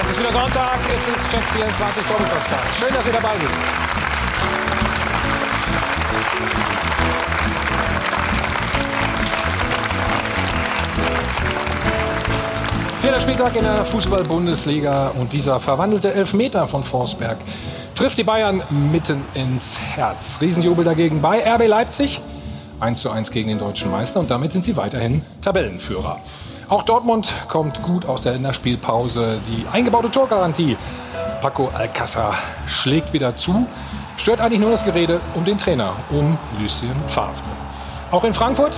Es 0.00 0.08
ist 0.08 0.18
wieder 0.18 0.32
Sonntag, 0.32 0.80
es 0.92 1.06
ist 1.06 1.30
Check 1.30 1.44
24 1.56 2.04
Doppelpostag. 2.06 2.58
Schön, 2.80 2.92
dass 2.92 3.06
ihr 3.06 3.12
dabei 3.12 3.28
seid. 3.28 3.94
Vierter 13.00 13.20
Spieltag 13.20 13.54
in 13.54 13.62
der 13.62 13.84
Fußball-Bundesliga 13.84 15.12
und 15.20 15.32
dieser 15.32 15.60
verwandelte 15.60 16.12
Elfmeter 16.12 16.66
von 16.66 16.82
Forsberg 16.82 17.36
trifft 17.94 18.18
die 18.18 18.24
Bayern 18.24 18.64
mitten 18.70 19.22
ins 19.34 19.78
Herz. 19.78 20.38
Riesenjubel 20.40 20.84
dagegen 20.84 21.22
bei 21.22 21.40
RB 21.40 21.68
Leipzig. 21.68 22.20
1 22.80 23.00
zu 23.00 23.10
1 23.10 23.30
gegen 23.30 23.48
den 23.48 23.60
deutschen 23.60 23.92
Meister 23.92 24.18
und 24.18 24.28
damit 24.28 24.50
sind 24.50 24.64
sie 24.64 24.76
weiterhin 24.76 25.22
Tabellenführer. 25.40 26.20
Auch 26.68 26.82
Dortmund 26.82 27.30
kommt 27.48 27.82
gut 27.82 28.06
aus 28.06 28.22
der 28.22 28.32
Länderspielpause. 28.32 29.38
Die 29.48 29.66
eingebaute 29.70 30.10
Torgarantie. 30.10 30.78
Paco 31.42 31.70
Alcázar 31.74 32.34
schlägt 32.66 33.12
wieder 33.12 33.36
zu. 33.36 33.66
Stört 34.16 34.40
eigentlich 34.40 34.60
nur 34.60 34.70
das 34.70 34.84
Gerede 34.84 35.20
um 35.34 35.44
den 35.44 35.58
Trainer, 35.58 35.92
um 36.10 36.38
Lucien 36.58 36.94
Favre. 37.06 37.34
Auch 38.10 38.24
in 38.24 38.32
Frankfurt 38.32 38.72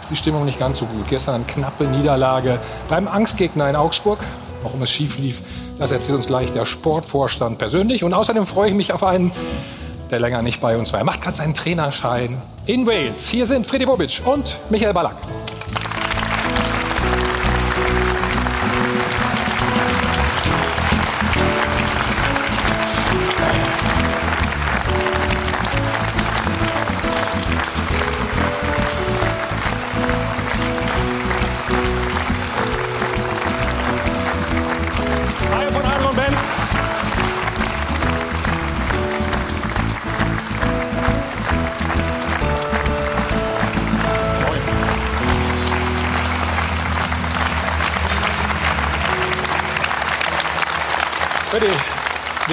ist 0.00 0.10
die 0.10 0.16
Stimmung 0.16 0.46
nicht 0.46 0.58
ganz 0.58 0.78
so 0.78 0.86
gut. 0.86 1.08
Gestern 1.08 1.34
eine 1.36 1.44
knappe 1.44 1.84
Niederlage 1.84 2.58
beim 2.88 3.06
Angstgegner 3.06 3.68
in 3.68 3.76
Augsburg. 3.76 4.20
Warum 4.62 4.82
es 4.82 4.90
schief 4.90 5.18
lief, 5.18 5.42
das 5.78 5.90
erzählt 5.90 6.16
uns 6.16 6.26
gleich 6.26 6.52
der 6.52 6.64
Sportvorstand 6.64 7.58
persönlich. 7.58 8.02
Und 8.02 8.14
außerdem 8.14 8.46
freue 8.46 8.70
ich 8.70 8.74
mich 8.74 8.92
auf 8.94 9.04
einen, 9.04 9.32
der 10.10 10.20
länger 10.20 10.40
nicht 10.40 10.60
bei 10.60 10.76
uns 10.76 10.92
war. 10.92 11.00
Er 11.00 11.04
macht 11.04 11.20
gerade 11.20 11.36
seinen 11.36 11.54
Trainerschein 11.54 12.40
in 12.64 12.86
Wales. 12.86 13.28
Hier 13.28 13.44
sind 13.44 13.66
Freddy 13.66 13.84
Bobic 13.84 14.22
und 14.24 14.56
Michael 14.70 14.94
Ballack. 14.94 15.16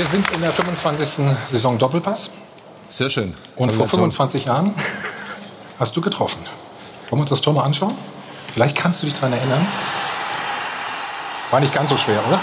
Sind 0.08 0.30
in 0.32 0.42
der 0.42 0.52
25. 0.52 1.26
Saison 1.52 1.78
Doppelpass. 1.78 2.30
Sehr 2.90 3.10
schön. 3.10 3.34
Und 3.56 3.72
vor 3.72 3.88
25 3.88 4.46
Jahren 4.46 4.74
hast 5.80 5.96
du 5.96 6.02
getroffen. 6.02 6.40
Wollen 7.10 7.20
wir 7.20 7.22
uns 7.22 7.30
das 7.30 7.42
Tor 7.42 7.54
mal 7.54 7.64
anschauen? 7.64 7.96
Vielleicht 8.54 8.78
kannst 8.78 9.02
du 9.02 9.08
dich 9.08 9.16
daran 9.16 9.34
erinnern. 9.34 9.68
War 11.52 11.60
nicht 11.60 11.74
ganz 11.74 11.90
so 11.90 11.98
schwer, 11.98 12.20
oder? 12.28 12.40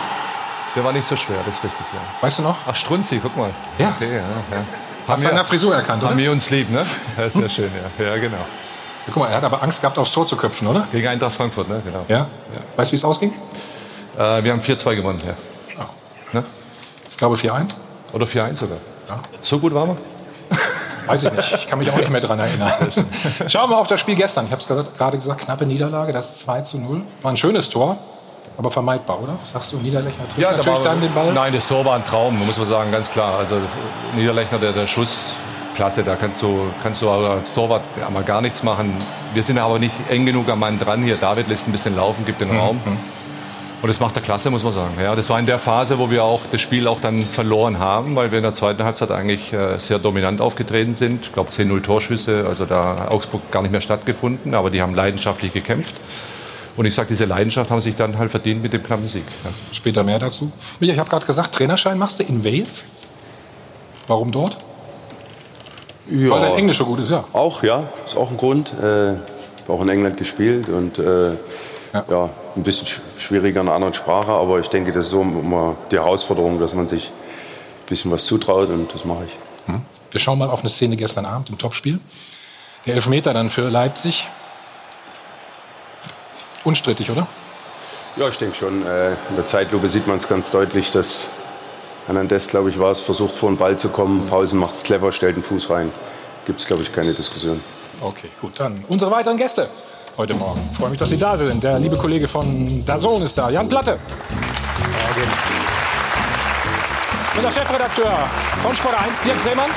Der 0.76 0.84
war 0.84 0.92
nicht 0.92 1.06
so 1.06 1.16
schwer, 1.16 1.36
das 1.46 1.56
ist 1.56 1.64
richtig, 1.64 1.86
ja. 1.92 2.00
Weißt 2.20 2.38
du 2.38 2.42
noch? 2.42 2.56
Ach, 2.66 2.74
Strunzi, 2.74 3.20
guck 3.22 3.36
mal. 3.36 3.50
Ja. 3.78 3.90
Okay, 3.96 4.10
ja, 4.10 4.16
ja. 4.16 4.64
Hast 5.06 5.22
du 5.22 5.28
an 5.28 5.34
der 5.36 5.44
Frisur 5.44 5.74
erkannt, 5.74 6.02
oder? 6.02 6.10
Haben 6.10 6.18
wir 6.18 6.32
uns 6.32 6.50
lieb, 6.50 6.70
ne? 6.70 6.84
Ja, 7.16 7.30
sehr 7.30 7.48
schön, 7.48 7.70
ja. 7.98 8.04
Ja, 8.04 8.16
genau. 8.16 8.38
Guck 9.06 9.16
mal, 9.16 9.28
er 9.28 9.36
hat 9.36 9.44
aber 9.44 9.62
Angst 9.62 9.80
gehabt, 9.80 9.98
aufs 9.98 10.10
Tor 10.10 10.26
zu 10.26 10.36
köpfen, 10.36 10.66
oder? 10.66 10.88
Gegen 10.90 11.06
Eintracht 11.06 11.34
Frankfurt, 11.34 11.68
ne? 11.68 11.80
Genau. 11.84 12.04
Ja? 12.08 12.26
Weißt 12.76 12.90
du, 12.90 12.92
wie 12.92 12.96
es 12.96 13.04
ausging? 13.04 13.32
Äh, 14.16 14.42
wir 14.42 14.52
haben 14.52 14.60
4-2 14.60 14.96
gewonnen, 14.96 15.22
ja. 15.24 15.34
Ja. 17.20 17.28
Ich 17.30 17.40
glaube 17.42 17.60
4-1. 17.62 17.74
Oder 18.12 18.26
4-1 18.26 18.56
sogar. 18.56 18.78
Ja. 19.08 19.20
So 19.40 19.58
gut 19.58 19.74
waren 19.74 19.88
wir? 19.90 19.96
Weiß 21.06 21.22
ich 21.24 21.32
nicht. 21.32 21.52
Ich 21.54 21.66
kann 21.68 21.78
mich 21.78 21.90
auch 21.90 21.96
nicht 21.96 22.10
mehr 22.10 22.20
dran 22.20 22.38
erinnern. 22.38 22.72
Schauen 23.46 23.68
wir 23.70 23.76
auf 23.76 23.86
das 23.88 24.00
Spiel 24.00 24.14
gestern. 24.14 24.46
Ich 24.46 24.52
habe 24.52 24.62
es 24.62 24.96
gerade 24.96 25.16
gesagt, 25.18 25.42
knappe 25.42 25.66
Niederlage, 25.66 26.12
das 26.12 26.38
2 26.38 26.62
zu 26.62 26.78
0. 26.78 27.02
War 27.22 27.30
ein 27.30 27.36
schönes 27.36 27.68
Tor, 27.68 27.98
aber 28.56 28.70
vermeidbar, 28.70 29.20
oder? 29.22 29.34
Was 29.40 29.50
sagst 29.50 29.72
du? 29.72 29.76
Niederlechner 29.76 30.26
trifft 30.28 30.42
da 30.42 30.52
natürlich 30.52 30.78
war- 30.78 30.82
dann 30.84 31.00
den 31.02 31.12
Ball. 31.12 31.32
Nein, 31.32 31.52
das 31.52 31.68
Tor 31.68 31.84
war 31.84 31.96
ein 31.96 32.04
Traum, 32.06 32.38
muss 32.46 32.56
man 32.56 32.66
sagen, 32.66 32.90
ganz 32.90 33.10
klar. 33.10 33.38
Also 33.38 33.56
Niederlechner, 34.16 34.58
der, 34.58 34.72
der 34.72 34.86
Schuss, 34.86 35.32
klasse, 35.76 36.02
da 36.04 36.16
kannst 36.16 36.40
du, 36.40 36.68
kannst 36.82 37.02
du 37.02 37.10
aber 37.10 37.30
als 37.30 37.52
Torwart 37.52 37.82
mal 38.10 38.22
gar 38.24 38.40
nichts 38.40 38.62
machen. 38.62 38.94
Wir 39.34 39.42
sind 39.42 39.58
aber 39.58 39.78
nicht 39.78 39.94
eng 40.08 40.24
genug 40.24 40.48
am 40.48 40.60
Mann 40.60 40.78
dran. 40.78 41.02
Hier, 41.02 41.16
David 41.16 41.48
lässt 41.48 41.68
ein 41.68 41.72
bisschen 41.72 41.96
laufen, 41.96 42.24
gibt 42.24 42.40
den 42.40 42.56
Raum. 42.56 42.80
Und 43.84 43.88
das 43.88 44.00
macht 44.00 44.16
er 44.16 44.22
klasse, 44.22 44.50
muss 44.50 44.64
man 44.64 44.72
sagen. 44.72 44.94
Ja, 44.98 45.14
das 45.14 45.28
war 45.28 45.38
in 45.38 45.44
der 45.44 45.58
Phase, 45.58 45.98
wo 45.98 46.10
wir 46.10 46.24
auch 46.24 46.40
das 46.50 46.62
Spiel 46.62 46.88
auch 46.88 47.02
dann 47.02 47.22
verloren 47.22 47.78
haben, 47.80 48.16
weil 48.16 48.30
wir 48.30 48.38
in 48.38 48.42
der 48.42 48.54
zweiten 48.54 48.82
Halbzeit 48.82 49.10
eigentlich 49.10 49.52
äh, 49.52 49.78
sehr 49.78 49.98
dominant 49.98 50.40
aufgetreten 50.40 50.94
sind. 50.94 51.26
Ich 51.26 51.32
glaube 51.34 51.50
10-0 51.50 51.82
Torschüsse, 51.82 52.46
also 52.48 52.64
da 52.64 52.96
hat 53.00 53.10
Augsburg 53.10 53.50
gar 53.50 53.60
nicht 53.60 53.72
mehr 53.72 53.82
stattgefunden, 53.82 54.54
aber 54.54 54.70
die 54.70 54.80
haben 54.80 54.94
leidenschaftlich 54.94 55.52
gekämpft. 55.52 55.94
Und 56.78 56.86
ich 56.86 56.94
sage, 56.94 57.08
diese 57.10 57.26
Leidenschaft 57.26 57.70
haben 57.70 57.82
sich 57.82 57.94
dann 57.94 58.16
halt 58.18 58.30
verdient 58.30 58.62
mit 58.62 58.72
dem 58.72 58.82
knappen 58.82 59.06
Sieg. 59.06 59.24
Ja. 59.44 59.50
Später 59.72 60.02
mehr 60.02 60.18
dazu. 60.18 60.50
Micha, 60.80 60.94
ich 60.94 60.98
habe 60.98 61.10
gerade 61.10 61.26
gesagt, 61.26 61.54
Trainerschein 61.54 61.98
machst 61.98 62.20
du 62.20 62.22
in 62.22 62.42
Wales. 62.42 62.84
Warum 64.08 64.32
dort? 64.32 64.56
Weil 66.08 66.40
dein 66.40 66.54
Englisch 66.54 66.78
so 66.78 66.86
gut 66.86 67.00
ist, 67.00 67.10
ja. 67.10 67.22
Auch, 67.34 67.62
ja, 67.62 67.84
ist 68.06 68.16
auch 68.16 68.30
ein 68.30 68.38
Grund. 68.38 68.72
Äh, 68.82 69.12
ich 69.12 69.18
habe 69.68 69.72
auch 69.74 69.82
in 69.82 69.90
England 69.90 70.16
gespielt 70.16 70.70
und 70.70 70.98
äh, 70.98 71.32
Ja. 71.92 72.04
ja. 72.10 72.30
ein 72.56 72.62
bisschen 72.62 72.86
sch- 72.88 73.00
schwieriger 73.24 73.60
in 73.60 73.68
einer 73.68 73.74
anderen 73.74 73.94
Sprache, 73.94 74.30
aber 74.30 74.60
ich 74.60 74.68
denke, 74.68 74.92
das 74.92 75.06
ist 75.06 75.10
so 75.10 75.22
immer 75.22 75.76
die 75.90 75.96
Herausforderung, 75.96 76.60
dass 76.60 76.74
man 76.74 76.86
sich 76.86 77.06
ein 77.06 77.86
bisschen 77.86 78.10
was 78.10 78.24
zutraut 78.24 78.68
und 78.68 78.94
das 78.94 79.04
mache 79.04 79.24
ich. 79.26 79.36
Wir 80.14 80.20
schauen 80.20 80.38
mal 80.38 80.48
auf 80.48 80.60
eine 80.60 80.68
Szene 80.70 80.96
gestern 80.96 81.26
Abend 81.26 81.50
im 81.50 81.58
Topspiel. 81.58 81.98
Der 82.86 82.94
Elfmeter 82.94 83.34
dann 83.34 83.50
für 83.50 83.68
Leipzig. 83.68 84.28
Unstrittig, 86.62 87.10
oder? 87.10 87.26
Ja, 88.14 88.28
ich 88.28 88.38
denke 88.38 88.54
schon. 88.54 88.86
Äh, 88.86 89.14
in 89.30 89.34
der 89.36 89.48
Zeitlupe 89.48 89.88
sieht 89.88 90.06
man 90.06 90.18
es 90.18 90.28
ganz 90.28 90.52
deutlich, 90.52 90.92
dass 90.92 91.24
Hernandez, 92.06 92.46
glaube 92.46 92.70
ich, 92.70 92.78
war 92.78 92.92
es, 92.92 93.00
versucht 93.00 93.34
vor 93.34 93.48
den 93.48 93.56
Ball 93.56 93.76
zu 93.76 93.88
kommen. 93.88 94.28
Pausen 94.28 94.60
macht 94.60 94.76
es 94.76 94.84
clever, 94.84 95.10
stellt 95.10 95.34
den 95.34 95.42
Fuß 95.42 95.68
rein. 95.70 95.90
Gibt 96.46 96.60
es, 96.60 96.66
glaube 96.68 96.84
ich, 96.84 96.92
keine 96.92 97.12
Diskussion. 97.12 97.60
Okay, 98.00 98.28
gut. 98.40 98.60
Dann 98.60 98.84
unsere 98.86 99.10
weiteren 99.10 99.36
Gäste 99.36 99.68
heute 100.16 100.34
Morgen. 100.34 100.60
Ich 100.70 100.76
freue 100.76 100.90
mich, 100.90 100.98
dass 100.98 101.08
Sie 101.08 101.18
da 101.18 101.36
sind. 101.36 101.62
Der 101.62 101.78
liebe 101.78 101.96
Kollege 101.96 102.28
von 102.28 102.84
Dazon 102.86 103.22
ist 103.22 103.36
da, 103.36 103.50
Jan 103.50 103.68
Platte. 103.68 103.98
Und 107.36 107.42
der 107.42 107.50
Chefredakteur 107.50 108.12
von 108.62 108.76
Sport 108.76 108.94
1, 109.06 109.20
Dirk 109.22 109.40
Seemann. 109.40 109.70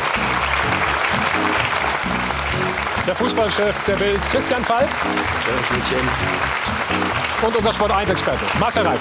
Der 3.07 3.15
Fußballchef 3.15 3.75
der 3.85 3.95
Bild, 3.95 4.21
Christian 4.31 4.63
Falk. 4.63 4.89
Und 7.41 7.55
unser 7.55 7.73
Sport 7.73 7.91
1-Experte, 7.91 8.43
Marcel 8.59 8.85
Reif. 8.85 8.99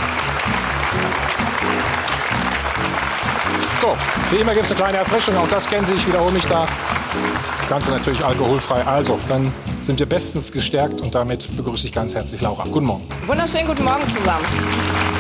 So, 3.83 3.97
wie 4.31 4.37
immer 4.37 4.55
gibt 4.55 4.65
es 4.65 4.73
eine 4.73 4.81
kleine 4.81 4.99
Erfrischung. 4.99 5.37
Auch 5.37 5.49
das 5.49 5.69
kennen 5.69 5.85
Sie, 5.85 5.93
ich 5.93 6.07
wiederhole 6.07 6.33
mich 6.33 6.47
da. 6.47 6.67
Das 7.59 7.69
Ganze 7.69 7.91
natürlich 7.91 8.25
alkoholfrei. 8.25 8.83
Also, 8.87 9.19
dann 9.29 9.53
sind 9.87 10.01
wir 10.01 10.07
bestens 10.07 10.51
gestärkt 10.51 11.01
und 11.01 11.15
damit 11.15 11.49
begrüße 11.57 11.87
ich 11.87 11.93
ganz 11.93 12.15
herzlich 12.15 12.41
Laura. 12.41 12.65
Guten 12.65 12.87
Morgen. 12.87 13.05
Wunderschönen 13.27 13.69
guten 13.69 13.85
Morgen 13.85 14.03
zusammen. 14.15 15.16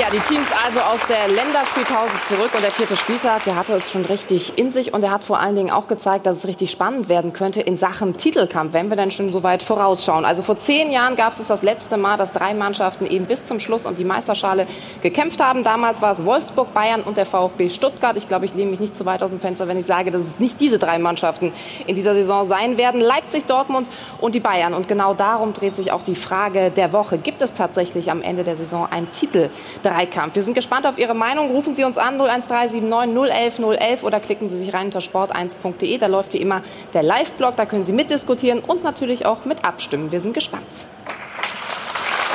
Ja, 0.00 0.08
die 0.10 0.20
Teams 0.20 0.46
also 0.64 0.80
aus 0.80 1.00
der 1.06 1.28
Länderspielpause 1.28 2.14
zurück 2.26 2.52
und 2.54 2.62
der 2.62 2.70
vierte 2.70 2.96
Spieltag, 2.96 3.44
der 3.44 3.56
hatte 3.56 3.74
es 3.74 3.90
schon 3.90 4.06
richtig 4.06 4.56
in 4.56 4.72
sich 4.72 4.94
und 4.94 5.02
er 5.02 5.10
hat 5.10 5.22
vor 5.22 5.38
allen 5.38 5.54
Dingen 5.54 5.70
auch 5.70 5.86
gezeigt, 5.86 6.24
dass 6.24 6.38
es 6.38 6.46
richtig 6.46 6.70
spannend 6.70 7.10
werden 7.10 7.34
könnte 7.34 7.60
in 7.60 7.76
Sachen 7.76 8.16
Titelkampf, 8.16 8.72
wenn 8.72 8.88
wir 8.88 8.96
dann 8.96 9.10
schon 9.10 9.28
so 9.28 9.42
weit 9.42 9.62
vorausschauen. 9.62 10.24
Also 10.24 10.42
vor 10.42 10.58
zehn 10.58 10.90
Jahren 10.92 11.14
gab 11.14 11.38
es 11.38 11.46
das 11.46 11.62
letzte 11.62 11.98
Mal, 11.98 12.16
dass 12.16 12.32
drei 12.32 12.54
Mannschaften 12.54 13.04
eben 13.04 13.26
bis 13.26 13.46
zum 13.46 13.60
Schluss 13.60 13.84
um 13.84 13.94
die 13.94 14.06
Meisterschale 14.06 14.66
gekämpft 15.02 15.44
haben. 15.44 15.62
Damals 15.62 16.00
war 16.00 16.12
es 16.12 16.24
Wolfsburg, 16.24 16.72
Bayern 16.72 17.02
und 17.02 17.18
der 17.18 17.26
VfB 17.26 17.68
Stuttgart. 17.68 18.16
Ich 18.16 18.28
glaube, 18.28 18.46
ich 18.46 18.54
lehne 18.54 18.70
mich 18.70 18.80
nicht 18.80 18.96
zu 18.96 19.04
weit 19.04 19.22
aus 19.22 19.28
dem 19.28 19.40
Fenster, 19.40 19.68
wenn 19.68 19.78
ich 19.78 19.84
sage, 19.84 20.10
dass 20.10 20.22
es 20.22 20.38
nicht 20.38 20.58
diese 20.58 20.78
drei 20.78 20.98
Mannschaften 20.98 21.52
in 21.86 21.94
dieser 21.94 22.14
Saison 22.14 22.46
sein 22.46 22.78
werden. 22.78 23.02
Leipzig, 23.02 23.44
Dortmund 23.44 23.88
und 24.22 24.34
die 24.34 24.40
Bayern. 24.40 24.72
Und 24.72 24.88
genau 24.88 25.12
darum 25.12 25.52
dreht 25.52 25.76
sich 25.76 25.92
auch 25.92 26.02
die 26.02 26.14
Frage 26.14 26.70
der 26.70 26.94
Woche. 26.94 27.18
Gibt 27.18 27.42
es 27.42 27.52
tatsächlich 27.52 28.10
am 28.10 28.22
Ende 28.22 28.42
der 28.42 28.56
Saison 28.56 28.88
einen 28.90 29.12
Titel? 29.12 29.50
Dreikampf. 29.82 30.34
Wir 30.34 30.42
sind 30.42 30.54
gespannt 30.54 30.86
auf 30.86 30.98
Ihre 30.98 31.14
Meinung. 31.14 31.50
Rufen 31.50 31.74
Sie 31.74 31.84
uns 31.84 31.98
an 31.98 32.20
01379 32.20 32.82
011 33.30 33.58
011 33.58 34.02
oder 34.02 34.20
klicken 34.20 34.48
Sie 34.48 34.58
sich 34.58 34.72
rein 34.72 34.86
unter 34.86 35.00
sport1.de. 35.00 35.98
Da 35.98 36.06
läuft 36.06 36.32
wie 36.32 36.38
immer 36.38 36.62
der 36.94 37.02
Live-Blog. 37.02 37.56
Da 37.56 37.66
können 37.66 37.84
Sie 37.84 37.92
mitdiskutieren 37.92 38.60
und 38.60 38.82
natürlich 38.82 39.26
auch 39.26 39.44
mit 39.44 39.64
abstimmen. 39.64 40.12
Wir 40.12 40.20
sind 40.20 40.34
gespannt. 40.34 40.66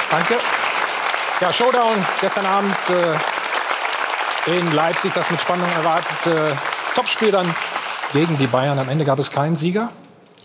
Danke. 0.10 0.36
Ja, 1.42 1.54
Showdown 1.54 2.06
gestern 2.22 2.46
Abend 2.46 2.76
äh, 2.90 4.58
in 4.58 4.72
Leipzig, 4.72 5.14
das 5.14 5.30
mit 5.30 5.42
Spannung 5.42 5.70
erwartete 5.76 6.58
Topspiel 6.96 7.32
dann 7.32 7.54
gegen 8.14 8.38
die 8.38 8.48
Bayern. 8.48 8.80
Am 8.80 8.90
Ende 8.90 9.06
gab 9.06 9.20
es 9.20 9.30
keinen 9.30 9.56
Sieger. 9.56 9.90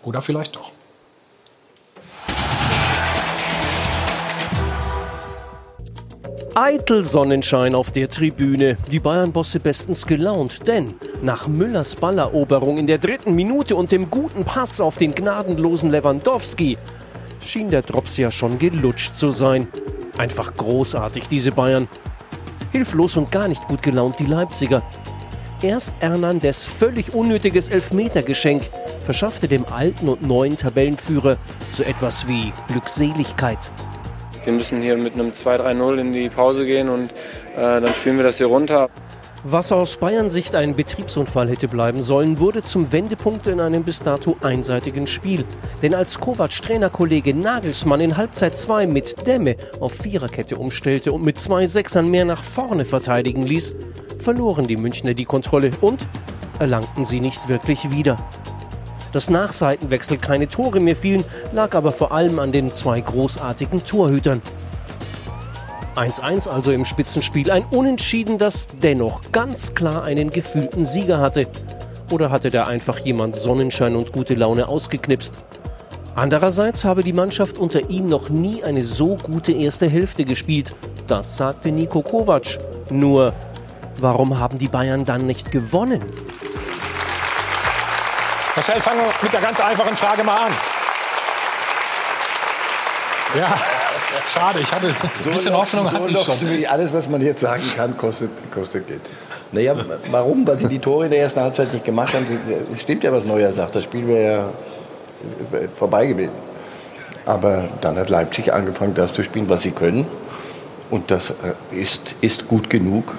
Oder 0.02 0.20
vielleicht 0.20 0.56
doch. 0.56 0.71
Eitel 6.54 7.02
Sonnenschein 7.02 7.74
auf 7.74 7.92
der 7.92 8.10
Tribüne. 8.10 8.76
Die 8.90 9.00
Bayern-Bosse 9.00 9.58
bestens 9.58 10.04
gelaunt, 10.04 10.68
denn 10.68 10.94
nach 11.22 11.48
Müllers 11.48 11.96
Balleroberung 11.96 12.76
in 12.76 12.86
der 12.86 12.98
dritten 12.98 13.34
Minute 13.34 13.74
und 13.74 13.90
dem 13.90 14.10
guten 14.10 14.44
Pass 14.44 14.78
auf 14.78 14.98
den 14.98 15.14
gnadenlosen 15.14 15.90
Lewandowski 15.90 16.76
schien 17.40 17.70
der 17.70 17.80
Drops 17.80 18.18
ja 18.18 18.30
schon 18.30 18.58
gelutscht 18.58 19.14
zu 19.14 19.30
sein. 19.30 19.66
Einfach 20.18 20.52
großartig, 20.52 21.26
diese 21.26 21.52
Bayern. 21.52 21.88
Hilflos 22.70 23.16
und 23.16 23.32
gar 23.32 23.48
nicht 23.48 23.66
gut 23.66 23.80
gelaunt 23.80 24.18
die 24.18 24.26
Leipziger. 24.26 24.82
Erst 25.62 25.94
Hernandez 26.00 26.64
völlig 26.64 27.14
unnötiges 27.14 27.70
Elfmetergeschenk 27.70 28.68
verschaffte 29.00 29.48
dem 29.48 29.64
alten 29.64 30.06
und 30.06 30.20
neuen 30.20 30.58
Tabellenführer 30.58 31.38
so 31.74 31.82
etwas 31.82 32.28
wie 32.28 32.52
Glückseligkeit. 32.68 33.70
Wir 34.44 34.52
müssen 34.52 34.82
hier 34.82 34.96
mit 34.96 35.14
einem 35.14 35.30
2-3-0 35.30 35.98
in 35.98 36.12
die 36.12 36.28
Pause 36.28 36.66
gehen 36.66 36.88
und 36.88 37.10
äh, 37.56 37.80
dann 37.80 37.94
spielen 37.94 38.16
wir 38.16 38.24
das 38.24 38.38
hier 38.38 38.46
runter. 38.46 38.88
Was 39.44 39.72
aus 39.72 39.96
Bayern-Sicht 39.96 40.54
ein 40.54 40.76
Betriebsunfall 40.76 41.48
hätte 41.48 41.66
bleiben 41.66 42.00
sollen, 42.00 42.38
wurde 42.38 42.62
zum 42.62 42.92
Wendepunkt 42.92 43.48
in 43.48 43.60
einem 43.60 43.82
bis 43.82 43.98
dato 43.98 44.36
einseitigen 44.40 45.08
Spiel. 45.08 45.44
Denn 45.82 45.94
als 45.94 46.20
Kovac-Trainerkollege 46.20 47.34
Nagelsmann 47.34 48.00
in 48.00 48.16
Halbzeit 48.16 48.56
2 48.56 48.86
mit 48.86 49.26
Dämme 49.26 49.56
auf 49.80 49.94
Viererkette 49.94 50.56
umstellte 50.56 51.10
und 51.10 51.24
mit 51.24 51.40
zwei 51.40 51.66
Sechsern 51.66 52.08
mehr 52.08 52.24
nach 52.24 52.40
vorne 52.40 52.84
verteidigen 52.84 53.42
ließ, 53.42 53.74
verloren 54.20 54.68
die 54.68 54.76
Münchner 54.76 55.12
die 55.12 55.24
Kontrolle 55.24 55.70
und 55.80 56.06
erlangten 56.60 57.04
sie 57.04 57.18
nicht 57.18 57.48
wirklich 57.48 57.90
wieder. 57.90 58.14
Dass 59.12 59.30
nach 59.30 59.52
Seitenwechsel 59.52 60.18
keine 60.18 60.48
Tore 60.48 60.80
mehr 60.80 60.96
fielen, 60.96 61.24
lag 61.52 61.74
aber 61.74 61.92
vor 61.92 62.12
allem 62.12 62.38
an 62.38 62.50
den 62.50 62.72
zwei 62.72 63.00
großartigen 63.00 63.84
Torhütern. 63.84 64.40
1-1 65.96 66.48
also 66.48 66.72
im 66.72 66.84
Spitzenspiel. 66.84 67.50
Ein 67.50 67.64
Unentschieden, 67.70 68.38
das 68.38 68.68
dennoch 68.82 69.20
ganz 69.30 69.74
klar 69.74 70.04
einen 70.04 70.30
gefühlten 70.30 70.86
Sieger 70.86 71.18
hatte. 71.18 71.46
Oder 72.10 72.30
hatte 72.30 72.50
da 72.50 72.64
einfach 72.64 72.98
jemand 72.98 73.36
Sonnenschein 73.36 73.94
und 73.94 74.12
gute 74.12 74.34
Laune 74.34 74.68
ausgeknipst? 74.68 75.34
Andererseits 76.14 76.84
habe 76.84 77.02
die 77.02 77.12
Mannschaft 77.12 77.58
unter 77.58 77.90
ihm 77.90 78.06
noch 78.06 78.28
nie 78.28 78.62
eine 78.64 78.82
so 78.82 79.16
gute 79.16 79.52
erste 79.52 79.88
Hälfte 79.88 80.24
gespielt. 80.24 80.74
Das 81.06 81.36
sagte 81.36 81.72
Nico 81.72 82.02
Kovac. 82.02 82.58
Nur, 82.90 83.32
warum 83.98 84.38
haben 84.38 84.58
die 84.58 84.68
Bayern 84.68 85.04
dann 85.04 85.26
nicht 85.26 85.50
gewonnen? 85.50 86.00
Marcel, 88.54 88.80
fangen 88.80 89.00
wir 89.00 89.06
mit 89.22 89.32
der 89.32 89.40
ganz 89.40 89.60
einfachen 89.60 89.96
Frage 89.96 90.24
mal 90.24 90.36
an. 90.46 90.52
Ja, 93.38 93.54
schade, 94.26 94.60
ich 94.60 94.70
hatte 94.70 94.88
ein 94.88 95.32
bisschen 95.32 95.56
Hoffnung, 95.56 95.88
so 95.88 95.92
hatte 95.92 96.10
ich 96.10 96.20
schon. 96.22 96.36
Wie 96.42 96.66
alles, 96.66 96.92
was 96.92 97.08
man 97.08 97.22
jetzt 97.22 97.40
sagen 97.40 97.62
kann, 97.74 97.96
kostet, 97.96 98.30
kostet 98.52 98.86
Geld. 98.86 99.00
Naja, 99.52 99.74
warum? 100.10 100.46
Weil 100.46 100.56
sie 100.56 100.68
die 100.68 100.78
Tore 100.78 101.06
in 101.06 101.10
der 101.10 101.20
ersten 101.20 101.40
Halbzeit 101.40 101.72
nicht 101.72 101.84
gemacht 101.84 102.12
haben. 102.12 102.26
Es 102.74 102.82
stimmt 102.82 103.04
ja, 103.04 103.12
was 103.12 103.24
Neuer 103.24 103.52
sagt. 103.52 103.74
Das 103.74 103.84
Spiel 103.84 104.06
wäre 104.06 104.32
ja 104.32 105.68
vorbei 105.76 106.06
gewesen. 106.06 106.32
Aber 107.24 107.68
dann 107.80 107.96
hat 107.96 108.10
Leipzig 108.10 108.52
angefangen, 108.52 108.94
das 108.94 109.12
zu 109.12 109.22
spielen, 109.22 109.48
was 109.48 109.62
sie 109.62 109.70
können. 109.70 110.06
Und 110.90 111.10
das 111.10 111.30
äh, 111.30 111.34
ist, 111.74 112.14
ist 112.20 112.48
gut 112.48 112.68
genug, 112.68 113.14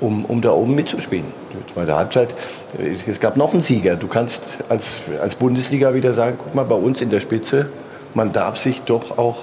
um, 0.00 0.24
um 0.26 0.42
da 0.42 0.50
oben 0.50 0.74
mitzuspielen. 0.74 1.32
Die 1.52 1.72
zweite 1.72 1.94
Halbzeit, 1.94 2.30
äh, 2.30 2.34
es 2.78 3.20
gab 3.20 3.36
noch 3.36 3.52
einen 3.52 3.62
Sieger. 3.62 3.96
Du 3.96 4.08
kannst 4.08 4.40
als, 4.68 4.84
als 5.20 5.34
Bundesliga 5.34 5.94
wieder 5.94 6.14
sagen, 6.14 6.36
guck 6.42 6.54
mal, 6.54 6.64
bei 6.64 6.74
uns 6.74 7.00
in 7.00 7.10
der 7.10 7.20
Spitze, 7.20 7.70
man 8.14 8.32
darf 8.32 8.58
sich 8.58 8.82
doch 8.82 9.18
auch 9.18 9.36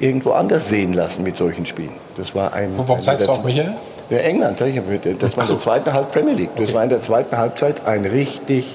irgendwo 0.00 0.32
anders 0.32 0.68
sehen 0.68 0.92
lassen 0.92 1.22
mit 1.22 1.36
solchen 1.36 1.66
Spielen. 1.66 1.92
Das 2.16 2.34
war 2.34 2.52
ein. 2.52 2.72
Warum 2.76 3.02
zeigst 3.02 3.26
du 3.26 3.32
auf 3.32 3.44
Michael? 3.44 3.74
Ja, 4.10 4.18
England, 4.18 4.60
das 4.60 5.36
war 5.36 5.44
in 5.44 5.50
der 5.50 5.58
zweiten 5.58 5.92
Halb 5.92 6.12
Premier 6.12 6.34
League. 6.34 6.50
Das 6.56 6.74
war 6.74 6.84
in 6.84 6.90
der 6.90 7.00
zweiten 7.00 7.36
Halbzeit 7.38 7.86
ein 7.86 8.04
richtig, 8.04 8.66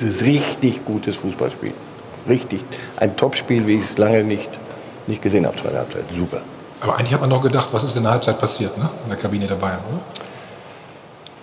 richtig 0.00 0.84
gutes 0.84 1.16
Fußballspiel. 1.16 1.72
Richtig. 2.28 2.62
Ein 2.98 3.16
Topspiel, 3.16 3.66
wie 3.66 3.76
ich 3.76 3.90
es 3.90 3.98
lange 3.98 4.22
nicht, 4.22 4.50
nicht 5.06 5.22
gesehen 5.22 5.46
habe, 5.46 5.56
zweite 5.56 5.78
Halbzeit. 5.78 6.04
Super. 6.14 6.42
Aber 6.82 6.98
eigentlich 6.98 7.14
hat 7.14 7.20
man 7.20 7.30
noch 7.30 7.42
gedacht, 7.42 7.68
was 7.72 7.84
ist 7.84 7.96
in 7.96 8.02
der 8.02 8.12
Halbzeit 8.12 8.38
passiert, 8.38 8.76
ne? 8.76 8.90
in 9.04 9.08
der 9.08 9.18
Kabine 9.18 9.46
der 9.46 9.54
Bayern, 9.54 9.78
oder? 9.90 10.00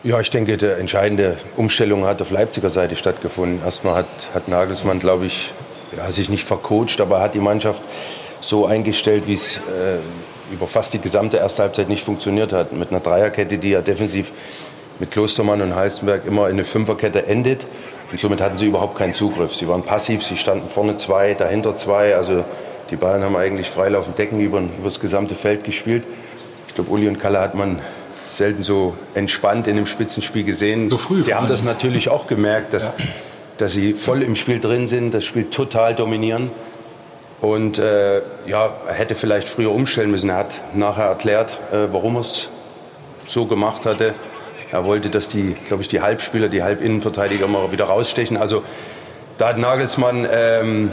Ja, 0.02 0.18
ich 0.22 0.30
denke, 0.30 0.56
die 0.56 0.66
entscheidende 0.66 1.36
Umstellung 1.58 2.06
hat 2.06 2.22
auf 2.22 2.32
Leipziger 2.32 2.70
Seite 2.70 2.96
stattgefunden. 2.96 3.60
Erstmal 3.66 3.96
hat, 3.96 4.06
hat 4.34 4.48
Nagelsmann, 4.48 5.00
glaube 5.02 5.26
ich, 5.26 5.52
ja, 5.98 6.10
sich 6.10 6.30
nicht 6.30 6.46
vercoacht, 6.46 7.02
aber 7.02 7.20
hat 7.20 7.34
die 7.34 7.42
Mannschaft 7.42 7.84
so 8.40 8.66
eingestellt, 8.66 9.28
wie 9.28 9.34
es 9.34 9.58
äh, 9.58 9.98
über 10.54 10.68
fast 10.68 10.94
die 10.94 11.00
gesamte 11.00 11.36
erste 11.36 11.64
Halbzeit 11.64 11.90
nicht 11.90 12.02
funktioniert 12.02 12.54
hat. 12.54 12.72
Mit 12.72 12.92
einer 12.92 13.02
Dreierkette, 13.02 13.58
die 13.58 13.72
ja 13.72 13.82
defensiv 13.82 14.32
mit 15.00 15.12
Klostermann 15.12 15.62
und 15.62 15.76
Heisenberg 15.76 16.26
immer 16.26 16.46
in 16.46 16.54
eine 16.54 16.64
Fünferkette 16.64 17.26
endet. 17.26 17.66
Und 18.10 18.22
somit 18.22 18.40
hatten 18.40 18.56
sie 18.56 18.68
überhaupt 18.68 18.98
keinen 18.98 19.14
Zugriff. 19.14 19.54
Sie 19.54 19.68
waren 19.68 19.84
passiv, 19.84 20.24
sie 20.24 20.38
standen 20.38 20.70
vorne 20.70 20.96
zwei, 20.96 21.34
dahinter 21.34 21.76
zwei. 21.76 22.16
Also 22.16 22.46
die 22.90 22.96
Bayern 22.96 23.22
haben 23.26 23.36
eigentlich 23.36 23.70
freilaufend 23.70 24.18
Decken 24.18 24.40
über, 24.40 24.60
über 24.60 24.72
das 24.86 25.02
gesamte 25.02 25.36
Feld 25.36 25.66
gespielt. 25.66 26.06
Ich 26.70 26.76
glaube, 26.76 26.90
Uli 26.90 27.10
und 27.10 27.20
Kalle 27.20 27.42
hat 27.42 27.54
man 27.54 27.80
selten 28.38 28.62
so 28.62 28.96
entspannt 29.14 29.68
in 29.68 29.76
dem 29.76 29.86
Spitzenspiel 29.86 30.44
gesehen. 30.44 30.90
So 30.90 30.98
früh. 30.98 31.24
Die 31.24 31.34
haben 31.34 31.48
das 31.48 31.64
natürlich 31.64 32.10
auch 32.10 32.28
gemerkt, 32.28 32.74
dass, 32.74 32.86
ja. 32.86 32.94
dass 33.58 33.74
sie 33.74 33.94
voll 33.94 34.22
im 34.22 34.36
Spiel 34.36 34.60
drin 34.60 34.88
sind, 34.88 35.14
das 35.14 35.26
Spiel 35.26 35.46
total 35.46 35.96
dominieren. 35.96 36.52
Und 37.42 37.78
äh, 37.78 38.22
ja, 38.48 38.74
er 38.88 38.94
hätte 38.94 39.16
vielleicht 39.16 39.48
früher 39.48 39.72
umstellen 39.72 40.12
müssen. 40.12 40.30
Er 40.30 40.38
hat 40.38 40.76
nachher 40.76 41.06
erklärt, 41.06 41.52
äh, 41.72 41.92
warum 41.92 42.16
er 42.16 42.22
es 42.22 42.50
so 43.26 43.46
gemacht 43.46 43.86
hatte. 43.86 44.14
Er 44.72 44.86
wollte, 44.86 45.10
dass 45.10 45.30
die, 45.30 45.56
glaube 45.66 45.82
ich, 45.82 45.88
die 45.88 46.02
Halbspieler, 46.02 46.50
die 46.50 46.62
Halbinnenverteidiger 46.62 47.48
mal 47.48 47.72
wieder 47.72 47.86
rausstechen. 47.86 48.38
Also 48.38 48.64
da 49.38 49.50
hat 49.50 49.58
Nagelsmann, 49.58 50.28
ähm, 50.30 50.92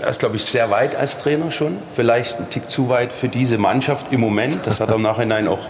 er 0.00 0.08
ist, 0.08 0.20
glaube 0.20 0.36
ich, 0.36 0.44
sehr 0.44 0.70
weit 0.70 0.94
als 0.94 1.18
Trainer 1.18 1.50
schon. 1.50 1.78
Vielleicht 1.88 2.38
ein 2.38 2.48
Tick 2.48 2.70
zu 2.70 2.88
weit 2.88 3.12
für 3.12 3.28
diese 3.28 3.58
Mannschaft 3.58 4.12
im 4.12 4.20
Moment. 4.20 4.66
Das 4.66 4.80
hat 4.80 4.90
er 4.90 4.96
im 4.96 5.02
Nachhinein 5.02 5.48
auch 5.48 5.66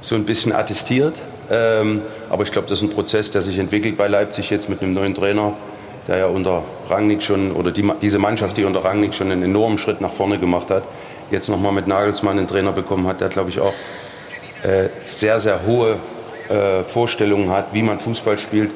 so 0.00 0.14
ein 0.14 0.24
bisschen 0.24 0.52
attestiert. 0.52 1.14
Ähm, 1.50 2.02
aber 2.28 2.42
ich 2.42 2.52
glaube, 2.52 2.68
das 2.68 2.78
ist 2.78 2.82
ein 2.82 2.90
Prozess, 2.90 3.30
der 3.30 3.42
sich 3.42 3.58
entwickelt 3.58 3.96
bei 3.96 4.08
Leipzig 4.08 4.50
jetzt 4.50 4.68
mit 4.68 4.82
einem 4.82 4.92
neuen 4.92 5.14
Trainer 5.14 5.52
der 6.06 6.18
ja 6.18 6.26
unter 6.26 6.62
Rangnick 6.88 7.22
schon, 7.22 7.52
oder 7.52 7.72
die, 7.72 7.88
diese 8.00 8.18
Mannschaft, 8.18 8.56
die 8.56 8.64
unter 8.64 8.84
Rangnick 8.84 9.14
schon 9.14 9.30
einen 9.30 9.42
enormen 9.42 9.78
Schritt 9.78 10.00
nach 10.00 10.12
vorne 10.12 10.38
gemacht 10.38 10.70
hat, 10.70 10.84
jetzt 11.30 11.48
nochmal 11.48 11.72
mit 11.72 11.86
Nagelsmann 11.86 12.38
einen 12.38 12.48
Trainer 12.48 12.72
bekommen 12.72 13.06
hat, 13.06 13.20
der, 13.20 13.28
glaube 13.28 13.50
ich, 13.50 13.60
auch 13.60 13.74
äh, 14.62 14.88
sehr, 15.06 15.40
sehr 15.40 15.66
hohe 15.66 15.96
äh, 16.48 16.84
Vorstellungen 16.84 17.50
hat, 17.50 17.74
wie 17.74 17.82
man 17.82 17.98
Fußball 17.98 18.38
spielt. 18.38 18.70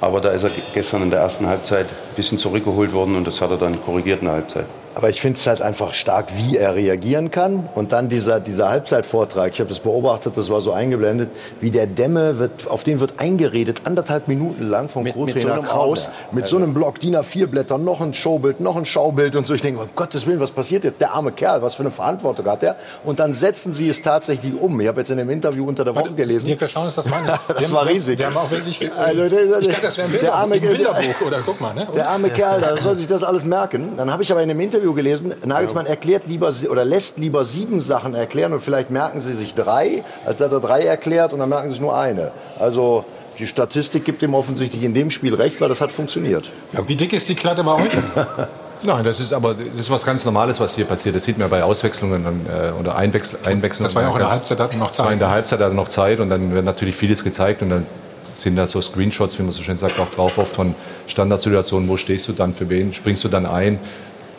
Aber 0.00 0.20
da 0.20 0.30
ist 0.30 0.42
er 0.42 0.50
gestern 0.74 1.02
in 1.02 1.10
der 1.10 1.20
ersten 1.20 1.46
Halbzeit 1.46 1.86
ein 1.86 2.16
bisschen 2.16 2.38
zurückgeholt 2.38 2.92
worden 2.92 3.14
und 3.16 3.26
das 3.26 3.40
hat 3.40 3.50
er 3.50 3.56
dann 3.56 3.80
korrigiert 3.82 4.20
in 4.20 4.26
der 4.26 4.34
Halbzeit. 4.34 4.66
Aber 4.94 5.10
ich 5.10 5.20
finde 5.20 5.38
es 5.38 5.46
halt 5.46 5.60
einfach 5.60 5.94
stark, 5.94 6.28
wie 6.36 6.56
er 6.56 6.74
reagieren 6.74 7.30
kann. 7.30 7.68
Und 7.74 7.92
dann 7.92 8.08
dieser, 8.08 8.38
dieser 8.38 8.68
Halbzeitvortrag, 8.68 9.52
ich 9.52 9.60
habe 9.60 9.68
das 9.68 9.80
beobachtet, 9.80 10.36
das 10.36 10.50
war 10.50 10.60
so 10.60 10.72
eingeblendet, 10.72 11.30
wie 11.60 11.70
der 11.70 11.86
Dämme, 11.86 12.38
wird, 12.38 12.68
auf 12.68 12.84
den 12.84 13.00
wird 13.00 13.18
eingeredet, 13.18 13.82
anderthalb 13.84 14.28
Minuten 14.28 14.68
lang 14.68 14.88
vom 14.88 15.04
Co-Trainer 15.04 15.56
so 15.56 15.62
Kraus, 15.62 16.10
mit 16.32 16.46
so 16.46 16.56
einem 16.56 16.74
Block, 16.74 17.00
DIN 17.00 17.16
A4-Blätter, 17.16 17.78
noch 17.78 18.00
ein 18.00 18.14
Showbild, 18.14 18.60
noch 18.60 18.76
ein 18.76 18.84
Schaubild 18.84 19.34
und 19.34 19.46
so. 19.46 19.54
Ich 19.54 19.62
denke, 19.62 19.80
um 19.82 19.88
Gottes 19.96 20.26
Willen, 20.26 20.40
was 20.40 20.52
passiert 20.52 20.84
jetzt? 20.84 21.00
Der 21.00 21.12
arme 21.12 21.32
Kerl, 21.32 21.62
was 21.62 21.74
für 21.74 21.82
eine 21.82 21.90
Verantwortung 21.90 22.46
hat 22.46 22.62
er? 22.62 22.76
Und 23.04 23.18
dann 23.18 23.34
setzen 23.34 23.72
sie 23.72 23.88
es 23.88 24.02
tatsächlich 24.02 24.54
um. 24.54 24.80
Ich 24.80 24.86
habe 24.86 25.00
jetzt 25.00 25.10
in 25.10 25.18
dem 25.18 25.30
Interview 25.30 25.66
unter 25.66 25.84
der 25.84 25.94
Woche 25.94 26.12
gelesen. 26.12 26.46
Dirk, 26.46 26.60
wir 26.60 26.68
schauen 26.68 26.86
uns 26.86 26.94
das 26.94 27.08
mal 27.08 27.28
an. 27.28 27.38
das 27.48 27.72
war 27.72 27.86
riesig. 27.86 28.18
Wir 28.18 28.26
haben 28.26 28.36
auch 28.36 28.50
wirklich, 28.50 28.80
also, 28.96 29.28
der, 29.28 29.60
ich 29.60 29.68
dachte, 29.68 29.82
das 29.82 29.98
wäre 29.98 30.06
ein, 30.06 30.12
Bilder, 30.12 30.26
der 30.26 30.34
arme, 30.34 30.54
ein 30.54 30.60
Bilderbuch. 30.60 31.26
Oder 31.26 31.40
guck 31.44 31.60
mal, 31.60 31.74
ne? 31.74 31.88
Der 31.94 32.08
arme 32.08 32.30
Kerl, 32.30 32.60
da 32.60 32.76
soll 32.76 32.96
sich 32.96 33.08
das 33.08 33.24
alles 33.24 33.44
merken. 33.44 33.94
Dann 33.96 34.12
habe 34.12 34.22
ich 34.22 34.30
aber 34.30 34.42
in 34.42 34.48
dem 34.48 34.60
Interview 34.60 34.83
gelesen, 34.92 35.34
Nagelsmann 35.44 35.86
erklärt 35.86 36.24
lieber 36.26 36.52
oder 36.70 36.84
lässt 36.84 37.18
lieber 37.18 37.44
sieben 37.44 37.80
Sachen 37.80 38.14
erklären 38.14 38.52
und 38.52 38.60
vielleicht 38.60 38.90
merken 38.90 39.20
sie 39.20 39.32
sich 39.32 39.54
drei, 39.54 40.04
als 40.26 40.40
hat 40.40 40.52
er 40.52 40.60
drei 40.60 40.82
erklärt 40.82 41.32
und 41.32 41.38
dann 41.38 41.48
merken 41.48 41.68
sie 41.68 41.74
sich 41.74 41.80
nur 41.80 41.96
eine. 41.96 42.32
Also 42.58 43.04
die 43.38 43.46
Statistik 43.46 44.04
gibt 44.04 44.22
ihm 44.22 44.34
offensichtlich 44.34 44.82
in 44.84 44.94
dem 44.94 45.10
Spiel 45.10 45.34
recht, 45.34 45.60
weil 45.60 45.68
das 45.68 45.80
hat 45.80 45.90
funktioniert. 45.90 46.50
Ja, 46.72 46.86
wie 46.86 46.96
dick 46.96 47.12
ist 47.12 47.28
die 47.28 47.34
Klatte 47.34 47.64
bei 47.64 47.74
euch? 47.74 47.92
Nein, 48.82 49.02
das 49.02 49.18
ist 49.18 49.32
aber 49.32 49.54
das 49.54 49.78
ist 49.78 49.90
was 49.90 50.04
ganz 50.04 50.24
Normales, 50.24 50.60
was 50.60 50.74
hier 50.74 50.84
passiert. 50.84 51.16
Das 51.16 51.24
sieht 51.24 51.38
man 51.38 51.48
bei 51.48 51.62
Auswechslungen 51.62 52.46
äh, 52.46 52.70
oder 52.78 52.96
Einwechsel, 52.96 53.38
Einwechslungen. 53.44 53.86
Das 53.86 53.94
war 53.94 54.02
ja 54.02 54.08
auch 54.10 54.14
in 54.14 54.20
der 54.20 54.30
Halbzeit, 54.30 54.60
hatten 54.60 54.78
noch 54.78 54.92
Zeit. 54.92 55.12
in 55.12 55.18
der 55.18 55.30
Halbzeit 55.30 55.60
hat 55.60 55.68
er 55.68 55.74
noch 55.74 55.88
Zeit 55.88 56.20
und 56.20 56.28
dann 56.28 56.52
wird 56.52 56.64
natürlich 56.64 56.94
vieles 56.94 57.24
gezeigt 57.24 57.62
und 57.62 57.70
dann 57.70 57.86
sind 58.34 58.56
da 58.56 58.66
so 58.66 58.80
Screenshots, 58.80 59.38
wie 59.38 59.42
man 59.42 59.52
so 59.52 59.62
schön 59.62 59.78
sagt, 59.78 59.98
auch 60.00 60.10
drauf 60.10 60.38
oft 60.38 60.54
von 60.54 60.74
Standardsituationen. 61.06 61.88
Wo 61.88 61.96
stehst 61.96 62.28
du 62.28 62.32
dann 62.32 62.52
für 62.52 62.68
wen? 62.68 62.92
Springst 62.92 63.24
du 63.24 63.28
dann 63.28 63.46
ein? 63.46 63.78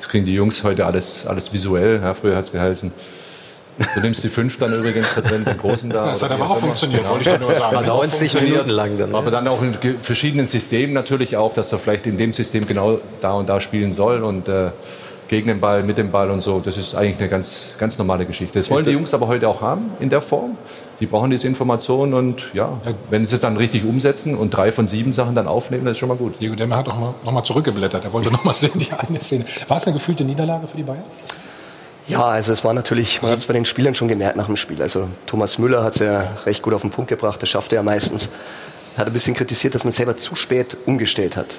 Das 0.06 0.12
kriegen 0.12 0.26
die 0.28 0.36
Jungs 0.36 0.64
heute 0.64 0.86
alles, 0.86 1.26
alles 1.26 1.52
visuell. 1.52 2.00
Ja, 2.00 2.14
früher 2.14 2.36
hat 2.36 2.46
es 2.46 2.52
geheißen. 2.52 2.92
Du 3.96 4.02
nimmst 4.02 4.24
die 4.24 4.30
fünf 4.30 4.60
dann 4.60 4.72
übrigens 4.72 5.16
da 5.16 5.22
drin, 5.22 5.44
den 5.44 5.58
großen 5.58 5.90
da. 5.90 6.06
Das 6.10 6.22
hat 6.22 6.30
aber 6.30 6.48
auch 6.48 6.58
funktioniert, 6.58 7.02
genau. 7.02 7.16
wollte 7.16 7.32
ich 7.32 7.40
nur 7.40 7.52
sagen. 7.52 7.88
90 7.88 8.42
Minuten 8.42 8.70
lang 8.70 9.00
dann. 9.00 9.16
Aber 9.16 9.32
dann 9.32 9.48
auch 9.48 9.64
in 9.64 9.74
verschiedenen 10.00 10.46
Systemen 10.46 10.94
natürlich 10.94 11.38
auch, 11.38 11.54
dass 11.54 11.72
er 11.72 11.80
vielleicht 11.80 12.06
in 12.06 12.20
dem 12.20 12.34
System 12.34 12.68
genau 12.68 13.00
da 13.20 13.34
und 13.34 13.50
da 13.50 13.60
spielen 13.60 13.92
soll. 13.94 14.24
Und 14.24 14.48
äh, 14.48 14.70
gegen 15.28 15.48
den 15.48 15.60
Ball, 15.60 15.82
mit 15.82 15.98
dem 15.98 16.12
Ball 16.12 16.30
und 16.30 16.42
so. 16.42 16.60
Das 16.60 16.78
ist 16.78 16.94
eigentlich 16.94 17.18
eine 17.18 17.28
ganz, 17.28 17.70
ganz 17.80 17.98
normale 17.98 18.28
Geschichte. 18.28 18.60
Das 18.60 18.70
wollen 18.70 18.86
die 18.86 18.92
Jungs 18.92 19.12
aber 19.16 19.26
heute 19.26 19.50
auch 19.50 19.62
haben 19.62 19.90
in 20.00 20.12
der 20.12 20.22
Form. 20.22 20.56
Die 21.00 21.08
brauchen 21.08 21.30
diese 21.30 21.48
Informationen 21.48 22.14
und 22.14 22.54
ja, 22.54 22.80
wenn 23.10 23.28
sie 23.28 23.36
es 23.36 23.42
dann 23.42 23.58
richtig 23.58 23.84
umsetzen 23.84 24.36
und 24.36 24.52
drei 24.52 24.72
von 24.72 24.88
sieben 24.88 25.12
Sachen 25.14 25.36
dann 25.36 25.48
aufnehmen, 25.48 25.86
das 25.86 25.94
ist 25.94 25.98
schon 26.00 26.10
mal 26.10 26.18
gut. 26.18 26.36
Diego 26.40 26.56
Demmer 26.56 26.78
hat 26.78 26.88
auch 26.88 26.98
mal, 26.98 27.14
noch 27.24 27.32
mal 27.32 27.44
zurückgeblättert. 27.44 28.06
Er 28.06 28.14
wollte 28.14 28.32
noch 28.32 28.44
mal 28.44 28.54
sehen, 28.56 28.72
die 28.76 28.88
eine 28.92 29.20
Szene. 29.20 29.46
War 29.68 29.78
es 29.78 29.86
eine 29.86 29.94
gefühlte 29.94 30.24
Niederlage 30.24 30.68
für 30.68 30.78
die 30.78 30.84
Bayern? 30.84 31.04
Ja, 32.08 32.24
also 32.24 32.54
es 32.54 32.64
war 32.64 32.74
natürlich, 32.74 33.22
man 33.22 33.32
hat 33.32 33.40
es 33.40 33.46
bei 33.46 33.54
den 33.54 33.66
Spielern 33.66 33.96
schon 33.96 34.08
gemerkt 34.08 34.38
nach 34.38 34.46
dem 34.46 34.56
Spiel. 34.56 34.82
Also 34.82 35.08
Thomas 35.26 35.58
Müller 35.58 35.84
hat 35.84 35.96
es 35.96 36.02
ja 36.02 36.36
recht 36.46 36.62
gut 36.62 36.74
auf 36.74 36.82
den 36.82 36.92
Punkt 36.92 37.10
gebracht, 37.10 37.42
das 37.42 37.50
schafft 37.50 37.74
er 37.74 37.78
ja 37.78 37.84
meistens. 37.84 38.30
Hat 38.96 39.08
ein 39.08 39.14
bisschen 39.14 39.34
kritisiert, 39.34 39.76
dass 39.76 39.84
man 39.84 39.92
selber 39.92 40.16
zu 40.16 40.36
spät 40.36 40.78
umgestellt 40.86 41.36
hat. 41.36 41.58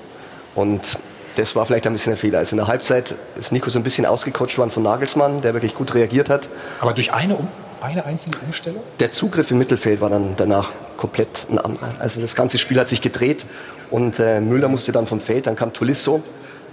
Und 0.54 0.98
das 1.34 1.54
war 1.54 1.66
vielleicht 1.66 1.86
ein 1.86 1.92
bisschen 1.92 2.12
ein 2.12 2.16
Fehler. 2.16 2.38
Also 2.38 2.52
in 2.52 2.58
der 2.58 2.68
Halbzeit 2.68 3.14
ist 3.38 3.52
Nico 3.52 3.68
so 3.70 3.78
ein 3.78 3.82
bisschen 3.82 4.06
ausgecoacht 4.06 4.56
worden 4.56 4.70
von 4.70 4.82
Nagelsmann, 4.82 5.42
der 5.42 5.52
wirklich 5.52 5.74
gut 5.74 5.94
reagiert 5.94 6.30
hat. 6.30 6.48
Aber 6.80 6.92
durch 6.92 7.12
eine, 7.12 7.36
um, 7.36 7.48
eine 7.86 8.04
einzige 8.04 8.38
Umstellung? 8.44 8.82
Der 9.00 9.10
Zugriff 9.10 9.50
im 9.50 9.58
Mittelfeld 9.58 10.00
war 10.00 10.10
dann 10.10 10.34
danach 10.36 10.70
komplett 10.96 11.46
ein 11.50 11.58
anderer. 11.58 11.88
Also 11.98 12.20
das 12.20 12.34
ganze 12.34 12.58
Spiel 12.58 12.78
hat 12.78 12.88
sich 12.88 13.00
gedreht 13.00 13.46
und 13.90 14.18
äh, 14.18 14.40
Müller 14.40 14.68
musste 14.68 14.92
dann 14.92 15.06
vom 15.06 15.20
Feld, 15.20 15.46
dann 15.46 15.56
kam 15.56 15.72
Tolisso. 15.72 16.22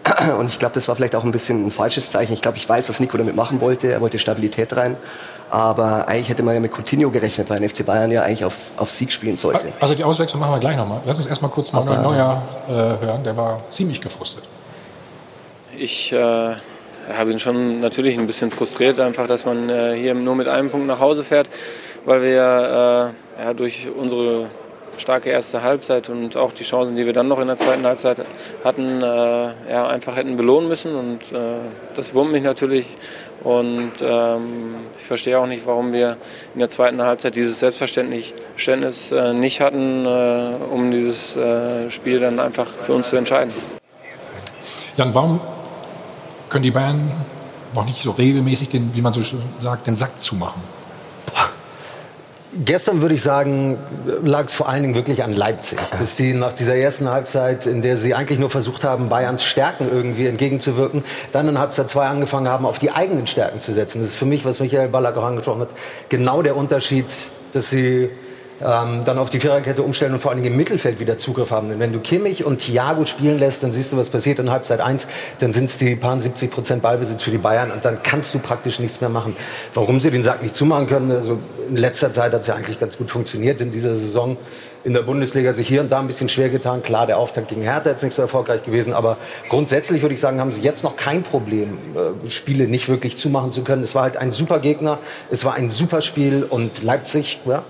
Und 0.38 0.48
ich 0.48 0.60
glaube, 0.60 0.76
das 0.76 0.90
war 0.90 0.98
vielleicht 0.98 1.16
auch 1.16 1.24
ein 1.24 1.32
bisschen 1.32 1.66
ein 1.66 1.72
falsches 1.72 2.12
Zeichen. 2.12 2.34
Ich 2.34 2.42
glaube, 2.42 2.58
ich 2.58 2.68
weiß, 2.68 2.90
was 2.90 3.00
Nico 3.00 3.18
damit 3.18 3.38
machen 3.38 3.62
wollte. 3.62 3.90
Er 3.90 4.02
wollte 4.02 4.20
Stabilität 4.20 4.76
rein. 4.76 4.98
Aber 5.50 6.10
eigentlich 6.10 6.28
hätte 6.28 6.44
man 6.44 6.56
ja 6.56 6.60
mit 6.60 6.74
Coutinho 6.74 7.10
gerechnet, 7.10 7.50
weil 7.50 7.62
ein 7.62 7.70
FC 7.70 7.86
Bayern 7.86 8.12
ja 8.12 8.24
eigentlich 8.24 8.44
auf, 8.44 8.72
auf 8.76 8.92
Sieg 8.92 9.14
spielen 9.14 9.38
sollte. 9.38 9.72
Also 9.80 9.96
die 9.96 10.04
Auswechslung 10.04 10.42
machen 10.42 10.56
wir 10.56 10.60
gleich 10.60 10.76
nochmal. 10.76 11.00
Lass 11.06 11.20
uns 11.20 11.28
erstmal 11.28 11.52
kurz 11.52 11.72
Manuel 11.72 12.02
Neuer 12.02 12.42
äh, 12.68 12.72
hören. 12.74 13.24
Der 13.24 13.38
war 13.38 13.62
ziemlich 13.70 14.02
gefrustet. 14.02 14.44
Ich 15.78 16.12
äh, 16.12 16.56
bin 17.26 17.40
schon 17.40 17.80
natürlich 17.80 18.18
ein 18.18 18.28
bisschen 18.28 18.52
frustriert, 18.52 19.00
einfach, 19.00 19.28
dass 19.28 19.46
man 19.46 19.70
äh, 19.70 19.96
hier 19.96 20.14
nur 20.14 20.36
mit 20.36 20.48
einem 20.48 20.70
Punkt 20.70 20.88
nach 20.88 21.00
Hause 21.00 21.24
fährt, 21.24 21.50
weil 22.06 22.22
wir 22.22 23.14
äh, 23.38 23.44
ja, 23.44 23.54
durch 23.54 23.88
unsere 23.96 24.48
starke 24.98 25.30
erste 25.30 25.64
Halbzeit 25.64 26.10
und 26.10 26.38
auch 26.38 26.52
die 26.52 26.64
Chancen, 26.64 26.96
die 26.96 27.06
wir 27.06 27.14
dann 27.14 27.28
noch 27.28 27.40
in 27.40 27.48
der 27.48 27.58
zweiten 27.58 27.86
Halbzeit 27.86 28.18
hatten, 28.64 29.02
äh, 29.02 29.72
ja, 29.72 29.88
einfach 29.88 30.16
hätten 30.16 30.38
belohnen 30.38 30.70
müssen. 30.70 30.96
Und 30.96 31.32
äh, 31.32 31.60
das 31.96 32.14
wurmt 32.14 32.32
mich 32.32 32.44
natürlich. 32.44 32.86
Und 33.44 33.94
ähm, 34.02 34.76
ich 34.98 35.04
verstehe 35.04 35.40
auch 35.40 35.48
nicht, 35.48 35.66
warum 35.66 35.92
wir 35.92 36.18
in 36.54 36.60
der 36.60 36.70
zweiten 36.70 37.02
Halbzeit 37.02 37.36
dieses 37.36 37.60
Selbstverständnis 37.60 38.34
nicht 39.34 39.60
hatten, 39.60 40.06
um 40.06 40.92
dieses 40.92 41.38
Spiel 41.90 42.20
dann 42.22 42.40
einfach 42.40 42.68
für 42.68 42.94
uns 42.94 43.10
zu 43.10 43.18
entscheiden. 43.18 43.52
Jan, 44.96 45.14
warum 45.14 45.42
können 46.54 46.64
die 46.64 46.72
Bayern 46.72 47.12
noch 47.74 47.86
nicht 47.86 48.02
so 48.02 48.12
regelmäßig, 48.12 48.70
den, 48.70 48.94
wie 48.94 49.02
man 49.02 49.12
so 49.12 49.22
sagt, 49.60 49.88
den 49.88 49.98
Sack 49.98 50.22
zumachen? 50.22 50.62
Gestern 52.66 53.02
würde 53.02 53.16
ich 53.16 53.24
sagen, 53.24 53.80
lag 54.24 54.46
es 54.46 54.54
vor 54.54 54.70
allen 54.70 54.84
Dingen 54.84 54.94
wirklich 54.94 55.24
an 55.24 55.34
Leipzig. 55.34 55.80
Dass 55.98 56.16
die 56.16 56.36
nach 56.36 56.54
dieser 56.54 56.76
ersten 56.76 57.10
Halbzeit, 57.10 57.66
in 57.66 57.82
der 57.82 57.98
sie 57.98 58.14
eigentlich 58.14 58.38
nur 58.38 58.52
versucht 58.52 58.84
haben, 58.84 59.10
Bayerns 59.10 59.44
Stärken 59.44 59.90
irgendwie 59.92 60.28
entgegenzuwirken, 60.28 61.04
dann 61.32 61.48
in 61.48 61.58
Halbzeit 61.58 61.90
zwei 61.90 62.06
angefangen 62.06 62.48
haben, 62.48 62.68
auf 62.68 62.78
die 62.78 62.92
eigenen 62.92 63.26
Stärken 63.26 63.60
zu 63.60 63.74
setzen. 63.74 64.00
Das 64.00 64.10
ist 64.10 64.16
für 64.16 64.28
mich, 64.28 64.46
was 64.46 64.60
Michael 64.60 64.90
Ballack 64.90 65.18
auch 65.18 65.26
angesprochen 65.26 65.62
hat, 65.62 65.70
genau 66.10 66.44
der 66.44 66.56
Unterschied, 66.56 67.08
dass 67.54 67.72
sie 67.72 68.12
ähm, 68.62 69.02
dann 69.06 69.18
auf 69.18 69.30
die 69.30 69.40
Viererkette 69.40 69.82
umstellen 69.82 70.14
und 70.14 70.20
vor 70.20 70.32
allen 70.32 70.42
Dingen 70.42 70.54
im 70.54 70.58
Mittelfeld 70.58 71.00
wieder 71.00 71.18
Zugriff 71.18 71.52
haben. 71.52 71.70
Denn 71.70 71.80
wenn 71.80 71.94
du 71.94 72.00
Kimmich 72.00 72.46
und 72.46 72.60
Thiago 72.60 73.06
spielen 73.06 73.40
lässt, 73.40 73.64
dann 73.64 73.72
siehst 73.72 73.92
du, 73.92 73.98
was 73.98 74.10
passiert 74.10 74.40
in 74.40 74.52
Halbzeit 74.52 74.82
1. 74.82 75.08
Dann 75.40 75.54
sind 75.54 75.66
es 75.66 75.78
die 75.78 75.96
paar 75.96 76.20
70 76.20 76.52
Prozent 76.52 76.82
Ballbesitz 76.82 77.24
für 77.24 77.32
die 77.32 77.38
Bayern 77.38 77.72
und 77.72 77.84
dann 77.86 78.04
kannst 78.04 78.34
du 78.34 78.40
praktisch 78.40 78.80
nichts 78.80 79.02
mehr 79.02 79.10
machen. 79.10 79.36
Warum 79.74 80.00
sie 80.00 80.12
den 80.12 80.24
Sack 80.24 80.42
nicht 80.42 80.56
zumachen 80.56 80.88
können, 80.88 81.12
also 81.12 81.40
in 81.70 81.78
letzter 81.78 82.12
Zeit 82.12 82.34
hat 82.34 82.42
es 82.42 82.48
ja 82.48 82.56
eigentlich 82.56 82.80
ganz 82.80 82.98
gut 82.98 83.10
funktioniert 83.10 83.62
in 83.62 83.72
dieser 83.72 83.96
Saison 83.96 84.38
in 84.84 84.94
der 84.94 85.02
Bundesliga 85.02 85.54
sich 85.54 85.68
hier 85.68 85.82
und 85.82 85.92
da 85.92 86.00
ein 86.00 86.08
bisschen 86.08 86.30
schwer 86.30 86.50
getan. 86.50 86.84
Klar, 86.84 87.08
der 87.08 87.18
Auftakt 87.18 87.48
gegen 87.48 87.62
Hertha 87.62 87.90
ist 87.92 88.04
nicht 88.04 88.14
so 88.14 88.22
erfolgreich 88.22 88.64
gewesen, 88.64 88.94
aber 88.94 89.18
grundsätzlich 89.50 90.02
würde 90.02 90.14
ich 90.14 90.20
sagen, 90.20 90.40
haben 90.40 90.52
sie 90.52 90.62
jetzt 90.62 90.84
noch 90.84 90.98
kein 90.98 91.24
Problem, 91.24 91.78
äh, 91.96 92.30
Spiele 92.30 92.68
nicht 92.68 92.90
wirklich 92.90 93.18
zumachen 93.18 93.52
zu 93.52 93.64
können. 93.64 93.84
Es 93.84 93.96
war 93.96 94.04
halt 94.04 94.18
ein 94.18 94.32
super 94.32 94.60
Gegner, 94.60 95.00
es 95.32 95.46
war 95.46 95.54
ein 95.54 95.70
super 95.70 96.02
Spiel 96.02 96.44
und 96.44 96.84
Leipzig, 96.84 97.40
ja, 97.46 97.64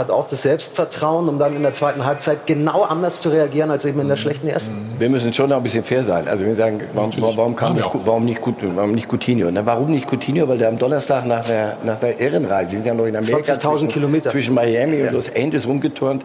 hat 0.00 0.10
auch 0.10 0.26
das 0.26 0.42
Selbstvertrauen, 0.42 1.28
um 1.28 1.38
dann 1.38 1.54
in 1.54 1.62
der 1.62 1.72
zweiten 1.72 2.04
Halbzeit 2.04 2.46
genau 2.46 2.82
anders 2.82 3.20
zu 3.20 3.28
reagieren 3.28 3.70
als 3.70 3.84
eben 3.84 4.00
in 4.00 4.08
der 4.08 4.16
schlechten 4.16 4.48
ersten. 4.48 4.74
Wir 4.98 5.08
müssen 5.08 5.32
schon 5.32 5.50
noch 5.50 5.58
ein 5.58 5.62
bisschen 5.62 5.84
fair 5.84 6.04
sein. 6.04 6.26
Also 6.26 6.44
wir 6.44 6.56
sagen, 6.56 6.80
warum, 6.94 7.12
warum, 7.36 7.56
kam 7.56 7.74
nicht, 7.74 7.88
warum, 8.04 8.24
nicht, 8.24 8.40
warum 8.74 8.92
nicht 8.92 9.08
Coutinho? 9.08 9.48
Na, 9.50 9.64
warum 9.64 9.90
nicht 9.90 10.10
Coutinho? 10.10 10.48
Weil 10.48 10.58
der 10.58 10.68
am 10.68 10.78
Donnerstag 10.78 11.26
nach 11.26 11.44
der, 11.44 11.76
nach 11.84 11.98
der 11.98 12.18
Ehrenreise, 12.18 12.70
sie 12.70 12.76
sind 12.76 12.86
ja 12.86 12.94
noch 12.94 13.06
in 13.06 13.16
Amerika, 13.16 13.52
20.000 13.52 13.88
Kilometer. 13.88 14.30
zwischen 14.30 14.54
Miami 14.54 15.02
und 15.02 15.12
Los 15.12 15.30
Angeles 15.34 15.66
rumgeturnt. 15.66 16.24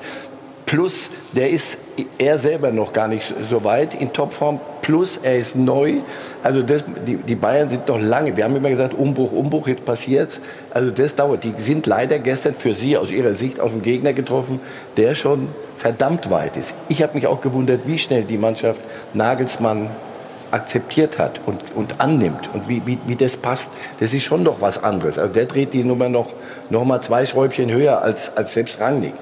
Plus, 0.66 1.12
der 1.34 1.50
ist 1.50 1.78
er 2.18 2.38
selber 2.38 2.72
noch 2.72 2.94
gar 2.94 3.08
nicht 3.08 3.34
so 3.50 3.64
weit 3.64 3.94
in 3.94 4.14
Topform. 4.14 4.60
Plus, 4.82 5.20
er 5.22 5.38
ist 5.38 5.56
neu. 5.56 5.96
Also 6.44 6.62
das, 6.62 6.84
die, 7.08 7.18
die 7.18 7.36
Bayern 7.36 7.70
sind 7.70 7.88
noch 7.88 8.00
lange. 8.00 8.36
Wir 8.38 8.44
haben 8.44 8.56
immer 8.56 8.70
gesagt, 8.70 8.94
Umbruch, 8.94 9.32
Umbruch, 9.32 9.68
jetzt 9.68 9.86
passiert. 9.86 10.40
Also 10.74 10.92
das 10.92 11.16
dauert. 11.16 11.44
Die 11.44 11.54
sind 11.58 11.88
leider 11.88 12.20
gestern 12.20 12.54
für 12.54 12.74
Sie 12.74 12.98
aus 12.98 13.12
Ihrer 13.12 13.34
Sicht 13.34 13.60
auf 13.60 13.72
einen 13.72 13.82
Gegner 13.82 14.14
getroffen, 14.14 14.60
der 14.98 15.16
schon 15.16 15.50
verdammt 15.78 16.30
weit 16.30 16.58
ist. 16.58 16.74
Ich 16.90 17.02
habe 17.02 17.16
mich 17.16 17.28
auch 17.28 17.42
gewundert, 17.42 17.82
wie 17.86 17.98
schnell 17.98 18.24
die 18.24 18.38
Mannschaft 18.38 18.80
Nagelsmann 19.14 19.90
akzeptiert 20.52 21.20
hat 21.20 21.42
und, 21.46 21.60
und 21.76 22.00
annimmt 22.00 22.50
und 22.54 22.70
wie, 22.70 22.82
wie, 22.86 22.98
wie 23.08 23.16
das 23.16 23.36
passt, 23.36 23.70
das 24.00 24.14
ist 24.14 24.24
schon 24.24 24.44
noch 24.44 24.62
was 24.62 24.84
anderes. 24.84 25.18
Also 25.18 25.34
der 25.34 25.46
dreht 25.46 25.74
die 25.74 25.84
Nummer 25.84 26.08
noch, 26.08 26.32
noch 26.70 26.86
mal 26.86 27.02
zwei 27.02 27.26
Schräubchen 27.26 27.70
höher 27.72 28.02
als, 28.02 28.36
als 28.38 28.54
selbst 28.54 28.80
Rangnick. 28.80 29.14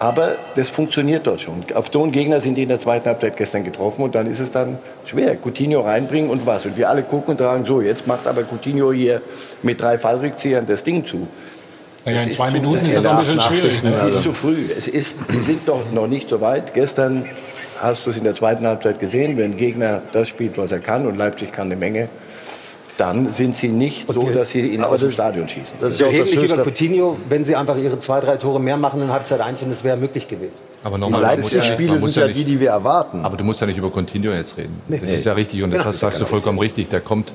Aber 0.00 0.36
das 0.54 0.68
funktioniert 0.68 1.26
dort 1.26 1.40
schon. 1.40 1.64
Auf 1.74 1.86
so 1.92 2.02
einen 2.02 2.12
Gegner 2.12 2.40
sind 2.40 2.54
die 2.54 2.62
in 2.62 2.68
der 2.68 2.78
zweiten 2.78 3.06
Halbzeit 3.08 3.36
gestern 3.36 3.64
getroffen 3.64 4.02
und 4.02 4.14
dann 4.14 4.30
ist 4.30 4.38
es 4.38 4.52
dann 4.52 4.78
schwer. 5.04 5.36
Coutinho 5.36 5.80
reinbringen 5.80 6.30
und 6.30 6.46
was. 6.46 6.66
Und 6.66 6.76
wir 6.76 6.88
alle 6.88 7.02
gucken 7.02 7.32
und 7.32 7.38
sagen, 7.38 7.64
so, 7.66 7.80
jetzt 7.80 8.06
macht 8.06 8.26
aber 8.28 8.42
Coutinho 8.44 8.92
hier 8.92 9.20
mit 9.62 9.80
drei 9.80 9.98
Fallrückziehern 9.98 10.66
das 10.66 10.84
Ding 10.84 11.04
zu. 11.04 11.26
Naja, 12.04 12.22
in 12.22 12.30
zwei 12.30 12.50
Minuten 12.52 12.80
zu- 12.80 12.90
ist 12.90 12.96
das 12.98 13.06
auch 13.06 13.12
ein 13.12 13.18
bisschen 13.18 13.40
schwierig. 13.40 13.82
Ne? 13.82 13.92
Es 13.94 14.14
ist 14.14 14.22
zu 14.22 14.32
früh. 14.32 14.56
Es 14.78 14.86
ist, 14.86 15.16
die 15.32 15.40
sind 15.40 15.68
doch 15.68 15.82
noch 15.92 16.06
nicht 16.06 16.28
so 16.28 16.40
weit. 16.40 16.74
Gestern 16.74 17.24
hast 17.80 18.06
du 18.06 18.10
es 18.10 18.16
in 18.16 18.24
der 18.24 18.36
zweiten 18.36 18.66
Halbzeit 18.66 19.00
gesehen, 19.00 19.36
wenn 19.36 19.52
ein 19.52 19.56
Gegner 19.56 20.02
das 20.12 20.28
spielt, 20.28 20.58
was 20.58 20.70
er 20.70 20.78
kann 20.78 21.06
und 21.08 21.16
Leipzig 21.16 21.50
kann 21.52 21.66
eine 21.66 21.76
Menge, 21.76 22.08
dann 22.98 23.32
sind 23.32 23.54
sie 23.56 23.68
nicht 23.68 24.12
so, 24.12 24.28
dass 24.30 24.50
sie 24.50 24.60
ihn 24.60 24.82
aus 24.82 25.00
dem 25.00 25.10
Stadion 25.10 25.48
schießen. 25.48 25.76
Das 25.80 25.92
ist 25.94 26.00
ja 26.00 26.08
auch 26.08 26.12
über 26.12 26.64
Coutinho, 26.64 27.16
wenn 27.28 27.44
sie 27.44 27.54
einfach 27.56 27.76
ihre 27.76 27.98
zwei, 27.98 28.20
drei 28.20 28.36
Tore 28.36 28.60
mehr 28.60 28.76
machen 28.76 29.00
in 29.00 29.10
Halbzeit 29.12 29.40
1 29.40 29.62
und 29.62 29.70
es 29.70 29.84
wäre 29.84 29.96
möglich 29.96 30.26
gewesen. 30.28 30.62
Aber 30.82 30.96
Die 30.96 31.02
nochmal, 31.02 31.22
ja, 31.22 31.28
Leipzig-Spiele 31.28 31.92
muss 31.98 32.12
sind 32.12 32.16
ja 32.16 32.22
ja 32.22 32.26
nicht, 32.28 32.38
die, 32.40 32.44
die 32.44 32.60
wir 32.60 32.70
erwarten. 32.70 33.24
aber 33.24 33.36
du 33.36 33.44
musst 33.44 33.60
ja 33.60 33.66
nicht 33.68 33.78
über 33.78 33.90
Continuo 33.90 34.32
jetzt 34.34 34.56
reden. 34.58 34.80
Das 34.88 35.00
Nee. 35.00 35.06
ist 35.06 35.24
ja 35.24 35.32
richtig 35.32 35.62
und 35.62 35.70
das 35.72 35.82
Genau. 35.82 35.92
sagst 35.92 36.20
du 36.20 36.24
vollkommen 36.26 36.58
richtig. 36.58 36.88
Der 36.88 37.00
kommt, 37.00 37.32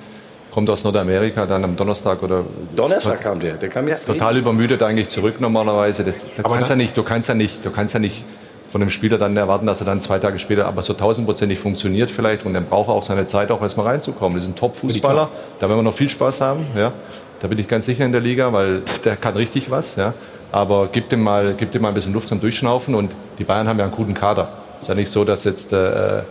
kommt 0.52 0.70
aus 0.70 0.84
Nordamerika 0.84 1.46
dann 1.46 1.64
am 1.64 1.78
Donnerstag 1.78 2.22
oder 2.22 2.44
Donnerstag 2.76 3.22
kam 3.22 3.40
der. 3.40 3.54
Der 3.54 3.70
kam 3.70 3.88
jetzt 3.88 4.06
total 4.06 4.38
übermüdet 4.38 4.84
eigentlich 4.84 5.08
zurück 5.08 5.40
normalerweise. 5.40 6.04
Das, 6.04 6.26
du, 6.36 6.44
Aber 6.44 6.56
kannst 6.56 6.70
ja 6.72 6.76
nicht, 6.76 6.98
du 6.98 7.04
kannst 7.04 7.30
ja 7.30 7.36
nicht, 7.36 7.64
du 7.66 7.72
kannst 7.72 7.94
ja 7.94 8.00
nicht 8.02 8.24
von 8.74 8.82
einem 8.82 8.90
Spieler 8.90 9.20
dann 9.20 9.38
erwarten, 9.38 9.68
dass 9.68 9.82
er 9.82 9.86
dann 9.86 10.02
zwei 10.02 10.18
Tage 10.18 10.40
später 10.40 10.66
aber 10.66 10.82
so 10.82 10.94
tausendprozentig 10.94 11.60
funktioniert 11.60 12.10
vielleicht 12.10 12.44
und 12.44 12.56
dann 12.56 12.66
braucht 12.66 12.90
er 12.90 12.96
auch 12.96 13.04
seine 13.04 13.28
Zeit 13.28 13.52
auch 13.52 13.62
erstmal 13.62 13.86
reinzukommen. 13.86 14.36
Das 14.36 14.46
ist 14.46 14.50
ein 14.50 14.56
Top-Fußballer, 14.56 15.30
da 15.60 15.70
werden 15.70 15.78
wir 15.78 15.84
noch 15.84 15.94
viel 15.94 16.10
Spaß 16.10 16.42
haben. 16.42 16.66
Ja. 16.76 16.92
Da 17.40 17.48
bin 17.50 17.60
ich 17.60 17.68
ganz 17.68 17.86
sicher 17.86 18.04
in 18.04 18.12
der 18.12 18.22
Liga, 18.22 18.52
weil 18.52 18.82
der 19.06 19.16
kann 19.16 19.36
richtig 19.36 19.70
was. 19.70 19.96
Ja. 19.96 20.16
Aber 20.52 20.88
gib 20.92 21.08
dem, 21.10 21.22
mal, 21.22 21.54
gib 21.56 21.72
dem 21.72 21.84
mal 21.84 21.90
ein 21.90 21.94
bisschen 21.94 22.14
Luft 22.14 22.28
zum 22.30 22.42
Durchschnaufen 22.42 22.96
und 22.96 23.12
die 23.38 23.44
Bayern 23.44 23.68
haben 23.68 23.78
ja 23.78 23.86
einen 23.86 23.94
guten 23.94 24.16
Kader. 24.16 24.48
Es 24.78 24.86
ist 24.86 24.88
ja 24.88 24.96
nicht 24.96 25.12
so, 25.12 25.24
dass 25.24 25.44
jetzt 25.44 25.72
äh, 25.72 26.24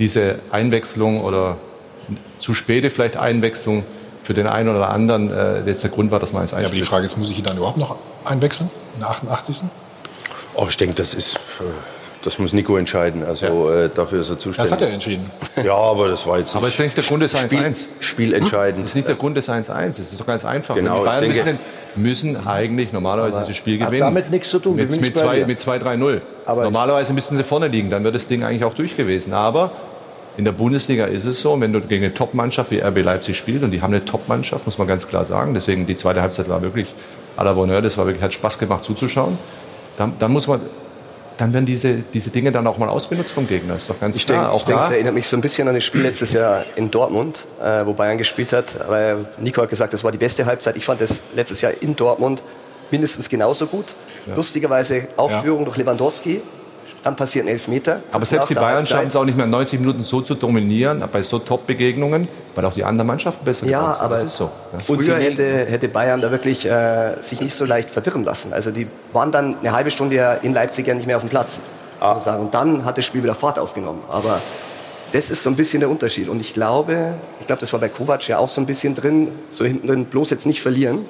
diese 0.00 0.40
Einwechslung 0.50 1.22
oder 1.22 1.56
zu 2.40 2.52
späte 2.52 2.90
vielleicht 2.90 3.16
Einwechslung 3.16 3.84
für 4.24 4.34
den 4.34 4.48
einen 4.48 4.74
oder 4.74 4.90
anderen 4.90 5.30
äh, 5.30 5.60
jetzt 5.66 5.84
der 5.84 5.90
Grund 5.90 6.10
war, 6.10 6.18
dass 6.18 6.32
man 6.32 6.42
es 6.42 6.50
Ja, 6.50 6.56
aber 6.56 6.62
die 6.62 6.78
einspielt. 6.78 6.88
Frage 6.88 7.06
ist, 7.06 7.16
muss 7.16 7.30
ich 7.30 7.38
ihn 7.38 7.44
dann 7.44 7.58
überhaupt 7.58 7.76
noch 7.76 7.94
einwechseln? 8.24 8.68
In 8.94 9.02
der 9.02 9.10
88. 9.10 9.62
Oh, 10.60 10.66
ich 10.68 10.76
denke, 10.76 10.94
das 10.96 11.14
ist, 11.14 11.36
äh, 11.36 11.64
das 12.22 12.38
muss 12.38 12.52
Nico 12.52 12.76
entscheiden. 12.76 13.24
Also 13.24 13.70
äh, 13.70 13.88
dafür 13.94 14.20
ist 14.20 14.28
er 14.28 14.38
zuständig. 14.38 14.70
Das 14.70 14.72
hat 14.72 14.82
er 14.82 14.92
entschieden. 14.92 15.30
Ja, 15.64 15.74
aber 15.74 16.08
das 16.08 16.26
war 16.26 16.38
jetzt 16.38 16.54
Aber 16.54 16.66
es 16.68 16.74
ist 16.74 16.80
nicht 16.80 16.96
der 16.96 17.04
Grund 17.04 17.22
des 17.22 17.34
1-1. 17.34 17.46
Spiel, 17.46 17.74
spielentscheidend. 18.00 18.84
Das 18.84 18.90
ist 18.90 18.94
nicht 18.94 19.08
der 19.08 19.14
Grund 19.14 19.36
des 19.38 19.48
1-1. 19.48 19.68
Das 19.86 19.98
ist 20.00 20.20
doch 20.20 20.26
ganz 20.26 20.44
einfach. 20.44 20.74
Genau, 20.74 20.98
die 21.00 21.04
Bayern 21.06 21.22
denke- 21.32 21.58
müssen, 21.96 22.34
müssen 22.34 22.46
eigentlich 22.46 22.92
normalerweise 22.92 23.40
dieses 23.40 23.56
Spiel 23.56 23.80
hat 23.80 23.86
gewinnen. 23.88 24.02
damit 24.02 24.30
nichts 24.30 24.50
zu 24.50 24.58
tun, 24.58 24.76
Mit, 24.76 24.90
mit, 24.90 25.00
ich 25.00 25.12
bei 25.14 25.20
zwei, 25.20 25.36
dir. 25.40 25.46
mit 25.46 25.58
2-3-0. 25.60 26.20
Aber 26.44 26.60
ich- 26.62 26.64
Normalerweise 26.64 27.12
müssten 27.14 27.36
sie 27.38 27.44
vorne 27.44 27.68
liegen. 27.68 27.88
Dann 27.90 28.02
wäre 28.04 28.12
das 28.12 28.28
Ding 28.28 28.44
eigentlich 28.44 28.64
auch 28.64 28.74
durch 28.74 28.96
gewesen. 28.96 29.32
Aber 29.32 29.70
in 30.36 30.44
der 30.44 30.52
Bundesliga 30.52 31.06
ist 31.06 31.24
es 31.24 31.40
so, 31.40 31.58
wenn 31.60 31.72
du 31.72 31.80
gegen 31.80 32.04
eine 32.04 32.14
Top-Mannschaft 32.14 32.70
wie 32.70 32.80
RB 32.80 33.02
Leipzig 33.02 33.36
spielst, 33.36 33.64
und 33.64 33.70
die 33.70 33.80
haben 33.82 33.92
eine 33.94 34.04
Top-Mannschaft, 34.04 34.66
muss 34.66 34.76
man 34.78 34.86
ganz 34.86 35.08
klar 35.08 35.24
sagen. 35.24 35.54
Deswegen 35.54 35.86
die 35.86 35.96
zweite 35.96 36.20
Halbzeit 36.22 36.48
war 36.50 36.60
wirklich 36.62 36.86
à 37.36 37.44
la 37.44 37.52
Bonheur. 37.54 37.80
Das 37.82 37.96
war 37.98 38.04
wirklich, 38.06 38.22
hat 38.22 38.34
Spaß 38.34 38.58
gemacht 38.58 38.82
zuzuschauen. 38.82 39.38
Dann, 40.00 40.14
dann 40.18 40.32
muss 40.32 40.46
man 40.46 40.62
dann 41.36 41.52
werden 41.54 41.66
diese, 41.66 41.94
diese 42.12 42.30
Dinge 42.30 42.52
dann 42.52 42.66
auch 42.66 42.76
mal 42.76 42.88
ausgenutzt 42.88 43.32
vom 43.32 43.46
Gegner. 43.46 43.76
Ist 43.76 43.88
doch 43.88 43.98
ganz 43.98 44.16
ich 44.16 44.26
klar. 44.26 44.42
Denke, 44.42 44.52
auch 44.52 44.60
ich 44.60 44.66
denke, 44.66 44.82
es 44.82 44.90
erinnert 44.90 45.14
mich 45.14 45.26
so 45.26 45.36
ein 45.36 45.40
bisschen 45.40 45.68
an 45.68 45.74
das 45.74 45.84
Spiel 45.84 46.02
letztes 46.02 46.32
Jahr 46.32 46.64
in 46.76 46.90
Dortmund, 46.90 47.46
äh, 47.62 47.84
wo 47.86 47.94
Bayern 47.94 48.18
gespielt 48.18 48.52
hat. 48.52 48.80
Aber 48.80 49.18
Nico 49.38 49.62
hat 49.62 49.70
gesagt, 49.70 49.92
das 49.92 50.04
war 50.04 50.12
die 50.12 50.18
beste 50.18 50.44
Halbzeit. 50.44 50.76
Ich 50.76 50.84
fand 50.84 51.00
das 51.00 51.22
letztes 51.34 51.60
Jahr 51.60 51.72
in 51.80 51.96
Dortmund 51.96 52.42
mindestens 52.90 53.28
genauso 53.28 53.66
gut. 53.66 53.86
Ja. 54.26 54.36
Lustigerweise 54.36 55.08
Aufführung 55.16 55.60
ja. 55.60 55.64
durch 55.66 55.76
Lewandowski. 55.78 56.42
Dann 57.02 57.16
passiert 57.16 57.46
ein 57.46 57.48
Elfmeter. 57.48 58.00
Aber 58.12 58.24
selbst 58.26 58.50
die 58.50 58.54
Bayern 58.54 58.84
schaffen 58.84 59.08
es 59.08 59.16
auch 59.16 59.24
nicht 59.24 59.36
mehr 59.36 59.46
90 59.46 59.80
Minuten 59.80 60.02
so 60.02 60.20
zu 60.20 60.34
dominieren, 60.34 61.02
bei 61.10 61.22
so 61.22 61.38
Top-Begegnungen, 61.38 62.28
weil 62.54 62.64
auch 62.66 62.74
die 62.74 62.84
anderen 62.84 63.06
Mannschaften 63.06 63.42
besser 63.44 63.66
Ja, 63.66 63.96
aber 63.98 64.16
das 64.16 64.24
ist 64.24 64.36
so. 64.36 64.50
Ja. 64.72 64.78
früher 64.80 65.16
hätte, 65.16 65.64
hätte 65.64 65.88
Bayern 65.88 66.20
da 66.20 66.30
wirklich 66.30 66.66
äh, 66.66 67.14
sich 67.22 67.40
nicht 67.40 67.54
so 67.54 67.64
leicht 67.64 67.88
verwirren 67.88 68.24
lassen. 68.24 68.52
Also 68.52 68.70
die 68.70 68.86
waren 69.14 69.32
dann 69.32 69.56
eine 69.60 69.72
halbe 69.72 69.90
Stunde 69.90 70.16
ja 70.16 70.34
in 70.34 70.52
Leipzig 70.52 70.86
ja 70.86 70.94
nicht 70.94 71.06
mehr 71.06 71.16
auf 71.16 71.22
dem 71.22 71.30
Platz. 71.30 71.60
Ah. 72.00 72.12
Und 72.36 72.54
dann 72.54 72.84
hat 72.84 72.98
das 72.98 73.04
Spiel 73.06 73.22
wieder 73.22 73.34
Fahrt 73.34 73.58
aufgenommen. 73.58 74.02
Aber 74.10 74.40
das 75.12 75.30
ist 75.30 75.42
so 75.42 75.50
ein 75.50 75.56
bisschen 75.56 75.80
der 75.80 75.90
Unterschied. 75.90 76.28
Und 76.28 76.40
ich 76.40 76.52
glaube, 76.52 77.14
ich 77.40 77.46
glaube, 77.46 77.60
das 77.60 77.72
war 77.72 77.80
bei 77.80 77.88
Kovac 77.88 78.28
ja 78.28 78.38
auch 78.38 78.48
so 78.48 78.60
ein 78.60 78.66
bisschen 78.66 78.94
drin, 78.94 79.28
so 79.48 79.64
hinten 79.64 79.86
drin, 79.86 80.04
bloß 80.04 80.30
jetzt 80.30 80.46
nicht 80.46 80.60
verlieren. 80.60 81.06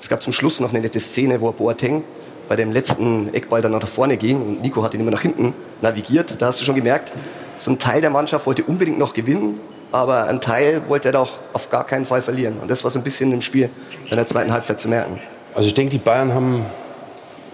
Es 0.00 0.08
gab 0.08 0.22
zum 0.22 0.32
Schluss 0.32 0.60
noch 0.60 0.70
eine 0.70 0.80
nette 0.80 1.00
Szene, 1.00 1.40
wo 1.40 1.52
Boateng 1.52 2.04
bei 2.48 2.56
dem 2.56 2.72
letzten 2.72 3.32
Eckball 3.34 3.62
dann 3.62 3.72
nach 3.72 3.88
vorne 3.88 4.16
ging 4.16 4.40
und 4.40 4.62
Nico 4.62 4.82
hat 4.82 4.94
ihn 4.94 5.00
immer 5.00 5.10
nach 5.10 5.22
hinten 5.22 5.54
navigiert. 5.82 6.40
Da 6.40 6.46
hast 6.46 6.60
du 6.60 6.64
schon 6.64 6.74
gemerkt, 6.74 7.12
so 7.58 7.70
ein 7.70 7.78
Teil 7.78 8.00
der 8.00 8.10
Mannschaft 8.10 8.46
wollte 8.46 8.64
unbedingt 8.64 8.98
noch 8.98 9.14
gewinnen, 9.14 9.60
aber 9.92 10.26
ein 10.26 10.40
Teil 10.40 10.82
wollte 10.88 11.08
er 11.08 11.12
doch 11.12 11.38
auf 11.52 11.70
gar 11.70 11.86
keinen 11.86 12.04
Fall 12.04 12.22
verlieren. 12.22 12.56
Und 12.60 12.70
das 12.70 12.82
war 12.84 12.90
so 12.90 12.98
ein 12.98 13.04
bisschen 13.04 13.32
im 13.32 13.42
Spiel 13.42 13.70
in 14.10 14.16
der 14.16 14.26
zweiten 14.26 14.52
Halbzeit 14.52 14.80
zu 14.80 14.88
merken. 14.88 15.20
Also 15.54 15.68
ich 15.68 15.74
denke, 15.74 15.92
die 15.92 15.98
Bayern 15.98 16.34
haben 16.34 16.66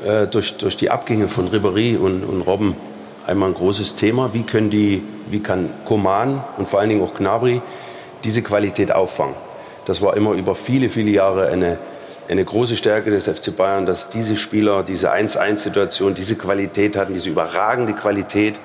äh, 0.04 0.26
durch, 0.26 0.56
durch 0.56 0.76
die 0.76 0.90
Abgänge 0.90 1.28
von 1.28 1.50
Ribéry 1.50 1.98
und, 1.98 2.24
und 2.24 2.40
Robben 2.42 2.74
einmal 3.26 3.50
ein 3.50 3.54
großes 3.54 3.96
Thema. 3.96 4.32
Wie, 4.32 4.42
können 4.42 4.70
die, 4.70 5.02
wie 5.28 5.40
kann 5.40 5.68
Coman 5.84 6.42
und 6.56 6.66
vor 6.66 6.80
allen 6.80 6.88
Dingen 6.88 7.02
auch 7.02 7.14
Gnabry 7.14 7.60
diese 8.24 8.42
Qualität 8.42 8.92
auffangen? 8.92 9.34
Das 9.84 10.00
war 10.00 10.16
immer 10.16 10.32
über 10.32 10.54
viele, 10.54 10.88
viele 10.88 11.10
Jahre 11.10 11.48
eine, 11.48 11.78
eine 12.30 12.44
große 12.44 12.76
Stärke 12.76 13.10
des 13.10 13.28
FC 13.28 13.56
Bayern, 13.56 13.86
dass 13.86 14.08
diese 14.08 14.36
Spieler 14.36 14.84
diese 14.84 15.12
1-1-Situation, 15.12 16.14
diese 16.14 16.36
Qualität 16.36 16.96
hatten, 16.96 17.12
diese 17.12 17.28
überragende 17.28 17.92
Qualität, 17.92 18.58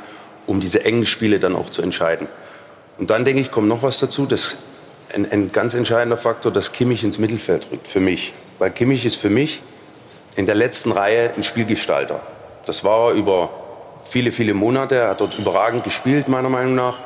um 0.46 0.60
diese 0.60 0.86
engen 0.86 1.06
Spiele 1.06 1.40
dann 1.40 1.56
auch 1.56 1.70
zu 1.72 1.82
entscheiden. 1.82 2.28
Und 3.00 3.10
dann 3.10 3.26
denke 3.26 3.42
ich, 3.42 3.52
kommt 3.52 3.68
noch 3.68 3.82
was 3.82 4.00
dazu, 4.00 4.26
das 4.26 4.56
ein, 5.14 5.32
ein 5.32 5.52
ganz 5.52 5.74
entscheidender 5.74 6.18
Faktor, 6.18 6.52
dass 6.52 6.74
Kimmich 6.74 7.04
ins 7.04 7.18
Mittelfeld 7.18 7.68
rückt, 7.72 7.88
für 7.88 8.00
mich. 8.00 8.34
Weil 8.60 8.72
Kimmich 8.72 9.06
ist 9.06 9.16
für 9.16 9.30
mich 9.30 9.62
in 10.36 10.46
der 10.46 10.56
letzten 10.56 10.92
Reihe 10.92 11.32
ein 11.36 11.44
Spielgestalter. 11.44 12.22
Das 12.66 12.84
war 12.84 13.10
er 13.10 13.14
über 13.16 13.50
viele, 14.02 14.32
viele 14.32 14.54
Monate. 14.54 14.96
Er 14.96 15.10
hat 15.10 15.22
dort 15.22 15.38
überragend 15.40 15.84
gespielt, 15.84 16.28
meiner 16.28 16.50
Meinung 16.50 16.76
nach. 16.76 17.00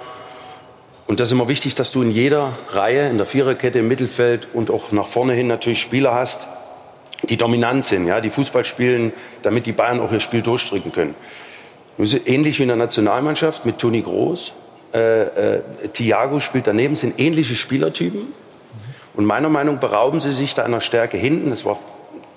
Und 1.09 1.19
das 1.19 1.29
ist 1.29 1.31
immer 1.31 1.47
wichtig, 1.47 1.73
dass 1.73 1.89
du 1.89 2.03
in 2.03 2.11
jeder 2.11 2.53
Reihe, 2.69 3.09
in 3.09 3.17
der 3.17 3.25
Viererkette, 3.25 3.79
im 3.79 3.87
Mittelfeld 3.87 4.47
und 4.53 4.69
auch 4.69 4.91
nach 4.91 5.07
vorne 5.07 5.33
hin 5.33 5.47
natürlich 5.47 5.81
Spieler 5.81 6.13
hast, 6.13 6.47
die 7.23 7.35
dominant 7.35 7.83
sind, 7.83 8.05
ja, 8.05 8.21
die 8.21 8.29
Fußball 8.29 8.63
spielen, 8.63 9.11
damit 9.41 9.65
die 9.65 9.71
Bayern 9.71 10.01
auch 10.01 10.11
ihr 10.11 10.19
Spiel 10.19 10.43
durchdrücken 10.43 10.91
können. 10.91 11.15
Ähnlich 11.97 12.59
wie 12.59 12.61
in 12.61 12.67
der 12.67 12.77
Nationalmannschaft 12.77 13.65
mit 13.65 13.79
Toni 13.79 14.03
Groß. 14.03 14.53
Äh, 14.93 15.21
äh, 15.21 15.61
Thiago 15.91 16.39
spielt 16.41 16.67
daneben, 16.67 16.95
sind 16.95 17.19
ähnliche 17.19 17.55
Spielertypen. 17.55 18.31
Und 19.15 19.25
meiner 19.25 19.49
Meinung 19.49 19.75
nach 19.75 19.81
berauben 19.81 20.19
sie 20.19 20.31
sich 20.31 20.53
da 20.53 20.63
einer 20.63 20.79
Stärke 20.79 21.17
hinten. 21.17 21.49
Das 21.49 21.65
war 21.65 21.79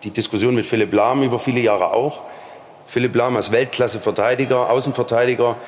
die 0.03 0.13
Diskussion 0.13 0.55
mit 0.55 0.65
Philipp 0.65 0.95
Lahm 0.95 1.23
über 1.23 1.39
viele 1.39 1.61
Jahre 1.61 1.93
auch. 1.93 2.23
Philipp 2.87 3.15
Lahm 3.17 3.37
als 3.37 3.53
Weltklasse-Verteidiger, 3.53 4.71
Außenverteidiger. 4.71 5.59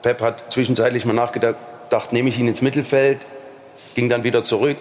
Pep 0.00 0.22
hat 0.22 0.50
zwischenzeitlich 0.50 1.04
mal 1.04 1.12
nachgedacht, 1.12 1.56
dachte, 1.88 2.14
nehme 2.14 2.28
ich 2.28 2.38
ihn 2.38 2.48
ins 2.48 2.62
Mittelfeld, 2.62 3.26
ging 3.94 4.08
dann 4.08 4.24
wieder 4.24 4.44
zurück. 4.44 4.76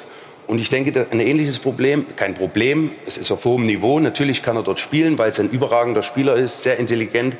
Und 0.47 0.59
ich 0.59 0.69
denke, 0.69 1.07
ein 1.09 1.19
ähnliches 1.19 1.59
Problem, 1.59 2.05
kein 2.15 2.35
Problem, 2.35 2.91
es 3.05 3.17
ist 3.17 3.31
auf 3.31 3.45
hohem 3.45 3.63
Niveau. 3.63 3.99
Natürlich 3.99 4.43
kann 4.43 4.55
er 4.55 4.63
dort 4.63 4.79
spielen, 4.79 5.17
weil 5.17 5.29
es 5.29 5.39
ein 5.39 5.49
überragender 5.49 6.03
Spieler 6.03 6.35
ist, 6.35 6.61
sehr 6.61 6.77
intelligent. 6.77 7.35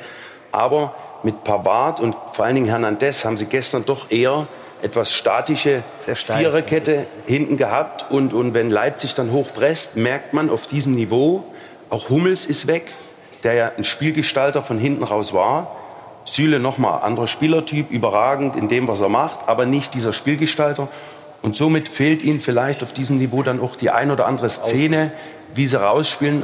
Aber 0.50 0.94
mit 1.22 1.44
Pavard 1.44 2.00
und 2.00 2.16
vor 2.32 2.44
allen 2.44 2.56
Dingen 2.56 2.66
Hernandez 2.66 3.24
haben 3.24 3.36
sie 3.36 3.46
gestern 3.46 3.84
doch 3.84 4.10
eher 4.10 4.48
etwas 4.82 5.12
statische 5.12 5.82
Viererkette 5.98 7.06
hinten 7.26 7.56
gehabt. 7.56 8.10
Und, 8.10 8.32
und 8.32 8.54
wenn 8.54 8.70
Leipzig 8.70 9.14
dann 9.14 9.32
hochpresst, 9.32 9.96
merkt 9.96 10.32
man 10.32 10.50
auf 10.50 10.66
diesem 10.66 10.94
Niveau, 10.94 11.44
auch 11.90 12.10
Hummels 12.10 12.46
ist 12.46 12.66
weg, 12.66 12.86
der 13.42 13.54
ja 13.54 13.72
ein 13.76 13.84
Spielgestalter 13.84 14.62
von 14.62 14.78
hinten 14.78 15.04
raus 15.04 15.32
war. 15.32 15.76
Süle 16.26 16.58
nochmal 16.58 17.02
anderer 17.02 17.26
Spielertyp, 17.26 17.90
überragend 17.90 18.56
in 18.56 18.68
dem, 18.68 18.88
was 18.88 19.00
er 19.00 19.08
macht, 19.08 19.48
aber 19.48 19.64
nicht 19.64 19.94
dieser 19.94 20.12
Spielgestalter. 20.12 20.88
Und 21.42 21.56
somit 21.56 21.88
fehlt 21.88 22.22
ihnen 22.22 22.40
vielleicht 22.40 22.82
auf 22.82 22.92
diesem 22.92 23.18
Niveau 23.18 23.42
dann 23.42 23.60
auch 23.60 23.76
die 23.76 23.90
ein 23.90 24.10
oder 24.10 24.26
andere 24.26 24.50
Szene, 24.50 25.12
wie 25.54 25.66
sie 25.66 25.80
rausspielen, 25.80 26.42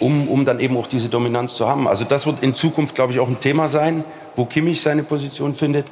um, 0.00 0.28
um 0.28 0.44
dann 0.44 0.60
eben 0.60 0.76
auch 0.76 0.86
diese 0.86 1.08
Dominanz 1.08 1.54
zu 1.54 1.68
haben. 1.68 1.86
Also 1.86 2.04
das 2.04 2.26
wird 2.26 2.42
in 2.42 2.54
Zukunft, 2.54 2.94
glaube 2.94 3.12
ich, 3.12 3.20
auch 3.20 3.28
ein 3.28 3.40
Thema 3.40 3.68
sein, 3.68 4.04
wo 4.34 4.44
Kimmich 4.44 4.80
seine 4.80 5.02
Position 5.02 5.54
findet. 5.54 5.86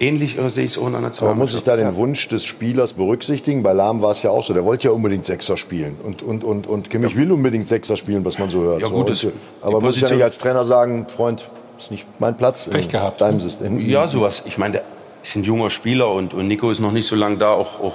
Ähnlich 0.00 0.38
oder 0.38 0.48
sehe 0.48 0.64
ich 0.64 0.72
es 0.72 0.78
auch 0.78 0.86
in 0.86 0.92
Nationalmannschaft. 0.92 1.24
Aber 1.24 1.34
muss 1.34 1.54
ich 1.54 1.64
da 1.64 1.76
den 1.76 1.96
Wunsch 1.96 2.28
des 2.28 2.44
Spielers 2.44 2.92
berücksichtigen? 2.92 3.64
Bei 3.64 3.72
Lahm 3.72 4.00
war 4.00 4.12
es 4.12 4.22
ja 4.22 4.30
auch 4.30 4.44
so. 4.44 4.54
Der 4.54 4.64
wollte 4.64 4.86
ja 4.88 4.94
unbedingt 4.94 5.24
Sechser 5.24 5.56
spielen. 5.56 5.96
Und, 6.00 6.22
und, 6.22 6.44
und, 6.44 6.68
und 6.68 6.88
Kimmich 6.88 7.12
ja. 7.12 7.18
will 7.18 7.32
unbedingt 7.32 7.66
Sechser 7.66 7.96
spielen, 7.96 8.24
was 8.24 8.38
man 8.38 8.48
so 8.48 8.60
hört. 8.60 8.82
Ja, 8.82 8.88
gut, 8.88 9.12
so. 9.14 9.32
Aber 9.60 9.80
muss 9.80 9.96
ich 9.96 10.02
ja 10.02 10.10
nicht 10.12 10.22
als 10.22 10.38
Trainer 10.38 10.64
sagen, 10.64 11.06
Freund, 11.08 11.50
ist 11.78 11.90
nicht 11.90 12.06
mein 12.18 12.36
Platz 12.36 12.68
Pech 12.68 12.88
gehabt. 12.88 13.20
deinem 13.20 13.40
System. 13.40 13.78
Ja, 13.78 14.06
sowas. 14.06 14.42
Ich 14.46 14.58
meine, 14.58 14.72
der 14.72 14.82
ist 15.22 15.36
ein 15.36 15.44
junger 15.44 15.70
Spieler 15.70 16.10
und, 16.10 16.34
und 16.34 16.48
Nico 16.48 16.70
ist 16.70 16.80
noch 16.80 16.92
nicht 16.92 17.06
so 17.06 17.16
lange 17.16 17.36
da. 17.36 17.50
Auch, 17.50 17.80
auch, 17.80 17.94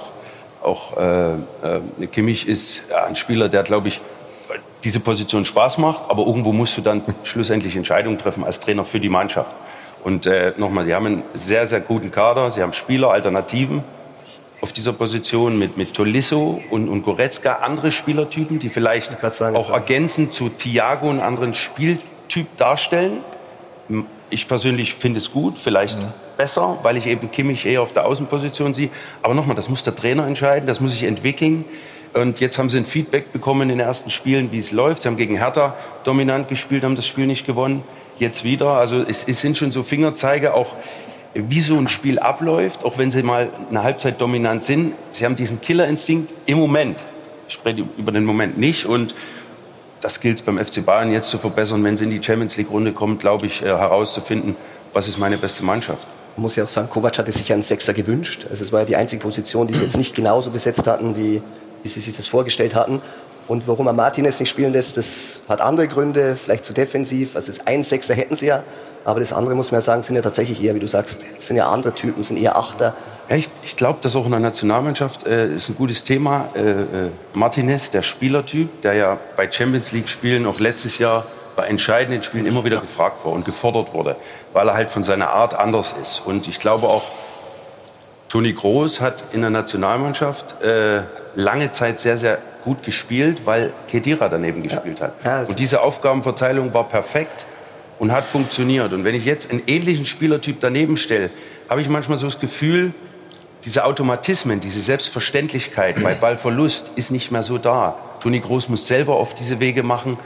auch 0.62 0.96
äh, 0.96 1.32
äh, 1.32 2.06
Kimmich 2.06 2.48
ist 2.48 2.82
ein 2.92 3.16
Spieler, 3.16 3.48
der, 3.48 3.62
glaube 3.62 3.88
ich, 3.88 4.00
diese 4.82 5.00
Position 5.00 5.44
Spaß 5.44 5.78
macht. 5.78 6.04
Aber 6.08 6.26
irgendwo 6.26 6.52
musst 6.52 6.76
du 6.76 6.82
dann 6.82 7.02
schlussendlich 7.24 7.76
Entscheidungen 7.76 8.18
treffen 8.18 8.44
als 8.44 8.60
Trainer 8.60 8.84
für 8.84 9.00
die 9.00 9.08
Mannschaft. 9.08 9.54
Und 10.02 10.26
äh, 10.26 10.52
nochmal, 10.56 10.84
sie 10.84 10.94
haben 10.94 11.06
einen 11.06 11.22
sehr, 11.32 11.66
sehr 11.66 11.80
guten 11.80 12.10
Kader. 12.10 12.50
Sie 12.50 12.62
haben 12.62 12.72
Spieler, 12.72 13.10
Alternativen 13.10 13.82
auf 14.64 14.72
dieser 14.72 14.94
Position 14.94 15.58
mit, 15.58 15.76
mit 15.76 15.92
Tolisso 15.92 16.58
und, 16.70 16.88
und 16.88 17.02
Goretzka, 17.02 17.56
andere 17.56 17.92
Spielertypen, 17.92 18.58
die 18.58 18.70
vielleicht 18.70 19.12
sagen, 19.34 19.56
auch 19.56 19.68
ergänzend 19.68 20.32
zu 20.32 20.48
Thiago 20.48 21.10
einen 21.10 21.20
anderen 21.20 21.52
Spieltyp 21.52 22.46
darstellen. 22.56 23.18
Ich 24.30 24.48
persönlich 24.48 24.94
finde 24.94 25.18
es 25.18 25.30
gut, 25.30 25.58
vielleicht 25.58 26.00
ja. 26.00 26.12
besser, 26.36 26.78
weil 26.82 26.96
ich 26.96 27.06
eben 27.06 27.30
Kimmich 27.30 27.66
eher 27.66 27.82
auf 27.82 27.92
der 27.92 28.06
Außenposition 28.06 28.74
sehe. 28.74 28.88
Aber 29.22 29.34
nochmal, 29.34 29.56
das 29.56 29.68
muss 29.68 29.82
der 29.82 29.94
Trainer 29.94 30.26
entscheiden, 30.26 30.66
das 30.66 30.80
muss 30.80 30.92
sich 30.92 31.04
entwickeln. 31.04 31.64
Und 32.14 32.40
jetzt 32.40 32.58
haben 32.58 32.70
sie 32.70 32.78
ein 32.78 32.84
Feedback 32.84 33.32
bekommen 33.32 33.62
in 33.62 33.68
den 33.70 33.80
ersten 33.80 34.10
Spielen, 34.10 34.52
wie 34.52 34.58
es 34.58 34.70
läuft. 34.70 35.02
Sie 35.02 35.08
haben 35.08 35.16
gegen 35.16 35.36
Hertha 35.36 35.76
dominant 36.04 36.48
gespielt, 36.48 36.84
haben 36.84 36.96
das 36.96 37.06
Spiel 37.06 37.26
nicht 37.26 37.44
gewonnen. 37.44 37.82
Jetzt 38.18 38.44
wieder. 38.44 38.68
Also 38.68 39.02
es, 39.02 39.26
es 39.26 39.40
sind 39.40 39.58
schon 39.58 39.72
so 39.72 39.82
Fingerzeige, 39.82 40.54
auch 40.54 40.76
wie 41.34 41.60
so 41.60 41.76
ein 41.76 41.88
Spiel 41.88 42.20
abläuft, 42.20 42.84
auch 42.84 42.98
wenn 42.98 43.10
sie 43.10 43.24
mal 43.24 43.48
eine 43.68 43.82
Halbzeit 43.82 44.20
dominant 44.20 44.62
sind. 44.62 44.94
Sie 45.10 45.24
haben 45.24 45.34
diesen 45.34 45.60
Killerinstinkt 45.60 46.32
im 46.46 46.58
Moment. 46.58 46.96
Ich 47.48 47.54
spreche 47.54 47.84
über 47.98 48.12
den 48.12 48.24
Moment 48.24 48.56
nicht. 48.56 48.86
Und 48.86 49.16
das 50.04 50.20
gilt 50.20 50.38
es 50.38 50.44
beim 50.44 50.62
FC 50.62 50.84
Bayern 50.84 51.10
jetzt 51.10 51.30
zu 51.30 51.38
verbessern, 51.38 51.82
wenn 51.82 51.96
sie 51.96 52.04
in 52.04 52.10
die 52.10 52.22
Champions 52.22 52.58
League-Runde 52.58 52.92
kommt, 52.92 53.20
glaube 53.20 53.46
ich, 53.46 53.62
äh, 53.62 53.68
herauszufinden, 53.68 54.54
was 54.92 55.08
ist 55.08 55.18
meine 55.18 55.38
beste 55.38 55.64
Mannschaft. 55.64 56.06
Man 56.36 56.42
muss 56.42 56.56
ja 56.56 56.64
auch 56.64 56.68
sagen, 56.68 56.90
Kovac 56.90 57.16
hatte 57.16 57.32
sich 57.32 57.50
einen 57.54 57.62
Sechser 57.62 57.94
gewünscht. 57.94 58.46
Also 58.50 58.64
es 58.64 58.70
war 58.70 58.80
ja 58.80 58.86
die 58.86 58.96
einzige 58.96 59.22
Position, 59.22 59.66
die 59.66 59.72
sie 59.72 59.82
jetzt 59.82 59.96
nicht 59.96 60.14
genauso 60.14 60.50
besetzt 60.50 60.86
hatten, 60.86 61.16
wie, 61.16 61.40
wie 61.82 61.88
sie 61.88 62.00
sich 62.00 62.14
das 62.14 62.26
vorgestellt 62.26 62.74
hatten. 62.74 63.00
Und 63.48 63.66
warum 63.66 63.86
er 63.86 63.94
Martinez 63.94 64.40
nicht 64.40 64.50
spielen 64.50 64.74
lässt, 64.74 64.98
das 64.98 65.40
hat 65.48 65.62
andere 65.62 65.88
Gründe, 65.88 66.36
vielleicht 66.36 66.66
zu 66.66 66.74
defensiv. 66.74 67.34
Also 67.34 67.52
ein 67.64 67.82
Sechser 67.82 68.12
hätten 68.12 68.36
sie 68.36 68.46
ja, 68.46 68.62
aber 69.04 69.20
das 69.20 69.32
andere 69.32 69.54
muss 69.54 69.70
man 69.70 69.78
ja 69.78 69.82
sagen, 69.82 70.02
sind 70.02 70.16
ja 70.16 70.22
tatsächlich 70.22 70.62
eher, 70.62 70.74
wie 70.74 70.80
du 70.80 70.88
sagst, 70.88 71.24
sind 71.38 71.56
ja 71.56 71.70
andere 71.70 71.94
Typen, 71.94 72.22
sind 72.22 72.38
eher 72.38 72.56
Achter. 72.56 72.94
Ja, 73.28 73.36
ich, 73.36 73.48
ich 73.62 73.76
glaube, 73.76 73.98
dass 74.02 74.16
auch 74.16 74.24
in 74.24 74.30
der 74.30 74.40
Nationalmannschaft 74.40 75.26
äh, 75.26 75.54
ist 75.54 75.68
ein 75.68 75.76
gutes 75.76 76.04
Thema. 76.04 76.48
Äh, 76.54 76.60
äh, 76.60 76.84
Martinez, 77.34 77.90
der 77.90 78.02
Spielertyp, 78.02 78.82
der 78.82 78.94
ja 78.94 79.18
bei 79.36 79.50
Champions 79.50 79.92
League 79.92 80.08
Spielen 80.08 80.46
auch 80.46 80.58
letztes 80.58 80.98
Jahr 80.98 81.26
bei 81.56 81.66
entscheidenden 81.66 82.22
Spielen 82.22 82.46
immer 82.46 82.64
wieder 82.64 82.80
gefragt 82.80 83.24
war 83.24 83.32
und 83.32 83.44
gefordert 83.44 83.94
wurde, 83.94 84.16
weil 84.52 84.68
er 84.68 84.74
halt 84.74 84.90
von 84.90 85.04
seiner 85.04 85.30
Art 85.30 85.54
anders 85.54 85.94
ist. 86.02 86.22
Und 86.24 86.48
ich 86.48 86.58
glaube 86.58 86.86
auch, 86.86 87.04
Toni 88.28 88.52
Groß 88.52 89.00
hat 89.00 89.22
in 89.32 89.42
der 89.42 89.50
Nationalmannschaft 89.50 90.60
äh, 90.62 91.02
lange 91.36 91.70
Zeit 91.70 92.00
sehr, 92.00 92.18
sehr 92.18 92.38
gut 92.64 92.82
gespielt, 92.82 93.42
weil 93.44 93.72
Kedira 93.86 94.28
daneben 94.28 94.62
gespielt 94.62 95.00
hat. 95.00 95.12
Ja, 95.24 95.42
und 95.42 95.58
diese 95.58 95.82
Aufgabenverteilung 95.82 96.74
war 96.74 96.88
perfekt 96.88 97.46
und 98.04 98.12
hat 98.12 98.26
funktioniert. 98.26 98.92
Und 98.92 99.02
wenn 99.02 99.14
ich 99.14 99.24
jetzt 99.24 99.50
einen 99.50 99.62
ähnlichen 99.66 100.04
Spielertyp 100.04 100.58
daneben 100.60 100.98
stelle, 100.98 101.30
habe 101.70 101.80
ich 101.80 101.88
manchmal 101.88 102.18
so 102.18 102.26
das 102.26 102.38
Gefühl, 102.38 102.92
diese 103.64 103.86
Automatismen, 103.86 104.60
diese 104.60 104.82
Selbstverständlichkeit 104.82 106.02
bei 106.02 106.12
Ballverlust 106.12 106.90
ist 106.96 107.12
nicht 107.12 107.30
mehr 107.30 107.42
so 107.42 107.56
da. 107.56 107.96
Toni 108.20 108.40
Groß 108.40 108.68
muss 108.68 108.86
selber 108.86 109.16
auf 109.16 109.34
diese 109.34 109.58
Wege 109.58 109.82
machen. 109.82 110.18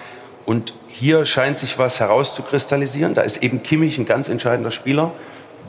Und 0.44 0.74
hier 0.88 1.24
scheint 1.24 1.60
sich 1.60 1.78
was 1.78 2.00
herauszukristallisieren. 2.00 3.14
Da 3.14 3.20
ist 3.20 3.44
eben 3.44 3.62
Kimmich 3.62 3.96
ein 3.96 4.06
ganz 4.06 4.28
entscheidender 4.28 4.72
Spieler. 4.72 5.12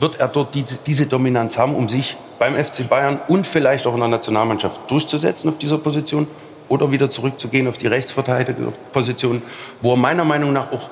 Wird 0.00 0.18
er 0.18 0.26
dort 0.26 0.56
diese, 0.56 0.78
diese 0.84 1.06
Dominanz 1.06 1.58
haben, 1.58 1.76
um 1.76 1.88
sich 1.88 2.16
beim 2.40 2.56
FC 2.56 2.88
Bayern 2.88 3.20
und 3.28 3.46
vielleicht 3.46 3.86
auch 3.86 3.94
in 3.94 4.00
der 4.00 4.08
Nationalmannschaft 4.08 4.90
durchzusetzen 4.90 5.48
auf 5.48 5.58
dieser 5.58 5.78
Position? 5.78 6.26
Oder 6.68 6.90
wieder 6.90 7.08
zurückzugehen 7.08 7.68
auf 7.68 7.78
die 7.78 7.86
Rechtsverteidigerposition, 7.86 9.42
wo 9.80 9.92
er 9.92 9.96
meiner 9.96 10.24
Meinung 10.24 10.52
nach 10.52 10.72
auch 10.72 10.90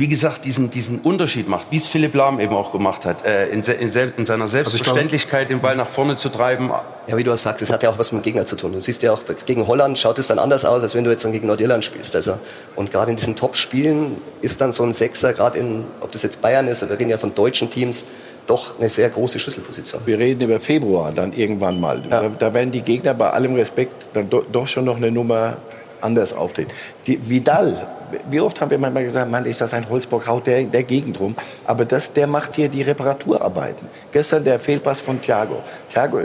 wie 0.00 0.08
gesagt, 0.08 0.46
diesen, 0.46 0.70
diesen 0.70 0.98
Unterschied 1.00 1.46
macht, 1.46 1.66
wie 1.70 1.76
es 1.76 1.86
Philipp 1.86 2.14
Lahm 2.14 2.40
eben 2.40 2.54
auch 2.54 2.72
gemacht 2.72 3.04
hat, 3.04 3.26
äh, 3.26 3.48
in, 3.48 3.60
in, 3.60 3.90
in, 4.16 4.26
seiner 4.26 4.48
Selbstverständlichkeit 4.48 5.50
den 5.50 5.60
Ball 5.60 5.76
nach 5.76 5.88
vorne 5.88 6.16
zu 6.16 6.30
treiben. 6.30 6.70
Ja, 7.06 7.18
wie 7.18 7.22
du 7.22 7.30
auch 7.30 7.36
sagst, 7.36 7.60
es 7.60 7.70
hat 7.70 7.82
ja 7.82 7.90
auch 7.90 7.98
was 7.98 8.10
mit 8.10 8.22
dem 8.22 8.24
Gegner 8.24 8.46
zu 8.46 8.56
tun. 8.56 8.72
Du 8.72 8.80
siehst 8.80 9.02
ja 9.02 9.12
auch, 9.12 9.20
gegen 9.44 9.66
Holland 9.66 9.98
schaut 9.98 10.18
es 10.18 10.28
dann 10.28 10.38
anders 10.38 10.64
aus, 10.64 10.82
als 10.82 10.94
wenn 10.94 11.04
du 11.04 11.10
jetzt 11.10 11.26
dann 11.26 11.32
gegen 11.32 11.46
Nordirland 11.46 11.84
spielst. 11.84 12.16
Also, 12.16 12.38
und 12.76 12.90
gerade 12.90 13.10
in 13.10 13.18
diesen 13.18 13.36
Top-Spielen 13.36 14.16
ist 14.40 14.62
dann 14.62 14.72
so 14.72 14.84
ein 14.84 14.94
Sechser, 14.94 15.34
gerade 15.34 15.58
in, 15.58 15.84
ob 16.00 16.10
das 16.12 16.22
jetzt 16.22 16.40
Bayern 16.40 16.66
ist, 16.66 16.82
oder 16.82 16.92
wir 16.92 16.98
reden 16.98 17.10
ja 17.10 17.18
von 17.18 17.34
deutschen 17.34 17.68
Teams, 17.68 18.06
doch 18.46 18.80
eine 18.80 18.88
sehr 18.88 19.10
große 19.10 19.38
Schlüsselposition. 19.38 20.00
Wir 20.06 20.18
reden 20.18 20.40
über 20.40 20.60
Februar 20.60 21.12
dann 21.12 21.34
irgendwann 21.34 21.78
mal. 21.78 22.02
Ja. 22.08 22.22
Da, 22.22 22.30
da, 22.38 22.54
werden 22.54 22.72
die 22.72 22.80
Gegner 22.80 23.12
bei 23.12 23.28
allem 23.28 23.54
Respekt 23.54 24.06
dann 24.14 24.30
do, 24.30 24.42
doch 24.50 24.66
schon 24.66 24.86
noch 24.86 24.96
eine 24.96 25.10
Nummer 25.10 25.58
anders 26.00 26.32
auftreten. 26.32 26.70
Die, 27.06 27.20
Vidal 27.28 27.86
wie 28.30 28.40
oft 28.40 28.60
haben 28.60 28.70
wir 28.70 28.78
manchmal 28.78 29.04
gesagt, 29.04 29.30
Mann, 29.30 29.44
ist 29.44 29.60
das 29.60 29.74
ein 29.74 29.88
Holzbock, 29.88 30.26
haut 30.26 30.46
der, 30.46 30.62
der 30.64 30.82
Gegend 30.82 31.18
rum. 31.20 31.34
Aber 31.66 31.84
das, 31.84 32.12
der 32.12 32.26
macht 32.26 32.56
hier 32.56 32.68
die 32.68 32.82
Reparaturarbeiten. 32.82 33.88
Gestern 34.12 34.44
der 34.44 34.58
Fehlpass 34.58 35.00
von 35.00 35.20
Thiago. 35.20 35.62
Thiago, 35.92 36.20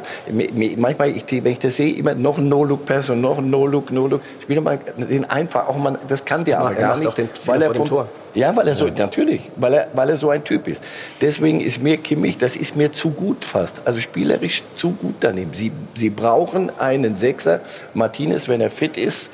manchmal, 0.78 1.10
ich, 1.10 1.26
wenn 1.30 1.52
ich 1.52 1.60
das 1.60 1.78
sehe, 1.78 1.94
immer 1.96 2.16
noch 2.16 2.38
ein 2.38 2.50
No-Look-Pass 2.50 3.10
und 3.10 3.22
noch 3.22 3.38
ein 3.38 3.50
No-Look, 3.50 3.92
No-Look. 3.92 4.22
Spiel 4.42 4.62
mal 4.62 4.80
den 4.98 5.26
einfach, 5.26 5.68
auch 5.68 5.78
mal, 5.78 5.98
das 6.08 6.24
kann 6.26 6.46
der 6.46 6.60
aber 6.60 6.74
gar 6.74 6.98
nicht. 6.98 7.18
Den, 7.18 7.30
weil 7.46 7.62
er 7.62 7.74
vom, 7.74 7.88
Tor. 7.88 8.08
Ja, 8.36 8.54
weil 8.56 8.68
er 8.68 8.76
so, 8.76 8.88
natürlich, 8.88 9.42
weil 9.56 9.74
er, 9.74 9.88
weil 9.94 10.10
er 10.10 10.18
so 10.18 10.30
ein 10.30 10.44
Typ 10.44 10.68
ist. 10.68 10.82
Deswegen 11.22 11.62
ist 11.62 11.82
mir 11.82 11.96
Kimmich, 11.98 12.38
das 12.38 12.58
ist 12.58 12.76
mir 12.76 12.92
zu 12.92 13.12
gut 13.12 13.46
fast. 13.46 13.82
Also 13.86 14.02
spielerisch 14.02 14.62
zu 14.76 14.92
gut 14.92 15.16
daneben. 15.22 15.54
Sie, 15.54 15.72
sie 15.98 16.10
brauchen 16.10 16.70
einen 16.78 17.16
Sechser. 17.16 17.62
Martinez, 17.94 18.50
wenn 18.50 18.60
er 18.60 18.70
fit 18.70 18.98
ist, 18.98 19.30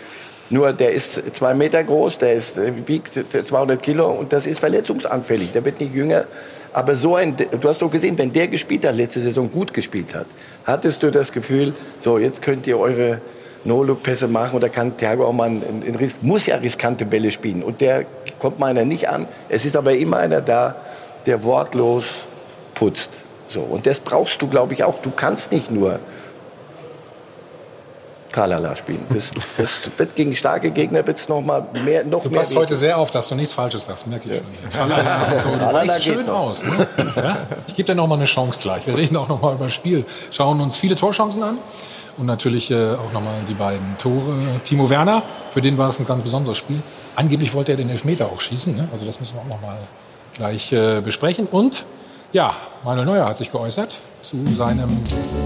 nur 0.51 0.73
der 0.73 0.91
ist 0.91 1.35
zwei 1.35 1.53
Meter 1.53 1.83
groß, 1.83 2.17
der 2.17 2.33
ist, 2.33 2.57
wiegt 2.85 3.13
200 3.47 3.81
Kilo 3.81 4.09
und 4.11 4.33
das 4.33 4.45
ist 4.45 4.59
verletzungsanfällig. 4.59 5.53
Der 5.53 5.63
wird 5.63 5.79
nicht 5.79 5.95
jünger. 5.95 6.25
Aber 6.73 6.95
so 6.95 7.15
ein, 7.15 7.35
du 7.37 7.69
hast 7.69 7.81
doch 7.81 7.89
gesehen, 7.89 8.17
wenn 8.17 8.33
der 8.33 8.47
gespielt 8.47 8.85
hat, 8.85 8.95
letzte 8.95 9.21
Saison 9.21 9.49
gut 9.49 9.73
gespielt 9.73 10.13
hat, 10.13 10.25
hattest 10.65 11.03
du 11.03 11.11
das 11.11 11.31
Gefühl, 11.31 11.73
so 12.01 12.17
jetzt 12.17 12.41
könnt 12.41 12.67
ihr 12.67 12.77
eure 12.77 13.21
No-Look-Pässe 13.63 14.27
machen 14.27 14.55
oder 14.55 14.67
kann 14.67 14.97
Thiago 14.97 15.25
auch 15.25 15.33
mal 15.33 15.45
einen, 15.45 15.83
einen 15.85 15.95
Risk, 15.95 16.17
muss 16.21 16.45
ja 16.45 16.57
riskante 16.57 17.05
Bälle 17.05 17.31
spielen. 17.31 17.63
Und 17.63 17.79
der 17.79 18.05
kommt 18.39 18.59
meiner 18.59 18.83
nicht 18.83 19.07
an. 19.07 19.27
Es 19.47 19.65
ist 19.65 19.77
aber 19.77 19.95
immer 19.95 20.17
einer 20.17 20.41
da, 20.41 20.75
der 21.25 21.43
wortlos 21.43 22.03
putzt. 22.73 23.11
So. 23.47 23.61
Und 23.61 23.85
das 23.85 23.99
brauchst 23.99 24.41
du, 24.41 24.47
glaube 24.47 24.73
ich, 24.73 24.83
auch. 24.83 25.01
Du 25.01 25.11
kannst 25.11 25.51
nicht 25.51 25.71
nur 25.71 25.99
Kalala 28.31 28.75
spielen. 28.75 29.05
Das, 29.09 29.29
das 29.57 29.91
wird 29.97 30.15
gegen 30.15 30.35
starke 30.35 30.71
Gegner 30.71 31.05
wird's 31.05 31.27
noch 31.27 31.41
mal 31.41 31.65
mehr, 31.85 32.03
noch 32.03 32.23
du 32.23 32.29
mehr. 32.29 32.39
passt 32.39 32.55
heute 32.55 32.75
sehr 32.75 32.97
auf, 32.97 33.11
dass 33.11 33.27
du 33.27 33.35
nichts 33.35 33.53
Falsches 33.53 33.85
sagst, 33.85 34.07
merke 34.07 34.29
ich 34.29 34.37
schon. 34.37 34.45
Tralala, 34.69 35.39
so, 35.39 35.49
du 35.49 35.59
weißt 35.59 36.03
schön 36.03 36.25
noch. 36.25 36.33
aus. 36.33 36.63
Ne? 36.63 36.87
Ja? 37.15 37.37
Ich 37.67 37.75
gebe 37.75 37.87
dir 37.87 37.95
noch 37.95 38.07
mal 38.07 38.15
eine 38.15 38.25
Chance 38.25 38.59
gleich. 38.61 38.87
Wir 38.87 38.95
reden 38.97 39.17
auch 39.17 39.27
noch 39.27 39.41
mal 39.41 39.53
über 39.53 39.65
das 39.65 39.73
Spiel, 39.73 40.05
schauen 40.31 40.61
uns 40.61 40.77
viele 40.77 40.95
Torchancen 40.95 41.43
an 41.43 41.57
und 42.17 42.25
natürlich 42.25 42.71
äh, 42.71 42.93
auch 42.93 43.11
noch 43.13 43.21
mal 43.21 43.35
die 43.47 43.53
beiden 43.53 43.97
Tore. 43.97 44.33
Timo 44.63 44.89
Werner, 44.89 45.23
für 45.51 45.61
den 45.61 45.77
war 45.77 45.89
es 45.89 45.99
ein 45.99 46.05
ganz 46.05 46.23
besonderes 46.23 46.57
Spiel. 46.57 46.81
Angeblich 47.15 47.53
wollte 47.53 47.71
er 47.71 47.77
den 47.77 47.89
Elfmeter 47.89 48.27
auch 48.27 48.39
schießen, 48.39 48.75
ne? 48.75 48.87
also 48.91 49.05
das 49.05 49.19
müssen 49.19 49.35
wir 49.35 49.41
auch 49.41 49.57
noch 49.57 49.61
mal 49.61 49.77
gleich 50.35 50.71
äh, 50.71 51.01
besprechen. 51.01 51.47
Und 51.47 51.85
ja, 52.31 52.55
Manuel 52.83 53.05
Neuer 53.05 53.25
hat 53.25 53.37
sich 53.37 53.51
geäußert 53.51 53.99
zu 54.21 54.37
seinem 54.55 54.89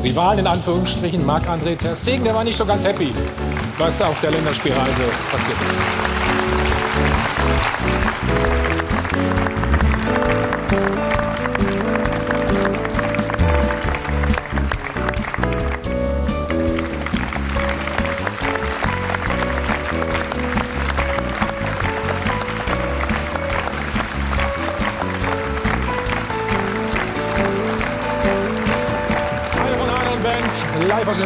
Rivalen 0.03 0.39
in 0.39 0.47
Anführungsstrichen, 0.47 1.25
Marc-André 1.25 1.77
Ter. 1.77 1.95
Der 2.23 2.33
war 2.33 2.43
nicht 2.43 2.57
so 2.57 2.65
ganz 2.65 2.85
happy, 2.85 3.13
was 3.77 3.97
da 3.97 4.07
auf 4.07 4.19
der 4.19 4.31
Länderspielreise 4.31 5.03
passiert 5.31 5.57
ist. 5.61 6.15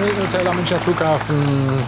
Dem 0.05 0.21
Hotel 0.21 0.47
am 0.47 0.55
Münchner 0.55 0.79
Flughafen 0.79 1.35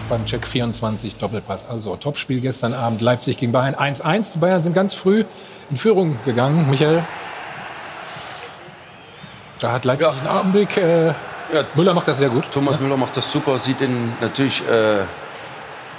beim 0.09 0.25
Check 0.25 0.45
24 0.45 1.17
Doppelpass. 1.17 1.69
Also 1.69 1.95
Topspiel 1.95 2.41
gestern 2.41 2.73
Abend 2.73 3.01
Leipzig 3.01 3.37
gegen 3.37 3.51
Bayern 3.51 3.75
1-1. 3.75 4.33
Die 4.33 4.39
Bayern 4.39 4.61
sind 4.61 4.73
ganz 4.73 4.93
früh 4.93 5.23
in 5.69 5.77
Führung 5.77 6.17
gegangen. 6.25 6.69
Michael, 6.69 7.03
da 9.59 9.71
hat 9.71 9.85
Leipzig 9.85 10.07
ja. 10.07 10.19
einen 10.19 10.27
Augenblick. 10.27 10.77
Äh, 10.77 11.07
ja. 11.07 11.13
Müller 11.75 11.93
macht 11.93 12.07
das 12.07 12.17
sehr 12.17 12.29
gut. 12.29 12.45
Thomas 12.51 12.77
ja. 12.77 12.81
Müller 12.81 12.97
macht 12.97 13.15
das 13.15 13.31
super. 13.31 13.59
Sieht 13.59 13.79
ihn 13.81 14.13
natürlich. 14.19 14.67
Äh, 14.67 15.03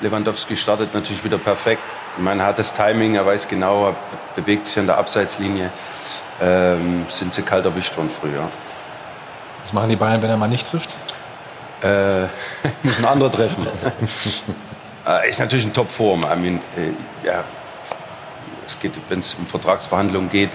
Lewandowski 0.01 0.57
startet 0.57 0.93
natürlich 0.95 1.23
wieder 1.25 1.39
perfekt. 1.39 1.85
Ich 2.17 2.23
meine, 2.23 2.45
hat 2.45 2.59
das 2.59 2.75
Timing, 2.75 3.15
er 3.15 3.25
weiß 3.25 3.47
genau, 3.47 3.87
er 3.87 3.97
bewegt 4.35 4.67
sich 4.67 4.79
an 4.79 4.87
der 4.87 4.99
Abseitslinie. 4.99 5.71
Ähm, 6.41 7.07
sind 7.09 7.33
sie 7.33 7.43
kalt 7.43 7.65
erwischt 7.65 7.97
worden 7.97 8.11
früher. 8.11 8.49
Was 9.63 9.73
machen 9.73 9.91
die 9.91 9.97
Bayern, 9.97 10.21
wenn 10.21 10.31
er 10.31 10.37
mal 10.37 10.49
nicht 10.49 10.69
trifft? 10.69 10.91
Äh, 11.83 12.23
muss 12.83 12.99
ein 12.99 13.05
anderer 13.05 13.31
treffen. 13.31 13.67
äh, 15.07 15.29
ist 15.29 15.41
natürlich 15.41 15.65
in 15.65 15.73
Topform. 15.73 16.23
I 16.23 16.37
mean, 16.37 16.61
äh, 16.77 17.27
ja, 17.27 17.45
es 18.67 18.79
geht, 18.79 18.93
wenn 19.09 19.19
es 19.19 19.35
um 19.35 19.47
Vertragsverhandlungen 19.47 20.31
geht, 20.31 20.51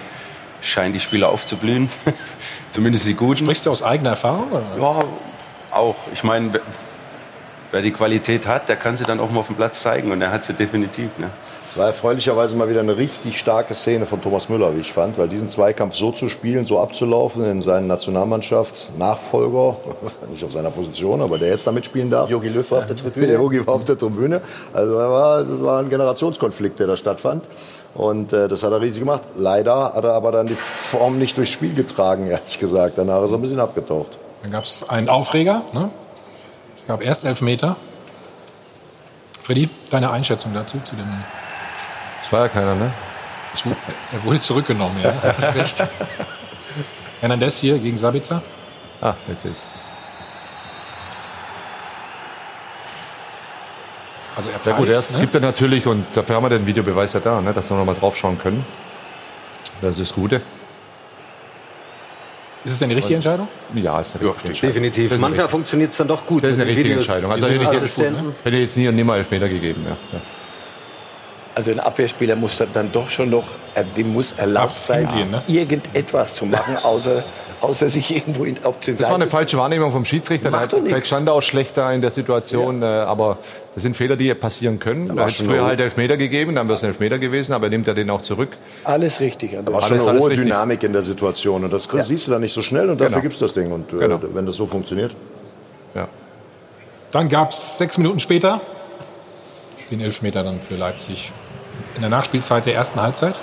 scheinen 0.60 0.92
die 0.92 1.00
Spieler 1.00 1.28
aufzublühen. 1.28 1.90
Zumindest 2.70 3.06
die 3.06 3.14
guten. 3.14 3.44
Sprichst 3.44 3.66
du 3.66 3.70
aus 3.70 3.82
eigener 3.82 4.10
Erfahrung? 4.10 4.50
Oder? 4.50 4.64
Ja, 4.78 5.04
auch. 5.76 5.96
Ich 6.12 6.24
meine, 6.24 6.60
wer 7.70 7.82
die 7.82 7.92
Qualität 7.92 8.46
hat, 8.46 8.68
der 8.68 8.76
kann 8.76 8.96
sie 8.96 9.04
dann 9.04 9.20
auch 9.20 9.30
mal 9.30 9.40
auf 9.40 9.46
dem 9.46 9.56
Platz 9.56 9.80
zeigen 9.80 10.10
und 10.12 10.22
er 10.22 10.30
hat 10.30 10.44
sie 10.44 10.54
definitiv. 10.54 11.10
Ne? 11.18 11.30
War 11.78 11.86
erfreulicherweise 11.86 12.56
mal 12.56 12.68
wieder 12.68 12.80
eine 12.80 12.96
richtig 12.96 13.38
starke 13.38 13.72
Szene 13.72 14.04
von 14.04 14.20
Thomas 14.20 14.48
Müller, 14.48 14.74
wie 14.74 14.80
ich 14.80 14.92
fand, 14.92 15.16
weil 15.16 15.28
diesen 15.28 15.48
Zweikampf 15.48 15.94
so 15.94 16.10
zu 16.10 16.28
spielen, 16.28 16.66
so 16.66 16.80
abzulaufen 16.80 17.48
in 17.48 17.62
seinen 17.62 17.86
Nationalmannschaftsnachfolger, 17.86 19.76
nicht 20.32 20.42
auf 20.42 20.50
seiner 20.50 20.72
Position, 20.72 21.22
aber 21.22 21.38
der 21.38 21.50
jetzt 21.50 21.68
da 21.68 21.70
mitspielen 21.70 22.10
darf. 22.10 22.28
Jogi 22.30 22.48
Löw 22.48 22.68
war 22.72 22.78
auf 22.78 22.86
der 22.86 22.96
Tribüne. 22.96 23.26
Der 23.28 23.36
Jogi 23.36 23.64
war 23.64 23.74
auf 23.76 23.84
der 23.84 23.96
Tribüne. 23.96 24.40
Also 24.72 24.98
das 24.98 25.08
war, 25.08 25.44
das 25.44 25.62
war 25.62 25.80
ein 25.80 25.88
Generationskonflikt, 25.88 26.80
der 26.80 26.88
da 26.88 26.96
stattfand. 26.96 27.44
Und 27.94 28.32
äh, 28.32 28.48
das 28.48 28.64
hat 28.64 28.72
er 28.72 28.80
riesig 28.80 29.02
gemacht. 29.02 29.22
Leider 29.36 29.94
hat 29.94 30.02
er 30.02 30.14
aber 30.14 30.32
dann 30.32 30.48
die 30.48 30.56
Form 30.56 31.16
nicht 31.20 31.36
durchs 31.36 31.52
Spiel 31.52 31.74
getragen, 31.74 32.26
ehrlich 32.28 32.58
gesagt. 32.58 32.98
Danach 32.98 33.22
ist 33.22 33.30
er 33.30 33.38
ein 33.38 33.42
bisschen 33.42 33.60
abgetaucht. 33.60 34.18
Dann 34.42 34.50
gab 34.50 34.64
es 34.64 34.88
einen 34.88 35.08
Aufreger. 35.08 35.62
Ne? 35.72 35.90
Es 36.76 36.84
gab 36.88 37.04
erst 37.04 37.24
elf 37.24 37.40
Meter. 37.40 37.76
Freddy, 39.40 39.68
deine 39.90 40.10
Einschätzung 40.10 40.52
dazu, 40.54 40.78
zu 40.84 40.96
dem 40.96 41.06
das 42.28 42.32
war 42.34 42.42
ja 42.42 42.48
keiner, 42.48 42.74
ne? 42.74 42.92
Er 44.12 44.22
wurde 44.22 44.38
zurückgenommen, 44.40 44.96
ja. 45.02 45.14
Hast 45.38 45.54
recht. 45.54 45.84
Hernandez 47.20 47.56
hier 47.56 47.78
gegen 47.78 47.96
Sabitzer. 47.96 48.42
Ah, 49.00 49.14
jetzt 49.28 49.46
ist 49.46 49.66
Also 54.36 54.50
er 54.50 54.58
Sehr 54.60 54.74
gut, 54.74 54.88
erst 54.88 55.14
ne? 55.14 55.20
gibt 55.20 55.34
er 55.34 55.40
natürlich, 55.40 55.86
und 55.86 56.04
dafür 56.12 56.36
haben 56.36 56.42
wir 56.42 56.50
den 56.50 56.66
Videobeweis 56.66 57.14
ja 57.14 57.20
da, 57.20 57.40
ne, 57.40 57.54
dass 57.54 57.70
wir 57.70 57.78
noch 57.78 57.86
mal 57.86 57.94
drauf 57.94 58.14
schauen 58.14 58.38
können. 58.38 58.62
Das 59.80 59.92
ist 59.92 60.10
das 60.10 60.14
Gute. 60.14 60.42
Ist 62.62 62.72
es 62.72 62.78
denn 62.78 62.90
die 62.90 62.94
richtige 62.96 63.14
Entscheidung? 63.14 63.48
Ja, 63.74 64.00
ist 64.00 64.14
eine 64.14 64.34
richtige 64.34 64.52
ja, 64.52 64.68
Definitiv. 64.68 65.18
Manchmal 65.18 65.48
funktioniert 65.48 65.92
es 65.92 65.96
dann 65.96 66.08
doch 66.08 66.26
gut. 66.26 66.44
Das 66.44 66.50
ist 66.50 66.60
eine 66.60 66.68
richtige 66.68 66.92
Entscheidung. 66.92 67.32
Also 67.32 67.46
hätte 67.46 67.62
ich, 67.62 67.70
jetzt, 67.70 67.98
hätte 67.98 68.28
ich 68.44 68.60
jetzt 68.60 68.76
nie 68.76 68.86
und 68.86 68.96
nimmer 68.96 69.16
Elfmeter 69.16 69.48
gegeben. 69.48 69.86
Ja. 69.88 69.96
Ja. 70.12 70.20
Also 71.58 71.72
ein 71.72 71.80
Abwehrspieler 71.80 72.36
muss 72.36 72.56
dann 72.72 72.92
doch 72.92 73.10
schon 73.10 73.30
noch, 73.30 73.48
äh, 73.74 73.82
dem 73.96 74.12
muss 74.12 74.30
erlaubt 74.36 74.80
sein, 74.80 75.08
gehen, 75.08 75.32
ne? 75.32 75.42
irgendetwas 75.48 76.34
zu 76.34 76.46
machen, 76.46 76.76
außer, 76.84 77.24
außer 77.60 77.88
sich 77.88 78.14
irgendwo 78.14 78.46
auf 78.62 78.78
zu 78.78 78.92
Das 78.92 79.02
war 79.02 79.16
eine 79.16 79.26
falsche 79.26 79.56
Wahrnehmung 79.56 79.90
vom 79.90 80.04
Schiedsrichter. 80.04 80.50
Macht 80.50 80.70
der 80.70 80.82
vielleicht 80.84 81.08
stand 81.08 81.28
er 81.28 81.34
auch 81.34 81.42
schlechter 81.42 81.92
in 81.92 82.00
der 82.00 82.12
Situation, 82.12 82.80
ja. 82.80 83.02
äh, 83.02 83.06
aber 83.06 83.38
das 83.74 83.82
sind 83.82 83.96
Fehler, 83.96 84.14
die 84.14 84.32
passieren 84.34 84.78
können. 84.78 85.08
Da 85.08 85.26
hätte 85.26 85.42
früher 85.42 85.64
halt 85.64 85.80
Elfmeter 85.80 86.16
gegeben, 86.16 86.54
dann 86.54 86.68
wäre 86.68 86.76
es 86.76 86.84
ein 86.84 86.90
Elfmeter 86.90 87.18
gewesen, 87.18 87.52
aber 87.54 87.68
nimmt 87.68 87.88
er 87.88 87.94
den 87.94 88.08
auch 88.08 88.20
zurück. 88.20 88.50
Alles 88.84 89.18
richtig. 89.18 89.56
Da 89.60 89.72
war 89.72 89.82
schon 89.82 89.98
eine 89.98 90.20
hohe 90.20 90.36
Dynamik 90.36 90.84
in 90.84 90.92
der 90.92 91.02
Situation 91.02 91.64
und 91.64 91.72
das 91.72 91.88
ja. 91.92 92.04
siehst 92.04 92.28
du 92.28 92.30
dann 92.30 92.42
nicht 92.42 92.54
so 92.54 92.62
schnell 92.62 92.88
und 92.88 93.00
dafür 93.00 93.16
genau. 93.16 93.22
gibt 93.22 93.34
es 93.34 93.40
das 93.40 93.54
Ding. 93.54 93.72
Und 93.72 93.92
äh, 93.92 93.96
genau. 93.96 94.20
wenn 94.32 94.46
das 94.46 94.54
so 94.54 94.66
funktioniert. 94.66 95.12
Ja. 95.96 96.06
Dann 97.10 97.28
gab 97.28 97.50
es 97.50 97.78
sechs 97.78 97.98
Minuten 97.98 98.20
später 98.20 98.60
den 99.90 100.00
Elfmeter 100.00 100.44
dann 100.44 100.60
für 100.60 100.76
Leipzig 100.76 101.32
in 101.98 102.02
der 102.02 102.10
Nachspielzeit 102.10 102.64
der 102.64 102.74
ersten 102.76 103.02
Halbzeit? 103.02 103.34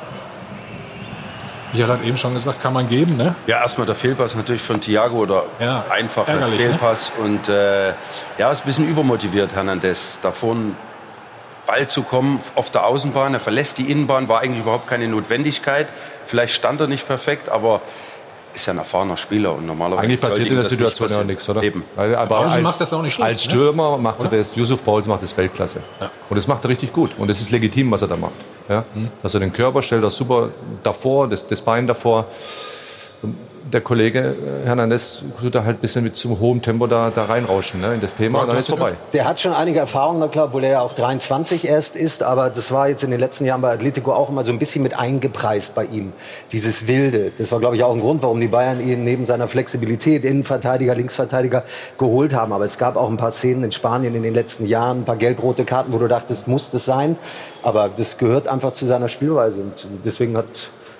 Michael 1.73 1.91
hat 1.91 2.03
eben 2.05 2.17
schon 2.17 2.33
gesagt, 2.33 2.61
kann 2.61 2.71
man 2.71 2.87
geben, 2.87 3.17
ne? 3.17 3.35
Ja, 3.47 3.59
erstmal 3.59 3.85
der 3.85 3.95
Fehlpass 3.95 4.33
natürlich 4.33 4.61
von 4.61 4.79
Thiago 4.79 5.17
oder 5.17 5.43
Ja, 5.59 5.83
einfacher 5.89 6.33
ne? 6.33 6.47
Fehlpass. 6.47 7.11
Und 7.21 7.49
äh, 7.49 7.89
ja, 8.37 8.49
ist 8.51 8.61
ein 8.61 8.65
bisschen 8.65 8.87
übermotiviert, 8.87 9.53
Hernandez. 9.53 10.19
Da 10.21 10.31
vorne 10.31 10.71
Ball 11.67 11.87
zu 11.87 12.03
kommen 12.03 12.39
auf 12.55 12.69
der 12.69 12.85
Außenbahn. 12.85 13.33
Er 13.33 13.41
verlässt 13.41 13.77
die 13.77 13.91
Innenbahn, 13.91 14.29
war 14.29 14.39
eigentlich 14.39 14.61
überhaupt 14.61 14.87
keine 14.87 15.09
Notwendigkeit. 15.09 15.89
Vielleicht 16.25 16.53
stand 16.53 16.79
er 16.79 16.87
nicht 16.87 17.05
perfekt, 17.05 17.49
aber 17.49 17.81
ist 18.55 18.65
ja 18.65 18.73
ein 18.73 18.77
erfahrener 18.79 19.17
Spieler 19.17 19.53
und 19.53 19.65
normalerweise 19.65 20.03
Eigentlich 20.03 20.21
passiert 20.21 20.47
in 20.47 20.55
der 20.55 20.65
Situation 20.65 21.07
ja 21.07 21.15
passieren. 21.15 21.27
nichts, 21.27 21.49
oder? 21.49 21.61
Eben. 21.63 21.83
Weil, 21.95 22.15
aber 22.15 22.35
Paulsen 22.35 22.53
als, 22.53 22.63
macht 22.63 22.81
das 22.81 22.93
auch 22.93 23.01
nicht 23.01 23.13
schlecht, 23.13 23.27
Als 23.29 23.45
ne? 23.45 23.51
Stürmer 23.51 23.97
macht 23.97 24.19
er 24.19 24.27
Oder? 24.27 24.37
das, 24.37 24.55
Yusuf 24.55 24.83
Pauls 24.83 25.07
macht 25.07 25.23
das 25.23 25.35
Weltklasse. 25.37 25.81
Und 26.29 26.37
das 26.37 26.47
macht 26.47 26.63
er 26.65 26.69
richtig 26.69 26.93
gut. 26.93 27.11
Und 27.17 27.27
das 27.29 27.41
ist 27.41 27.51
legitim, 27.51 27.91
was 27.91 28.01
er 28.01 28.07
da 28.07 28.15
macht. 28.17 28.33
Ja? 28.69 28.83
Mhm. 28.93 29.09
Dass 29.21 29.33
er 29.33 29.41
den 29.41 29.53
Körper 29.53 29.81
stellt, 29.81 30.03
das 30.03 30.15
super 30.15 30.49
davor, 30.83 31.27
das, 31.27 31.45
das 31.47 31.61
Bein 31.61 31.85
davor. 31.87 32.25
Der 33.71 33.81
Kollege 33.81 34.19
äh, 34.19 34.67
Hernandez 34.67 35.23
tut 35.41 35.55
da 35.55 35.63
halt 35.63 35.77
ein 35.77 35.81
bisschen 35.81 36.03
mit 36.03 36.15
zum 36.15 36.39
hohem 36.39 36.61
Tempo 36.61 36.85
da, 36.85 37.11
da 37.13 37.25
reinrauschen 37.25 37.81
ne, 37.81 37.95
in 37.95 38.01
das 38.01 38.15
Thema 38.15 38.41
und 38.41 38.49
dann 38.49 38.57
ist 38.57 38.69
vorbei. 38.69 38.93
Der 39.13 39.25
hat 39.25 39.39
schon 39.39 39.53
einige 39.53 39.79
Erfahrungen, 39.79 40.19
na 40.19 40.27
klar, 40.27 40.45
obwohl 40.45 40.63
er 40.63 40.71
ja 40.71 40.81
auch 40.81 40.93
23 40.93 41.67
erst 41.67 41.95
ist, 41.95 42.21
aber 42.21 42.51
das 42.51 42.71
war 42.71 42.89
jetzt 42.89 43.03
in 43.03 43.09
den 43.09 43.19
letzten 43.19 43.43
Jahren 43.43 43.61
bei 43.61 43.73
Atletico 43.73 44.13
auch 44.13 44.29
immer 44.29 44.43
so 44.43 44.51
ein 44.51 44.59
bisschen 44.59 44.83
mit 44.83 44.99
eingepreist 44.99 45.73
bei 45.73 45.85
ihm. 45.85 46.13
Dieses 46.51 46.87
Wilde, 46.87 47.31
das 47.37 47.51
war, 47.51 47.59
glaube 47.59 47.75
ich, 47.75 47.83
auch 47.83 47.93
ein 47.93 47.99
Grund, 47.99 48.21
warum 48.21 48.39
die 48.39 48.47
Bayern 48.47 48.79
ihn 48.79 49.03
neben 49.03 49.25
seiner 49.25 49.47
Flexibilität, 49.47 50.25
Innenverteidiger, 50.25 50.93
Linksverteidiger, 50.93 51.63
geholt 51.97 52.35
haben. 52.35 52.53
Aber 52.53 52.65
es 52.65 52.77
gab 52.77 52.95
auch 52.97 53.09
ein 53.09 53.17
paar 53.17 53.31
Szenen 53.31 53.63
in 53.63 53.71
Spanien 53.71 54.13
in 54.13 54.21
den 54.21 54.35
letzten 54.35 54.67
Jahren, 54.67 54.99
ein 54.99 55.05
paar 55.05 55.17
gelb-rote 55.17 55.65
Karten, 55.65 55.91
wo 55.91 55.97
du 55.97 56.07
dachtest, 56.07 56.47
muss 56.47 56.69
das 56.69 56.85
sein. 56.85 57.17
Aber 57.63 57.89
das 57.89 58.19
gehört 58.19 58.47
einfach 58.47 58.73
zu 58.73 58.85
seiner 58.85 59.09
Spielweise. 59.09 59.61
Und 59.61 59.87
deswegen 60.05 60.37
hat 60.37 60.45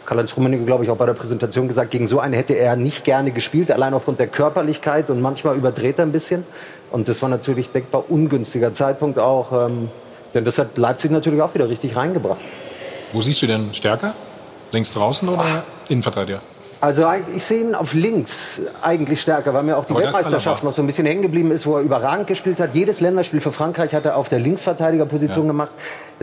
Karl-Heinz 0.06 0.36
Rummenigge, 0.36 0.66
glaube 0.66 0.84
ich, 0.84 0.90
auch 0.90 0.98
bei 0.98 1.06
der 1.06 1.14
Präsentation 1.14 1.68
gesagt, 1.68 1.92
gegen 1.92 2.08
so 2.08 2.20
einen 2.20 2.34
hätte 2.34 2.54
er 2.54 2.76
nicht 2.76 3.04
gerne 3.04 3.32
gespielt, 3.32 3.72
allein 3.72 3.94
aufgrund 3.94 4.20
der 4.20 4.28
Körperlichkeit 4.28 5.10
und 5.10 5.22
manchmal 5.22 5.56
überdreht 5.56 6.00
er 6.00 6.06
ein 6.06 6.12
bisschen. 6.12 6.46
Und 6.92 7.08
das 7.08 7.22
war 7.22 7.30
natürlich 7.30 7.70
denkbar 7.72 8.04
ungünstiger 8.10 8.74
Zeitpunkt 8.74 9.20
auch, 9.20 9.68
ähm, 9.68 9.90
denn 10.34 10.46
das 10.46 10.58
hat 10.58 10.78
Leipzig 10.78 11.12
natürlich 11.12 11.42
auch 11.42 11.54
wieder 11.54 11.68
richtig 11.68 11.96
reingebracht. 11.96 12.40
Wo 13.14 13.22
siehst 13.22 13.42
du 13.42 13.48
denn 13.48 13.74
stärker? 13.74 14.14
Links 14.72 14.92
draußen 14.92 15.28
oder 15.28 15.64
Innenverteidiger? 15.90 16.42
Also 16.82 17.06
ich 17.36 17.44
sehe 17.44 17.62
ihn 17.62 17.74
auf 17.74 17.94
links 17.94 18.62
eigentlich 18.82 19.22
stärker, 19.22 19.54
weil 19.54 19.64
mir 19.64 19.78
auch 19.78 19.86
die 19.86 19.94
Aber 19.94 20.04
Weltmeisterschaft 20.04 20.64
noch 20.64 20.74
so 20.74 20.84
ein 20.84 20.86
bisschen 20.86 21.08
hängen 21.08 21.22
geblieben 21.22 21.52
ist, 21.52 21.66
wo 21.66 21.78
er 21.78 21.82
überragend 21.82 22.28
gespielt 22.28 22.60
hat. 22.60 22.76
Jedes 22.76 23.00
Länderspiel 23.00 23.42
für 23.42 23.52
Frankreich 23.52 23.96
hat 23.96 24.06
er 24.06 24.18
auf 24.18 24.30
der 24.30 24.40
Linksverteidigerposition 24.40 25.48
gemacht. 25.48 25.72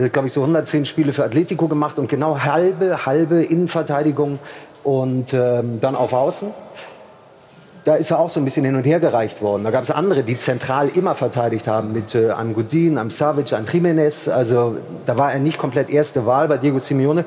Hat, 0.01 0.13
glaube 0.13 0.27
ich, 0.27 0.33
so 0.33 0.41
110 0.41 0.85
Spiele 0.85 1.13
für 1.13 1.23
Atletico 1.23 1.67
gemacht 1.67 1.99
und 1.99 2.09
genau 2.09 2.39
halbe, 2.39 3.05
halbe 3.05 3.43
Innenverteidigung 3.43 4.39
und 4.83 5.33
ähm, 5.33 5.79
dann 5.79 5.95
auf 5.95 6.13
Außen. 6.13 6.51
Da 7.85 7.95
ist 7.95 8.11
er 8.11 8.19
auch 8.19 8.29
so 8.29 8.39
ein 8.39 8.45
bisschen 8.45 8.63
hin 8.63 8.75
und 8.75 8.83
her 8.83 9.01
gereicht 9.01 9.41
worden. 9.41 9.65
Da 9.65 9.71
gab 9.71 9.83
es 9.83 9.91
andere, 9.91 10.23
die 10.23 10.37
zentral 10.37 10.87
immer 10.87 11.15
verteidigt 11.15 11.67
haben, 11.67 11.91
mit 11.91 12.15
äh, 12.15 12.31
einem 12.31 12.53
Godin, 12.53 12.97
einem 12.97 13.11
Savic, 13.11 13.51
einem 13.53 13.65
Jiménez. 13.65 14.29
Also 14.29 14.77
da 15.05 15.17
war 15.17 15.33
er 15.33 15.39
nicht 15.39 15.57
komplett 15.57 15.89
erste 15.89 16.25
Wahl 16.25 16.47
bei 16.47 16.57
Diego 16.57 16.79
Simeone. 16.79 17.25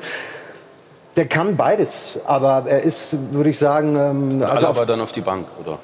Der 1.15 1.27
kann 1.27 1.57
beides, 1.57 2.19
aber 2.25 2.65
er 2.67 2.83
ist, 2.83 3.15
würde 3.31 3.49
ich 3.49 3.57
sagen, 3.57 3.95
ähm, 3.95 4.43
also 4.43 4.67
Alaba 4.67 4.81
auf, 4.81 4.87
dann 4.87 5.01
auf 5.01 5.11
die 5.11 5.21
Bank, 5.21 5.47
oder? 5.63 5.79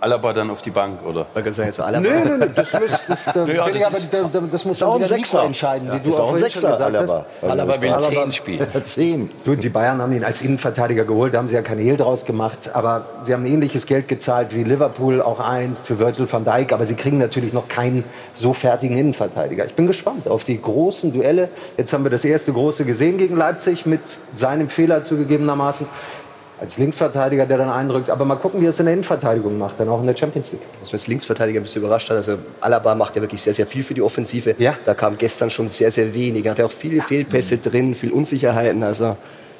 Alaba 0.00 0.32
dann 0.32 0.50
auf 0.50 0.62
die 0.62 0.70
Bank, 0.70 1.00
oder? 1.06 1.26
Man 1.34 1.44
kann 1.44 1.52
sagen, 1.52 1.72
so 1.72 1.82
Alaba. 1.82 2.00
Nö, 2.00 2.10
nö, 2.24 2.36
nö, 2.38 2.46
das, 2.54 2.72
muss, 2.72 2.90
das, 3.06 3.24
da 3.26 3.44
Ja, 3.46 3.64
bin 3.66 3.74
ich 3.76 3.82
das 3.82 3.94
aber, 3.94 4.28
da, 4.32 4.40
das 4.50 4.64
muss 4.64 4.78
dann 4.78 4.90
ein 4.92 5.00
wieder 5.04 5.16
Nico 5.16 5.38
entscheiden, 5.38 5.92
wie 5.92 5.98
du 6.00 6.08
ist 6.08 6.18
auch 6.20 6.30
ein 6.30 6.36
Sechser, 6.38 6.70
gesagt 6.72 6.94
Alaba. 6.94 7.26
hast. 7.42 7.50
Alaba 7.50 7.82
will 7.82 7.90
Alaba- 7.90 8.08
10 8.22 8.32
spielen. 8.32 8.66
Zehn. 8.84 9.30
Du, 9.44 9.54
die 9.54 9.68
Bayern 9.68 10.00
haben 10.00 10.12
ihn 10.12 10.24
als 10.24 10.40
Innenverteidiger 10.42 11.04
geholt, 11.04 11.34
da 11.34 11.38
haben 11.38 11.48
sie 11.48 11.54
ja 11.54 11.62
kein 11.62 11.78
Hehl 11.78 11.96
draus 11.98 12.24
gemacht, 12.24 12.70
aber 12.72 13.04
sie 13.20 13.34
haben 13.34 13.44
ähnliches 13.44 13.84
Geld 13.86 14.08
gezahlt 14.08 14.54
wie 14.54 14.64
Liverpool 14.64 15.20
auch 15.20 15.38
einst 15.40 15.86
für 15.86 15.98
Virgil 15.98 16.30
van 16.30 16.44
Dijk, 16.44 16.72
aber 16.72 16.86
sie 16.86 16.94
kriegen 16.94 17.18
natürlich 17.18 17.52
noch 17.52 17.68
keinen 17.68 18.04
so 18.32 18.52
fertigen 18.54 18.96
Innenverteidiger. 18.96 19.66
Ich 19.66 19.74
bin 19.74 19.86
gespannt 19.86 20.28
auf 20.28 20.44
die 20.44 20.60
großen 20.60 21.12
Duelle. 21.12 21.48
Jetzt 21.76 21.92
haben 21.92 22.04
wir 22.04 22.10
das 22.10 22.24
erste 22.24 22.52
große 22.52 22.84
gesehen 22.86 23.18
gegen 23.18 23.36
Leipzig 23.36 23.84
mit 23.84 24.00
seinem 24.32 24.68
Fehler 24.70 25.04
zugegebenermaßen 25.04 25.86
als 26.60 26.76
Linksverteidiger, 26.76 27.46
der 27.46 27.58
dann 27.58 27.70
eindrückt. 27.70 28.10
Aber 28.10 28.24
mal 28.24 28.36
gucken, 28.36 28.60
wie 28.60 28.66
er 28.66 28.70
es 28.70 28.78
in 28.78 28.86
der 28.86 28.92
Innenverteidigung 28.92 29.56
macht, 29.56 29.80
dann 29.80 29.88
auch 29.88 30.00
in 30.00 30.06
der 30.06 30.16
Champions 30.16 30.52
League. 30.52 30.60
Was 30.80 30.92
mich 30.92 31.00
als 31.00 31.06
Linksverteidiger 31.08 31.60
ein 31.60 31.62
bisschen 31.62 31.82
überrascht 31.82 32.10
hat, 32.10 32.18
also 32.18 32.36
Alaba 32.60 32.94
macht 32.94 33.16
ja 33.16 33.22
wirklich 33.22 33.40
sehr, 33.40 33.54
sehr 33.54 33.66
viel 33.66 33.82
für 33.82 33.94
die 33.94 34.02
Offensive. 34.02 34.54
Ja. 34.58 34.74
Da 34.84 34.94
kam 34.94 35.16
gestern 35.16 35.50
schon 35.50 35.68
sehr, 35.68 35.90
sehr 35.90 36.12
wenig. 36.14 36.44
Er 36.44 36.52
hatte 36.52 36.66
auch 36.66 36.70
viele 36.70 37.00
Fehlpässe 37.00 37.58
drin, 37.58 37.94
viel 37.94 38.12
Unsicherheiten. 38.12 38.82
Also 38.82 39.16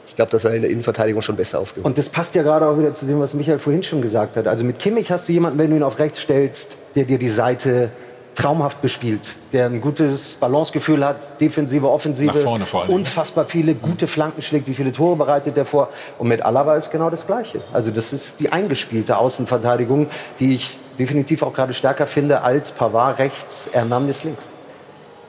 ich 0.06 0.14
glaube, 0.14 0.30
dass 0.30 0.44
er 0.44 0.54
in 0.54 0.62
der 0.62 0.70
Innenverteidigung 0.70 1.22
schon 1.22 1.36
besser 1.36 1.60
aufgehoben 1.60 1.86
Und 1.86 1.96
das 1.96 2.08
passt 2.08 2.34
ja 2.34 2.42
gerade 2.42 2.66
auch 2.66 2.78
wieder 2.78 2.92
zu 2.92 3.06
dem, 3.06 3.20
was 3.20 3.32
Michael 3.32 3.58
vorhin 3.58 3.82
schon 3.82 4.02
gesagt 4.02 4.36
hat. 4.36 4.46
Also 4.46 4.64
mit 4.64 4.78
Kimmich 4.78 5.10
hast 5.10 5.28
du 5.28 5.32
jemanden, 5.32 5.58
wenn 5.58 5.70
du 5.70 5.76
ihn 5.76 5.82
auf 5.82 5.98
rechts 5.98 6.20
stellst, 6.20 6.76
der 6.94 7.04
dir 7.04 7.18
die 7.18 7.30
Seite 7.30 7.90
traumhaft 8.34 8.80
bespielt, 8.80 9.20
der 9.52 9.66
ein 9.66 9.80
gutes 9.80 10.34
Balancegefühl 10.36 11.04
hat, 11.04 11.40
defensive, 11.40 11.90
offensive, 11.90 12.32
Nach 12.32 12.42
vorne 12.42 12.66
vor 12.66 12.82
allem. 12.82 12.90
unfassbar 12.90 13.44
viele 13.44 13.74
gute 13.74 14.06
Flanken 14.06 14.42
schlägt, 14.42 14.66
wie 14.68 14.74
viele 14.74 14.92
Tore 14.92 15.16
bereitet 15.16 15.56
er 15.58 15.66
vor. 15.66 15.88
Und 16.18 16.28
mit 16.28 16.42
Alaba 16.42 16.76
ist 16.76 16.90
genau 16.90 17.10
das 17.10 17.26
Gleiche. 17.26 17.60
Also 17.72 17.90
das 17.90 18.12
ist 18.12 18.40
die 18.40 18.50
eingespielte 18.52 19.18
Außenverteidigung, 19.18 20.08
die 20.38 20.54
ich 20.54 20.78
definitiv 20.98 21.42
auch 21.42 21.52
gerade 21.52 21.74
stärker 21.74 22.06
finde 22.06 22.42
als 22.42 22.72
Pavard 22.72 23.18
rechts, 23.18 23.68
Hernandez 23.72 24.24
links. 24.24 24.50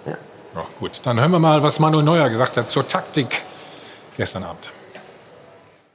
Ja, 0.06 0.66
gut, 0.80 1.02
dann 1.04 1.20
hören 1.20 1.32
wir 1.32 1.40
mal, 1.40 1.64
was 1.64 1.80
Manuel 1.80 2.04
Neuer 2.04 2.30
gesagt 2.30 2.58
hat 2.58 2.70
zur 2.70 2.86
Taktik 2.86 3.42
gestern 4.18 4.44
Abend. 4.44 4.70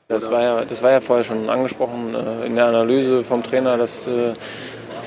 Das 0.08 0.30
war 0.30 0.40
ja, 0.40 0.64
das 0.64 0.82
war 0.82 0.92
ja 0.92 1.00
vorher 1.00 1.24
schon 1.24 1.50
angesprochen 1.50 2.14
äh, 2.14 2.46
in 2.46 2.54
der 2.54 2.66
Analyse 2.66 3.24
vom 3.24 3.42
Trainer, 3.42 3.76
dass 3.76 4.06
äh, 4.06 4.34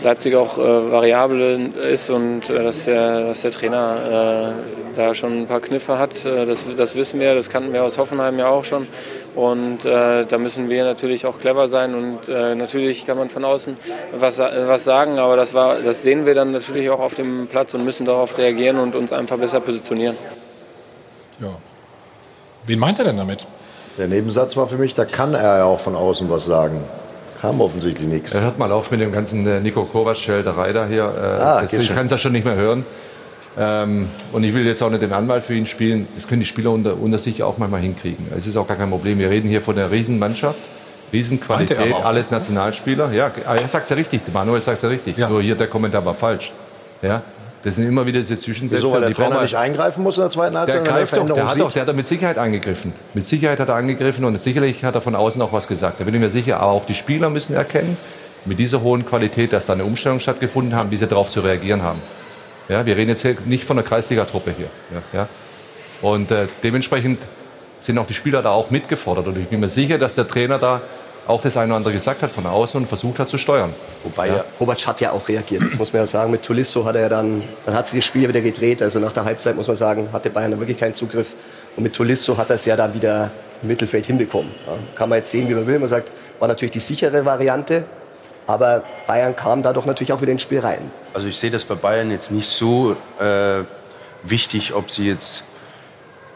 Leipzig 0.02 0.36
auch 0.36 0.58
äh, 0.58 0.92
variabel 0.92 1.74
ist 1.92 2.10
und 2.10 2.50
äh, 2.50 2.64
dass, 2.64 2.86
der, 2.86 3.28
dass 3.28 3.42
der 3.42 3.52
Trainer 3.52 4.56
äh, 4.56 4.96
da 4.96 5.14
schon 5.14 5.42
ein 5.42 5.48
paar 5.48 5.60
Kniffe 5.60 5.98
hat. 5.98 6.24
Äh, 6.26 6.46
das, 6.46 6.66
das 6.76 6.96
wissen 6.96 7.20
wir, 7.20 7.36
das 7.36 7.50
kannten 7.50 7.74
wir 7.74 7.84
aus 7.84 7.98
Hoffenheim 7.98 8.40
ja 8.40 8.48
auch 8.48 8.64
schon. 8.64 8.88
Und 9.36 9.86
äh, 9.86 10.26
da 10.26 10.38
müssen 10.38 10.70
wir 10.70 10.84
natürlich 10.84 11.26
auch 11.26 11.40
clever 11.40 11.68
sein 11.68 11.96
und 11.96 12.30
äh, 12.30 12.56
natürlich 12.56 13.06
kann 13.06 13.18
man 13.18 13.30
von 13.30 13.46
außen 13.46 13.76
was, 14.18 14.40
was 14.40 14.84
sagen, 14.84 15.20
aber 15.20 15.36
das, 15.36 15.54
war, 15.54 15.76
das 15.76 16.02
sehen 16.02 16.26
wir 16.26 16.36
dann 16.36 16.52
natürlich 16.52 16.90
auch 16.90 17.00
auf 17.00 17.14
dem 17.14 17.48
Platz 17.48 17.74
und 17.74 17.84
müssen 17.84 18.06
darauf 18.06 18.38
reagieren 18.38 18.80
und 18.80 18.96
uns 18.96 19.12
einfach 19.14 19.38
besser 19.38 19.60
positionieren. 19.60 20.18
Ja. 21.40 21.50
Wen 22.66 22.80
meint 22.80 23.00
er 23.00 23.06
denn 23.06 23.18
damit? 23.18 23.46
Der 23.98 24.08
Nebensatz 24.08 24.56
war 24.58 24.68
für 24.68 24.78
mich, 24.78 24.94
da 24.94 25.06
kann 25.06 25.34
er 25.34 25.58
ja 25.58 25.66
auch 25.66 25.80
von 25.80 25.96
außen 25.96 26.30
was 26.30 26.46
sagen. 26.46 26.84
Kam 27.41 27.62
offensichtlich 27.62 28.08
nichts. 28.08 28.34
Er 28.34 28.41
hört 28.41 28.60
mal 28.60 28.71
auf 28.71 28.91
mit 28.91 28.99
dem 28.99 29.12
ganzen 29.12 29.47
äh, 29.47 29.60
Nico 29.60 29.84
Kovac-Schelterei 29.86 30.73
da 30.73 30.86
hier. 30.86 31.04
Äh, 31.04 31.41
Ah, 31.41 31.62
das, 31.62 31.73
ich 31.73 31.93
kann 31.93 32.06
es 32.06 32.12
ja 32.12 32.17
schon 32.17 32.34
nicht 32.34 32.45
mehr 32.45 32.56
hören. 32.56 32.86
Ähm, 33.58 34.10
und 34.32 34.43
ich 34.43 34.54
will 34.54 34.65
jetzt 34.65 34.82
auch 34.84 34.89
nicht 34.89 35.02
den 35.02 35.13
Anwalt 35.13 35.43
für 35.43 35.54
ihn 35.54 35.65
spielen. 35.65 36.08
Das 36.15 36.28
können 36.28 36.41
die 36.41 36.45
Spieler 36.45 36.71
unter, 36.71 36.99
unter 36.99 37.17
sich 37.17 37.41
auch 37.41 37.58
manchmal 37.58 37.82
hinkriegen. 37.82 38.28
Es 38.38 38.45
ist 38.45 38.58
auch 38.58 38.67
gar 38.67 38.78
kein 38.78 38.89
Problem. 38.89 39.19
Wir 39.19 39.30
reden 39.30 39.49
hier 39.49 39.62
von 39.62 39.78
einer 39.78 39.89
Riesenmannschaft. 39.89 40.60
Riesenqualität, 41.12 41.80
alles 42.04 42.30
Nationalspieler. 42.30 43.12
Ja, 43.13 43.32
er 43.45 43.67
sagt 43.67 43.86
es 43.86 43.89
ja 43.89 43.95
richtig. 43.95 44.21
Manuel 44.32 44.62
sagt 44.62 44.78
es 44.78 44.84
ja 44.84 44.89
richtig. 44.89 45.17
Ja. 45.17 45.28
Nur 45.28 45.41
hier 45.41 45.56
der 45.56 45.67
Kommentar 45.67 46.06
war 46.06 46.13
falsch. 46.13 46.52
Ja, 47.02 47.23
das 47.63 47.76
sind 47.76 47.88
immer 47.88 48.06
wieder 48.06 48.19
diese 48.19 48.38
Zwischensätze. 48.38 48.84
Wieso, 48.84 48.93
weil 48.93 49.02
der 49.02 49.12
Trainer 49.12 49.41
nicht 49.41 49.56
eingreifen 49.56 50.04
muss 50.04 50.17
in 50.17 50.22
der 50.22 50.30
zweiten 50.30 50.54
der 50.54 50.62
Halbzeit? 50.62 50.76
er 50.76 50.82
eine 50.82 50.89
greift 50.89 51.17
doch, 51.17 51.36
der 51.36 51.48
hat 51.48 51.60
doch, 51.60 51.72
der 51.72 51.82
hat 51.82 51.89
da 51.89 51.93
mit 51.93 52.08
Sicherheit 52.08 52.38
angegriffen. 52.38 52.93
Mit 53.13 53.26
Sicherheit 53.26 53.60
hat 53.60 53.69
er 53.69 53.76
angegriffen 53.76 54.24
und 54.24 54.41
sicherlich 54.41 54.84
hat 54.84 54.95
er 54.95 55.02
von 55.02 55.15
außen 55.15 55.41
auch 55.41 55.52
was 55.52 55.67
gesagt. 55.67 56.00
Da 56.00 56.06
bin 56.06 56.13
ich 56.13 56.22
mir 56.22 56.30
sicher. 56.30 56.60
Aber 56.60 56.72
auch 56.72 56.86
die 56.86 56.95
Spieler 56.95 57.30
müssen 57.30 57.56
erkennen, 57.56 57.98
mit 58.45 58.60
dieser 58.60 58.82
hohen 58.82 59.06
Qualität, 59.06 59.52
dass 59.52 59.65
da 59.65 59.74
eine 59.74 59.84
Umstellung 59.84 60.19
stattgefunden 60.19 60.74
haben, 60.74 60.91
wie 60.91 60.98
sie 60.98 61.08
darauf 61.08 61.30
zu 61.30 61.41
reagieren 61.41 61.84
haben. 61.84 62.02
Ja, 62.69 62.86
wir 62.86 62.95
reden 62.95 63.10
jetzt 63.10 63.24
hier 63.24 63.36
nicht 63.45 63.65
von 63.65 63.78
einer 63.78 63.86
Kreisligatruppe 63.86 64.54
hier. 64.56 64.69
Ja, 64.93 65.19
ja. 65.19 65.28
Und 66.02 66.32
äh, 66.32 66.48
dementsprechend 66.63 67.19
sind 67.82 67.98
auch 67.98 68.08
die 68.08 68.13
Spieler 68.13 68.41
da 68.41 68.52
auch 68.52 68.72
mitgefordert. 68.72 69.28
Und 69.28 69.38
ich 69.38 69.48
bin 69.48 69.60
mir 69.60 69.67
sicher, 69.67 69.98
dass 69.98 70.15
der 70.15 70.28
Trainer 70.28 70.60
da 70.60 70.82
auch 71.30 71.42
das 71.42 71.56
eine 71.58 71.68
oder 71.68 71.76
andere 71.78 71.94
gesagt 71.94 72.24
hat 72.24 72.32
von 72.32 72.46
außen 72.46 72.82
und 72.82 72.88
versucht 72.88 73.20
hat 73.20 73.30
zu 73.30 73.38
steuern. 73.38 73.72
Wobei 74.04 74.28
Ja. 74.30 74.44
Kovac 74.58 74.88
hat 74.88 75.00
ja 75.00 75.12
auch 75.12 75.28
reagiert, 75.30 75.62
das 75.63 75.78
muss 75.78 75.94
man 75.94 76.02
ja 76.02 76.08
sagen. 76.08 76.32
Mit 76.32 76.44
Tolisso 76.44 76.84
hat 76.86 76.96
er 76.96 77.02
ja 77.04 77.10
dann, 77.10 77.44
dann 77.65 77.76
hat 77.76 77.88
sich 77.88 78.00
das 78.00 78.06
Spiel 78.06 78.28
wieder 78.28 78.42
gedreht. 78.42 78.82
Also 78.82 79.00
nach 79.00 79.12
der 79.12 79.26
Halbzeit 79.26 79.56
muss 79.56 79.68
man 79.68 79.76
sagen, 79.76 80.10
hatte 80.12 80.32
Bayern 80.32 80.52
dann 80.52 80.60
wirklich 80.60 80.80
keinen 80.80 80.96
Zugriff. 80.96 81.36
Und 81.78 81.84
mit 81.84 81.94
Tolisso 81.96 82.36
hat 82.36 82.50
er 82.50 82.56
es 82.56 82.65
ja 82.65 82.76
dann 82.76 82.94
wieder 82.96 83.30
im 83.62 83.68
Mittelfeld 83.68 84.08
hinbekommen. 84.08 84.52
Ja, 84.65 84.74
kann 84.96 85.08
man 85.10 85.20
jetzt 85.20 85.30
sehen, 85.30 85.48
wie 85.48 85.54
man 85.54 85.68
will. 85.68 85.78
Man 85.78 85.88
sagt, 85.88 86.10
war 86.39 86.48
natürlich 86.48 86.72
die 86.72 86.80
sichere 86.80 87.24
Variante. 87.24 87.84
Aber 88.48 88.82
Bayern 89.06 89.36
kam 89.36 89.62
dadurch 89.62 89.86
natürlich 89.86 90.12
auch 90.12 90.22
wieder 90.22 90.32
ins 90.32 90.42
Spiel 90.42 90.60
rein. 90.60 90.89
Also 91.13 91.28
ich 91.28 91.38
sehe 91.38 91.52
das 91.52 91.63
bei 91.63 91.76
Bayern 91.76 92.10
jetzt 92.10 92.32
nicht 92.32 92.50
so 92.50 92.96
äh, 93.20 93.60
wichtig, 94.24 94.74
ob 94.74 94.89
sie 94.89 95.08
jetzt 95.08 95.44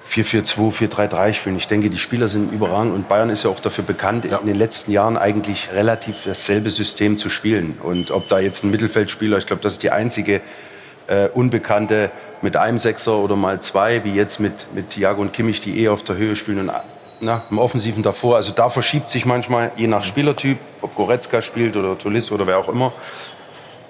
4-4-2, 0.07 0.89
4-3-3 0.89 1.33
spielen. 1.33 1.57
Ich 1.57 1.67
denke, 1.67 1.89
die 1.89 1.97
Spieler 1.97 2.27
sind 2.27 2.51
überragend 2.51 2.93
und 2.93 3.07
Bayern 3.07 3.29
ist 3.29 3.43
ja 3.43 3.49
auch 3.49 3.59
dafür 3.59 3.83
bekannt, 3.83 4.25
in 4.25 4.45
den 4.45 4.55
letzten 4.55 4.91
Jahren 4.91 5.17
eigentlich 5.17 5.69
relativ 5.73 6.23
dasselbe 6.25 6.69
System 6.69 7.17
zu 7.17 7.29
spielen. 7.29 7.77
Und 7.81 8.11
ob 8.11 8.27
da 8.27 8.39
jetzt 8.39 8.63
ein 8.63 8.71
Mittelfeldspieler, 8.71 9.37
ich 9.37 9.45
glaube, 9.45 9.61
das 9.61 9.73
ist 9.73 9.83
die 9.83 9.91
einzige 9.91 10.41
äh, 11.07 11.27
Unbekannte 11.29 12.11
mit 12.41 12.57
einem 12.57 12.77
Sechser 12.77 13.17
oder 13.17 13.35
mal 13.35 13.61
zwei, 13.61 14.03
wie 14.03 14.13
jetzt 14.13 14.39
mit, 14.39 14.53
mit 14.73 14.91
Thiago 14.91 15.21
und 15.21 15.33
Kimmich, 15.33 15.61
die 15.61 15.79
eh 15.79 15.87
auf 15.87 16.03
der 16.03 16.17
Höhe 16.17 16.35
spielen 16.35 16.59
und 16.59 16.71
na, 17.21 17.43
im 17.49 17.57
Offensiven 17.57 18.03
davor. 18.03 18.35
Also 18.35 18.51
da 18.51 18.69
verschiebt 18.69 19.09
sich 19.09 19.25
manchmal, 19.25 19.71
je 19.77 19.87
nach 19.87 20.03
Spielertyp, 20.03 20.57
ob 20.81 20.93
Goretzka 20.95 21.41
spielt 21.41 21.77
oder 21.77 21.97
Tolisso 21.97 22.35
oder 22.35 22.45
wer 22.47 22.57
auch 22.57 22.67
immer, 22.67 22.91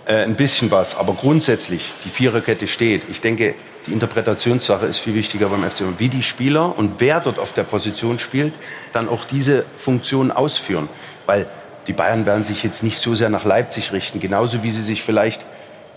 äh, 0.06 0.24
ein 0.24 0.36
bisschen 0.36 0.70
was. 0.70 0.96
Aber 0.96 1.14
grundsätzlich, 1.14 1.92
die 2.06 2.10
Viererkette 2.10 2.68
steht. 2.68 3.04
Ich 3.10 3.22
denke, 3.22 3.56
die 3.88 3.92
Interpretationssache 3.92 4.86
ist 4.86 5.00
viel 5.00 5.14
wichtiger 5.14 5.50
beim 5.50 5.70
FC. 5.70 5.84
Wie 5.98 6.10
die 6.10 6.24
Spieler 6.24 6.78
und 6.78 7.00
wer 7.00 7.20
dort 7.20 7.40
auf 7.40 7.54
der 7.54 7.64
Position 7.64 8.20
spielt, 8.20 8.54
dann 8.92 9.10
auch 9.10 9.26
diese 9.26 9.66
Funktion 9.78 10.32
ausführen. 10.32 10.90
Weil 11.26 11.48
die 11.88 11.94
Bayern 11.94 12.26
werden 12.26 12.44
sich 12.44 12.64
jetzt 12.64 12.84
nicht 12.84 13.00
so 13.00 13.14
sehr 13.16 13.30
nach 13.30 13.44
Leipzig 13.44 13.92
richten, 13.92 14.20
genauso 14.20 14.64
wie 14.64 14.72
sie 14.72 14.84
sich 14.84 15.04
vielleicht 15.04 15.46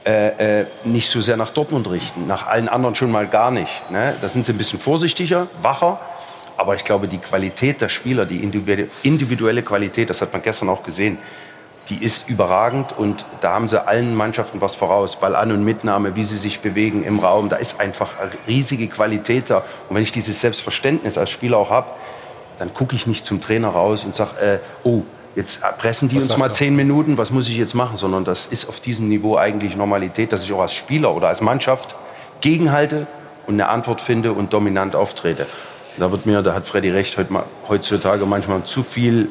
äh, 0.05 0.61
äh, 0.61 0.66
nicht 0.85 1.09
so 1.09 1.20
sehr 1.20 1.37
nach 1.37 1.51
Dortmund 1.51 1.90
richten. 1.90 2.27
Nach 2.27 2.46
allen 2.46 2.68
anderen 2.68 2.94
schon 2.94 3.11
mal 3.11 3.27
gar 3.27 3.51
nicht. 3.51 3.90
Ne? 3.90 4.14
Da 4.20 4.29
sind 4.29 4.46
sie 4.46 4.53
ein 4.53 4.59
bisschen 4.59 4.79
vorsichtiger, 4.79 5.49
wacher. 5.62 6.01
Aber 6.57 6.75
ich 6.75 6.85
glaube, 6.85 7.07
die 7.07 7.18
Qualität 7.18 7.81
der 7.81 7.88
Spieler, 7.88 8.25
die 8.25 8.38
individuelle 9.03 9.62
Qualität, 9.62 10.09
das 10.09 10.22
hat 10.22 10.33
man 10.33 10.42
gestern 10.42 10.70
auch 10.70 10.83
gesehen, 10.83 11.18
die 11.88 12.03
ist 12.03 12.29
überragend 12.29 12.96
und 12.96 13.25
da 13.40 13.53
haben 13.53 13.68
sie 13.68 13.87
allen 13.87 14.14
Mannschaften 14.14 14.61
was 14.61 14.75
voraus. 14.75 15.16
Ball 15.16 15.37
an 15.37 15.53
und 15.53 15.64
Mitnahme, 15.64 16.16
wie 16.16 16.25
sie 16.25 16.37
sich 16.37 16.61
bewegen 16.61 17.05
im 17.05 17.20
Raum, 17.20 17.49
da 17.49 17.57
ist 17.57 17.81
einfach 17.81 18.14
riesige 18.46 18.88
Qualität 18.88 19.51
da. 19.51 19.59
Und 19.88 19.94
wenn 19.94 20.03
ich 20.03 20.12
dieses 20.12 20.40
Selbstverständnis 20.40 21.16
als 21.16 21.31
Spieler 21.31 21.59
auch 21.59 21.70
habe, 21.70 21.87
dann 22.59 22.75
gucke 22.75 22.96
ich 22.96 23.07
nicht 23.07 23.25
zum 23.25 23.40
Trainer 23.40 23.68
raus 23.68 24.05
und 24.05 24.14
sage, 24.14 24.40
äh, 24.40 24.59
oh, 24.83 25.03
jetzt 25.37 25.61
pressen 25.79 26.09
die 26.09 26.16
was 26.16 26.29
uns 26.29 26.38
mal 26.38 26.53
zehn 26.53 26.75
Minuten, 26.75 27.18
was 27.18 27.31
muss 27.31 27.49
ich 27.49 27.57
jetzt 27.57 27.75
machen? 27.75 27.96
Sondern 27.96 28.25
das 28.25 28.46
ist 28.46 28.68
auf 28.68 28.81
diesem 28.81 29.09
Niveau 29.09 29.37
eigentlich 29.37 29.77
Normalität, 29.77 30.33
dass 30.33 30.42
ich 30.42 30.53
auch 30.53 30.62
als 30.62 30.72
Spieler 30.72 31.14
oder 31.14 31.29
als 31.29 31.40
Mannschaft 31.40 31.94
gegenhalte 32.40 33.07
und 33.46 33.55
eine 33.55 33.68
Antwort 33.68 34.01
finde 34.01 34.33
und 34.33 34.53
dominant 34.53 34.96
auftrete. 34.96 35.46
Da 35.99 36.11
wird 36.11 36.27
mir, 36.27 36.42
da 36.42 36.53
hat 36.53 36.66
Freddy 36.66 36.90
recht, 36.90 37.16
heutzutage 37.68 38.27
manchmal 38.27 38.64
zu 38.64 38.83
viel 38.83 39.29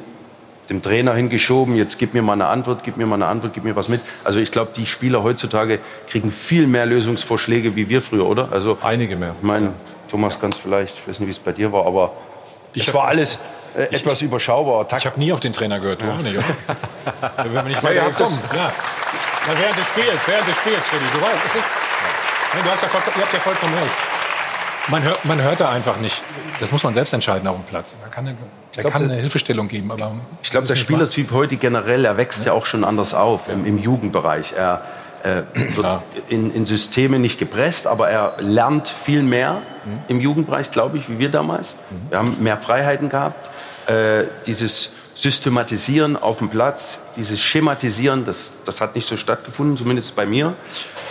dem 0.70 0.82
Trainer 0.82 1.14
hingeschoben, 1.14 1.76
jetzt 1.76 1.98
gib 1.98 2.14
mir 2.14 2.22
mal 2.22 2.34
eine 2.34 2.48
Antwort, 2.48 2.84
gib 2.84 2.98
mir 2.98 3.06
mal 3.06 3.16
eine 3.16 3.28
Antwort, 3.28 3.54
gib 3.54 3.64
mir 3.64 3.76
was 3.76 3.90
mit. 3.90 4.02
Also 4.24 4.40
ich 4.40 4.52
glaube, 4.52 4.72
die 4.76 4.86
Spieler 4.86 5.24
heutzutage 5.24 5.80
kriegen 6.08 6.32
viel 6.32 6.68
mehr 6.68 6.86
Lösungsvorschläge 6.86 7.76
wie 7.76 7.90
wir 7.90 8.02
früher, 8.02 8.26
oder? 8.26 8.50
Also 8.52 8.78
einige 8.82 9.16
mehr. 9.16 9.36
Ich 9.38 9.44
meine, 9.44 9.74
Thomas 10.10 10.40
ganz 10.40 10.58
vielleicht, 10.58 10.96
ich 10.98 11.08
weiß 11.08 11.20
nicht, 11.20 11.28
wie 11.28 11.32
es 11.32 11.40
bei 11.40 11.52
dir 11.52 11.72
war, 11.72 11.86
aber 11.86 12.14
ich 12.74 12.88
es 12.88 12.94
war 12.94 13.06
alles 13.06 13.40
äh, 13.76 13.84
etwas 13.84 14.22
ich, 14.22 14.28
überschaubar. 14.28 14.86
Ich 14.98 15.06
habe 15.06 15.20
nie 15.20 15.32
auf 15.32 15.40
den 15.40 15.54
Trainer 15.54 15.80
gehört, 15.80 16.02
du 16.02 16.06
ja. 16.06 16.14
auch 16.14 16.18
nicht, 16.20 16.38
oder? 16.38 16.46
Wenn 17.44 17.54
man 17.54 17.68
nicht 17.68 17.84
ja, 17.84 17.92
ja, 17.92 18.10
komm, 18.16 18.40
ja. 18.56 18.72
Na, 19.48 19.54
während 19.60 19.78
des 19.78 19.88
Spiels, 19.88 20.22
während 20.28 20.48
des 20.48 20.56
Spiels, 20.56 20.88
Freddy. 20.88 21.06
Du, 21.14 21.22
weißt, 21.22 21.46
es 21.48 21.56
ist, 21.56 21.68
du 22.64 22.72
hast 22.72 22.82
ja, 22.84 22.90
ihr 22.90 23.22
habt 23.22 23.34
ja 23.34 23.40
vollkommen 23.40 23.74
recht. 23.76 24.15
Man 24.90 25.02
hört, 25.02 25.26
man 25.26 25.42
hört 25.42 25.60
da 25.60 25.72
einfach 25.72 25.98
nicht. 25.98 26.22
Das 26.60 26.72
muss 26.72 26.84
man 26.84 26.94
selbst 26.94 27.12
entscheiden 27.12 27.48
auf 27.48 27.56
dem 27.56 27.66
Platz. 27.66 27.96
Da 28.04 28.10
kann, 28.10 28.28
er 28.76 28.84
kann 28.84 29.04
eine 29.04 29.16
Hilfestellung 29.16 29.68
geben. 29.68 29.92
Aber 29.92 30.12
ich 30.44 30.52
glaube, 30.52 30.68
der 30.68 30.76
Spielertyp 30.76 31.32
heute 31.32 31.58
generell, 31.58 32.06
er 32.06 32.18
wächst 32.18 32.40
ja, 32.40 32.48
ja 32.48 32.54
auch 32.54 32.66
schon 32.66 32.84
anders 32.84 33.14
auf 33.14 33.50
im, 33.50 33.66
im 33.66 33.80
Jugendbereich. 33.80 34.54
Er 34.56 34.82
äh, 35.24 35.42
wird 35.76 36.02
in, 36.30 36.54
in, 36.54 36.66
Systeme 36.68 37.18
nicht 37.18 37.40
gepresst, 37.40 37.88
aber 37.88 38.10
er 38.10 38.36
lernt 38.40 38.88
viel 38.88 39.24
mehr 39.24 39.54
mhm. 39.86 40.00
im 40.08 40.22
Jugendbereich, 40.22 40.70
glaube 40.70 41.00
ich, 41.00 41.10
wie 41.10 41.18
wir 41.18 41.30
damals. 41.30 41.76
Mhm. 41.90 42.10
Wir 42.12 42.18
haben 42.20 42.38
mehr 42.42 42.58
Freiheiten 42.58 43.10
gehabt. 43.10 43.50
Äh, 43.90 44.26
dieses 44.46 44.92
Systematisieren 45.16 46.16
auf 46.16 46.40
dem 46.40 46.50
Platz, 46.50 47.00
dieses 47.16 47.40
Schematisieren, 47.40 48.26
das, 48.26 48.52
das 48.66 48.82
hat 48.82 48.96
nicht 48.96 49.08
so 49.08 49.18
stattgefunden, 49.18 49.78
zumindest 49.78 50.16
bei 50.16 50.28
mir. 50.28 50.54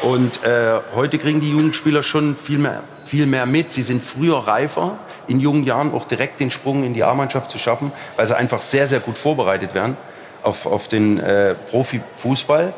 Und 0.03 0.45
äh, 0.45 0.79
heute 0.95 1.19
kriegen 1.19 1.41
die 1.41 1.51
Jugendspieler 1.51 2.05
schon 2.05 2.37
viel 2.37 2.59
mehr 2.59 2.83
viel 3.05 3.27
mehr 3.27 3.47
mit. 3.47 3.71
Sie 3.71 3.83
sind 3.83 4.03
früher 4.03 4.39
reifer, 4.39 4.99
in 5.27 5.41
jungen 5.41 5.65
Jahren 5.65 5.93
auch 5.93 6.07
direkt 6.07 6.41
den 6.41 6.51
Sprung 6.51 6.85
in 6.85 6.95
die 6.95 7.05
A-Mannschaft 7.05 7.51
zu 7.51 7.59
schaffen, 7.59 7.93
weil 8.17 8.27
sie 8.27 8.37
einfach 8.37 8.63
sehr, 8.63 8.87
sehr 8.89 9.01
gut 9.01 9.19
vorbereitet 9.19 9.75
werden 9.75 9.97
auf, 10.43 10.67
auf 10.67 10.89
den 10.89 11.19
äh, 11.19 11.55
Profifußball. 11.71 12.73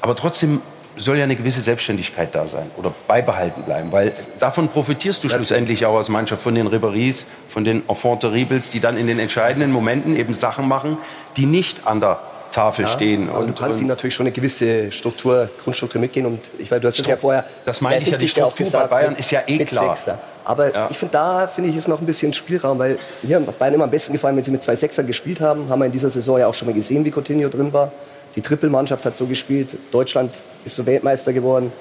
Aber 0.00 0.16
trotzdem 0.16 0.60
soll 0.96 1.18
ja 1.18 1.24
eine 1.24 1.36
gewisse 1.36 1.60
Selbstständigkeit 1.60 2.34
da 2.34 2.48
sein 2.48 2.70
oder 2.76 2.92
beibehalten 3.06 3.62
bleiben, 3.62 3.92
weil 3.92 4.12
davon 4.38 4.68
profitierst 4.68 5.22
du 5.22 5.28
schlussendlich 5.28 5.84
auch 5.84 5.96
als 5.96 6.08
Mannschaft 6.08 6.42
von 6.42 6.54
den 6.54 6.68
Ribéries, 6.68 7.26
von 7.48 7.64
den 7.64 7.86
Enfants 7.88 8.22
terribles, 8.22 8.70
die 8.70 8.80
dann 8.80 8.96
in 8.96 9.06
den 9.06 9.18
entscheidenden 9.18 9.72
Momenten 9.72 10.16
eben 10.16 10.32
Sachen 10.32 10.66
machen, 10.66 10.96
die 11.36 11.44
nicht 11.44 11.86
an 11.86 12.00
der 12.00 12.18
Tafel 12.56 12.86
ja, 12.86 12.90
stehen. 12.90 13.28
Und, 13.28 13.48
du 13.48 13.52
kannst 13.52 13.80
ihnen 13.80 13.88
natürlich 13.88 14.14
schon 14.14 14.26
eine 14.26 14.32
gewisse 14.32 14.90
Struktur, 14.90 15.50
Grundstruktur 15.62 16.00
mitgehen. 16.00 16.24
Und 16.24 16.40
ich 16.58 16.70
weiß, 16.70 16.80
du 16.80 16.88
hast 16.88 16.98
das 16.98 17.06
ja 17.06 17.16
vorher. 17.16 17.44
Das 17.66 17.82
meine 17.82 18.02
ich 18.02 18.10
ja, 18.10 18.16
die 18.16 18.28
Struktur 18.28 18.52
auch 18.52 18.56
gesagt, 18.56 18.90
bei 18.90 18.96
Bayern 18.96 19.14
ist 19.14 19.30
ja 19.30 19.42
eh 19.46 19.62
klar. 19.64 19.94
Sechser. 19.94 20.18
Aber 20.42 20.72
ja. 20.72 20.88
ich 20.90 20.96
finde, 20.96 21.12
da 21.12 21.46
finde 21.48 21.68
ich, 21.70 21.76
ist 21.76 21.86
noch 21.86 22.00
ein 22.00 22.06
bisschen 22.06 22.32
Spielraum, 22.32 22.78
weil 22.78 22.98
mir 23.22 23.36
hat 23.36 23.58
Bayern 23.58 23.74
immer 23.74 23.84
am 23.84 23.90
besten 23.90 24.14
gefallen, 24.14 24.36
wenn 24.36 24.44
sie 24.44 24.50
mit 24.50 24.62
zwei 24.62 24.74
Sechsern 24.74 25.06
gespielt 25.06 25.40
haben. 25.40 25.68
Haben 25.68 25.80
wir 25.80 25.86
in 25.86 25.92
dieser 25.92 26.08
Saison 26.08 26.38
ja 26.38 26.46
auch 26.46 26.54
schon 26.54 26.66
mal 26.66 26.74
gesehen, 26.74 27.04
wie 27.04 27.10
Coutinho 27.10 27.48
drin 27.50 27.72
war. 27.74 27.92
Die 28.36 28.40
Trippelmannschaft 28.40 29.04
hat 29.04 29.16
so 29.18 29.26
gespielt. 29.26 29.76
Deutschland 29.92 30.30
ist 30.64 30.76
so 30.76 30.86
Weltmeister 30.86 31.34
geworden. 31.34 31.72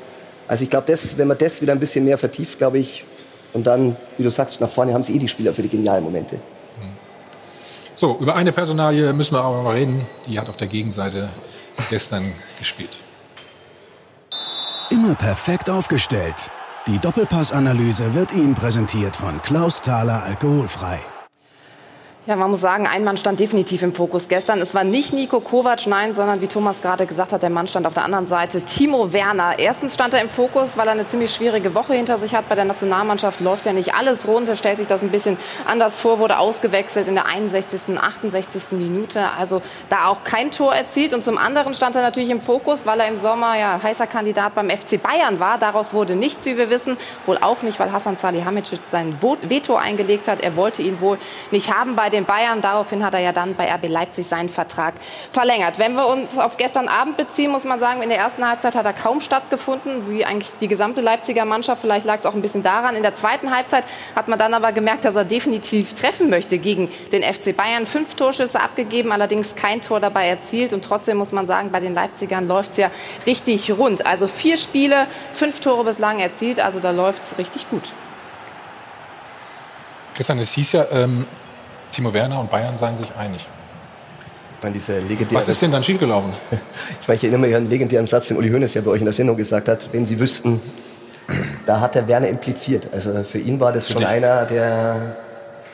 Also 0.47 0.65
ich 0.65 0.69
glaube, 0.69 0.93
wenn 1.15 1.27
man 1.27 1.38
das 1.38 1.61
wieder 1.61 1.71
ein 1.71 1.79
bisschen 1.79 2.03
mehr 2.03 2.17
vertieft, 2.17 2.57
glaube 2.57 2.79
ich, 2.79 3.05
und 3.53 3.65
dann, 3.65 3.95
wie 4.17 4.23
du 4.23 4.29
sagst, 4.29 4.59
nach 4.59 4.69
vorne 4.69 4.93
haben 4.93 5.03
sie 5.03 5.15
eh 5.15 5.19
die 5.19 5.29
Spieler 5.29 5.53
für 5.53 5.61
die 5.61 5.69
genialen 5.69 6.03
Momente. 6.03 6.38
So, 7.95 8.17
über 8.19 8.36
eine 8.36 8.51
Personalie 8.51 9.13
müssen 9.13 9.36
wir 9.36 9.41
aber 9.41 9.63
mal 9.63 9.75
reden. 9.75 10.05
Die 10.27 10.38
hat 10.38 10.49
auf 10.49 10.58
der 10.58 10.67
Gegenseite 10.67 11.29
gestern 11.89 12.31
gespielt. 12.60 12.97
Immer 14.89 15.15
perfekt 15.15 15.69
aufgestellt. 15.69 16.51
Die 16.88 16.99
Doppelpassanalyse 16.99 18.13
wird 18.13 18.31
Ihnen 18.34 18.53
präsentiert 18.53 19.15
von 19.15 19.41
Klaus 19.41 19.81
Thaler 19.81 20.23
Alkoholfrei. 20.23 20.99
Ja, 22.27 22.35
man 22.35 22.49
muss 22.49 22.61
sagen, 22.61 22.88
ein 22.88 23.03
Mann 23.03 23.17
stand 23.17 23.39
definitiv 23.39 23.83
im 23.83 23.93
Fokus 23.93 24.27
gestern. 24.27 24.59
Es 24.59 24.73
war 24.73 24.83
nicht 24.83 25.13
Nico 25.13 25.41
Kovac, 25.41 25.85
nein, 25.85 26.11
sondern 26.11 26.41
wie 26.41 26.47
Thomas 26.47 26.81
gerade 26.81 27.05
gesagt 27.05 27.31
hat, 27.31 27.43
der 27.43 27.51
Mann 27.51 27.67
stand 27.67 27.85
auf 27.85 27.93
der 27.93 28.03
anderen 28.03 28.25
Seite. 28.25 28.61
Timo 28.61 29.13
Werner. 29.13 29.59
Erstens 29.59 29.93
stand 29.93 30.15
er 30.15 30.21
im 30.21 30.29
Fokus, 30.29 30.75
weil 30.75 30.88
er 30.88 30.93
eine 30.93 31.05
ziemlich 31.05 31.31
schwierige 31.31 31.75
Woche 31.75 31.93
hinter 31.93 32.17
sich 32.17 32.33
hat. 32.33 32.49
Bei 32.49 32.55
der 32.55 32.65
Nationalmannschaft 32.65 33.41
läuft 33.41 33.67
ja 33.67 33.73
nicht 33.73 33.93
alles 33.93 34.27
rund. 34.27 34.49
Er 34.49 34.55
stellt 34.55 34.79
sich 34.79 34.88
das 34.88 35.03
ein 35.03 35.11
bisschen 35.11 35.38
anders 35.67 35.99
vor, 35.99 36.17
wurde 36.17 36.39
ausgewechselt 36.39 37.07
in 37.07 37.13
der 37.13 37.27
61., 37.27 37.95
68. 37.95 38.71
Minute. 38.71 39.21
Also 39.38 39.61
da 39.91 40.07
auch 40.07 40.23
kein 40.23 40.49
Tor 40.49 40.73
erzielt. 40.73 41.13
Und 41.13 41.23
zum 41.23 41.38
anderen 41.38 41.75
stand 41.75 41.95
er 41.95 42.01
natürlich 42.01 42.31
im 42.31 42.41
Fokus, 42.41 42.88
weil 42.88 43.01
er 43.01 43.07
im 43.07 43.19
Sommer 43.19 43.55
ja 43.55 43.79
heißer 43.83 44.07
Kandidat 44.07 44.55
beim 44.55 44.71
FC 44.71 44.99
Bayern 44.99 45.39
war. 45.39 45.59
Daraus 45.59 45.93
wurde 45.93 46.15
nichts, 46.15 46.43
wie 46.45 46.57
wir 46.57 46.71
wissen. 46.71 46.97
Wohl 47.27 47.38
auch 47.39 47.61
nicht, 47.61 47.79
weil 47.79 47.91
Hassan 47.91 48.17
Salihamidzic 48.17 48.79
sein 48.83 49.19
Veto 49.43 49.75
eingelegt 49.75 50.27
hat. 50.27 50.41
Er 50.41 50.55
wollte 50.55 50.81
ihn 50.81 51.01
wohl 51.01 51.19
nicht 51.51 51.71
haben 51.71 51.95
bei 51.95 52.14
den 52.15 52.25
Bayern. 52.25 52.62
Daraufhin 52.62 53.04
hat 53.04 53.13
er 53.13 53.19
ja 53.19 53.32
dann 53.32 53.56
bei 53.56 53.71
RB 53.71 53.88
Leipzig 53.88 54.28
seinen 54.28 54.49
Vertrag 54.49 54.95
verlängert. 55.32 55.78
Wenn 55.78 55.93
wir 55.93 56.08
uns 56.08 56.38
auf 56.38 56.58
gestern 56.58 56.88
Abend 56.88 57.17
beziehen, 57.17 57.51
muss 57.51 57.63
man 57.63 57.80
sagen, 57.80 58.01
in 58.01 58.10
der 58.10 58.17
ersten 58.17 58.47
Halbzeit 58.47 58.75
hat 58.75 58.86
er 58.86 58.93
kaum 58.93 59.21
stattgefunden, 59.21 60.10
wie 60.10 60.25
eigentlich 60.25 60.51
die 60.60 60.67
gesamte 60.67 61.01
Leipziger 61.01 61.45
Mannschaft. 61.45 61.82
Vielleicht 61.82 62.06
lag 62.06 62.19
es 62.19 62.25
auch 62.25 62.34
ein 62.34 62.41
bisschen 62.41 62.63
daran. 62.63 62.95
In 62.95 63.04
der 63.04 63.13
zweiten 63.13 63.56
Halbzeit 63.56 63.84
hat 64.15 64.28
man 64.28 64.39
dann 64.39 64.54
aber 64.54 64.71
gemerkt, 64.71 65.06
dass 65.06 65.15
er 65.15 65.25
definitiv 65.25 65.93
treffen 65.93 66.30
möchte 66.30 66.58
gegen 66.58 66.89
den 67.12 67.21
FC 67.21 67.56
Bayern. 67.56 67.86
Fünf 67.86 68.15
Torschüsse 68.15 68.60
abgegeben, 68.60 69.12
allerdings 69.12 69.56
kein 69.56 69.82
Tor 69.82 69.99
dabei 69.99 70.28
erzielt. 70.28 70.73
Und 70.73 70.84
trotzdem 70.84 71.17
muss 71.17 71.32
man 71.32 71.47
sagen, 71.47 71.71
bei 71.71 71.80
den 71.80 71.93
Leipzigern 71.93 72.47
läuft 72.47 72.71
es 72.71 72.78
ja 72.78 72.91
richtig 73.25 73.71
rund. 73.71 74.06
Also 74.06 74.28
vier 74.28 74.58
Spiele, 74.58 75.08
fünf 75.34 75.60
Tore 75.60 75.84
bislang 75.84 76.19
erzielt. 76.19 76.60
Also 76.60 76.80
da 76.80 76.91
läuft 76.91 77.23
es 77.23 77.38
richtig 77.38 77.69
gut. 77.69 77.93
Christian, 80.15 80.39
es 80.39 80.54
hieß 80.54 80.71
ja, 80.71 80.86
ähm, 80.91 81.25
Timo 81.95 82.13
Werner 82.13 82.41
und 82.41 82.49
Bayern 82.49 82.75
seien 82.75 82.97
sich 82.97 83.08
einig. 83.17 83.47
Was 85.38 85.47
ist 85.47 85.62
denn 85.62 85.71
dann 85.71 85.81
schiefgelaufen? 85.81 86.34
ich, 87.08 87.23
erinnere 87.23 87.39
mich 87.39 87.55
an 87.55 87.62
einen 87.62 87.69
legendären 87.69 88.05
Satz, 88.05 88.27
den 88.27 88.36
Uli 88.36 88.49
Hoeneß 88.49 88.73
ja 88.73 88.81
bei 88.81 88.91
euch 88.91 88.99
in 88.99 89.05
der 89.05 89.13
Sendung 89.13 89.38
gesagt 89.38 89.69
hat. 89.69 89.93
Wenn 89.93 90.05
Sie 90.05 90.19
wüssten, 90.19 90.60
da 91.65 91.79
hat 91.79 91.95
der 91.95 92.10
Werner 92.10 92.27
impliziert. 92.27 92.89
Also 92.91 93.23
für 93.23 93.39
ihn 93.39 93.62
war 93.62 93.71
das 93.71 93.89
schon 93.89 94.03
einer, 94.03 94.43
der, 94.43 95.15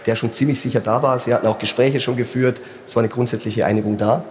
der 0.06 0.16
schon 0.16 0.32
ziemlich 0.32 0.62
sicher 0.62 0.80
da 0.80 1.02
war. 1.02 1.18
Sie 1.18 1.34
hatten 1.34 1.48
auch 1.48 1.58
Gespräche 1.58 2.00
schon 2.00 2.18
geführt. 2.18 2.62
Es 2.86 2.96
war 2.96 3.02
eine 3.02 3.10
grundsätzliche 3.10 3.66
Einigung 3.66 3.98
da. 3.98 4.24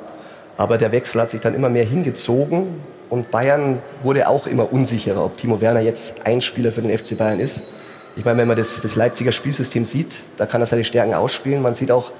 Aber 0.57 0.79
der 0.79 0.93
Wechsel 0.93 1.21
hat 1.21 1.33
sich 1.33 1.41
dann 1.41 1.57
immer 1.57 1.71
mehr 1.71 1.85
hingezogen. 1.85 2.69
Und 3.09 3.33
Bayern 3.33 3.81
wurde 4.05 4.29
auch 4.29 4.47
immer 4.47 4.73
unsicherer, 4.73 5.25
ob 5.25 5.37
Timo 5.39 5.61
Werner 5.61 5.81
jetzt 5.81 6.25
ein 6.25 6.41
Spieler 6.41 6.71
für 6.71 6.83
den 6.83 6.97
FC 6.97 7.19
Bayern 7.19 7.41
ist. 7.41 7.63
Ich 8.17 8.25
meine, 8.25 8.39
wenn 8.39 8.49
man 8.49 8.57
das, 8.57 8.81
das 8.81 8.97
Leipziger 8.97 9.33
Spielsystem 9.33 9.85
sieht, 9.85 10.15
da 10.37 10.47
kann 10.47 10.61
er 10.61 10.67
seine 10.67 10.85
Stärken 10.85 11.15
ausspielen. 11.15 11.63
Man 11.63 11.75
sieht 11.75 11.91
auch, 11.91 12.11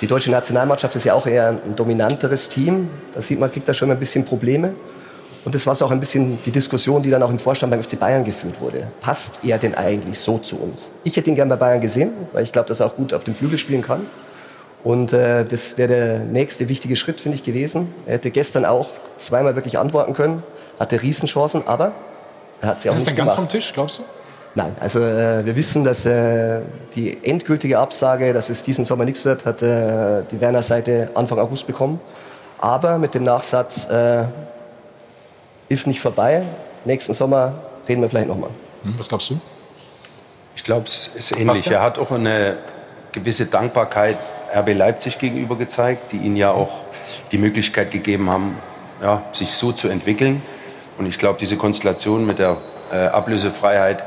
die 0.00 0.06
deutsche 0.06 0.30
Nationalmannschaft 0.30 0.94
ist 0.96 1.04
ja 1.04 1.14
auch 1.14 1.26
eher 1.26 1.48
ein 1.64 1.76
dominanteres 1.76 2.48
Team. 2.48 2.88
Da 3.14 3.20
sieht 3.20 3.38
man, 3.38 3.50
kriegt 3.52 3.68
da 3.68 3.74
schon 3.74 3.90
ein 3.90 3.98
bisschen 3.98 4.24
Probleme. 4.24 4.74
Und 5.44 5.54
das 5.54 5.66
war 5.66 5.74
so 5.74 5.84
auch 5.84 5.90
ein 5.90 6.00
bisschen 6.00 6.38
die 6.46 6.50
Diskussion, 6.50 7.02
die 7.02 7.10
dann 7.10 7.22
auch 7.22 7.28
im 7.30 7.38
Vorstand 7.38 7.70
beim 7.70 7.82
FC 7.82 7.98
Bayern 8.00 8.24
geführt 8.24 8.60
wurde. 8.60 8.86
Passt 9.00 9.40
er 9.42 9.58
denn 9.58 9.74
eigentlich 9.74 10.18
so 10.18 10.38
zu 10.38 10.56
uns? 10.56 10.90
Ich 11.04 11.16
hätte 11.16 11.28
ihn 11.28 11.36
gern 11.36 11.48
bei 11.50 11.56
Bayern 11.56 11.80
gesehen, 11.82 12.12
weil 12.32 12.44
ich 12.44 12.52
glaube, 12.52 12.66
dass 12.68 12.80
er 12.80 12.86
auch 12.86 12.96
gut 12.96 13.12
auf 13.12 13.24
dem 13.24 13.34
Flügel 13.34 13.58
spielen 13.58 13.82
kann. 13.82 14.06
Und 14.84 15.12
äh, 15.12 15.44
das 15.44 15.76
wäre 15.76 15.88
der 15.88 16.18
nächste 16.20 16.68
wichtige 16.68 16.96
Schritt, 16.96 17.20
finde 17.20 17.36
ich, 17.36 17.42
gewesen. 17.42 17.92
Er 18.06 18.14
hätte 18.14 18.30
gestern 18.30 18.64
auch 18.64 18.88
zweimal 19.18 19.54
wirklich 19.54 19.78
antworten 19.78 20.14
können, 20.14 20.42
hatte 20.78 21.02
Riesenchancen, 21.02 21.66
aber 21.66 21.92
Er 22.62 22.68
hat 22.68 22.80
sie 22.80 22.88
auch 22.88 22.92
Ist 22.94 23.00
nicht 23.00 23.08
denn 23.10 23.16
ganz 23.16 23.34
gemacht. 23.34 23.36
vom 23.36 23.48
Tisch, 23.48 23.72
glaubst 23.74 23.98
du? 23.98 24.02
Nein, 24.56 24.76
also 24.78 25.00
äh, 25.00 25.44
wir 25.44 25.56
wissen, 25.56 25.82
dass 25.82 26.06
äh, 26.06 26.60
die 26.94 27.18
endgültige 27.24 27.78
Absage, 27.78 28.32
dass 28.32 28.50
es 28.50 28.62
diesen 28.62 28.84
Sommer 28.84 29.04
nichts 29.04 29.24
wird, 29.24 29.44
hat 29.46 29.62
äh, 29.62 30.22
die 30.30 30.40
Werner 30.40 30.62
Seite 30.62 31.10
Anfang 31.14 31.40
August 31.40 31.66
bekommen. 31.66 32.00
Aber 32.58 32.98
mit 32.98 33.14
dem 33.14 33.24
Nachsatz 33.24 33.88
äh, 33.90 34.24
ist 35.68 35.88
nicht 35.88 36.00
vorbei. 36.00 36.42
Nächsten 36.84 37.14
Sommer 37.14 37.54
reden 37.88 38.02
wir 38.02 38.08
vielleicht 38.08 38.28
nochmal. 38.28 38.50
Hm, 38.84 38.94
was 38.96 39.08
glaubst 39.08 39.30
du? 39.30 39.40
Ich 40.54 40.62
glaube, 40.62 40.86
es 40.86 41.08
ist 41.08 41.36
ähnlich. 41.36 41.66
Er 41.66 41.82
hat 41.82 41.98
auch 41.98 42.12
eine 42.12 42.56
gewisse 43.10 43.46
Dankbarkeit 43.46 44.16
RB 44.54 44.72
Leipzig 44.72 45.18
gegenüber 45.18 45.56
gezeigt, 45.56 46.12
die 46.12 46.18
ihm 46.18 46.36
ja 46.36 46.52
auch 46.52 46.82
die 47.32 47.38
Möglichkeit 47.38 47.90
gegeben 47.90 48.30
haben, 48.30 48.56
ja, 49.02 49.22
sich 49.32 49.50
so 49.50 49.72
zu 49.72 49.88
entwickeln. 49.88 50.42
Und 50.96 51.06
ich 51.06 51.18
glaube, 51.18 51.38
diese 51.40 51.56
Konstellation 51.56 52.24
mit 52.24 52.38
der 52.38 52.56
äh, 52.92 53.06
Ablösefreiheit, 53.06 54.04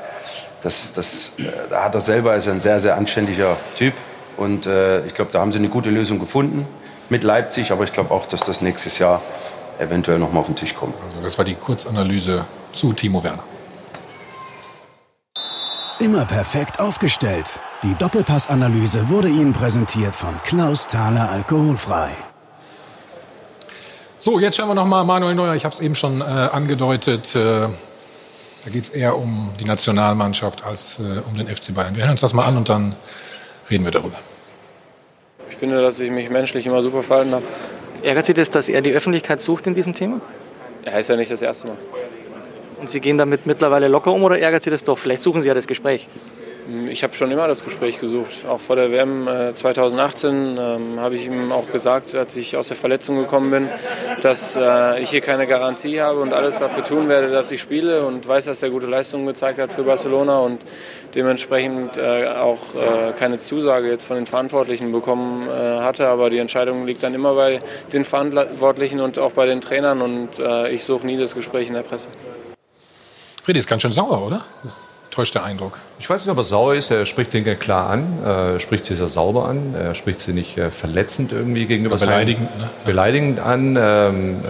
das, 0.63 0.93
das, 0.93 1.31
äh, 1.37 1.43
da 1.69 1.83
hat 1.83 1.95
er 1.95 2.01
selber 2.01 2.35
ist 2.35 2.47
ein 2.47 2.61
sehr, 2.61 2.79
sehr 2.79 2.97
anständiger 2.97 3.57
Typ. 3.75 3.93
Und 4.37 4.65
äh, 4.65 5.05
ich 5.05 5.13
glaube, 5.13 5.31
da 5.31 5.39
haben 5.39 5.51
sie 5.51 5.59
eine 5.59 5.69
gute 5.69 5.89
Lösung 5.89 6.19
gefunden 6.19 6.65
mit 7.09 7.23
Leipzig. 7.23 7.71
Aber 7.71 7.83
ich 7.83 7.93
glaube 7.93 8.11
auch, 8.13 8.25
dass 8.25 8.41
das 8.41 8.61
nächstes 8.61 8.99
Jahr 8.99 9.21
eventuell 9.79 10.19
noch 10.19 10.31
mal 10.31 10.41
auf 10.41 10.47
den 10.47 10.55
Tisch 10.55 10.75
kommt. 10.75 10.95
Also 11.03 11.17
das 11.23 11.37
war 11.37 11.45
die 11.45 11.55
Kurzanalyse 11.55 12.45
zu 12.71 12.93
Timo 12.93 13.23
Werner. 13.23 13.43
Immer 15.99 16.25
perfekt 16.25 16.79
aufgestellt. 16.79 17.59
Die 17.81 17.95
Doppelpassanalyse 17.95 19.09
wurde 19.09 19.29
Ihnen 19.29 19.53
präsentiert 19.53 20.15
von 20.15 20.37
Klaus 20.43 20.87
Thaler 20.87 21.31
Alkoholfrei. 21.31 22.11
So, 24.15 24.39
jetzt 24.39 24.57
schauen 24.57 24.67
wir 24.67 24.75
noch 24.75 24.85
mal 24.85 25.03
Manuel 25.03 25.35
Neuer. 25.35 25.55
Ich 25.55 25.65
habe 25.65 25.73
es 25.73 25.79
eben 25.79 25.95
schon 25.95 26.21
äh, 26.21 26.23
angedeutet. 26.23 27.35
Äh, 27.35 27.67
da 28.67 28.73
geht 28.73 28.83
es 28.83 28.89
eher 28.89 29.17
um 29.17 29.51
die 29.61 29.63
Nationalmannschaft 29.63 30.65
als 30.65 30.99
äh, 30.99 31.21
um 31.29 31.37
den 31.37 31.47
FC 31.47 31.73
Bayern. 31.73 31.95
Wir 31.95 32.03
hören 32.03 32.11
uns 32.11 32.19
das 32.19 32.33
mal 32.33 32.45
an 32.45 32.57
und 32.57 32.67
dann 32.67 32.93
reden 33.71 33.85
wir 33.85 33.91
darüber. 33.91 34.17
Ich 35.49 35.55
finde, 35.55 35.81
dass 35.81 36.01
ich 36.01 36.11
mich 36.11 36.29
menschlich 36.29 36.65
immer 36.65 36.81
super 36.81 37.01
verhalten 37.01 37.31
habe. 37.31 37.45
Ärgert 38.03 38.25
Sie 38.25 38.33
das, 38.33 38.49
dass 38.49 38.67
er 38.67 38.81
die 38.81 38.91
Öffentlichkeit 38.91 39.39
sucht 39.39 39.67
in 39.67 39.73
diesem 39.73 39.93
Thema? 39.93 40.19
Er 40.83 40.99
ist 40.99 41.07
ja 41.07 41.15
nicht 41.15 41.31
das 41.31 41.41
erste 41.41 41.67
Mal. 41.67 41.77
Und 42.81 42.89
Sie 42.89 42.99
gehen 42.99 43.17
damit 43.17 43.45
mittlerweile 43.45 43.87
locker 43.87 44.11
um 44.11 44.21
oder 44.25 44.37
ärgert 44.37 44.63
Sie 44.63 44.69
das 44.69 44.83
doch? 44.83 44.97
Vielleicht 44.97 45.21
suchen 45.21 45.41
Sie 45.41 45.47
ja 45.47 45.53
das 45.53 45.67
Gespräch. 45.67 46.09
Ich 46.89 47.01
habe 47.03 47.13
schon 47.13 47.31
immer 47.31 47.47
das 47.47 47.63
Gespräch 47.63 48.01
gesucht. 48.01 48.45
Auch 48.45 48.59
vor 48.59 48.75
der 48.75 48.91
WM 48.91 49.25
äh, 49.25 49.53
2018 49.53 50.57
ähm, 50.59 50.99
habe 50.99 51.15
ich 51.15 51.25
ihm 51.25 51.53
auch 51.53 51.71
gesagt, 51.71 52.13
als 52.13 52.35
ich 52.35 52.57
aus 52.57 52.67
der 52.67 52.75
Verletzung 52.75 53.15
gekommen 53.15 53.51
bin, 53.51 53.69
dass 54.21 54.57
äh, 54.57 54.99
ich 55.01 55.11
hier 55.11 55.21
keine 55.21 55.47
Garantie 55.47 56.01
habe 56.01 56.19
und 56.19 56.33
alles 56.33 56.59
dafür 56.59 56.83
tun 56.83 57.07
werde, 57.07 57.31
dass 57.31 57.51
ich 57.51 57.61
spiele 57.61 58.05
und 58.05 58.27
weiß, 58.27 58.45
dass 58.45 58.61
er 58.63 58.69
gute 58.69 58.85
Leistungen 58.85 59.25
gezeigt 59.25 59.59
hat 59.59 59.71
für 59.71 59.83
Barcelona 59.83 60.39
und 60.39 60.59
dementsprechend 61.15 61.95
äh, 61.95 62.27
auch 62.27 62.75
äh, 62.75 63.13
keine 63.17 63.37
Zusage 63.37 63.89
jetzt 63.89 64.05
von 64.05 64.17
den 64.17 64.25
Verantwortlichen 64.25 64.91
bekommen 64.91 65.47
äh, 65.47 65.79
hatte. 65.79 66.07
Aber 66.07 66.29
die 66.29 66.39
Entscheidung 66.39 66.85
liegt 66.85 67.01
dann 67.01 67.13
immer 67.13 67.33
bei 67.33 67.61
den 67.93 68.03
Verantwortlichen 68.03 68.99
und 68.99 69.19
auch 69.19 69.31
bei 69.31 69.45
den 69.45 69.61
Trainern 69.61 70.01
und 70.01 70.39
äh, 70.39 70.69
ich 70.69 70.83
suche 70.83 71.05
nie 71.05 71.17
das 71.17 71.33
Gespräch 71.33 71.69
in 71.69 71.75
der 71.75 71.83
Presse. 71.83 72.09
Friedi 73.41 73.59
ist 73.59 73.67
ganz 73.69 73.83
schön 73.83 73.93
sauer, 73.93 74.21
oder? 74.25 74.43
Täuscht 75.17 75.33
der 75.33 75.45
Eindruck. 75.45 75.79
Ich 75.97 76.07
weiß 76.07 76.23
nicht, 76.23 76.31
ob 76.31 76.37
er 76.37 76.43
sauer 76.43 76.75
ist. 76.75 76.91
Er 76.91 77.07
spricht 77.07 77.33
Dinge 77.33 77.55
klar 77.55 77.89
an, 77.89 78.23
äh, 78.23 78.59
spricht 78.59 78.85
sie 78.85 78.95
sehr 78.95 79.09
sauber 79.09 79.49
an. 79.49 79.73
Er 79.73 79.95
spricht 79.95 80.19
sie 80.19 80.31
nicht 80.31 80.59
äh, 80.59 80.69
verletzend 80.69 81.31
irgendwie 81.31 81.65
gegenüber 81.65 81.95
Aber 81.95 82.05
beleidigend, 82.05 82.47
seinen- 82.51 82.61
ne? 82.61 82.69
beleidigend 82.85 83.39
an. 83.39 83.75
Ähm, 83.81 84.41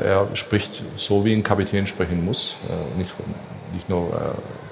äh, 0.00 0.02
er 0.02 0.26
spricht 0.32 0.82
so, 0.96 1.26
wie 1.26 1.34
ein 1.34 1.42
Kapitän 1.42 1.86
sprechen 1.86 2.24
muss. 2.24 2.54
Äh, 2.70 2.98
nicht, 2.98 3.10
von, 3.10 3.26
nicht 3.74 3.90
nur 3.90 4.18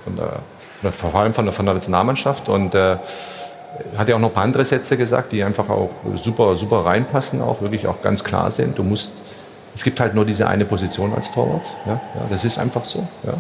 von 0.03 0.17
der, 0.17 0.91
vor 0.91 1.15
allem 1.15 1.35
von 1.35 1.45
der, 1.45 1.53
von 1.53 1.67
der 1.67 1.75
Nationalmannschaft. 1.75 2.49
Und 2.49 2.75
hat 2.75 4.09
ja 4.09 4.15
auch 4.15 4.21
noch 4.21 4.31
ein 4.31 4.35
paar 4.35 4.45
andere 4.45 4.65
Sätze 4.65 4.97
gesagt, 4.97 5.33
die 5.33 5.45
einfach 5.45 5.69
auch 5.69 5.91
super, 6.17 6.57
super 6.57 6.87
reinpassen, 6.87 7.43
auch 7.43 7.61
wirklich 7.61 7.87
auch 7.87 8.01
ganz 8.01 8.25
klar 8.25 8.51
sind. 8.51 8.79
Du 8.79 8.85
musst, 8.85 9.13
es 9.75 9.85
gibt 9.85 10.01
halt 10.01 10.15
nur 10.15 10.25
diese 10.25 10.47
eine 10.47 10.65
Position 10.65 11.13
als 11.15 11.31
Torwart. 11.31 11.67
Ja, 11.85 11.93
ja 11.93 12.01
das 12.31 12.43
ist 12.47 12.59
einfach 12.59 12.87
so. 12.87 13.07
Ja. 13.23 13.35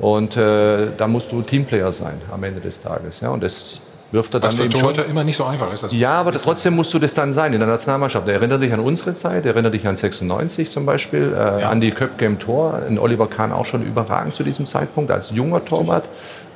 Und 0.00 0.36
äh, 0.36 0.88
da 0.96 1.06
musst 1.06 1.30
du 1.30 1.42
Teamplayer 1.42 1.92
sein 1.92 2.14
am 2.32 2.42
Ende 2.42 2.60
des 2.60 2.82
Tages. 2.82 3.20
Ja. 3.20 3.30
Und 3.30 3.42
das 3.42 3.80
wirft 4.12 4.34
er 4.34 4.42
Was 4.42 4.56
dann 4.56 4.70
für 4.70 4.78
eben 4.78 4.94
schon. 4.94 5.04
Immer 5.04 5.24
nicht 5.24 5.36
so 5.36 5.44
einfach 5.44 5.72
ist. 5.72 5.82
Das 5.82 5.92
Ja, 5.92 6.12
aber 6.12 6.32
das, 6.32 6.42
trotzdem 6.42 6.74
musst 6.74 6.92
du 6.94 6.98
das 6.98 7.14
dann 7.14 7.32
sein 7.32 7.52
in 7.52 7.60
der 7.60 7.68
Nationalmannschaft. 7.68 8.26
Erinnere 8.26 8.60
dich 8.60 8.72
an 8.72 8.80
unsere 8.80 9.12
Zeit, 9.12 9.46
erinnere 9.46 9.72
dich 9.72 9.86
an 9.86 9.96
96 9.96 10.70
zum 10.70 10.86
Beispiel, 10.86 11.32
äh, 11.34 11.64
an 11.64 11.80
die 11.80 11.90
Köpke 11.90 12.24
im 12.24 12.38
Tor, 12.38 12.80
ein 12.86 12.98
Oliver 12.98 13.28
Kahn 13.28 13.52
auch 13.52 13.66
schon 13.66 13.82
überragend 13.82 14.34
zu 14.34 14.42
diesem 14.42 14.66
Zeitpunkt 14.66 15.10
als 15.10 15.30
junger 15.30 15.64
Torwart, 15.64 16.04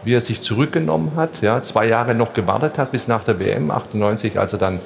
wie 0.04 0.14
er 0.14 0.20
sich 0.20 0.42
zurückgenommen 0.42 1.12
hat, 1.16 1.30
ja, 1.40 1.60
zwei 1.62 1.86
Jahre 1.86 2.14
noch 2.14 2.34
gewartet 2.34 2.78
hat 2.78 2.92
bis 2.92 3.08
nach 3.08 3.24
der 3.24 3.38
WM 3.38 3.70
98, 3.70 4.38
als 4.38 4.52
er 4.52 4.58
dann 4.58 4.80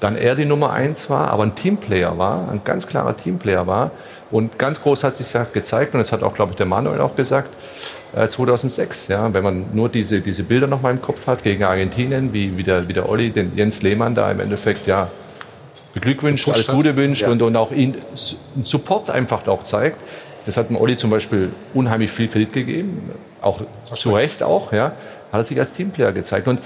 dann 0.00 0.16
er 0.16 0.34
die 0.34 0.44
Nummer 0.44 0.72
eins 0.72 1.10
war, 1.10 1.30
aber 1.30 1.42
ein 1.42 1.54
Teamplayer 1.54 2.18
war, 2.18 2.48
ein 2.50 2.60
ganz 2.64 2.86
klarer 2.86 3.16
Teamplayer 3.16 3.66
war. 3.66 3.90
Und 4.30 4.58
ganz 4.58 4.82
groß 4.82 5.04
hat 5.04 5.16
sich 5.16 5.32
ja 5.32 5.44
gezeigt, 5.44 5.94
und 5.94 6.00
das 6.00 6.12
hat 6.12 6.22
auch, 6.22 6.34
glaube 6.34 6.52
ich, 6.52 6.56
der 6.56 6.66
Manuel 6.66 7.00
auch 7.00 7.16
gesagt, 7.16 7.48
äh, 8.14 8.28
2006, 8.28 9.08
ja, 9.08 9.32
wenn 9.32 9.42
man 9.42 9.66
nur 9.72 9.88
diese, 9.88 10.20
diese 10.20 10.42
Bilder 10.42 10.66
noch 10.66 10.82
mal 10.82 10.90
im 10.90 11.02
Kopf 11.02 11.26
hat 11.26 11.42
gegen 11.42 11.64
Argentinien, 11.64 12.32
wie, 12.32 12.56
wie, 12.56 12.62
der, 12.62 12.88
wie 12.88 12.92
der 12.92 13.08
Olli 13.08 13.30
den 13.30 13.52
Jens 13.56 13.82
Lehmann 13.82 14.14
da 14.14 14.30
im 14.30 14.40
Endeffekt 14.40 14.86
ja 14.86 15.08
beglückwünscht, 15.94 16.48
alles. 16.48 16.66
Gute 16.66 16.96
wünscht 16.96 17.22
Ja. 17.22 17.30
und, 17.30 17.42
und 17.42 17.56
auch 17.56 17.72
ihn 17.72 17.96
Support 18.62 19.10
einfach 19.10 19.46
auch 19.46 19.64
zeigt. 19.64 19.98
Das 20.44 20.56
hat 20.56 20.70
dem 20.70 20.76
Olli 20.76 20.96
zum 20.96 21.10
Beispiel 21.10 21.50
unheimlich 21.74 22.10
viel 22.10 22.28
Kredit 22.28 22.52
gegeben, 22.52 23.10
auch 23.42 23.60
zu 23.94 24.14
Recht 24.14 24.42
auch, 24.42 24.72
ja, 24.72 24.92
hat 25.32 25.40
er 25.40 25.44
sich 25.44 25.58
als 25.58 25.74
Teamplayer 25.74 26.12
gezeigt. 26.12 26.48
Und 26.48 26.60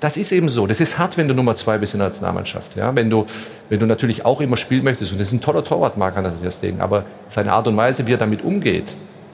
das 0.00 0.16
ist 0.16 0.32
eben 0.32 0.48
so. 0.48 0.66
Das 0.66 0.80
ist 0.80 0.98
hart, 0.98 1.16
wenn 1.16 1.28
du 1.28 1.34
Nummer 1.34 1.54
zwei 1.54 1.78
bist 1.78 1.94
in 1.94 2.00
der 2.00 2.08
Nationalmannschaft. 2.08 2.76
Ja? 2.76 2.94
Wenn, 2.94 3.10
du, 3.10 3.26
wenn 3.68 3.80
du 3.80 3.86
natürlich 3.86 4.24
auch 4.24 4.40
immer 4.40 4.56
spielen 4.56 4.84
möchtest. 4.84 5.12
Und 5.12 5.20
das 5.20 5.28
ist 5.28 5.34
ein 5.34 5.40
toller 5.40 5.64
Torwart, 5.64 5.96
Marc 5.96 6.16
Andreas 6.16 6.60
Degen. 6.60 6.80
Aber 6.80 7.04
seine 7.28 7.52
Art 7.52 7.66
und 7.66 7.76
Weise, 7.76 8.06
wie 8.06 8.12
er 8.12 8.18
damit 8.18 8.44
umgeht, 8.44 8.84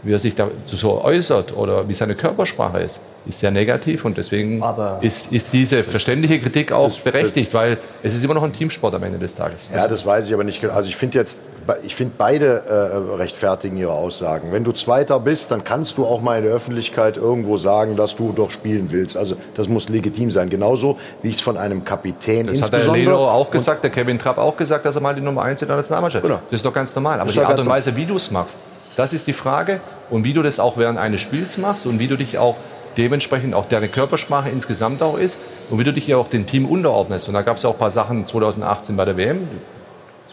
wie 0.05 0.13
er 0.13 0.19
sich 0.19 0.35
da 0.35 0.49
so 0.67 1.03
äußert 1.03 1.57
oder 1.57 1.89
wie 1.89 1.95
seine 1.95 2.15
Körpersprache 2.15 2.81
ist, 2.81 3.01
ist 3.27 3.39
sehr 3.39 3.51
negativ. 3.51 4.05
Und 4.05 4.19
deswegen 4.19 4.63
ist, 5.01 5.33
ist 5.33 5.53
diese 5.53 5.85
verständliche 5.85 6.41
Kritik 6.41 6.73
auch 6.73 6.93
berechtigt, 7.01 7.55
weil 7.55 7.79
es 8.03 8.15
ist 8.15 8.25
immer 8.25 8.35
noch 8.35 8.43
ein 8.43 8.53
Teamsport 8.53 8.95
am 8.95 9.03
Ende 9.03 9.19
des 9.19 9.35
Tages. 9.35 9.69
Ja, 9.73 9.87
das 9.87 10.05
weiß 10.05 10.27
ich 10.29 10.35
aber 10.35 10.45
nicht 10.45 10.61
genau. 10.61 10.75
Also 10.75 10.89
ich 10.89 10.97
finde 10.97 11.19
jetzt, 11.19 11.41
ich 11.83 11.95
finde 11.95 12.15
beide 12.19 12.63
äh, 12.69 13.17
rechtfertigen 13.17 13.77
ihre 13.77 13.93
Aussagen. 13.93 14.53
Wenn 14.53 14.65
du 14.65 14.73
Zweiter 14.73 15.21
bist, 15.21 15.51
dann 15.51 15.65
kannst 15.65 15.99
du 15.99 16.05
auch 16.07 16.21
mal 16.21 16.39
in 16.39 16.45
der 16.45 16.53
Öffentlichkeit 16.53 17.17
irgendwo 17.17 17.57
sagen, 17.57 17.97
dass 17.97 18.17
du 18.17 18.33
doch 18.33 18.51
spielen 18.51 18.89
willst. 18.91 19.17
Also 19.17 19.37
das 19.55 19.69
muss 19.69 19.89
legitim 19.89 20.31
sein. 20.31 20.51
Genauso 20.51 20.99
wie 21.23 21.29
ich 21.29 21.37
es 21.37 21.41
von 21.41 21.57
einem 21.57 21.85
Kapitän 21.85 22.47
Das 22.47 22.57
hat 22.63 22.73
der 22.73 22.81
insbesondere 22.81 22.97
Leno 22.97 23.31
auch 23.31 23.51
gesagt, 23.51 23.85
der 23.85 23.91
Kevin 23.91 24.19
Trapp 24.19 24.39
auch 24.39 24.57
gesagt, 24.57 24.87
dass 24.87 24.95
er 24.95 25.03
mal 25.03 25.15
die 25.15 25.21
Nummer 25.21 25.43
1 25.43 25.63
in 25.63 25.69
der 25.69 25.77
Nationalmannschaft 25.77 26.25
Genau. 26.25 26.41
Das 26.51 26.59
ist 26.59 26.65
doch 26.65 26.75
ganz 26.75 26.95
normal. 26.95 27.21
Aber 27.21 27.27
Das 27.27 27.35
die 27.35 27.41
Art 27.41 27.61
und 27.61 27.69
Weise, 27.69 27.97
wie 27.97 28.07
du 28.07 28.17
es 28.17 28.31
machst, 28.31 28.59
das 28.97 29.13
ist 29.13 29.27
die 29.27 29.33
Frage. 29.33 29.81
Und 30.11 30.25
wie 30.25 30.33
du 30.35 30.43
das 30.43 30.61
auch 30.61 30.77
während 30.77 30.99
eines 30.99 31.21
Spiels 31.23 31.57
machst 31.59 31.87
und 31.87 31.99
wie 31.99 32.09
du 32.09 32.17
dich 32.17 32.39
auch 32.39 32.57
dementsprechend 32.97 33.55
auch 33.55 33.67
deine 33.69 33.89
Körpersprache 33.89 34.51
insgesamt 34.51 35.03
auch 35.03 35.17
ist 35.17 35.39
und 35.71 35.79
wie 35.79 35.85
du 35.85 35.93
dich 35.93 36.07
ja 36.07 36.19
auch 36.19 36.29
dem 36.29 36.47
Team 36.47 36.67
unterordnest. 36.67 37.29
Und 37.29 37.35
da 37.35 37.43
gab 37.43 37.57
es 37.57 37.63
ja 37.63 37.71
auch 37.71 37.75
ein 37.75 37.79
paar 37.79 37.91
Sachen 37.91 38.27
2018 38.27 38.97
bei 38.97 39.05
der 39.07 39.17
WM. 39.17 39.49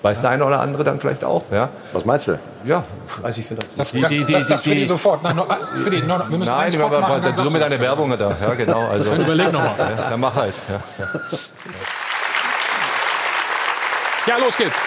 Das 0.02 0.12
weiß 0.12 0.22
der 0.22 0.30
eine 0.30 0.46
oder 0.46 0.62
andere 0.62 0.86
dann 0.86 0.98
vielleicht 1.02 1.26
auch. 1.26 1.44
Ja. 1.52 1.68
Was 1.92 2.06
meinst 2.06 2.30
du? 2.30 2.40
Ja. 2.64 2.84
Also 3.22 3.42
ich 3.42 3.46
finde 3.46 3.66
das, 3.66 3.76
Das, 3.76 3.92
Die- 3.92 4.00
das, 4.00 4.10
die- 4.10 4.24
die- 4.24 4.32
das 4.34 4.48
sagt 4.48 4.66
die- 4.66 4.70
Friedi 4.70 4.86
sofort. 4.86 5.22
Nein, 5.24 5.36
noch, 5.36 5.50
wir 5.50 6.38
müssen 6.38 6.50
Nein, 6.50 6.50
einen 6.50 6.72
Spot 6.72 6.88
machen. 6.88 7.22
dann 7.22 7.34
sagst 7.34 7.52
mit 7.52 7.62
deiner. 7.62 7.80
Werbung 7.82 8.18
da. 8.18 8.30
Ja, 8.30 8.54
genau. 8.56 8.88
Also, 8.88 9.10
Dann 9.12 9.22
überleg 9.22 9.52
noch 9.52 9.62
mal. 9.62 9.76
Ja, 9.78 10.10
dann 10.10 10.20
mach 10.22 10.36
halt. 10.36 10.54
Ja. 10.70 10.80
Ja, 14.28 14.38
los 14.38 14.56
geht's. 14.58 14.78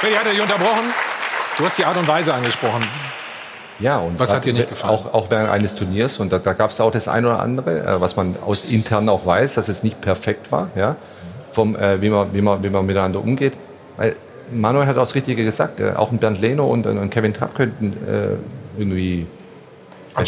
Friedi 0.00 0.16
hat 0.16 0.26
er 0.26 0.32
dich 0.32 0.40
unterbrochen. 0.42 0.92
Du 1.58 1.64
hast 1.64 1.78
die 1.78 1.84
Art 1.84 1.96
und 1.96 2.08
Weise 2.08 2.34
angesprochen. 2.34 2.86
Ja, 3.78 3.98
und 3.98 4.18
Was 4.18 4.32
hat 4.34 4.44
dir 4.44 4.52
nicht 4.52 4.68
gefallen? 4.68 4.92
Auch, 4.92 5.14
auch 5.14 5.30
während 5.30 5.50
eines 5.50 5.74
Turniers. 5.74 6.18
Und 6.18 6.32
da, 6.32 6.38
da 6.38 6.52
gab 6.52 6.70
es 6.70 6.80
auch 6.80 6.90
das 6.90 7.08
eine 7.08 7.28
oder 7.28 7.40
andere, 7.40 7.80
äh, 7.80 8.00
was 8.00 8.16
man 8.16 8.36
aus 8.44 8.64
intern 8.64 9.08
auch 9.08 9.24
weiß, 9.24 9.54
dass 9.54 9.68
es 9.68 9.82
nicht 9.82 10.00
perfekt 10.02 10.52
war, 10.52 10.68
ja, 10.74 10.96
vom, 11.50 11.76
äh, 11.76 12.00
wie, 12.02 12.10
man, 12.10 12.32
wie, 12.34 12.42
man, 12.42 12.62
wie 12.62 12.68
man 12.70 12.84
miteinander 12.84 13.20
umgeht. 13.20 13.54
Weil 14.00 14.16
Manuel 14.52 14.86
hat 14.86 14.96
auch 14.96 15.02
das 15.02 15.14
Richtige 15.14 15.44
gesagt. 15.44 15.78
Äh, 15.78 15.92
auch 15.94 16.10
ein 16.10 16.16
Bernd 16.18 16.40
Leno 16.40 16.66
und, 16.66 16.86
ein- 16.86 17.10
Kevin 17.10 17.34
Trapp 17.34 17.54
könnten 17.54 17.92
äh, 18.08 18.80
irgendwie 18.80 19.26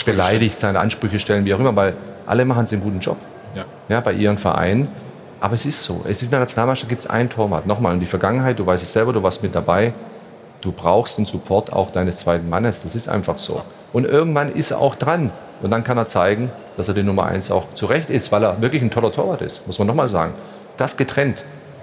beleidigt 0.04 0.58
sein, 0.58 0.76
Ansprüche 0.76 1.18
stellen, 1.18 1.44
wie 1.44 1.54
auch 1.54 1.58
immer, 1.58 1.74
weil 1.74 1.94
alle 2.26 2.44
machen 2.44 2.66
sie 2.66 2.76
einen 2.76 2.84
guten 2.84 3.00
Job 3.00 3.16
Ja. 3.54 3.64
ja, 3.88 4.00
bei 4.00 4.12
ihren 4.12 4.38
Vereinen. 4.38 4.88
Aber 5.40 5.54
es 5.54 5.66
ist 5.66 5.82
so. 5.82 6.02
Es 6.04 6.18
ist 6.18 6.24
in 6.24 6.30
der 6.30 6.40
Nationalmannschaft 6.40 6.88
gibt 6.88 7.00
es 7.00 7.06
einen 7.10 7.28
Torwart. 7.30 7.66
Nochmal, 7.66 7.94
und 7.94 8.00
die 8.00 8.06
Vergangenheit, 8.06 8.58
du 8.58 8.66
weißt 8.66 8.82
es 8.84 8.92
selber, 8.92 9.12
du 9.12 9.22
warst 9.22 9.42
mit 9.42 9.54
dabei. 9.54 9.92
Du 10.60 10.70
brauchst 10.70 11.18
den 11.18 11.24
Support 11.24 11.72
auch 11.72 11.90
deines 11.90 12.18
zweiten 12.20 12.48
Mannes. 12.48 12.82
Das 12.84 12.94
ist 12.94 13.08
einfach 13.08 13.38
so. 13.38 13.62
Und 13.92 14.04
irgendwann 14.04 14.52
ist 14.52 14.70
er 14.70 14.78
auch 14.78 14.94
dran. 14.94 15.30
Und 15.62 15.70
dann 15.70 15.82
kann 15.82 15.96
er 15.98 16.06
zeigen, 16.06 16.52
dass 16.76 16.86
er 16.86 16.94
die 16.94 17.02
Nummer 17.02 17.24
eins 17.26 17.50
auch 17.50 17.64
zurecht 17.74 18.08
ist, 18.10 18.30
weil 18.30 18.44
er 18.44 18.60
wirklich 18.62 18.82
ein 18.82 18.90
toller 18.92 19.10
Torwart 19.10 19.42
ist. 19.42 19.66
Muss 19.66 19.78
man 19.80 19.88
nochmal 19.88 20.06
sagen. 20.08 20.32
Das 20.76 20.96
getrennt 20.96 21.38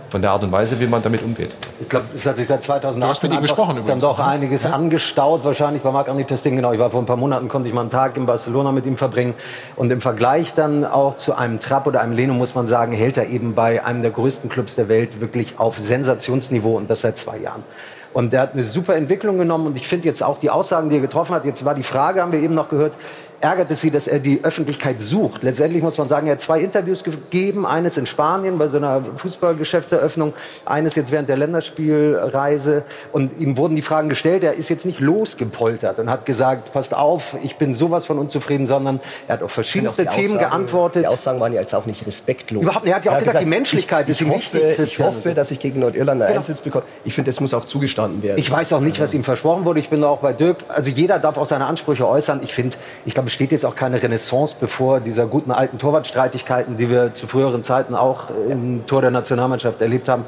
von 0.09 0.21
der 0.21 0.31
Art 0.31 0.43
und 0.43 0.51
Weise, 0.51 0.79
wie 0.79 0.87
man 0.87 1.01
damit 1.01 1.21
umgeht. 1.23 1.55
Ich 1.79 1.87
glaube, 1.87 2.05
es 2.13 2.25
hat 2.25 2.37
sich 2.37 2.47
seit 2.47 2.63
2008 2.63 3.03
Du 3.03 3.09
hast 3.09 3.23
mit 3.23 3.33
ihm 3.33 3.41
gesprochen 3.41 3.75
dann 3.75 3.83
übrigens, 3.83 4.01
doch 4.01 4.17
ne? 4.17 4.25
einiges 4.25 4.65
angestaut, 4.65 5.43
wahrscheinlich 5.43 5.83
bei 5.83 5.91
Marc-André 5.91 6.25
Testing. 6.25 6.55
Genau, 6.55 6.73
ich 6.73 6.79
war 6.79 6.89
vor 6.89 7.01
ein 7.01 7.05
paar 7.05 7.17
Monaten, 7.17 7.47
konnte 7.47 7.69
ich 7.69 7.75
mal 7.75 7.81
einen 7.81 7.89
Tag 7.89 8.17
in 8.17 8.25
Barcelona 8.25 8.71
mit 8.71 8.85
ihm 8.85 8.97
verbringen. 8.97 9.35
Und 9.75 9.91
im 9.91 10.01
Vergleich 10.01 10.53
dann 10.53 10.85
auch 10.85 11.15
zu 11.15 11.35
einem 11.35 11.59
Trapp 11.59 11.87
oder 11.87 12.01
einem 12.01 12.13
Leno, 12.13 12.33
muss 12.33 12.55
man 12.55 12.67
sagen, 12.67 12.93
hält 12.93 13.17
er 13.17 13.27
eben 13.27 13.53
bei 13.53 13.85
einem 13.85 14.01
der 14.01 14.11
größten 14.11 14.49
Clubs 14.49 14.75
der 14.75 14.89
Welt 14.89 15.21
wirklich 15.21 15.59
auf 15.59 15.77
Sensationsniveau 15.77 16.75
und 16.77 16.89
das 16.89 17.01
seit 17.01 17.17
zwei 17.17 17.37
Jahren. 17.37 17.63
Und 18.11 18.33
der 18.33 18.41
hat 18.41 18.53
eine 18.53 18.63
super 18.63 18.95
Entwicklung 18.95 19.37
genommen 19.37 19.67
und 19.67 19.77
ich 19.77 19.87
finde 19.87 20.07
jetzt 20.07 20.23
auch 20.23 20.39
die 20.39 20.49
Aussagen, 20.49 20.89
die 20.89 20.95
er 20.95 21.01
getroffen 21.01 21.35
hat, 21.35 21.45
jetzt 21.45 21.63
war 21.63 21.75
die 21.75 21.83
Frage, 21.83 22.21
haben 22.21 22.31
wir 22.31 22.39
eben 22.39 22.55
noch 22.55 22.69
gehört, 22.69 22.93
ärgert 23.41 23.71
es 23.71 23.81
Sie, 23.81 23.91
dass 23.91 24.07
er 24.07 24.19
die 24.19 24.39
Öffentlichkeit 24.43 24.99
sucht? 25.01 25.43
Letztendlich 25.43 25.81
muss 25.83 25.97
man 25.97 26.09
sagen, 26.09 26.27
er 26.27 26.33
hat 26.33 26.41
zwei 26.41 26.59
Interviews 26.59 27.03
gegeben, 27.03 27.65
eines 27.65 27.97
in 27.97 28.05
Spanien 28.05 28.57
bei 28.57 28.67
so 28.67 28.77
einer 28.77 29.01
Fußballgeschäftseröffnung, 29.15 30.33
eines 30.65 30.95
jetzt 30.95 31.11
während 31.11 31.29
der 31.29 31.37
Länderspielreise 31.37 32.83
und 33.11 33.39
ihm 33.39 33.57
wurden 33.57 33.75
die 33.75 33.81
Fragen 33.81 34.09
gestellt, 34.09 34.43
er 34.43 34.53
ist 34.53 34.69
jetzt 34.69 34.85
nicht 34.85 34.99
losgepoltert 34.99 35.99
und 35.99 36.09
hat 36.09 36.25
gesagt, 36.25 36.73
passt 36.73 36.93
auf, 36.95 37.35
ich 37.43 37.55
bin 37.57 37.73
sowas 37.73 38.05
von 38.05 38.17
unzufrieden, 38.19 38.65
sondern 38.65 38.99
er 39.27 39.33
hat 39.35 39.43
auf 39.43 39.51
verschiedenste 39.51 40.03
Ich 40.03 40.09
auch 40.09 40.13
Themen 40.15 40.27
Aussagen- 40.37 40.49
geantwortet. 40.49 41.03
Die 41.03 41.07
Aussagen 41.07 41.39
waren 41.39 41.53
ja 41.53 41.61
jetzt 41.61 41.73
auch 41.75 41.85
nicht 41.85 42.05
respektlos. 42.05 42.63
Überhaupt 42.63 42.85
nicht. 42.85 42.91
Er 42.91 42.95
hat 42.97 43.05
ja 43.05 43.11
auch 43.13 43.19
gesagt, 43.19 43.41
die 43.41 43.45
Menschlichkeit 43.45 44.05
ich, 44.09 44.11
ist 44.11 44.21
ihm 44.21 44.29
ich 44.31 44.35
wichtig, 44.35 44.61
Hoffe, 44.61 44.69
ich 44.71 44.75
Christian. 44.77 45.07
hoffe, 45.07 45.33
dass 45.33 45.51
ich 45.51 45.59
gegen 45.59 45.79
Nordirland 45.79 46.21
einen 46.21 46.27
Genau. 46.29 46.39
Einsatz 46.39 46.61
bekomme. 46.61 46.83
Ich 47.03 47.13
finde, 47.13 47.31
das 47.31 47.39
muss 47.39 47.53
auch 47.53 47.65
zugestanden 47.65 48.21
werden. 48.23 48.37
Ich 48.39 48.51
weiß 48.51 48.73
auch 48.73 48.79
nicht, 48.81 48.99
was 48.99 49.13
ihm 49.13 49.23
versprochen 49.23 49.65
wurde. 49.65 49.79
Ich 49.79 49.89
bin 49.89 50.01
da 50.01 50.07
auch 50.07 50.19
bei 50.19 50.33
Dirk. 50.33 50.57
Also 50.67 50.89
jeder 50.89 51.19
darf 51.19 51.37
auch 51.37 51.45
seine 51.45 51.65
Ansprüche 51.65 52.07
äußern. 52.07 52.41
Ich 52.43 52.53
finde, 52.53 52.77
ich 53.05 53.13
glaube, 53.13 53.28
es 53.29 53.33
steht 53.33 53.51
jetzt 53.51 53.63
auch 53.63 53.75
keine 53.75 54.01
Renaissance 54.01 54.55
bevor 54.59 54.99
dieser 54.99 55.27
guten 55.27 55.51
alten 55.51 55.77
Torwartstreitigkeiten, 55.77 56.77
die 56.77 56.89
wir 56.89 57.13
zu 57.13 57.27
früheren 57.27 57.61
Zeiten 57.61 57.93
auch 57.93 58.31
im 58.49 58.87
Tor 58.87 59.01
der 59.01 59.11
Nationalmannschaft 59.11 59.79
erlebt 59.81 60.09
haben. 60.09 60.23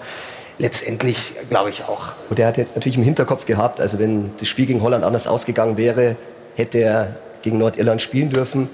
Letztendlich 0.59 1.33
glaube 1.49 1.71
ich 1.71 1.85
auch. 1.85 2.11
Und 2.29 2.37
er 2.37 2.47
hat 2.47 2.59
natürlich 2.59 2.97
im 2.97 3.03
Hinterkopf 3.03 3.47
gehabt, 3.47 3.81
also 3.81 3.97
wenn 3.97 4.29
das 4.39 4.47
Spiel 4.47 4.67
gegen 4.67 4.83
Holland 4.83 5.03
anders 5.03 5.27
ausgegangen 5.27 5.77
wäre, 5.77 6.15
hätte 6.53 6.77
er 6.77 7.15
gegen 7.41 7.57
Nordirland 7.57 8.03
spielen 8.03 8.29
dürfen. 8.29 8.69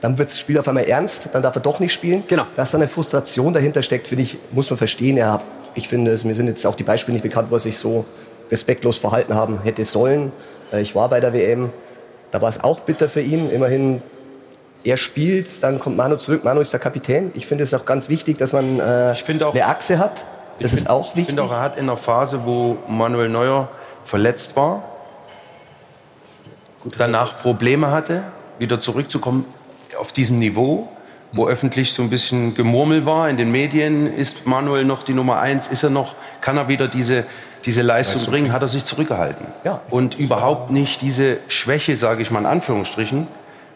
Dann 0.00 0.16
wird 0.16 0.28
das 0.28 0.38
Spiel 0.38 0.60
auf 0.60 0.68
einmal 0.68 0.84
ernst, 0.84 1.30
dann 1.32 1.42
darf 1.42 1.56
er 1.56 1.62
doch 1.62 1.80
nicht 1.80 1.92
spielen. 1.92 2.22
Genau. 2.28 2.44
Dass 2.54 2.70
da 2.70 2.78
eine 2.78 2.86
Frustration 2.86 3.52
dahinter 3.52 3.82
steckt, 3.82 4.06
finde 4.06 4.22
ich, 4.22 4.38
muss 4.52 4.70
man 4.70 4.76
verstehen. 4.76 5.16
Er 5.16 5.32
hat, 5.32 5.42
ich 5.74 5.88
finde, 5.88 6.16
mir 6.22 6.34
sind 6.36 6.46
jetzt 6.46 6.64
auch 6.66 6.76
die 6.76 6.84
Beispiele 6.84 7.14
nicht 7.14 7.24
bekannt, 7.24 7.48
wo 7.50 7.56
er 7.56 7.60
sich 7.60 7.78
so 7.78 8.04
respektlos 8.48 8.98
verhalten 8.98 9.34
haben 9.34 9.60
hätte 9.64 9.84
sollen. 9.84 10.30
Äh, 10.72 10.82
Ich 10.82 10.94
war 10.94 11.08
bei 11.08 11.18
der 11.18 11.32
WM, 11.32 11.70
da 12.32 12.42
war 12.42 12.48
es 12.48 12.62
auch 12.64 12.80
bitter 12.80 13.08
für 13.08 13.20
ihn. 13.20 13.48
Immerhin, 13.50 14.02
er 14.82 14.96
spielt, 14.96 15.62
dann 15.62 15.78
kommt 15.78 15.96
Manu 15.96 16.16
zurück. 16.16 16.42
Manu 16.42 16.60
ist 16.60 16.72
der 16.72 16.80
Kapitän. 16.80 17.30
Ich 17.34 17.46
finde 17.46 17.62
es 17.62 17.72
auch 17.72 17.84
ganz 17.84 18.08
wichtig, 18.08 18.38
dass 18.38 18.52
man 18.52 18.80
äh, 18.80 19.14
auch- 19.44 19.54
eine 19.54 19.66
Achse 19.66 19.98
hat. 20.00 20.24
Das 20.58 20.72
ist 20.72 20.88
auch 20.90 21.10
Ich 21.10 21.16
wichtig. 21.16 21.26
finde 21.36 21.44
auch, 21.44 21.52
er 21.52 21.60
hat 21.60 21.76
in 21.76 21.86
der 21.86 21.96
Phase, 21.96 22.44
wo 22.44 22.76
Manuel 22.88 23.28
Neuer 23.28 23.68
verletzt 24.02 24.56
war, 24.56 24.82
danach 26.98 27.38
Probleme 27.38 27.90
hatte, 27.90 28.22
wieder 28.58 28.80
zurückzukommen 28.80 29.44
auf 29.98 30.12
diesem 30.12 30.38
Niveau, 30.38 30.88
wo 31.32 31.46
öffentlich 31.48 31.92
so 31.92 32.02
ein 32.02 32.10
bisschen 32.10 32.54
Gemurmel 32.54 33.06
war 33.06 33.28
in 33.28 33.36
den 33.36 33.50
Medien. 33.50 34.12
Ist 34.16 34.46
Manuel 34.46 34.84
noch 34.84 35.02
die 35.04 35.14
Nummer 35.14 35.38
eins? 35.40 35.66
Ist 35.66 35.82
er 35.82 35.90
noch? 35.90 36.14
Kann 36.40 36.56
er 36.56 36.68
wieder 36.68 36.88
diese, 36.88 37.24
diese 37.64 37.82
Leistung 37.82 38.24
bringen? 38.30 38.52
Hat 38.52 38.62
er 38.62 38.68
sich 38.68 38.84
zurückgehalten? 38.84 39.46
Ja. 39.64 39.80
Und 39.90 40.18
überhaupt 40.18 40.70
nicht 40.70 41.02
diese 41.02 41.38
Schwäche, 41.48 41.96
sage 41.96 42.22
ich 42.22 42.30
mal 42.30 42.40
in 42.40 42.46
Anführungsstrichen, 42.46 43.26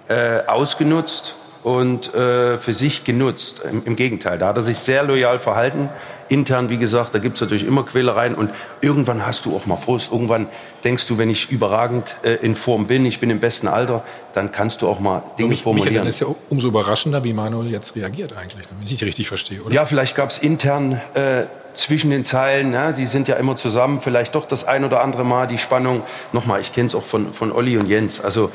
äh, 0.09 0.41
ausgenutzt 0.47 1.35
und 1.67 2.15
äh, 2.15 2.59
für 2.59 2.73
sich 2.73 3.03
genutzt. 3.03 3.61
Im, 3.69 3.85
Im 3.85 3.97
Gegenteil, 3.97 4.39
da 4.39 4.49
hat 4.49 4.57
er 4.57 4.63
sich 4.63 4.79
sehr 4.79 5.03
loyal 5.03 5.41
verhalten. 5.41 5.89
Intern, 6.29 6.69
wie 6.69 6.77
gesagt, 6.77 7.13
da 7.13 7.19
gibt 7.19 7.35
es 7.35 7.41
natürlich 7.41 7.67
immer 7.67 7.85
Quälereien 7.85 8.37
und 8.37 8.51
irgendwann 8.81 9.27
hast 9.27 9.47
du 9.47 9.57
auch 9.57 9.67
mal 9.67 9.77
Frust. 9.77 10.13
Irgendwann 10.13 10.47
denkst 10.85 11.07
du, 11.07 11.19
wenn 11.19 11.29
ich 11.29 11.51
überragend 11.51 12.05
äh, 12.23 12.35
in 12.35 12.55
Form 12.55 12.87
bin, 12.87 13.05
ich 13.05 13.19
bin 13.19 13.31
im 13.31 13.41
besten 13.41 13.67
Alter, 13.67 14.05
dann 14.33 14.53
kannst 14.53 14.83
du 14.83 14.89
auch 14.89 15.01
mal 15.01 15.25
Dinge 15.39 15.49
Mich, 15.49 15.65
Michael, 15.65 15.75
dann 15.75 15.83
formulieren. 15.83 16.07
ist 16.07 16.21
ja 16.21 16.29
umso 16.51 16.69
überraschender, 16.69 17.25
wie 17.25 17.33
Manuel 17.33 17.69
jetzt 17.69 17.97
reagiert 17.97 18.33
eigentlich, 18.37 18.65
wenn 18.71 18.85
ich 18.85 18.91
dich 18.91 19.05
richtig 19.05 19.27
verstehe, 19.27 19.61
oder? 19.63 19.75
Ja, 19.75 19.85
vielleicht 19.87 20.15
gab 20.15 20.31
es 20.31 20.39
intern 20.39 21.01
äh, 21.15 21.47
zwischen 21.77 22.11
den 22.11 22.25
Zeilen, 22.25 22.73
ja, 22.73 22.93
die 22.93 23.07
sind 23.07 23.29
ja 23.29 23.37
immer 23.37 23.57
zusammen, 23.57 24.01
vielleicht 24.01 24.35
doch 24.35 24.47
das 24.47 24.67
ein 24.67 24.85
oder 24.85 25.03
andere 25.03 25.25
Mal 25.25 25.47
die 25.47 25.59
Spannung. 25.59 26.03
Nochmal, 26.33 26.61
ich 26.61 26.73
kenne 26.73 26.87
es 26.87 26.95
auch 26.95 27.05
von, 27.05 27.33
von 27.33 27.53
Olli 27.53 27.77
und 27.77 27.87
Jens. 27.87 28.21
Also 28.21 28.51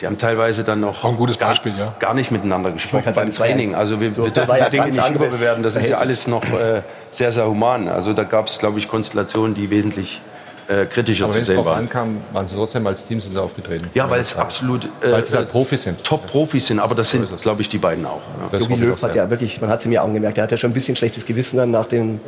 die 0.00 0.06
haben 0.06 0.18
teilweise 0.18 0.64
dann 0.64 0.80
noch 0.80 1.04
ein 1.04 1.16
gutes 1.16 1.38
gar, 1.38 1.50
Beispiel, 1.50 1.76
ja. 1.76 1.94
gar 1.98 2.14
nicht 2.14 2.30
miteinander 2.30 2.70
gesprochen 2.70 3.04
beim 3.04 3.14
sagen, 3.14 3.32
Training. 3.32 3.74
Also 3.74 4.00
wir, 4.00 4.16
wir 4.16 4.24
das 4.30 4.34
dürfen 4.34 4.56
ja 4.56 4.64
die 4.66 4.70
Dinge 4.70 4.86
nicht 4.86 5.10
überbewerten. 5.10 5.62
Das 5.62 5.76
ist 5.76 5.90
ja 5.90 5.98
alles 5.98 6.26
noch 6.26 6.44
äh, 6.44 6.82
sehr, 7.10 7.32
sehr 7.32 7.46
human. 7.46 7.88
Also 7.88 8.12
da 8.12 8.24
gab 8.24 8.46
es, 8.46 8.58
glaube 8.58 8.78
ich, 8.78 8.88
Konstellationen, 8.88 9.54
die 9.54 9.68
wesentlich 9.68 10.22
äh, 10.70 10.86
kritischer 10.86 11.24
Aber 11.24 11.32
zu 11.32 11.36
wenn 11.36 11.42
es 11.42 11.46
sehen 11.48 11.56
darauf 11.56 11.66
waren. 11.72 11.78
ankam, 11.80 12.16
waren 12.32 12.46
sie 12.46 12.54
trotzdem 12.54 12.86
als 12.86 13.06
Team 13.06 13.20
sind 13.20 13.32
sie 13.32 13.42
aufgetreten. 13.42 13.90
Ja, 13.94 14.08
weil 14.08 14.20
es 14.20 14.36
absolut 14.36 14.84
äh, 15.02 15.10
Weil 15.12 15.24
sie 15.24 15.36
halt 15.36 15.50
Profis 15.50 15.82
sind. 15.82 16.02
Top-Profis 16.04 16.66
sind. 16.68 16.78
Aber 16.78 16.94
das 16.94 17.10
sind, 17.10 17.26
glaube 17.42 17.62
ich, 17.62 17.68
die 17.68 17.78
beiden 17.78 18.06
auch. 18.06 18.20
Ja. 18.52 18.58
Jogi 18.58 18.74
Löw 18.76 19.02
hat 19.02 19.14
ja 19.14 19.28
wirklich, 19.28 19.60
man 19.60 19.68
hat 19.70 19.80
es 19.80 19.86
ihm 19.86 19.92
ja 19.92 20.02
angemerkt, 20.04 20.38
er 20.38 20.44
hat 20.44 20.50
ja 20.52 20.56
schon 20.56 20.70
ein 20.70 20.74
bisschen 20.74 20.94
schlechtes 20.96 21.26
Gewissen 21.26 21.56
dann 21.56 21.70
nach 21.72 21.86
dem 21.86 22.20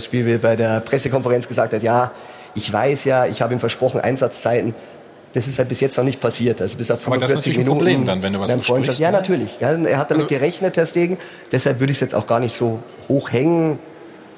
Spiel, 0.00 0.26
wie 0.26 0.32
er 0.32 0.38
bei 0.38 0.56
der 0.56 0.80
Pressekonferenz 0.80 1.46
gesagt 1.48 1.72
hat, 1.72 1.82
ja, 1.82 2.10
ich 2.54 2.72
weiß 2.72 3.04
ja, 3.04 3.26
ich 3.26 3.40
habe 3.42 3.52
ihm 3.52 3.60
versprochen 3.60 4.00
Einsatzzeiten. 4.00 4.74
Das 5.32 5.48
ist 5.48 5.58
halt 5.58 5.68
bis 5.68 5.80
jetzt 5.80 5.96
noch 5.96 6.04
nicht 6.04 6.20
passiert. 6.20 6.60
Also 6.62 6.76
bis 6.76 6.90
auf 6.92 7.04
Aber 7.08 7.16
das 7.18 7.30
ist 7.30 7.44
45 7.44 7.54
ein 7.54 7.58
Minuten. 7.62 7.76
Problem 7.78 8.06
dann, 8.06 8.22
wenn 8.22 8.32
du 8.32 8.38
was 8.40 8.50
einem 8.50 8.60
versprichst, 8.60 8.68
Freundschaft- 8.68 9.00
Ja, 9.00 9.10
ne? 9.10 9.16
natürlich. 9.16 9.58
Ja, 9.60 9.72
er 9.72 9.98
hat 9.98 10.10
damit 10.12 10.24
Also- 10.26 10.34
gerechnet, 10.34 10.76
Herr 10.76 10.86
Stegen. 10.86 11.18
Deshalb 11.50 11.80
würde 11.80 11.90
ich 11.90 11.96
es 11.96 12.00
jetzt 12.02 12.14
auch 12.14 12.26
gar 12.28 12.38
nicht 12.38 12.56
so 12.56 12.78
hoch 13.08 13.32
hängen. 13.32 13.78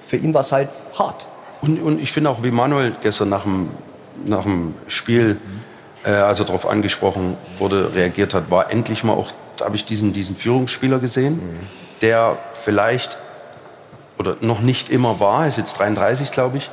Für 0.07 0.17
ihn 0.17 0.33
war 0.33 0.41
es 0.41 0.53
halt 0.53 0.69
hart. 0.99 1.27
Und, 1.61 1.81
und 1.81 2.03
ich 2.03 2.13
finde 2.13 2.31
auch, 2.31 2.43
wie 2.43 2.51
Manuel 2.51 2.93
gestern 3.03 3.29
nach 3.29 3.43
dem, 3.43 3.71
nach 4.25 4.43
dem 4.43 4.75
Spiel, 4.89 5.39
äh, 6.05 6.11
als 6.11 6.39
er 6.39 6.47
darauf 6.47 6.69
angesprochen 6.69 7.37
wurde, 7.59 7.95
reagiert 7.95 8.35
hat, 8.35 8.51
war 8.51 8.71
endlich 8.71 9.05
mal 9.05 9.13
auch, 9.13 9.33
da 9.57 9.65
habe 9.65 9.77
ich 9.77 9.85
diesen, 9.85 10.13
diesen 10.13 10.37
Führungsspieler 10.37 10.99
gesehen, 10.99 11.41
der 12.03 12.39
vielleicht 12.55 13.19
oder 14.19 14.37
noch 14.41 14.61
nicht 14.61 14.89
immer 14.89 15.21
war, 15.21 15.47
ist 15.47 15.59
jetzt 15.59 15.79
33, 15.79 16.33
glaube 16.33 16.59
ich, 16.59 16.71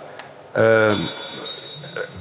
ähm, 0.56 1.08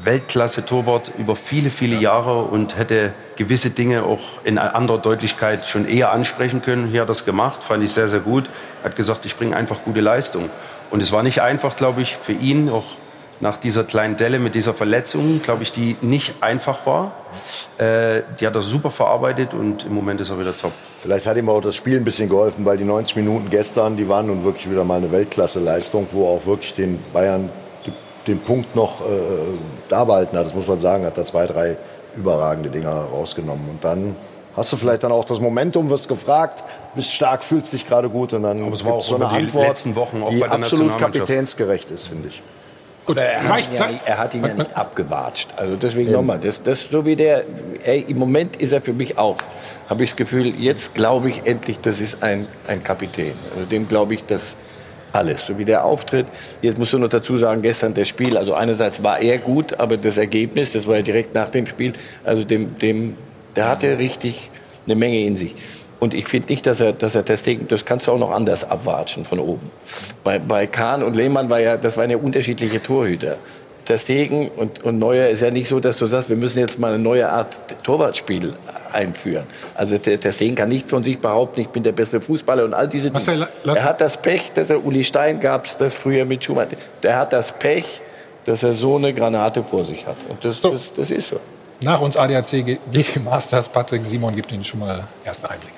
Weltklasse-Torwart 0.05 1.13
über 1.17 1.37
viele, 1.37 1.71
viele 1.71 1.97
Jahre 1.97 2.39
und 2.43 2.77
hätte 2.77 3.13
gewisse 3.37 3.71
Dinge 3.71 4.03
auch 4.03 4.21
in 4.45 4.59
anderer 4.59 4.99
Deutlichkeit 4.99 5.67
schon 5.67 5.87
eher 5.87 6.13
ansprechen 6.13 6.63
können. 6.63 6.89
Hier 6.89 7.03
hat 7.03 7.07
er 7.07 7.09
das 7.09 7.25
gemacht, 7.25 7.63
fand 7.63 7.85
ich 7.85 7.93
sehr, 7.93 8.09
sehr 8.09 8.21
gut. 8.21 8.51
Er 8.83 8.91
hat 8.91 8.97
gesagt, 8.97 9.25
ich 9.27 9.37
bringe 9.37 9.57
einfach 9.57 9.85
gute 9.85 10.01
Leistung. 10.01 10.51
Und 10.93 11.01
es 11.01 11.11
war 11.11 11.23
nicht 11.23 11.41
einfach, 11.41 11.75
glaube 11.75 12.03
ich, 12.03 12.17
für 12.17 12.33
ihn, 12.33 12.69
auch 12.69 12.85
nach 13.41 13.57
dieser 13.57 13.83
kleinen 13.83 14.17
Delle 14.17 14.39
mit 14.39 14.55
dieser 14.55 14.75
Verletzung, 14.75 15.41
glaube 15.43 15.65
ich, 15.65 15.73
die 15.73 15.97
nicht 16.03 16.35
einfach 16.43 16.87
war. 16.87 17.13
Äh, 17.79 18.23
die 18.39 18.47
hat 18.47 18.55
er 18.55 18.63
super 18.63 18.91
verarbeitet 18.91 19.55
und 19.55 19.85
im 19.85 19.95
Moment 19.95 20.21
ist 20.21 20.31
er 20.31 20.39
wieder 20.39 20.57
top. 20.57 20.73
Vielleicht 20.99 21.27
hat 21.27 21.37
ihm 21.37 21.49
auch 21.49 21.63
das 21.63 21.75
Spiel 21.75 21.97
ein 21.97 22.05
bisschen 22.05 22.29
geholfen, 22.29 22.65
weil 22.65 22.77
die 22.77 22.85
90 22.85 23.17
Minuten 23.17 23.51
gestern, 23.51 23.97
die 23.97 24.09
waren 24.09 24.27
nun 24.27 24.45
wirklich 24.45 24.71
wieder 24.71 24.85
mal 24.85 24.99
eine 24.99 25.11
Weltklasse-Leistung, 25.11 26.07
wo 26.13 26.29
auch 26.29 26.47
wirklich 26.47 26.75
den 26.75 27.03
Bayern 27.13 27.49
den 28.27 28.39
Punkt 28.39 28.77
noch 28.77 29.01
äh, 29.01 29.05
da 29.89 30.05
behalten 30.05 30.37
hat. 30.37 30.45
Das 30.45 30.55
muss 30.55 30.69
man 30.69 30.79
sagen, 30.79 31.05
hat 31.07 31.19
da 31.19 31.25
zwei, 31.25 31.47
drei 31.47 31.77
überragende 32.15 32.69
Dinger 32.69 32.93
rausgenommen. 32.93 33.69
Und 33.69 33.83
dann 33.83 34.15
hast 34.57 34.73
du 34.73 34.77
vielleicht 34.77 35.03
dann 35.05 35.13
auch 35.13 35.25
das 35.25 35.41
Momentum, 35.41 35.91
wirst 35.91 36.09
gefragt, 36.09 36.63
bist 36.95 37.13
stark, 37.13 37.43
fühlst 37.45 37.73
dich 37.73 37.87
gerade 37.87 38.09
gut 38.09 38.33
und 38.33 38.43
dann 38.43 38.63
Aber 38.65 38.75
es 38.75 38.85
war 38.85 38.95
auch 38.95 39.03
so 39.03 39.15
eine 39.17 39.29
Antwort, 39.29 39.69
letzten 39.69 39.95
Wochen 39.97 40.23
auch 40.23 40.31
die 40.31 40.39
bei 40.39 40.47
der 40.49 40.57
absolut 40.57 40.99
kapitänsgerecht 40.99 41.91
ist, 41.91 42.09
finde 42.09 42.29
ich. 42.29 42.43
Gut, 43.05 43.17
er, 43.19 43.43
hat 43.49 43.73
ja, 43.75 43.87
nicht- 43.89 44.01
er 44.07 44.19
hat 44.19 44.33
ihn 44.35 44.45
ja 44.45 44.55
nicht 44.55 44.77
abgewatscht. 44.77 45.49
Also 45.57 45.75
deswegen 45.77 46.13
nochmal, 46.13 46.39
das, 46.39 46.63
das 46.63 46.83
so 46.89 47.05
wie 47.05 47.17
der, 47.17 47.43
ey, 47.85 48.05
im 48.07 48.19
Moment 48.19 48.57
ist 48.57 48.71
er 48.73 48.81
für 48.81 48.93
mich 48.93 49.19
auch, 49.19 49.39
habe 49.89 50.05
ich 50.05 50.11
das 50.11 50.17
Gefühl, 50.17 50.55
jetzt 50.57 50.95
glaube 50.95 51.31
ich 51.31 51.45
endlich, 51.47 51.81
das 51.81 52.01
ist 52.01 52.23
ein, 52.23 52.47
ein 52.69 52.85
Kapitän. 52.85 53.33
Also 53.55 53.67
dem 53.67 53.89
glaube 53.89 54.15
ich 54.15 54.25
das 54.25 54.55
alles, 55.13 55.45
so 55.47 55.59
wie 55.59 55.65
der 55.65 55.85
auftritt. 55.85 56.27
Jetzt 56.63 56.79
musst 56.79 56.93
du 56.93 56.99
noch 56.99 57.09
dazu 57.09 57.37
sagen, 57.39 57.61
gestern 57.61 57.93
das 57.93 58.07
Spiel, 58.09 58.37
also 58.39 58.55
einerseits 58.55 59.03
war 59.03 59.19
er 59.21 59.39
gut, 59.39 59.79
aber 59.81 59.97
das 59.97 60.17
Ergebnis, 60.17 60.73
das 60.73 60.87
war 60.87 60.97
ja 60.97 61.03
direkt 61.03 61.35
nach 61.35 61.51
dem 61.51 61.67
Spiel, 61.67 61.93
also 62.25 62.45
dem, 62.45 62.79
dem, 62.79 63.17
der 63.57 63.69
hatte 63.69 63.99
richtig 63.99 64.51
eine 64.87 64.97
Menge 64.97 65.21
in 65.21 65.37
sich. 65.37 65.55
Und 66.01 66.15
ich 66.15 66.27
finde 66.27 66.51
nicht, 66.51 66.67
dass 66.67 66.81
er, 66.81 66.93
dass 66.93 67.15
er 67.15 67.23
das 67.23 67.45
Ding, 67.45 67.69
das 67.69 67.85
kannst 67.85 68.09
du 68.09 68.13
auch 68.13 68.19
noch 68.19 68.33
anders 68.33 68.69
abwatschen 68.69 69.25
von 69.25 69.39
oben. 69.39 69.71
Bei, 70.25 70.41
bei 70.41 70.67
Kahn 70.67 71.03
und 71.05 71.15
Lehmann 71.15 71.49
war 71.49 71.61
ja, 71.61 71.77
das 71.77 71.97
waren 71.97 72.11
ja 72.11 72.17
unterschiedliche 72.17 72.83
Torhüter. 72.83 73.37
Der 73.89 73.99
Stegen 73.99 74.49
und, 74.49 74.83
und 74.85 74.99
Neuer 74.99 75.29
ist 75.29 75.43
ja 75.43 75.51
nicht 75.51 75.69
so, 75.69 75.79
dass 75.79 75.97
du 75.97 76.07
sagst, 76.07 76.29
wir 76.29 76.37
müssen 76.37 76.59
jetzt 76.59 76.79
mal 76.79 76.93
eine 76.95 77.03
neue 77.03 77.29
Art 77.29 77.57
Torwartspiel 77.85 78.53
einführen. 78.93 79.45
Also 79.75 79.99
der, 79.99 80.17
der 80.17 80.33
Stegen 80.33 80.55
kann 80.57 80.69
nicht 80.69 80.89
von 80.89 81.05
sich 81.05 81.19
behaupten, 81.19 81.61
ich 81.61 81.69
bin 81.69 81.83
der 81.85 81.93
bessere 81.93 82.21
Fußballer 82.21 82.65
und 82.65 82.75
all 82.75 82.89
diese 82.89 83.05
Dinge. 83.05 83.15
Er 83.77 83.85
hat 83.85 84.01
das 84.01 84.17
Pech, 84.17 84.53
dass 84.55 84.71
er 84.71 84.85
Uli 84.85 85.05
Stein 85.05 85.41
gab 85.41 85.67
das 85.79 85.95
früher 85.95 86.25
mit 86.25 86.43
Schumann. 86.43 86.67
Der 87.03 87.17
hat 87.17 87.33
das 87.33 87.53
Pech, 87.53 88.01
dass 88.45 88.63
er 88.65 88.73
so 88.75 88.97
eine 88.97 89.13
Granate 89.13 89.63
vor 89.63 89.85
sich 89.85 90.05
hat. 90.07 90.17
Und 90.29 90.45
das, 90.45 90.61
So. 90.61 90.71
das, 90.71 90.93
das 90.97 91.11
ist 91.11 91.29
so. 91.31 91.39
Nach 91.83 92.01
uns 92.01 92.17
ADAC 92.17 92.65
GT 92.93 93.25
Masters. 93.25 93.69
Patrick 93.69 94.05
Simon 94.05 94.37
gibt 94.37 94.53
Ihnen 94.53 94.65
schon 94.65 94.81
mal 94.81 95.03
erste 95.25 95.51
Einblicke. 95.51 95.75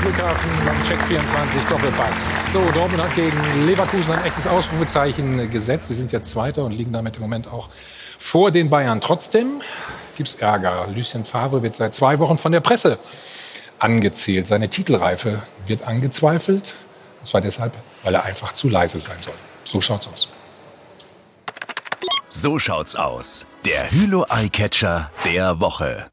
Flughafen 0.00 0.50
Check 0.88 1.00
24 1.02 1.64
Doppelpass. 1.66 2.52
So, 2.52 2.60
Dortmund 2.74 3.00
hat 3.00 3.14
gegen 3.14 3.38
Leverkusen 3.66 4.12
ein 4.12 4.24
echtes 4.24 4.48
Ausrufezeichen 4.48 5.48
gesetzt. 5.48 5.86
Sie 5.88 5.94
sind 5.94 6.10
jetzt 6.10 6.30
Zweiter 6.30 6.64
und 6.64 6.72
liegen 6.72 6.92
damit 6.92 7.16
im 7.16 7.22
Moment 7.22 7.46
auch 7.46 7.68
vor 8.18 8.50
den 8.50 8.68
Bayern. 8.68 9.00
Trotzdem 9.00 9.62
gibt 10.16 10.28
es 10.28 10.34
Ärger. 10.34 10.88
Lucien 10.92 11.24
Favre 11.24 11.62
wird 11.62 11.76
seit 11.76 11.94
zwei 11.94 12.18
Wochen 12.18 12.38
von 12.38 12.50
der 12.50 12.60
Presse 12.60 12.98
angezählt. 13.82 14.46
Seine 14.46 14.68
Titelreife 14.68 15.42
wird 15.66 15.82
angezweifelt. 15.82 16.74
Und 17.20 17.26
zwar 17.26 17.40
deshalb, 17.40 17.72
weil 18.02 18.14
er 18.14 18.24
einfach 18.24 18.52
zu 18.52 18.68
leise 18.68 18.98
sein 18.98 19.16
soll. 19.20 19.34
So 19.64 19.80
schaut's 19.80 20.08
aus. 20.08 20.28
So 22.28 22.58
schaut's 22.58 22.96
aus. 22.96 23.46
Der 23.64 23.90
Hülo 23.90 24.26
Eyecatcher 24.28 25.10
der 25.24 25.60
Woche. 25.60 26.06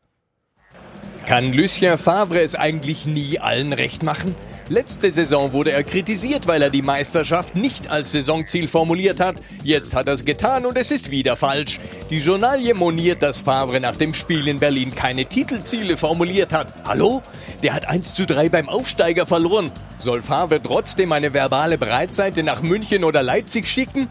Kann 1.30 1.54
Lucien 1.54 2.00
Favre 2.00 2.42
es 2.42 2.56
eigentlich 2.56 3.06
nie 3.06 3.38
allen 3.38 3.72
recht 3.72 4.02
machen? 4.02 4.36
Letzte 4.68 5.12
Saison 5.12 5.54
wurde 5.54 5.72
er 5.72 5.84
kritisiert, 5.84 6.48
weil 6.48 6.64
er 6.64 6.72
die 6.72 6.82
Meisterschaft 6.82 7.56
nicht 7.56 7.88
als 7.88 8.14
Saisonziel 8.14 8.68
formuliert 8.68 9.20
hat. 9.20 9.36
Jetzt 9.64 9.94
hat 9.94 10.08
er 10.08 10.16
es 10.16 10.26
getan 10.26 10.66
und 10.66 10.76
es 10.76 10.90
ist 10.90 11.12
wieder 11.12 11.36
falsch. 11.36 11.80
Die 12.10 12.18
Journalie 12.18 12.74
moniert, 12.74 13.22
dass 13.22 13.38
Favre 13.42 13.80
nach 13.80 13.96
dem 13.96 14.16
Spiel 14.16 14.48
in 14.48 14.58
Berlin 14.58 14.96
keine 14.96 15.26
Titelziele 15.26 15.98
formuliert 15.98 16.52
hat. 16.52 16.74
Hallo? 16.84 17.22
Der 17.62 17.76
hat 17.76 17.88
1 17.88 18.16
zu 18.16 18.26
3 18.26 18.50
beim 18.50 18.68
Aufsteiger 18.68 19.28
verloren. 19.28 19.72
Soll 20.00 20.24
Favre 20.24 20.60
trotzdem 20.60 21.12
eine 21.12 21.32
verbale 21.32 21.78
Breitseite 21.78 22.42
nach 22.42 22.64
München 22.64 23.04
oder 23.04 23.22
Leipzig 23.22 23.68
schicken? 23.68 24.08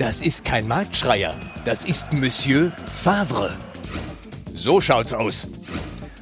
Das 0.00 0.20
ist 0.20 0.44
kein 0.44 0.66
Marktschreier. 0.66 1.36
Das 1.64 1.84
ist 1.84 2.12
Monsieur 2.12 2.72
Favre. 2.92 3.54
So 4.52 4.80
schaut's 4.80 5.12
aus. 5.12 5.46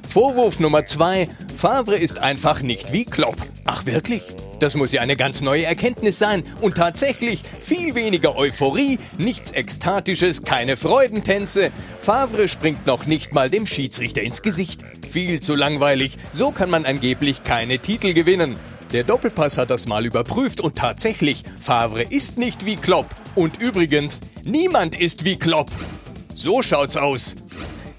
Vorwurf 0.09 0.61
Nummer 0.61 0.87
zwei. 0.87 1.29
Favre 1.57 1.97
ist 1.97 2.19
einfach 2.19 2.63
nicht 2.63 2.93
wie 2.93 3.05
Klopp. 3.05 3.37
Ach 3.65 3.87
wirklich? 3.87 4.23
Das 4.61 4.77
muss 4.77 4.93
ja 4.93 5.01
eine 5.01 5.17
ganz 5.17 5.41
neue 5.41 5.65
Erkenntnis 5.65 6.19
sein. 6.19 6.45
Und 6.61 6.77
tatsächlich 6.77 7.43
viel 7.61 7.95
weniger 7.95 8.37
Euphorie, 8.37 8.99
nichts 9.19 9.51
Ekstatisches, 9.51 10.43
keine 10.43 10.77
Freudentänze. 10.77 11.71
Favre 11.99 12.49
springt 12.49 12.87
noch 12.87 13.07
nicht 13.07 13.35
mal 13.35 13.51
dem 13.51 13.67
Schiedsrichter 13.67 14.23
ins 14.23 14.43
Gesicht. 14.43 14.83
Viel 15.11 15.41
zu 15.41 15.55
langweilig. 15.55 16.17
So 16.33 16.51
kann 16.51 16.71
man 16.71 16.87
angeblich 16.87 17.43
keine 17.43 17.79
Titel 17.79 18.15
gewinnen. 18.15 18.57
Der 18.93 19.03
Doppelpass 19.03 19.59
hat 19.59 19.71
das 19.71 19.89
mal 19.89 20.07
überprüft 20.07 20.61
und 20.61 20.77
tatsächlich, 20.77 21.43
Favre 21.61 22.03
ist 22.03 22.39
nicht 22.39 22.65
wie 22.65 22.77
Klopp. 22.77 23.09
Und 23.35 23.61
übrigens, 23.61 24.21
niemand 24.45 24.95
ist 24.95 25.25
wie 25.25 25.37
Klopp. 25.37 25.71
So 26.33 26.63
schaut's 26.63 26.97
aus. 26.97 27.35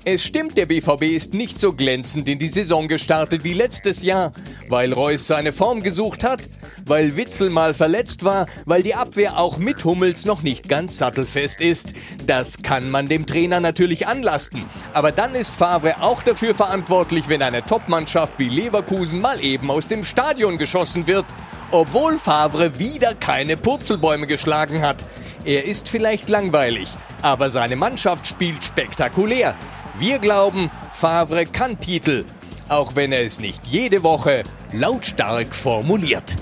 Es 0.07 0.23
stimmt, 0.23 0.55
der 0.55 0.67
BVB 0.67 1.01
ist 1.01 1.33
nicht 1.33 1.59
so 1.59 1.73
glänzend 1.73 2.29
in 2.29 2.37
die 2.37 2.47
Saison 2.47 2.87
gestartet 2.87 3.43
wie 3.43 3.53
letztes 3.53 4.03
Jahr, 4.03 4.33
weil 4.69 4.93
Reus 4.93 5.25
seine 5.25 5.51
Form 5.51 5.81
gesucht 5.81 6.23
hat, 6.23 6.41
weil 6.85 7.17
Witzel 7.17 7.49
mal 7.49 7.73
verletzt 7.73 8.23
war, 8.23 8.45
weil 8.65 8.83
die 8.83 8.93
Abwehr 8.93 9.39
auch 9.39 9.57
mit 9.57 9.83
Hummels 9.83 10.25
noch 10.25 10.43
nicht 10.43 10.69
ganz 10.69 10.99
sattelfest 10.99 11.59
ist. 11.59 11.93
Das 12.27 12.61
kann 12.61 12.91
man 12.91 13.07
dem 13.07 13.25
Trainer 13.25 13.59
natürlich 13.59 14.05
anlasten. 14.05 14.63
Aber 14.93 15.11
dann 15.11 15.33
ist 15.33 15.55
Favre 15.55 15.99
auch 16.03 16.21
dafür 16.21 16.53
verantwortlich, 16.53 17.27
wenn 17.27 17.41
eine 17.41 17.63
Topmannschaft 17.63 18.37
wie 18.37 18.47
Leverkusen 18.47 19.21
mal 19.21 19.43
eben 19.43 19.71
aus 19.71 19.87
dem 19.87 20.03
Stadion 20.03 20.59
geschossen 20.59 21.07
wird, 21.07 21.25
obwohl 21.71 22.19
Favre 22.19 22.77
wieder 22.77 23.15
keine 23.15 23.57
Purzelbäume 23.57 24.27
geschlagen 24.27 24.83
hat. 24.83 25.03
Er 25.45 25.65
ist 25.65 25.89
vielleicht 25.89 26.29
langweilig, 26.29 26.89
aber 27.23 27.49
seine 27.49 27.75
Mannschaft 27.75 28.27
spielt 28.27 28.63
spektakulär. 28.63 29.57
Wir 29.97 30.19
glauben, 30.19 30.69
Favre 30.91 31.45
kann 31.45 31.79
Titel, 31.79 32.25
auch 32.67 32.97
wenn 32.97 33.13
er 33.13 33.23
es 33.23 33.39
nicht 33.39 33.65
jede 33.67 34.03
Woche 34.03 34.43
lautstark 34.73 35.55
formuliert. 35.55 36.35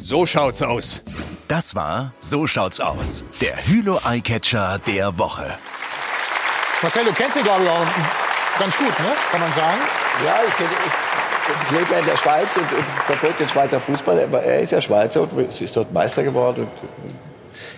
So 0.00 0.24
schaut's 0.24 0.62
aus. 0.62 1.02
Das 1.48 1.74
war 1.74 2.14
So 2.18 2.46
schaut's 2.46 2.80
aus. 2.80 3.24
Der 3.42 3.56
Hülo 3.66 4.00
Eyecatcher 4.06 4.78
der 4.86 5.18
Woche. 5.18 5.58
Marcel, 6.80 7.04
du 7.04 7.12
kennst 7.12 7.36
ihn, 7.36 7.42
glaube 7.42 7.64
ich, 7.64 7.68
auch 7.68 8.58
ganz 8.58 8.78
gut, 8.78 9.00
ne? 9.00 9.12
kann 9.30 9.40
man 9.40 9.52
sagen. 9.52 9.78
Ja, 10.24 10.36
ich, 10.48 10.56
kenne, 10.56 10.70
ich, 10.70 11.62
ich 11.62 11.78
lebe 11.78 11.92
ja 11.92 11.98
in 11.98 12.06
der 12.06 12.16
Schweiz 12.16 12.56
und, 12.56 12.72
und 12.72 12.84
verfolge 13.04 13.36
den 13.40 13.48
Schweizer 13.50 13.80
Fußball. 13.80 14.18
Er, 14.18 14.42
er 14.44 14.60
ist 14.60 14.72
ja 14.72 14.80
Schweizer 14.80 15.20
und 15.20 15.60
ist 15.60 15.76
dort 15.76 15.92
Meister 15.92 16.22
geworden. 16.22 16.62
Und, 16.62 17.18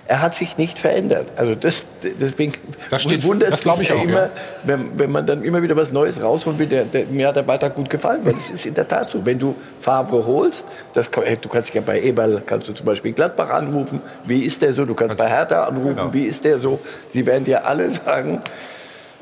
er 0.07 0.21
hat 0.23 0.35
sich 0.35 0.57
nicht 0.59 0.79
verändert. 0.79 1.27
Also 1.37 1.55
das, 1.55 1.85
deswegen 2.21 2.53
Das 2.91 3.03
steht- 3.03 3.25
wundert 3.25 3.53
das 3.53 3.61
es 3.65 3.77
mich 3.79 3.93
auch, 3.93 4.03
immer, 4.03 4.23
ja. 4.23 4.31
wenn, 4.65 4.99
wenn 4.99 5.11
man 5.11 5.27
dann 5.27 5.43
immer 5.45 5.63
wieder 5.63 5.77
was 5.77 5.93
Neues 5.93 6.21
rausholt. 6.23 6.59
Der, 6.71 6.85
der, 6.85 7.07
mir 7.07 7.29
hat 7.29 7.37
der 7.37 7.43
Beitrag 7.43 7.75
gut 7.75 7.89
gefallen, 7.91 8.21
weil 8.25 8.35
es 8.37 8.51
ist 8.55 8.67
in 8.67 8.75
der 8.75 8.87
Tat 8.89 9.11
so. 9.11 9.25
Wenn 9.25 9.39
du 9.39 9.55
Favre 9.79 10.27
holst, 10.27 10.65
das, 10.95 11.09
du 11.11 11.49
kannst 11.49 11.73
ja 11.75 11.81
bei 11.81 12.01
Eberl, 12.01 12.43
kannst 12.45 12.69
du 12.69 12.73
zum 12.73 12.87
Beispiel 12.87 13.13
Gladbach 13.13 13.51
anrufen, 13.51 14.01
wie 14.25 14.45
ist 14.45 14.61
der 14.63 14.73
so? 14.73 14.85
Du 14.85 14.95
kannst 14.95 15.17
bei 15.17 15.29
Hertha 15.29 15.65
anrufen, 15.65 15.97
Genau. 15.97 16.13
wie 16.13 16.25
ist 16.27 16.45
der 16.45 16.59
so? 16.59 16.79
Sie 17.13 17.25
werden 17.27 17.45
dir 17.45 17.67
alle 17.67 17.93
sagen, 17.95 18.41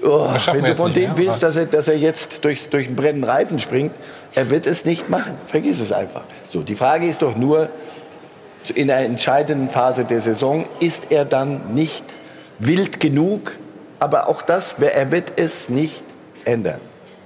oh, 0.02 0.28
Das 0.32 0.46
wenn 0.52 0.64
du 0.64 0.76
von 0.76 0.92
dem 0.92 1.02
mehr, 1.04 1.16
willst, 1.16 1.42
dass 1.42 1.56
er, 1.56 1.66
dass 1.66 1.88
er 1.88 1.96
jetzt 1.96 2.44
durch, 2.44 2.68
durch 2.68 2.86
einen 2.86 2.96
brennenden 2.96 3.28
Reifen 3.28 3.58
springt, 3.58 3.92
er 4.34 4.48
wird 4.50 4.66
es 4.66 4.84
nicht 4.84 5.08
machen. 5.10 5.32
Vergiss 5.48 5.80
es 5.80 5.92
einfach. 5.92 6.22
So, 6.52 6.62
die 6.62 6.74
Frage 6.76 7.06
ist 7.08 7.20
doch 7.22 7.36
nur, 7.36 7.68
in 8.70 8.88
der 8.88 9.00
entscheidenden 9.00 9.68
Phase 9.70 10.04
der 10.04 10.20
Saison 10.20 10.66
ist 10.80 11.10
er 11.10 11.24
dann 11.24 11.74
nicht 11.74 12.04
wild 12.58 13.00
genug. 13.00 13.56
Aber 13.98 14.28
auch 14.28 14.42
das, 14.42 14.76
er 14.78 15.10
wird 15.10 15.32
es 15.36 15.68
nicht 15.68 16.02
ändern. 16.44 16.80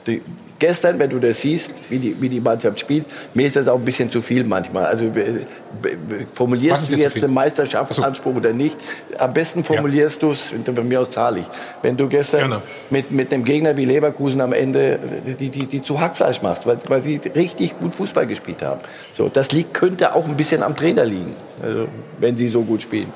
Die, 0.06 0.22
gestern, 0.62 0.96
wenn 1.00 1.10
du 1.10 1.18
das 1.18 1.40
siehst, 1.40 1.72
wie 1.90 1.98
die, 1.98 2.22
wie 2.22 2.28
die 2.28 2.40
Mannschaft 2.40 2.78
spielt, 2.78 3.04
mir 3.34 3.48
ist 3.48 3.56
das 3.56 3.66
auch 3.66 3.78
ein 3.78 3.84
bisschen 3.84 4.08
zu 4.08 4.22
viel 4.22 4.44
manchmal. 4.44 4.84
Also 4.84 5.06
äh, 5.06 5.44
Was 5.82 6.30
formulierst 6.34 6.92
du 6.92 6.96
jetzt 6.96 7.16
einen 7.16 7.34
Meisterschaftsanspruch 7.34 8.36
oder 8.36 8.52
nicht? 8.52 8.76
Am 9.18 9.32
besten 9.32 9.64
formulierst 9.64 10.22
du 10.22 10.30
es, 10.30 10.52
bei 10.64 10.82
mir 10.84 11.00
aus 11.00 11.10
zahle 11.10 11.40
ich. 11.40 11.46
Wenn 11.82 11.96
du 11.96 12.08
gestern 12.08 12.40
Gerne. 12.40 12.62
mit, 12.90 13.10
mit 13.10 13.32
einem 13.32 13.44
Gegner 13.44 13.76
wie 13.76 13.86
Leverkusen 13.86 14.40
am 14.40 14.52
Ende 14.52 15.00
äh, 15.26 15.34
die, 15.34 15.48
die, 15.48 15.66
die 15.66 15.82
zu 15.82 15.98
Hackfleisch 15.98 16.42
machst, 16.42 16.64
weil, 16.64 16.78
weil 16.86 17.02
sie 17.02 17.20
richtig 17.34 17.76
gut 17.80 17.92
Fußball 17.92 18.28
gespielt 18.28 18.62
haben. 18.62 18.80
So, 19.12 19.28
das 19.28 19.50
liegt, 19.50 19.74
könnte 19.74 20.14
auch 20.14 20.26
ein 20.26 20.36
bisschen 20.36 20.62
am 20.62 20.76
Trainer 20.76 21.04
liegen, 21.04 21.34
also, 21.60 21.88
wenn 22.20 22.36
sie 22.36 22.46
so 22.46 22.62
gut 22.62 22.82
spielen. 22.82 23.12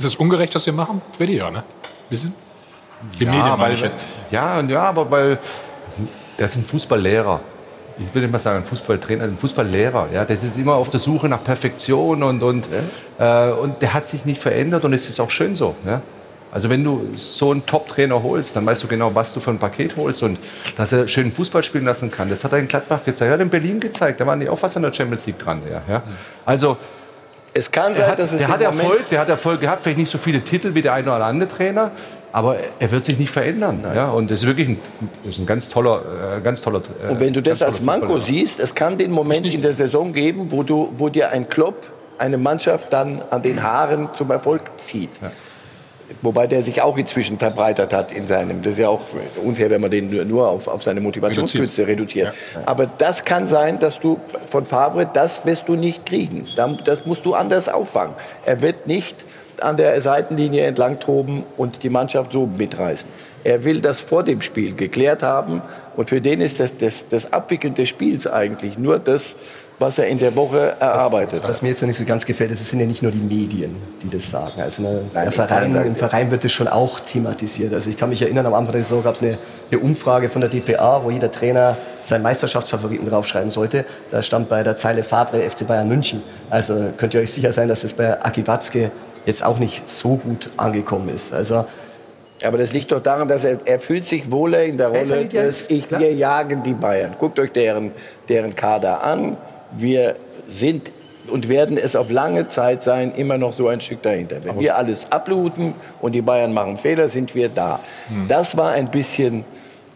Ist 0.00 0.06
es 0.06 0.16
ungerecht, 0.16 0.52
was 0.56 0.66
wir 0.66 0.72
machen? 0.72 1.00
Freddy, 1.16 1.36
ja, 1.36 1.48
ne? 1.48 1.62
Bisschen? 2.10 2.34
Die 3.20 3.24
Medien 3.24 3.42
meine 3.42 3.58
weil, 3.58 3.74
ich 3.74 3.80
jetzt. 3.80 3.98
ja, 4.32 4.58
und 4.58 4.68
ja, 4.68 4.82
aber 4.82 5.08
weil 5.10 5.38
das 6.36 6.54
sind 6.54 6.66
Fußballlehrer. 6.66 7.40
Ich 7.98 8.12
will 8.12 8.22
nicht 8.22 8.32
mal 8.32 8.38
sagen 8.38 8.58
ein 8.58 8.64
Fußballtrainer, 8.64 9.24
ein 9.24 9.38
Fußballlehrer. 9.38 10.08
Ja, 10.12 10.24
das 10.24 10.42
ist 10.42 10.56
immer 10.56 10.74
auf 10.74 10.90
der 10.90 10.98
Suche 10.98 11.28
nach 11.28 11.44
Perfektion 11.44 12.22
und, 12.24 12.42
und, 12.42 12.66
äh, 13.18 13.50
und 13.50 13.80
der 13.82 13.94
hat 13.94 14.06
sich 14.06 14.24
nicht 14.24 14.40
verändert 14.40 14.84
und 14.84 14.92
es 14.92 15.08
ist 15.08 15.20
auch 15.20 15.30
schön 15.30 15.54
so. 15.54 15.76
Ja? 15.86 16.02
Also 16.50 16.70
wenn 16.70 16.84
du 16.84 17.08
so 17.16 17.50
einen 17.50 17.66
Top-Trainer 17.66 18.22
holst, 18.22 18.54
dann 18.54 18.64
weißt 18.64 18.82
du 18.84 18.86
genau, 18.86 19.14
was 19.14 19.32
du 19.32 19.40
für 19.40 19.50
ein 19.50 19.58
Paket 19.58 19.96
holst 19.96 20.22
und 20.22 20.38
dass 20.76 20.92
er 20.92 21.08
schön 21.08 21.32
Fußball 21.32 21.62
spielen 21.62 21.84
lassen 21.84 22.10
kann. 22.10 22.28
Das 22.28 22.44
hat 22.44 22.52
er 22.52 22.58
in 22.58 22.68
Gladbach 22.68 23.04
gezeigt, 23.04 23.28
er 23.28 23.34
hat 23.34 23.40
in 23.40 23.50
Berlin 23.50 23.80
gezeigt, 23.80 24.20
da 24.20 24.26
waren 24.26 24.38
die 24.40 24.48
auch 24.48 24.58
fast 24.58 24.76
an 24.76 24.82
der 24.82 24.92
Champions 24.92 25.26
League 25.26 25.38
dran. 25.38 25.62
Ja, 25.68 25.82
ja. 25.88 26.02
Also 26.44 26.76
Es 27.52 27.70
kann 27.70 27.88
der 27.88 27.96
sein, 27.96 28.10
hat, 28.10 28.18
dass 28.20 28.32
es 28.32 28.38
der 28.38 28.48
hat 28.48 28.62
Erfolg, 28.62 29.08
der 29.08 29.20
hat 29.20 29.28
Erfolg 29.28 29.60
gehabt, 29.60 29.82
vielleicht 29.82 29.98
nicht 29.98 30.10
so 30.10 30.18
viele 30.18 30.40
Titel 30.40 30.74
wie 30.74 30.82
der 30.82 30.94
eine 30.94 31.14
oder 31.14 31.24
andere 31.24 31.48
Trainer, 31.48 31.90
aber 32.34 32.56
er 32.80 32.90
wird 32.90 33.04
sich 33.04 33.16
nicht 33.16 33.30
verändern. 33.30 33.84
Ja? 33.94 34.10
Und 34.10 34.28
das 34.28 34.40
ist 34.40 34.46
wirklich 34.46 34.68
ein, 34.70 34.80
ist 35.22 35.38
ein 35.38 35.46
ganz 35.46 35.68
toller, 35.68 36.36
äh, 36.38 36.40
ganz 36.40 36.60
toller. 36.60 36.82
Äh, 37.06 37.12
Und 37.12 37.20
wenn 37.20 37.32
du 37.32 37.40
das 37.40 37.62
als 37.62 37.80
Manko 37.80 38.06
Fußballer. 38.06 38.24
siehst, 38.26 38.58
es 38.58 38.74
kann 38.74 38.98
den 38.98 39.12
Moment 39.12 39.46
in 39.54 39.62
der 39.62 39.74
Saison 39.74 40.12
geben, 40.12 40.48
wo, 40.50 40.64
du, 40.64 40.92
wo 40.98 41.08
dir 41.08 41.30
ein 41.30 41.48
Klopp 41.48 41.76
eine 42.18 42.36
Mannschaft 42.36 42.92
dann 42.92 43.22
an 43.30 43.42
den 43.42 43.62
Haaren 43.62 44.08
zum 44.16 44.32
Erfolg 44.32 44.62
zieht. 44.84 45.10
Wobei 46.22 46.48
der 46.48 46.62
sich 46.64 46.82
auch 46.82 46.98
inzwischen 46.98 47.38
verbreitert 47.38 47.92
hat 47.92 48.10
in 48.12 48.26
seinem. 48.26 48.62
Das 48.62 48.72
ist 48.72 48.78
ja 48.78 48.88
auch 48.88 49.00
unfair, 49.44 49.70
wenn 49.70 49.80
man 49.80 49.90
den 49.90 50.28
nur- 50.28 50.48
auf, 50.48 50.66
auf 50.66 50.82
seine 50.82 51.00
Motivationskünste 51.00 51.86
reduziert. 51.86 52.34
Aber 52.66 52.86
das 52.98 53.24
kann 53.24 53.46
sein, 53.46 53.78
dass 53.78 54.00
du 54.00 54.18
von 54.50 54.66
Favre, 54.66 55.08
das 55.12 55.46
wirst 55.46 55.68
du 55.68 55.76
nicht 55.76 56.04
kriegen. 56.04 56.46
Das 56.84 57.06
musst 57.06 57.24
du 57.24 57.34
anders 57.34 57.68
auffangen. 57.68 58.14
Er 58.44 58.60
wird 58.60 58.86
nicht 58.88 59.24
an 59.60 59.76
der 59.76 60.00
Seitenlinie 60.02 60.62
entlang 60.64 61.00
toben 61.00 61.44
und 61.56 61.82
die 61.82 61.90
Mannschaft 61.90 62.32
so 62.32 62.46
mitreißen. 62.46 63.08
Er 63.44 63.64
will 63.64 63.80
das 63.80 64.00
vor 64.00 64.22
dem 64.22 64.40
Spiel 64.40 64.74
geklärt 64.74 65.22
haben. 65.22 65.60
Und 65.96 66.08
für 66.08 66.20
den 66.20 66.40
ist 66.40 66.60
das, 66.60 66.76
das, 66.78 67.06
das 67.08 67.32
Abwickeln 67.32 67.74
des 67.74 67.90
Spiels 67.90 68.26
eigentlich 68.26 68.78
nur 68.78 68.98
das, 68.98 69.34
was 69.78 69.98
er 69.98 70.06
in 70.06 70.18
der 70.18 70.34
Woche 70.36 70.76
erarbeitet 70.78 71.42
hat. 71.42 71.50
Was 71.50 71.60
mir 71.60 71.68
jetzt 71.68 71.82
noch 71.82 71.88
nicht 71.88 71.98
so 71.98 72.04
ganz 72.04 72.24
gefällt, 72.24 72.50
ist, 72.52 72.60
es 72.60 72.70
sind 72.70 72.80
ja 72.80 72.86
nicht 72.86 73.02
nur 73.02 73.12
die 73.12 73.18
Medien, 73.18 73.76
die 74.02 74.08
das 74.08 74.30
sagen. 74.30 74.60
Also 74.60 74.82
ne, 74.82 75.02
der 75.14 75.24
im 75.24 75.32
Verein, 75.32 75.74
im 75.74 75.76
er. 75.76 75.94
Verein 75.94 76.30
wird 76.30 76.44
das 76.44 76.52
schon 76.52 76.68
auch 76.68 77.00
thematisiert. 77.00 77.74
Also 77.74 77.90
ich 77.90 77.98
kann 77.98 78.08
mich 78.08 78.22
erinnern, 78.22 78.46
am 78.46 78.54
Anfang 78.54 78.72
der 78.72 78.82
Saison 78.82 79.02
gab 79.02 79.16
es 79.16 79.22
eine, 79.22 79.36
eine 79.70 79.80
Umfrage 79.80 80.28
von 80.28 80.40
der 80.40 80.50
DPA, 80.50 81.02
wo 81.04 81.10
jeder 81.10 81.30
Trainer 81.30 81.76
seinen 82.02 82.22
Meisterschaftsfavoriten 82.22 83.08
draufschreiben 83.08 83.50
sollte. 83.50 83.84
Da 84.10 84.22
stand 84.22 84.48
bei 84.48 84.62
der 84.62 84.76
Zeile 84.76 85.02
Fabre 85.02 85.42
FC 85.42 85.66
Bayern 85.66 85.88
München. 85.88 86.22
Also 86.50 86.92
könnt 86.96 87.14
ihr 87.14 87.20
euch 87.20 87.32
sicher 87.32 87.52
sein, 87.52 87.68
dass 87.68 87.84
es 87.84 87.92
bei 87.92 88.22
Aki 88.22 88.46
Watzke 88.46 88.90
jetzt 89.26 89.42
auch 89.44 89.58
nicht 89.58 89.88
so 89.88 90.16
gut 90.16 90.50
angekommen 90.56 91.08
ist. 91.08 91.32
Also 91.32 91.66
Aber 92.42 92.58
das 92.58 92.72
liegt 92.72 92.92
doch 92.92 93.02
daran, 93.02 93.28
dass 93.28 93.44
er, 93.44 93.58
er 93.64 93.78
fühlt 93.78 94.04
sich 94.04 94.30
wohler 94.30 94.64
in 94.64 94.76
der 94.76 94.88
Rolle 94.88 95.22
nicht, 95.22 95.70
ich, 95.70 95.88
klar. 95.88 96.00
wir 96.00 96.12
jagen 96.12 96.62
die 96.62 96.74
Bayern. 96.74 97.16
Guckt 97.18 97.38
euch 97.38 97.52
deren, 97.52 97.92
deren 98.28 98.54
Kader 98.54 99.02
an. 99.02 99.36
Wir 99.72 100.16
sind 100.48 100.92
und 101.28 101.48
werden 101.48 101.78
es 101.78 101.96
auf 101.96 102.10
lange 102.10 102.48
Zeit 102.48 102.82
sein, 102.82 103.12
immer 103.16 103.38
noch 103.38 103.54
so 103.54 103.68
ein 103.68 103.80
Stück 103.80 104.02
dahinter. 104.02 104.36
Wenn 104.42 104.60
wir 104.60 104.76
alles 104.76 105.10
abluten 105.10 105.74
und 106.02 106.12
die 106.12 106.20
Bayern 106.20 106.52
machen 106.52 106.76
Fehler, 106.76 107.08
sind 107.08 107.34
wir 107.34 107.48
da. 107.48 107.80
Das 108.28 108.58
war 108.58 108.72
ein 108.72 108.90
bisschen 108.90 109.44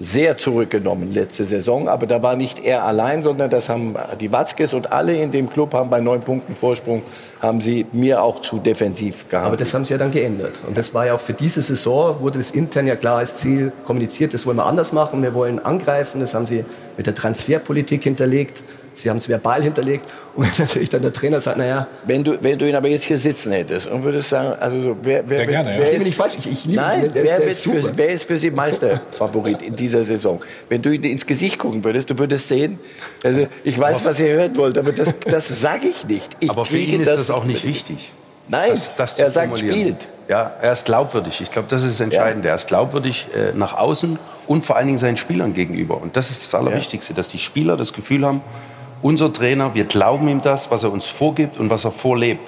sehr 0.01 0.39
zurückgenommen 0.39 1.13
letzte 1.13 1.45
Saison, 1.45 1.89
aber 1.89 2.07
da 2.07 2.23
war 2.23 2.37
nicht 2.37 2.65
er 2.65 2.85
allein, 2.85 3.25
sondern 3.25 3.51
das 3.51 3.69
haben 3.69 3.97
die 4.21 4.31
Watzkes 4.31 4.73
und 4.73 4.93
alle 4.93 5.15
in 5.15 5.33
dem 5.33 5.51
Club 5.51 5.75
haben 5.75 5.91
bei 5.91 6.01
neun 6.01 6.21
Punkten 6.21 6.55
Vorsprung, 6.55 7.03
haben 7.41 7.61
sie 7.61 7.87
mir 7.93 8.23
auch 8.23 8.43
zu 8.43 8.59
defensiv 8.59 9.29
gehabt. 9.29 9.47
Aber 9.47 9.57
das 9.57 9.75
haben 9.75 9.85
sie 9.85 9.93
ja 9.93 9.99
dann 9.99 10.13
geändert. 10.13 10.53
Und 10.67 10.79
das 10.79 10.95
war 10.95 11.07
ja 11.07 11.15
auch 11.15 11.21
für 11.21 11.33
diese 11.33 11.63
Saison, 11.63 12.21
wurde 12.21 12.39
das 12.39 12.53
intern 12.53 12.87
ja 12.87 12.95
klar 12.95 13.19
als 13.19 13.37
Ziel 13.37 13.73
kommuniziert, 13.87 14.35
das 14.35 14.47
wollen 14.47 14.57
wir 14.57 14.67
anders 14.67 14.93
machen, 14.93 15.23
wir 15.23 15.35
wollen 15.35 15.59
angreifen, 15.59 16.21
das 16.21 16.33
haben 16.33 16.47
sie 16.47 16.65
mit 16.97 17.07
der 17.07 17.15
Transferpolitik 17.15 18.05
hinterlegt, 18.05 18.63
sie 19.01 19.11
haben 19.11 19.17
es 19.19 19.29
verbal 19.29 19.63
hinterlegt. 19.63 20.05
Und 20.35 20.45
wenn 20.59 20.67
natürlich 20.67 20.89
dann 20.91 21.03
der 21.03 21.13
Trainer 21.13 21.41
sagt, 21.41 21.57
naja, 21.59 21.87
Wenn 22.07 22.23
du, 22.25 22.37
wenn 22.43 22.59
du 22.59 22.69
ihn 22.69 22.75
aber 22.77 22.89
jetzt 22.89 23.05
hier 23.05 23.19
sitzen 23.19 23.53
hättest 23.53 23.87
und 23.87 24.03
würdest 24.05 24.29
sagen, 24.31 24.57
also 24.61 24.81
so, 24.81 24.97
wer, 25.03 25.23
wer, 25.29 25.37
Sehr 25.39 25.47
gerne, 25.47 25.71
ja. 25.71 25.75
wer 25.79 25.85
Versteh 25.87 25.97
ist, 25.97 26.05
nicht 26.05 26.17
falsch, 26.17 26.35
ich- 26.39 26.51
ich 26.53 26.65
liebe 26.65 26.81
Nein, 26.81 27.05
ihn, 27.07 27.13
der 27.13 27.23
ist- 27.23 27.31
wer, 27.31 27.39
der 27.41 27.49
ist 27.49 27.65
für, 27.65 27.97
wer 27.97 28.09
ist 28.09 28.25
für 28.25 28.37
Sie 28.39 28.51
Meisterfavorit 28.51 29.63
in 29.63 29.77
dieser 29.77 30.05
Saison? 30.05 30.41
Wenn 30.69 30.83
du 30.83 30.91
ihn 30.91 31.03
ins 31.05 31.27
Gesicht 31.27 31.59
gucken 31.59 31.83
würdest, 31.85 32.11
du 32.11 32.19
würdest 32.19 32.49
sehen, 32.49 32.79
also 33.23 33.47
ich 33.65 33.79
weiß, 33.79 34.05
was 34.05 34.21
ihr 34.21 34.29
hören 34.29 34.57
wollt, 34.57 34.79
aber 34.79 34.93
das, 34.93 35.15
das 35.27 35.49
sage 35.61 35.87
ich 35.89 36.07
nicht. 36.07 36.29
Ich 36.41 36.51
Aber 36.51 36.65
für 36.65 36.79
ihn 36.79 37.01
ist 37.03 37.09
das 37.09 37.31
auch 37.31 37.45
nicht 37.45 37.65
wichtig. 37.65 38.13
Nein, 38.51 38.71
das, 38.73 38.95
das 38.97 39.19
er 39.19 39.31
sagt, 39.31 39.59
spielt. 39.59 39.97
Ja, 40.27 40.53
er 40.61 40.73
ist 40.73 40.85
glaubwürdig. 40.87 41.41
Ich 41.41 41.51
glaube, 41.51 41.69
das 41.71 41.83
ist 41.83 41.93
das 41.93 42.01
Entscheidende. 42.01 42.49
Er 42.49 42.55
ist 42.55 42.67
glaubwürdig 42.69 43.27
äh, 43.35 43.53
nach 43.57 43.77
außen 43.77 44.19
und 44.47 44.65
vor 44.65 44.77
allen 44.77 44.87
Dingen 44.87 44.99
seinen 44.99 45.17
Spielern 45.19 45.53
gegenüber. 45.55 46.01
Und 46.01 46.17
das 46.17 46.31
ist 46.31 46.43
das 46.45 46.55
Allerwichtigste, 46.55 47.15
dass 47.15 47.29
die 47.29 47.39
Spieler 47.39 47.77
das 47.79 47.93
Gefühl 47.95 48.25
haben, 48.27 48.43
unser 49.03 49.33
Trainer, 49.33 49.75
wir 49.75 49.85
glauben 49.85 50.29
ihm 50.29 50.41
das, 50.43 50.71
was 50.71 50.85
er 50.85 50.93
uns 50.93 51.07
vorgibt 51.07 51.59
und 51.59 51.71
was 51.71 51.85
er 51.85 51.93
vorlebt. 51.93 52.41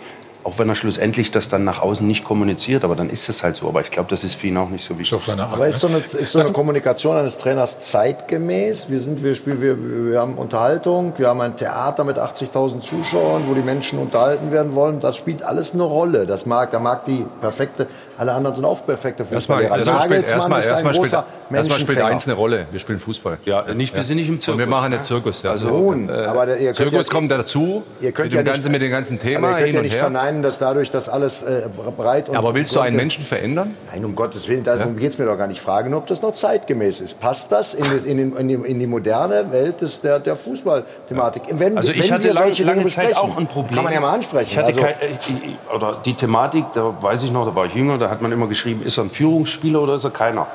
Auch 0.42 0.58
wenn 0.58 0.68
er 0.70 0.74
schlussendlich 0.74 1.30
das 1.30 1.48
dann 1.50 1.64
nach 1.64 1.82
außen 1.82 2.06
nicht 2.06 2.24
kommuniziert, 2.24 2.82
aber 2.82 2.96
dann 2.96 3.10
ist 3.10 3.28
es 3.28 3.42
halt 3.42 3.56
so. 3.56 3.68
Aber 3.68 3.82
ich 3.82 3.90
glaube, 3.90 4.08
das 4.08 4.24
ist 4.24 4.34
für 4.36 4.46
ihn 4.46 4.56
auch 4.56 4.70
nicht 4.70 4.84
so 4.84 4.98
wichtig. 4.98 5.18
Aber 5.28 5.68
ist 5.68 5.80
so 5.80 5.86
eine, 5.88 5.98
ist 5.98 6.32
so 6.32 6.38
eine 6.38 6.50
Kommunikation 6.52 7.16
eines 7.16 7.36
Trainers 7.36 7.78
zeitgemäß? 7.80 8.88
Wir, 8.88 9.00
sind, 9.00 9.22
wir, 9.22 9.34
spielen, 9.34 9.60
wir, 9.60 9.76
wir 10.12 10.18
haben 10.20 10.34
Unterhaltung, 10.36 11.12
wir 11.18 11.28
haben 11.28 11.40
ein 11.42 11.56
Theater 11.56 12.04
mit 12.04 12.16
80.000 12.18 12.80
Zuschauern, 12.80 13.42
wo 13.48 13.54
die 13.54 13.60
Menschen 13.60 13.98
unterhalten 13.98 14.50
werden 14.50 14.74
wollen. 14.74 15.00
Das 15.00 15.16
spielt 15.16 15.42
alles 15.42 15.74
eine 15.74 15.82
Rolle. 15.82 16.26
Das 16.26 16.46
mag, 16.46 16.70
da 16.70 16.78
mag 16.78 17.04
die 17.04 17.24
perfekte, 17.40 17.86
alle 18.16 18.32
anderen 18.32 18.56
sind 18.56 18.64
auch 18.64 18.84
perfekte 18.86 19.24
Erstmal, 19.30 19.58
Fußballer. 19.60 19.76
erstmal, 19.78 20.12
erstmal, 20.12 20.60
ist 20.60 20.68
ein 20.68 20.72
erstmal, 20.74 20.94
spielt, 20.94 21.12
erstmal 21.52 21.78
spielt 21.80 22.00
eins 22.00 22.26
eine 22.26 22.34
Rolle. 22.36 22.66
Wir 22.70 22.80
spielen 22.80 22.98
Fußball. 22.98 23.38
Ja, 23.44 23.72
nicht, 23.74 23.94
wir 23.94 24.02
sind 24.02 24.16
nicht 24.16 24.28
im 24.28 24.34
Und 24.34 24.40
Zirkus. 24.42 24.58
wir 24.58 24.66
machen 24.66 24.90
ne? 24.90 24.96
einen 24.96 25.02
Zirkus. 25.02 25.42
Ja. 25.42 25.50
Also, 25.52 25.68
Nun, 25.68 26.08
äh, 26.08 26.12
aber 26.12 26.46
der- 26.46 26.56
ihr 26.58 26.66
könnt 26.72 26.76
Zirkus 26.76 27.06
ja- 27.06 27.12
kommt 27.12 27.30
dazu 27.30 27.82
Ihr 28.00 28.12
könnt 28.12 28.26
mit, 28.26 28.34
ja 28.34 28.40
dem 28.42 28.44
nicht- 28.44 28.54
ganzen, 28.54 28.72
mit 28.72 28.82
dem 28.82 28.90
ganzen 28.90 29.18
Thema 29.18 29.48
ihr 29.50 29.54
könnt 29.54 29.66
hin 29.66 29.74
ja 29.74 29.80
und 29.80 29.84
nicht 29.84 29.94
her. 29.94 30.02
Verneinen, 30.30 30.42
dass 30.42 30.58
dadurch 30.58 30.90
das 30.90 31.08
alles 31.08 31.42
äh, 31.42 31.62
breit 31.96 32.28
und 32.28 32.36
Aber 32.36 32.54
willst 32.54 32.74
du 32.74 32.80
einen 32.80 32.96
Menschen 32.96 33.24
verändern? 33.24 33.74
Nein, 33.92 34.04
um 34.04 34.14
Gottes 34.14 34.48
Willen, 34.48 34.64
darum 34.64 34.96
geht 34.96 35.10
es 35.10 35.18
mir 35.18 35.26
doch 35.26 35.36
gar 35.36 35.46
nicht. 35.46 35.58
Ich 35.58 35.62
frage 35.62 35.90
nur, 35.90 35.98
ob 36.00 36.06
das 36.06 36.22
noch 36.22 36.32
zeitgemäß 36.32 37.00
ist. 37.00 37.20
Passt 37.20 37.52
das 37.52 37.74
in, 37.74 37.84
die- 37.84 38.10
in, 38.10 38.36
in, 38.36 38.64
in 38.64 38.78
die 38.78 38.86
moderne 38.86 39.50
Welt 39.52 39.80
des, 39.80 40.00
der, 40.00 40.18
der 40.20 40.36
Fußballthematik? 40.36 41.42
Wenn, 41.50 41.76
Also 41.76 41.92
ich 41.92 42.10
hatte 42.10 42.24
wir 42.24 42.32
lange, 42.34 42.46
solche 42.46 42.64
lange 42.64 42.86
Zeit 42.86 43.16
auch 43.16 43.36
ein 43.36 43.46
Problem. 43.46 43.74
Kann 43.74 43.84
man 43.84 43.92
ja 43.92 44.00
mal 44.00 44.12
ansprechen. 44.14 44.48
Ich 44.50 44.56
hatte 44.58 44.68
also, 44.68 44.80
kein, 44.80 44.94
äh, 45.00 45.12
ich, 45.20 45.74
oder 45.74 45.96
die 46.04 46.14
Thematik, 46.14 46.64
da 46.74 46.94
weiß 47.00 47.22
ich 47.24 47.32
noch, 47.32 47.46
da 47.46 47.54
war 47.54 47.66
ich 47.66 47.74
jünger, 47.74 47.98
da 47.98 48.10
hat 48.10 48.22
man 48.22 48.32
immer 48.32 48.46
geschrieben, 48.46 48.82
ist 48.82 48.98
er 48.98 49.04
ein 49.04 49.10
Führungsspieler 49.10 49.82
oder 49.82 49.96
ist 49.96 50.04
er 50.04 50.10
keiner? 50.10 50.46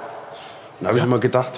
Da 0.81 0.87
habe 0.89 0.97
ich 0.97 1.03
immer 1.03 1.19
gedacht, 1.19 1.51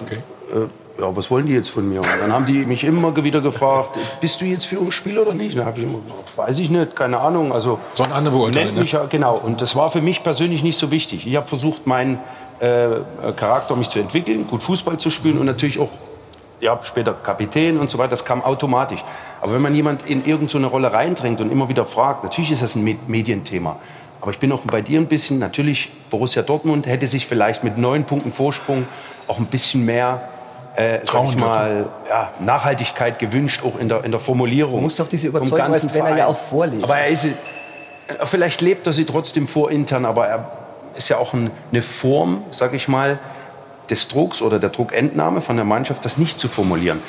äh, 0.52 0.56
ja, 1.00 1.16
was 1.16 1.30
wollen 1.30 1.46
die 1.46 1.54
jetzt 1.54 1.70
von 1.70 1.88
mir? 1.88 2.00
Und 2.00 2.08
dann 2.22 2.32
haben 2.34 2.46
die 2.46 2.66
mich 2.66 2.84
immer 2.84 3.16
wieder 3.24 3.42
gefragt, 3.42 3.98
bist 4.20 4.42
du 4.42 4.46
jetzt 4.46 4.66
Führungsspieler 4.66 5.22
oder 5.22 5.34
nicht? 5.34 5.54
Und 5.54 5.60
dann 5.60 5.68
habe 5.68 5.78
ich 5.78 5.84
immer 5.86 6.00
gesagt, 6.00 6.38
weiß 6.38 6.60
ich 6.60 6.70
nicht, 6.70 6.96
keine 6.96 7.20
Ahnung. 7.20 7.52
Also 7.54 7.80
Sollen 7.94 8.12
andere 8.12 8.36
beurteilen, 8.36 8.66
nennt 8.68 8.76
ne? 8.78 8.82
mich 8.82 8.92
ja, 8.94 9.06
genau. 9.06 9.38
Und 9.38 9.62
das 9.62 9.76
war 9.76 9.92
für 9.92 10.02
mich 10.02 10.24
persönlich 10.24 10.64
nicht 10.64 10.80
so 10.80 10.90
wichtig. 10.92 11.28
Ich 11.28 11.36
habe 11.36 11.48
versucht, 11.48 11.86
meinen 11.86 12.20
äh, 12.60 12.88
Charakter 13.36 13.76
mich 13.76 13.90
zu 13.90 14.00
entwickeln, 14.00 14.48
gut 14.48 14.64
Fußball 14.64 14.98
zu 14.98 15.10
spielen 15.12 15.38
und 15.38 15.46
natürlich 15.46 15.80
auch 15.80 15.90
ja, 16.60 16.80
später 16.82 17.14
Kapitän 17.14 17.78
und 17.78 17.92
so 17.92 18.00
weiter, 18.00 18.10
das 18.10 18.26
kam 18.26 18.44
automatisch. 18.44 19.04
Aber 19.42 19.54
wenn 19.54 19.62
man 19.62 19.76
jemand 19.76 20.10
in 20.10 20.26
irgendeine 20.26 20.66
Rolle 20.66 20.92
reindrängt 20.92 21.40
und 21.40 21.52
immer 21.52 21.70
wieder 21.70 21.86
fragt, 21.86 22.24
natürlich 22.24 22.50
ist 22.50 22.64
das 22.64 22.76
ein 22.76 22.84
Me- 22.84 22.96
Medienthema. 23.06 23.78
Aber 24.20 24.32
ich 24.32 24.40
bin 24.40 24.52
auch 24.52 24.62
bei 24.62 24.82
dir 24.82 25.00
ein 25.00 25.06
bisschen, 25.06 25.38
natürlich, 25.38 25.92
Borussia 26.10 26.42
Dortmund 26.42 26.88
hätte 26.88 27.08
sich 27.08 27.28
vielleicht 27.28 27.64
mit 27.64 27.78
neun 27.78 28.06
Punkten 28.06 28.32
Vorsprung 28.32 28.88
auch 29.28 29.38
ein 29.38 29.46
bisschen 29.46 29.86
mehr 29.86 30.30
äh, 30.78 31.00
sag 31.04 31.26
ich 31.26 31.36
mal, 31.36 31.88
ja, 32.08 32.32
Nachhaltigkeit 32.40 33.18
gewünscht, 33.18 33.64
auch 33.64 33.80
in 33.80 33.90
der, 33.90 34.04
in 34.04 34.12
der 34.12 34.20
Formulierung. 34.20 34.76
Man 34.76 34.84
muss 34.84 34.96
doch 34.96 35.08
diese 35.08 35.28
Überzeugung 35.28 35.60
als 35.60 35.82
ganzen 35.82 35.90
Trainer 35.90 36.18
ja 36.18 36.28
auch 36.28 36.38
vorleben. 36.38 36.84
Aber 36.84 36.98
er 36.98 37.08
ist, 37.08 37.26
äh, 37.26 37.32
vielleicht 38.26 38.62
lebt 38.62 38.86
er 38.86 38.94
sie 38.94 39.06
trotzdem 39.06 39.48
vor 39.48 39.72
intern, 39.72 40.06
aber 40.06 40.28
er 40.28 40.52
ist 40.96 41.10
ja 41.10 41.18
auch 41.18 41.34
ein, 41.34 41.50
eine 41.72 41.82
Form, 41.82 42.44
sag 42.52 42.74
ich 42.74 42.88
mal, 42.88 43.18
des 43.90 44.08
Drucks 44.08 44.44
oder 44.44 44.60
der 44.60 44.70
Druckentnahme 44.70 45.42
von 45.42 45.56
der 45.56 45.66
Mannschaft, 45.66 46.06
das 46.06 46.20
nicht 46.20 46.40
zu 46.40 46.48
formulieren. 46.48 47.02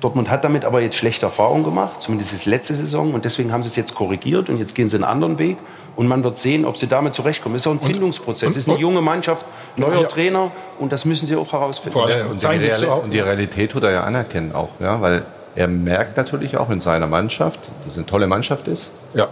Dortmund 0.00 0.30
hat 0.30 0.44
damit 0.44 0.64
aber 0.64 0.80
jetzt 0.80 0.96
schlechte 0.96 1.26
Erfahrungen 1.26 1.62
gemacht, 1.64 2.00
zumindest 2.00 2.32
ist 2.32 2.46
letzte 2.46 2.74
Saison. 2.74 3.12
Und 3.12 3.24
deswegen 3.26 3.52
haben 3.52 3.62
sie 3.62 3.68
es 3.68 3.76
jetzt 3.76 3.94
korrigiert 3.94 4.48
und 4.48 4.58
jetzt 4.58 4.74
gehen 4.74 4.88
sie 4.88 4.96
einen 4.96 5.04
anderen 5.04 5.38
Weg. 5.38 5.58
Und 5.94 6.08
man 6.08 6.24
wird 6.24 6.38
sehen, 6.38 6.64
ob 6.64 6.76
sie 6.78 6.86
damit 6.86 7.14
zurechtkommen. 7.14 7.56
Es 7.56 7.62
ist 7.62 7.66
auch 7.66 7.72
ein 7.72 7.80
Findungsprozess. 7.80 8.44
und- 8.44 8.50
Es 8.52 8.56
ist 8.56 8.68
eine 8.68 8.76
und- 8.76 8.80
junge 8.80 9.02
Mannschaft, 9.02 9.44
neuer 9.76 10.02
Ja. 10.02 10.06
Trainer. 10.08 10.50
Und 10.78 10.92
das 10.92 11.04
müssen 11.04 11.26
sie 11.26 11.36
auch 11.36 11.52
herausfinden. 11.52 11.98
Ja, 12.08 12.26
und, 12.26 12.40
die 12.42 12.46
Reali 12.46 12.86
und 12.86 13.10
die 13.12 13.20
Realität 13.20 13.72
tut 13.72 13.82
er 13.82 13.90
ja 13.90 14.04
anerkennen 14.04 14.54
auch, 14.54 14.70
ja, 14.80 15.00
weil 15.02 15.22
er 15.54 15.68
merkt 15.68 16.16
natürlich 16.16 16.56
auch 16.56 16.70
in 16.70 16.80
seiner 16.80 17.06
Mannschaft, 17.06 17.58
dass 17.84 17.92
es 17.92 17.96
eine 17.98 18.06
tolle 18.06 18.26
Mannschaft 18.26 18.68
ist. 18.68 18.90
Ja. 19.14 19.28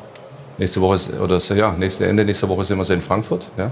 Nächste 0.59 0.81
Woche 0.81 0.97
ist, 0.97 1.19
oder 1.21 1.39
ja, 1.55 1.73
nächste 1.79 2.07
Ende 2.07 2.25
nächste 2.25 2.49
Woche 2.49 2.65
sind 2.65 2.77
wir 2.77 2.85
so 2.85 2.93
in 2.93 3.01
Frankfurt, 3.03 3.47
ja. 3.57 3.71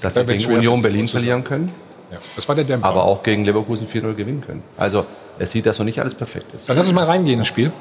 Dass 0.00 0.14
sie 0.14 0.24
gegen 0.24 0.52
Union 0.52 0.82
Berlin 0.82 1.06
verlieren 1.08 1.44
können. 1.44 1.72
Ja, 2.10 2.18
das 2.36 2.46
war 2.48 2.54
der 2.54 2.64
Dämpfer. 2.64 2.88
Aber 2.88 3.04
auch 3.04 3.22
gegen 3.22 3.44
Leverkusen 3.44 3.86
4-0 3.86 4.14
gewinnen 4.14 4.42
können. 4.46 4.62
Also 4.76 5.06
er 5.38 5.46
sieht, 5.46 5.66
dass 5.66 5.78
noch 5.78 5.86
nicht 5.86 6.00
alles 6.00 6.14
perfekt 6.14 6.54
ist. 6.54 6.68
Dann 6.68 6.76
lass 6.76 6.86
uns 6.86 6.94
mal 6.94 7.04
reingehen 7.04 7.38
ins 7.38 7.48
Spiel. 7.48 7.72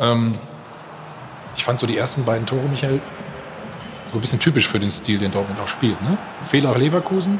Ähm, 0.00 0.34
ich 1.56 1.64
fand 1.64 1.78
so 1.78 1.86
die 1.86 1.96
ersten 1.96 2.24
beiden 2.24 2.46
Tore, 2.46 2.62
Michael, 2.68 3.00
so 4.10 4.18
ein 4.18 4.20
bisschen 4.20 4.40
typisch 4.40 4.68
für 4.68 4.78
den 4.78 4.90
Stil, 4.90 5.18
den 5.18 5.30
Dortmund 5.30 5.60
auch 5.60 5.68
spielt. 5.68 6.00
Ne? 6.02 6.18
Fehler 6.42 6.76
Leverkusen, 6.76 7.38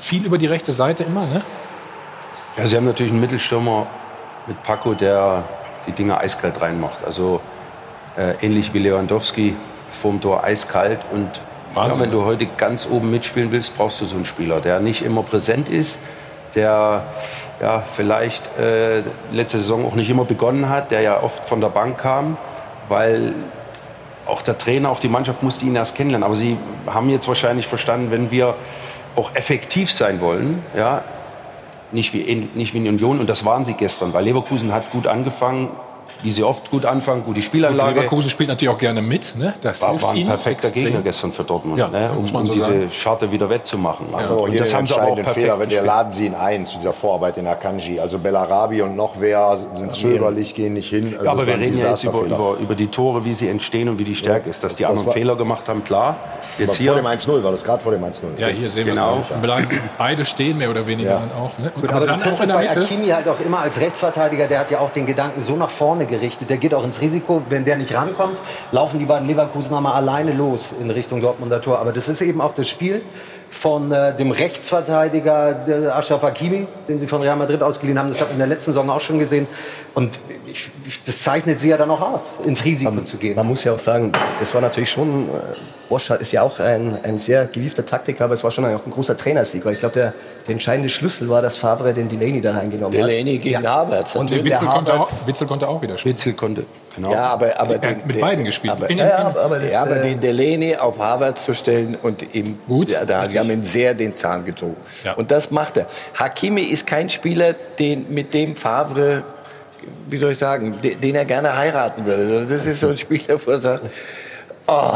viel 0.00 0.24
über 0.24 0.38
die 0.38 0.46
rechte 0.46 0.72
Seite 0.72 1.04
immer. 1.04 1.26
Ne? 1.26 1.42
Ja, 2.56 2.66
sie 2.66 2.76
haben 2.76 2.86
natürlich 2.86 3.12
einen 3.12 3.20
Mittelstürmer 3.20 3.86
mit 4.46 4.62
Paco, 4.62 4.94
der 4.94 5.44
die 5.86 5.92
Dinge 5.92 6.18
eiskalt 6.18 6.60
reinmacht. 6.60 7.04
Also 7.04 7.40
äh, 8.16 8.34
ähnlich 8.44 8.74
wie 8.74 8.78
Lewandowski 8.78 9.56
vorm 9.90 10.20
Tor 10.20 10.44
eiskalt. 10.44 11.00
Und 11.12 11.40
ja, 11.74 12.00
wenn 12.00 12.10
du 12.10 12.24
heute 12.24 12.46
ganz 12.46 12.86
oben 12.86 13.10
mitspielen 13.10 13.52
willst, 13.52 13.76
brauchst 13.76 14.00
du 14.00 14.04
so 14.04 14.16
einen 14.16 14.24
Spieler, 14.24 14.60
der 14.60 14.80
nicht 14.80 15.02
immer 15.02 15.22
präsent 15.22 15.68
ist, 15.68 15.98
der 16.54 17.04
ja, 17.60 17.82
vielleicht 17.94 18.56
äh, 18.58 19.02
letzte 19.32 19.60
Saison 19.60 19.86
auch 19.86 19.94
nicht 19.94 20.08
immer 20.10 20.24
begonnen 20.24 20.68
hat, 20.68 20.90
der 20.90 21.00
ja 21.00 21.22
oft 21.22 21.44
von 21.44 21.60
der 21.60 21.68
Bank 21.68 21.98
kam, 21.98 22.36
weil 22.88 23.34
auch 24.26 24.42
der 24.42 24.58
Trainer, 24.58 24.90
auch 24.90 25.00
die 25.00 25.08
Mannschaft 25.08 25.42
musste 25.42 25.64
ihn 25.64 25.74
erst 25.74 25.94
kennenlernen. 25.96 26.24
Aber 26.24 26.36
sie 26.36 26.56
haben 26.86 27.08
jetzt 27.10 27.26
wahrscheinlich 27.28 27.66
verstanden, 27.66 28.10
wenn 28.10 28.30
wir 28.30 28.54
auch 29.16 29.34
effektiv 29.34 29.90
sein 29.90 30.20
wollen, 30.20 30.62
ja, 30.76 31.02
nicht 31.90 32.12
wie, 32.12 32.20
in- 32.20 32.50
nicht 32.54 32.74
wie 32.74 32.78
in 32.78 32.86
Union, 32.88 33.18
und 33.20 33.28
das 33.28 33.44
waren 33.44 33.64
sie 33.64 33.72
gestern, 33.74 34.12
weil 34.12 34.24
Leverkusen 34.24 34.72
hat 34.72 34.90
gut 34.90 35.06
angefangen, 35.06 35.70
wie 36.22 36.30
sie 36.30 36.42
oft 36.42 36.70
gut 36.70 36.84
anfangen, 36.84 37.22
gute 37.24 37.38
Und 37.38 37.44
Spielanlage. 37.44 37.90
Leverkusen 37.94 38.28
spielt 38.30 38.48
natürlich 38.48 38.74
auch 38.74 38.78
gerne 38.78 39.02
mit. 39.02 39.36
Ne? 39.36 39.54
Das 39.60 39.82
war, 39.82 39.90
hilft 39.90 40.04
war 40.04 40.12
ein 40.12 40.26
perfekter 40.26 40.64
extrem. 40.64 40.84
Gegner 40.84 41.00
gestern 41.02 41.32
für 41.32 41.44
Dortmund, 41.44 41.78
Ja, 41.78 41.88
ne, 41.88 42.10
um, 42.12 42.18
um 42.34 42.46
so 42.46 42.52
diese 42.52 42.64
sagen. 42.66 42.90
Scharte 42.90 43.30
wieder 43.32 43.48
wettzumachen. 43.50 44.06
Also 44.12 44.34
und 44.44 44.50
hier 44.50 44.60
das 44.60 44.74
haben 44.74 44.86
sie 44.86 44.94
auch 44.94 45.14
perfekt 45.14 45.34
Fehler, 45.34 45.58
wenn 45.60 45.68
der 45.68 45.82
laden 45.82 46.12
sie 46.12 46.26
ihn 46.26 46.34
ein 46.34 46.66
zu 46.66 46.78
dieser 46.78 46.92
Vorarbeit 46.92 47.38
in 47.38 47.46
Akanji. 47.46 48.00
Also 48.00 48.18
Bellarabi 48.18 48.82
und 48.82 48.96
noch 48.96 49.14
wer 49.20 49.58
sind 49.74 49.94
zögerlich, 49.94 50.54
gehen 50.54 50.74
nicht 50.74 50.90
hin. 50.90 51.12
Also 51.14 51.24
Ja, 51.24 51.32
aber 51.32 51.46
wir 51.46 51.58
reden 51.58 51.78
ja 51.78 51.90
jetzt 51.90 52.04
über, 52.04 52.20
über, 52.22 52.56
über 52.60 52.74
die 52.74 52.88
Tore, 52.88 53.24
wie 53.24 53.34
sie 53.34 53.48
entstehen 53.48 53.88
und 53.88 53.98
wie 53.98 54.04
die 54.04 54.14
Stärke 54.14 54.50
ist. 54.50 54.64
Dass 54.64 54.74
die 54.74 54.82
Das 54.82 54.90
anderen 54.90 55.06
war- 55.06 55.14
Fehler 55.14 55.36
gemacht 55.36 55.68
haben, 55.68 55.84
klar. 55.84 56.16
Aber 56.18 56.64
Jetzt 56.64 56.76
vor 56.76 56.82
hier, 56.84 56.94
dem 56.96 57.06
1-0 57.06 57.44
war 57.44 57.52
das 57.52 57.62
gerade 57.64 57.82
vor 57.82 57.92
dem 57.92 58.02
1-0. 58.02 58.38
Ja, 58.38 58.48
hier 58.48 58.68
sehen 58.68 58.86
Genau. 58.86 59.16
wir 59.18 59.36
es. 59.36 59.40
Bleiben 59.42 59.68
Beide 59.96 60.24
stehen 60.24 60.58
mehr 60.58 60.70
oder 60.70 60.86
weniger 60.86 61.10
Ja. 61.10 61.18
dann 61.20 61.32
auch. 61.32 61.56
Ne? 61.58 61.70
Und, 61.76 61.84
aber 61.88 61.96
aber 61.98 62.06
dann 62.06 62.20
es 62.20 62.38
der 62.38 62.46
bei. 62.54 62.70
Akimi 62.70 63.06
halt 63.08 63.28
auch 63.28 63.38
immer 63.44 63.60
als 63.60 63.80
Rechtsverteidiger, 63.80 64.46
der 64.48 64.58
hat 64.60 64.70
ja 64.70 64.80
auch 64.80 64.90
den 64.90 65.06
Gedanken 65.06 65.40
so 65.40 65.54
nach 65.56 65.70
vorne 65.70 66.06
gerichtet, 66.08 66.50
der 66.50 66.56
geht 66.56 66.74
auch 66.74 66.84
ins 66.84 67.00
Risiko, 67.00 67.42
wenn 67.48 67.64
der 67.64 67.76
nicht 67.76 67.94
rankommt, 67.94 68.38
laufen 68.72 68.98
die 68.98 69.04
beiden 69.04 69.28
Leverkusener 69.28 69.80
mal 69.80 69.94
alleine 69.94 70.32
los 70.32 70.74
in 70.78 70.90
Richtung 70.90 71.20
Dortmunder 71.20 71.60
Tor. 71.60 71.78
Aber 71.78 71.92
das 71.92 72.08
ist 72.08 72.20
eben 72.20 72.40
auch 72.40 72.54
das 72.54 72.68
Spiel, 72.68 73.02
von 73.50 73.90
äh, 73.92 74.14
dem 74.14 74.30
Rechtsverteidiger 74.30 75.54
der 75.54 75.96
Ashraf 75.96 76.22
Hakimi, 76.22 76.66
den 76.86 76.98
sie 76.98 77.06
von 77.06 77.22
Real 77.22 77.36
Madrid 77.36 77.62
ausgeliehen 77.62 77.98
haben. 77.98 78.08
Das 78.08 78.20
hat 78.20 78.28
man 78.28 78.34
in 78.34 78.38
der 78.40 78.48
letzten 78.48 78.72
Saison 78.72 78.90
auch 78.90 79.00
schon 79.00 79.18
gesehen. 79.18 79.46
Und 79.98 80.16
ich, 80.46 80.70
ich, 80.86 81.02
das 81.02 81.22
zeichnet 81.22 81.58
sie 81.58 81.70
ja 81.70 81.76
dann 81.76 81.90
auch 81.90 82.00
aus, 82.00 82.34
ins 82.44 82.64
Risiko 82.64 82.92
man, 82.92 83.04
zu 83.04 83.16
gehen. 83.16 83.34
Man 83.34 83.48
muss 83.48 83.64
ja 83.64 83.72
auch 83.72 83.80
sagen, 83.80 84.12
das 84.38 84.54
war 84.54 84.60
natürlich 84.60 84.92
schon, 84.92 85.28
äh, 85.28 85.32
Bosch 85.88 86.08
ist 86.10 86.30
ja 86.30 86.42
auch 86.42 86.60
ein, 86.60 86.96
ein 87.02 87.18
sehr 87.18 87.46
gewiefter 87.46 87.84
Taktiker, 87.84 88.26
aber 88.26 88.34
es 88.34 88.44
war 88.44 88.52
schon 88.52 88.64
auch 88.66 88.86
ein 88.86 88.92
großer 88.92 89.16
Trainersieg, 89.16 89.64
weil 89.64 89.72
ich 89.72 89.80
glaube, 89.80 89.94
der, 89.94 90.14
der 90.46 90.52
entscheidende 90.52 90.88
Schlüssel 90.88 91.28
war, 91.28 91.42
dass 91.42 91.56
Favre 91.56 91.92
den 91.92 92.08
Delaney 92.08 92.40
da 92.40 92.52
reingenommen 92.52 92.96
hat. 92.96 93.08
Delaney 93.08 93.38
gegen 93.38 93.60
ja. 93.60 93.70
Havertz. 93.70 94.14
Und 94.14 94.30
der 94.30 94.44
Witzel, 94.44 94.68
konnte 94.68 95.00
auch, 95.00 95.26
Witzel 95.26 95.46
konnte 95.48 95.68
auch 95.68 95.82
wieder 95.82 95.98
spielen. 95.98 96.14
Witzel 96.14 96.32
konnte, 96.34 96.64
genau. 96.94 97.10
Ja, 97.10 97.24
aber, 97.30 97.58
aber 97.58 97.82
Er 97.82 97.90
hat 97.90 98.06
mit 98.06 98.20
beiden 98.20 98.44
gespielt. 98.44 98.74
Aber, 98.74 98.88
Innen- 98.88 99.04
ja, 99.04 99.18
aber, 99.18 99.42
aber 99.42 99.58
das, 99.58 99.72
ja, 99.72 99.82
aber 99.82 99.96
äh, 99.96 100.10
den 100.10 100.20
Delaney 100.20 100.76
auf 100.76 101.00
Harvard 101.00 101.40
zu 101.40 101.54
stellen 101.54 101.98
und 102.00 102.36
ihm, 102.36 102.56
Gut, 102.68 102.90
ja, 102.90 103.04
da, 103.04 103.28
sie 103.28 103.36
haben 103.36 103.50
ihm 103.50 103.64
sehr 103.64 103.94
den 103.94 104.16
Zahn 104.16 104.44
gezogen. 104.44 104.76
Ja. 105.02 105.14
Und 105.14 105.32
das 105.32 105.50
macht 105.50 105.76
er. 105.76 105.86
Hakimi 106.14 106.62
ist 106.62 106.86
kein 106.86 107.10
Spieler, 107.10 107.54
den, 107.80 108.06
mit 108.14 108.32
dem 108.32 108.54
Favre, 108.54 109.24
wie 110.08 110.18
soll 110.18 110.32
ich 110.32 110.38
sagen, 110.38 110.74
den, 110.82 111.14
er 111.14 111.24
gerne 111.24 111.56
heiraten 111.56 112.04
würde. 112.04 112.46
Das 112.48 112.66
ist 112.66 112.80
so 112.80 112.88
ein 112.88 112.96
Spieler, 112.96 113.38
wo 113.44 113.50
er 113.50 113.60
sagt, 113.60 113.82
oh, 114.66 114.92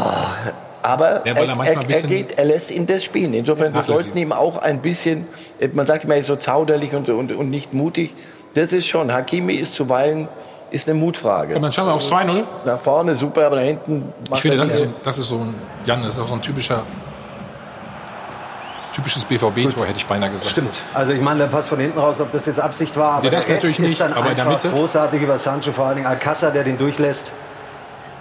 aber 0.81 1.25
Ja, 1.25 1.33
er 1.33 1.47
er, 1.47 1.89
er, 1.89 2.01
geht, 2.01 2.37
er 2.37 2.45
lässt 2.45 2.71
ihn 2.71 2.85
das 2.85 3.03
spielen. 3.03 3.33
Insofern, 3.33 3.73
wir 3.73 3.83
sollten 3.83 4.17
ihm 4.17 4.31
auch 4.31 4.57
ein 4.57 4.81
bisschen, 4.81 5.27
man 5.73 5.87
sagt 5.87 6.03
immer, 6.03 6.15
er 6.15 6.21
ist 6.21 6.27
so 6.27 6.35
zauderlich 6.35 6.93
und, 6.93 7.09
und, 7.09 7.31
und 7.31 7.49
nicht 7.49 7.73
mutig. 7.73 8.13
Das 8.53 8.73
ist 8.73 8.85
schon, 8.85 9.11
Hakimi 9.11 9.55
ist 9.55 9.75
zuweilen 9.75 10.27
ist 10.73 10.89
eine 10.89 10.99
Mutfrage. 10.99 11.55
Und 11.55 11.61
dann 11.61 11.71
schauen 11.71 11.85
wir 11.85 11.93
auf 11.93 12.03
2-0. 12.03 12.43
Nach 12.65 12.79
vorne 12.79 13.15
super, 13.15 13.45
aber 13.45 13.57
nach 13.57 13.63
hinten 13.63 14.11
Ich 14.33 14.41
finde, 14.41 14.57
das 14.57 14.71
ist, 14.71 14.77
so, 14.79 14.85
das 15.03 15.17
ist 15.19 15.27
so 15.27 15.35
ein, 15.37 15.55
Jan, 15.85 16.01
das 16.01 16.15
ist 16.15 16.19
auch 16.19 16.27
so 16.27 16.33
ein 16.33 16.41
typischer, 16.41 16.83
typisches 18.93 19.25
BVB-Tor, 19.25 19.85
hätte 19.85 19.97
ich 19.97 20.05
beinahe 20.05 20.29
gesagt. 20.29 20.49
Stimmt. 20.51 20.75
Also 20.93 21.11
ich 21.13 21.21
meine, 21.21 21.39
der 21.39 21.47
Pass 21.47 21.67
von 21.67 21.79
hinten 21.79 21.99
raus, 21.99 22.21
ob 22.21 22.31
das 22.31 22.45
jetzt 22.45 22.59
Absicht 22.59 22.95
war, 22.95 23.13
aber 23.13 23.23
Nee, 23.23 23.29
das 23.31 23.45
der 23.47 23.55
Rest 23.55 23.63
natürlich 23.65 23.79
ist 23.79 23.89
nicht, 23.89 24.01
dann 24.01 24.13
aber 24.13 24.29
in 24.29 24.35
der 24.35 24.47
einfach 24.47 24.63
Mitte? 24.63 24.75
großartig 24.75 25.21
über 25.21 25.37
Sancho, 25.37 25.71
vor 25.73 25.85
allen 25.87 25.97
Dingen 25.97 26.07
Alcázar, 26.07 26.51
der 26.51 26.63
den 26.63 26.77
durchlässt. 26.77 27.31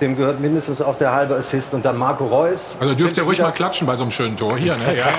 Dem 0.01 0.17
gehört 0.17 0.41
mindestens 0.41 0.83
auch 0.83 0.99
der 0.99 1.13
halbe 1.13 1.37
Assist 1.37 1.75
und 1.75 1.85
dann 1.85 1.97
Marco 1.97 2.27
Reus. 2.27 2.75
Also 2.81 2.95
dürft 2.95 3.17
ihr 3.17 3.23
ruhig 3.23 3.41
mal 3.41 3.53
klatschen 3.53 3.87
bei 3.87 3.95
so 3.95 4.03
einem 4.03 4.11
schönen 4.11 4.37
Tor. 4.37 4.57
Hier, 4.57 4.75
ne? 4.77 4.85
Ja, 4.89 4.95
ja. 4.95 5.05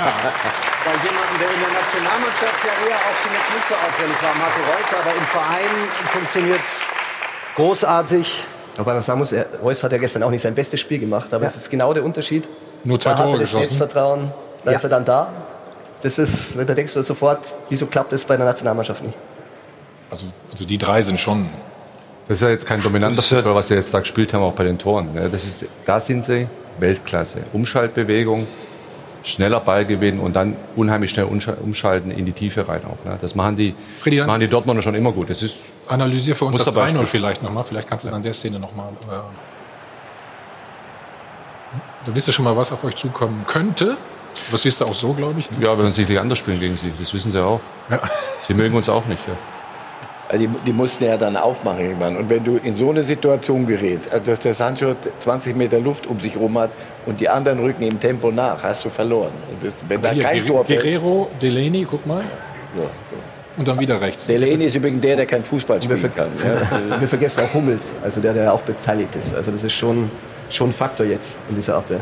Bei 0.84 0.91
jemandem, 0.91 1.39
der 1.39 1.47
in 1.47 1.60
der 1.62 1.82
Nationalmannschaft 1.82 2.66
ja 2.66 2.89
eher 2.89 2.97
auch 2.97 3.24
zunächst 3.24 3.54
nicht 3.56 3.68
so 3.70 3.76
auffällig 3.76 4.22
war, 4.22 4.36
Marco 4.36 4.60
Reus, 4.60 4.99
aber 5.01 5.16
im 5.16 5.24
Verein 5.24 5.89
funktioniert 6.12 6.60
es 6.66 6.84
großartig. 7.56 8.43
Wobei 8.76 8.93
man 8.93 9.01
sagen 9.04 9.20
muss, 9.20 9.32
er, 9.32 9.45
Reus 9.62 9.84
hat 9.84 9.91
ja 9.91 9.97
gestern 9.99 10.24
auch 10.24 10.32
nicht 10.32 10.41
sein 10.41 10.56
bestes 10.56 10.80
Spiel 10.80 10.99
gemacht, 10.99 11.34
aber 11.34 11.43
Ja. 11.43 11.47
es 11.47 11.56
ist 11.56 11.70
genau 11.70 11.93
der 11.93 12.04
Unterschied. 12.04 12.47
Nur 12.84 12.99
zwei 12.99 13.12
da 13.12 13.18
hat 13.20 13.26
Tore 13.26 13.38
er 13.38 13.39
das 13.41 13.51
geschossen. 13.51 13.78
Selbstvertrauen, 13.78 14.32
da 14.66 14.72
Ja. 14.72 14.78
ist 14.78 14.84
er 14.84 14.89
dann 14.89 15.05
da. 15.05 15.30
Das 16.01 16.18
ist, 16.18 16.57
da 16.57 16.64
denkst 16.66 16.93
du 16.93 17.01
sofort, 17.01 17.51
wieso 17.70 17.86
klappt 17.86 18.11
das 18.11 18.26
bei 18.26 18.36
der 18.38 18.45
Nationalmannschaft 18.45 19.03
nicht? 19.03 19.18
Also, 20.11 20.26
also 20.51 20.66
die 20.66 20.78
drei 20.78 21.01
sind 21.01 21.20
schon. 21.20 21.47
Das 22.28 22.38
ist 22.38 22.41
ja 22.41 22.49
jetzt 22.49 22.66
kein 22.66 22.82
dominanter 22.82 23.22
Fußball, 23.22 23.55
was 23.55 23.68
sie 23.70 23.76
jetzt 23.76 23.93
da 23.93 23.99
gespielt 23.99 24.34
haben, 24.34 24.43
auch 24.43 24.53
bei 24.53 24.64
den 24.64 24.78
Toren. 24.78 25.14
ne? 25.14 25.30
Das 25.30 25.43
ist, 25.45 25.66
da 25.86 25.99
sind 26.01 26.24
sie 26.24 26.47
Weltklasse. 26.80 27.39
Umschaltbewegung, 27.53 28.47
schneller 29.24 29.59
Ballgewinn 29.59 30.20
und 30.20 30.36
dann 30.36 30.55
unheimlich 30.76 31.11
schnell 31.11 31.26
umscha- 31.26 31.57
umschalten 31.57 32.11
in 32.11 32.26
die 32.26 32.32
Tiefe 32.34 32.68
rein 32.68 32.82
auch. 32.86 33.03
Ne? 33.05 33.18
Das 33.22 33.36
machen 33.36 33.55
die, 33.57 33.74
das 34.05 34.28
machen 34.28 34.39
die 34.41 34.47
Dortmunder 34.49 34.82
schon 34.82 34.95
immer 34.95 35.11
gut. 35.11 35.30
Das 35.30 35.41
ist 35.41 35.55
Analysier 35.88 36.36
für 36.36 36.45
uns 36.45 36.57
das 36.57 36.68
3-0 36.68 36.72
Musterbeispiel. 36.74 37.05
vielleicht 37.07 37.43
nochmal. 37.43 37.64
Vielleicht 37.64 37.89
kannst 37.89 38.05
du 38.05 38.09
es 38.09 38.14
an 38.14 38.24
der 38.24 38.34
Szene 38.34 38.59
nochmal. 38.59 38.89
Äh, 39.09 39.16
da 42.05 42.16
wisst 42.16 42.28
ihr 42.28 42.34
schon 42.34 42.45
mal, 42.45 42.55
was 42.57 42.72
auf 42.72 42.84
euch 42.84 42.95
zukommen 42.95 43.43
könnte. 43.47 43.97
Das 44.51 44.65
wisst 44.65 44.81
ihr 44.81 44.86
auch 44.86 44.93
so, 44.93 45.13
glaube 45.13 45.39
ich. 45.39 45.49
Ne? 45.51 45.57
Ja, 45.61 45.77
wenn 45.77 45.86
sie 45.88 46.01
sicherlich 46.01 46.19
anders 46.19 46.39
spielen 46.39 46.59
gegen 46.59 46.77
sie. 46.77 46.91
Das 46.99 47.13
wissen 47.13 47.31
sie 47.31 47.43
auch. 47.43 47.59
Ja. 47.89 47.99
Sie 48.47 48.53
mögen 48.53 48.75
uns 48.75 48.89
auch 48.89 49.05
nicht. 49.05 49.21
Ja. 49.27 49.36
Also 50.29 50.47
die, 50.47 50.53
die 50.65 50.73
mussten 50.73 51.03
ja 51.03 51.15
dann 51.15 51.38
aufmachen 51.38 51.81
irgendwann. 51.81 52.17
Und 52.17 52.29
wenn 52.29 52.43
du 52.43 52.57
in 52.57 52.75
so 52.75 52.89
eine 52.89 53.03
Situation 53.03 53.67
gerätst, 53.67 54.11
also 54.11 54.25
dass 54.25 54.39
der 54.39 54.53
Sancho 54.53 54.95
20 55.19 55.55
Meter 55.55 55.79
Luft 55.79 56.07
um 56.07 56.19
sich 56.19 56.36
rum 56.36 56.57
hat 56.57 56.71
und 57.05 57.21
die 57.21 57.29
anderen 57.29 57.59
rücken 57.59 57.84
im 57.84 57.99
Tempo 57.99 58.31
nach, 58.31 58.63
hast 58.63 58.84
du 58.84 58.89
verloren. 58.89 59.31
Wenn 59.88 60.01
da 60.01 60.09
Hier, 60.09 60.23
kein 60.23 60.45
Tor 60.45 60.65
fällt, 60.65 60.81
Guerrero, 60.81 61.29
Delaney, 61.41 61.86
guck 61.89 62.05
mal. 62.07 62.23
Ja. 62.77 62.84
Und 63.57 63.67
dann 63.67 63.79
wieder 63.79 64.01
rechts. 64.01 64.25
Delaney 64.25 64.65
ist 64.65 64.75
übrigens 64.75 65.01
der, 65.01 65.17
der 65.17 65.25
kein 65.27 65.43
Fußball 65.43 65.79
spielen 65.81 66.11
kann. 66.15 66.29
Ja. 66.43 66.99
Wir 66.99 67.07
vergessen 67.07 67.43
auch 67.43 67.53
Hummels, 67.53 67.93
also 68.03 68.19
der, 68.19 68.34
der 68.34 68.51
auch 68.51 68.61
beteiligt 68.61 69.15
ist. 69.15 69.36
Also 69.36 69.51
das 69.51 69.63
ist 69.63 69.73
schon, 69.73 70.09
schon 70.49 70.69
ein 70.69 70.73
Faktor 70.73 71.05
jetzt 71.05 71.38
in 71.49 71.55
dieser 71.55 71.75
Abwehr. 71.75 71.99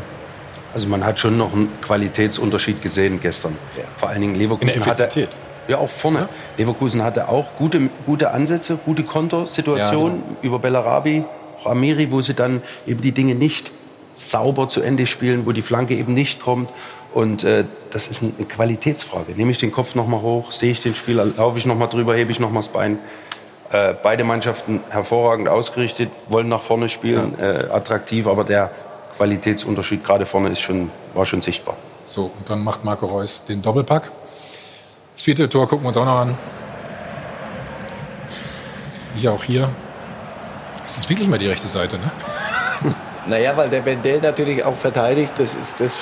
Also 0.74 0.88
man 0.88 1.04
hat 1.04 1.18
schon 1.18 1.36
noch 1.36 1.52
einen 1.52 1.70
Qualitätsunterschied 1.82 2.80
gesehen 2.82 3.20
gestern. 3.20 3.56
Vor 3.98 4.08
allen 4.08 4.20
Dingen 4.20 4.34
Leverkusen 4.34 4.68
In 4.74 4.82
der 4.82 4.86
hatte, 4.92 5.28
ja 5.68 5.78
auch 5.78 5.88
vorne. 5.90 6.28
Leverkusen 6.56 7.02
hatte 7.02 7.28
auch 7.28 7.50
gute, 7.58 7.90
gute 8.06 8.30
Ansätze, 8.30 8.78
gute 8.84 9.02
Kontersituationen 9.02 10.18
Ja, 10.18 10.36
über 10.42 10.58
Bellarabi, 10.58 11.24
auch 11.60 11.66
Amiri, 11.66 12.10
wo 12.10 12.20
sie 12.22 12.34
dann 12.34 12.62
eben 12.86 13.00
die 13.02 13.12
Dinge 13.12 13.34
nicht 13.34 13.70
sauber 14.14 14.68
zu 14.68 14.82
Ende 14.82 15.06
spielen, 15.06 15.46
wo 15.46 15.52
die 15.52 15.62
Flanke 15.62 15.94
eben 15.94 16.14
nicht 16.14 16.40
kommt. 16.42 16.72
Und 17.12 17.44
äh, 17.44 17.64
das 17.90 18.06
ist 18.08 18.22
ein- 18.22 18.34
eine 18.38 18.46
Qualitätsfrage. 18.46 19.32
Nehme 19.36 19.50
ich 19.50 19.58
den 19.58 19.72
Kopf 19.72 19.94
noch 19.94 20.06
mal 20.06 20.22
hoch, 20.22 20.52
sehe 20.52 20.72
ich 20.72 20.80
den 20.82 20.94
Spieler, 20.94 21.26
laufe 21.36 21.58
ich 21.58 21.66
noch 21.66 21.76
mal 21.76 21.86
drüber, 21.86 22.14
hebe 22.14 22.32
ich 22.32 22.40
noch 22.40 22.50
mal 22.50 22.60
das 22.60 22.68
Bein. 22.68 22.98
Äh, 23.70 23.94
beide 24.02 24.24
Mannschaften 24.24 24.80
hervorragend 24.90 25.48
ausgerichtet, 25.48 26.10
wollen 26.28 26.48
nach 26.48 26.60
vorne 26.62 26.88
spielen, 26.88 27.38
äh, 27.38 27.66
attraktiv, 27.70 28.26
aber 28.26 28.44
der 28.44 28.70
Qualitätsunterschied 29.16 30.04
gerade 30.04 30.26
vorne 30.26 30.50
ist 30.50 30.60
schon, 30.60 30.90
war 31.14 31.26
schon 31.26 31.40
sichtbar. 31.40 31.76
So, 32.04 32.30
und 32.36 32.48
dann 32.48 32.64
macht 32.64 32.84
Marco 32.84 33.06
Reus 33.06 33.44
den 33.44 33.62
Doppelpack. 33.62 34.10
Das 35.14 35.22
vierte 35.22 35.48
Tor 35.48 35.68
gucken 35.68 35.84
wir 35.84 35.88
uns 35.88 35.96
auch 35.96 36.04
noch 36.04 36.20
an. 36.20 36.36
Hier 39.16 39.32
auch 39.32 39.44
hier. 39.44 39.68
Es 40.84 40.98
ist 40.98 41.08
wirklich 41.08 41.28
mal 41.28 41.38
die 41.38 41.48
rechte 41.48 41.66
Seite, 41.68 41.96
ne? 41.96 42.10
Naja, 43.26 43.56
weil 43.56 43.68
der 43.70 43.84
Wendell 43.84 44.20
natürlich 44.20 44.64
auch 44.64 44.74
verteidigt, 44.74 45.34
das, 45.36 45.50
ist, 45.54 45.74
das 45.78 45.92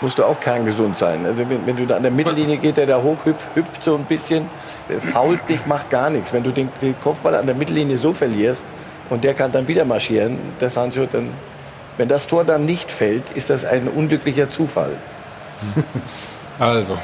musst 0.00 0.18
du 0.18 0.24
auch 0.24 0.40
kerngesund 0.40 0.98
sein. 0.98 1.24
Also 1.24 1.48
wenn, 1.48 1.64
wenn 1.64 1.76
du 1.76 1.86
da 1.86 1.96
an 1.96 2.02
der 2.02 2.10
Mittellinie 2.10 2.56
geht, 2.56 2.76
der 2.76 2.86
da 2.86 3.00
hoch 3.00 3.24
hüpft, 3.24 3.54
hüpft 3.54 3.84
so 3.84 3.94
ein 3.94 4.04
bisschen, 4.04 4.46
der 4.88 5.00
fault 5.00 5.48
dich, 5.48 5.64
macht 5.66 5.90
gar 5.90 6.10
nichts. 6.10 6.32
Wenn 6.32 6.42
du 6.42 6.50
den, 6.50 6.68
den 6.82 6.98
Kopfball 7.00 7.36
an 7.36 7.46
der 7.46 7.54
Mittellinie 7.54 7.98
so 7.98 8.12
verlierst 8.12 8.62
und 9.10 9.22
der 9.22 9.34
kann 9.34 9.52
dann 9.52 9.68
wieder 9.68 9.84
marschieren, 9.84 10.38
der 10.60 10.70
Sancho, 10.70 11.06
dann, 11.06 11.30
wenn 11.96 12.08
das 12.08 12.26
Tor 12.26 12.44
dann 12.44 12.64
nicht 12.64 12.90
fällt, 12.90 13.30
ist 13.34 13.50
das 13.50 13.64
ein 13.64 13.88
unglücklicher 13.88 14.50
Zufall. 14.50 14.92
Also, 16.58 16.96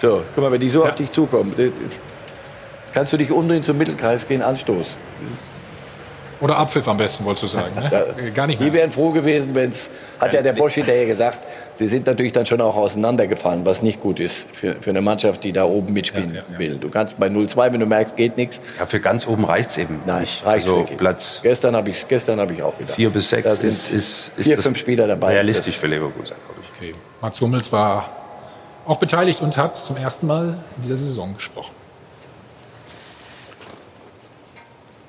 So, 0.00 0.22
guck 0.34 0.42
mal, 0.42 0.50
wenn 0.50 0.60
die 0.60 0.70
so 0.70 0.84
auf 0.84 0.94
dich 0.96 1.12
zukommen, 1.12 1.54
das- 1.56 2.00
kannst 2.92 3.12
du 3.12 3.16
dich 3.16 3.30
unten 3.30 3.62
zum 3.62 3.78
Mittelkreis 3.78 4.26
gehen, 4.26 4.42
Anstoß. 4.42 4.86
Oder 6.40 6.56
Abpfiff 6.58 6.88
am 6.88 6.96
besten, 6.96 7.24
wolltest 7.24 7.42
du 7.44 7.46
sagen. 7.58 7.74
Ne? 7.74 8.30
Gar 8.34 8.46
nicht 8.46 8.60
Die 8.60 8.64
mehr. 8.64 8.72
wären 8.74 8.90
froh 8.90 9.10
gewesen, 9.10 9.54
wenn 9.54 9.70
es, 9.70 9.90
hat 10.18 10.32
ja 10.32 10.42
der 10.42 10.52
Bosch 10.54 10.74
hinterher 10.74 11.06
gesagt, 11.06 11.40
sie 11.76 11.86
sind 11.88 12.06
natürlich 12.06 12.32
dann 12.32 12.46
schon 12.46 12.60
auch 12.60 12.76
auseinandergefahren, 12.76 13.64
was 13.66 13.82
nicht 13.82 14.00
gut 14.00 14.20
ist 14.20 14.46
für, 14.52 14.74
für 14.80 14.90
eine 14.90 15.00
Mannschaft, 15.02 15.44
die 15.44 15.52
da 15.52 15.64
oben 15.64 15.92
mitspielen 15.92 16.30
Ja, 16.34 16.40
ja, 16.40 16.46
ja. 16.54 16.58
will. 16.58 16.76
Du 16.76 16.88
kannst 16.88 17.18
bei 17.18 17.26
0-2, 17.28 17.72
wenn 17.72 17.80
du 17.80 17.86
merkst, 17.86 18.16
geht 18.16 18.36
nichts. 18.36 18.58
Ja, 18.78 18.86
für 18.86 19.00
ganz 19.00 19.26
oben 19.26 19.44
reicht 19.44 19.70
es 19.70 19.78
eben 19.78 20.00
Nein, 20.06 20.22
nicht. 20.22 20.44
reicht's 20.44 20.68
also. 20.68 20.86
Platz 20.96 21.40
Gestern 21.42 21.76
habe 21.76 21.90
ich, 21.90 22.08
gestern 22.08 22.40
habe 22.40 22.52
ich 22.54 22.62
auch 22.62 22.76
gedacht. 22.76 22.94
vier 22.96 23.10
bis 23.10 23.28
sechs 23.28 23.44
Da 23.48 23.54
sind 23.54 23.68
ist, 23.70 23.90
ist, 23.90 24.30
ist 24.36 24.44
vier, 24.44 24.56
das 24.56 24.64
fünf 24.64 24.78
Spieler 24.78 25.06
dabei. 25.06 25.32
realistisch 25.34 25.76
für 25.76 25.86
Leverkusen, 25.88 26.34
glaube 26.46 26.60
ich. 26.62 26.78
Okay. 26.90 26.94
Mats 27.20 27.40
Hummels 27.40 27.70
war 27.72 28.08
auch 28.86 28.96
beteiligt 28.96 29.42
und 29.42 29.56
hat 29.56 29.76
zum 29.76 29.96
ersten 29.98 30.26
Mal 30.26 30.56
in 30.76 30.82
dieser 30.82 30.96
Saison 30.96 31.34
gesprochen. 31.34 31.72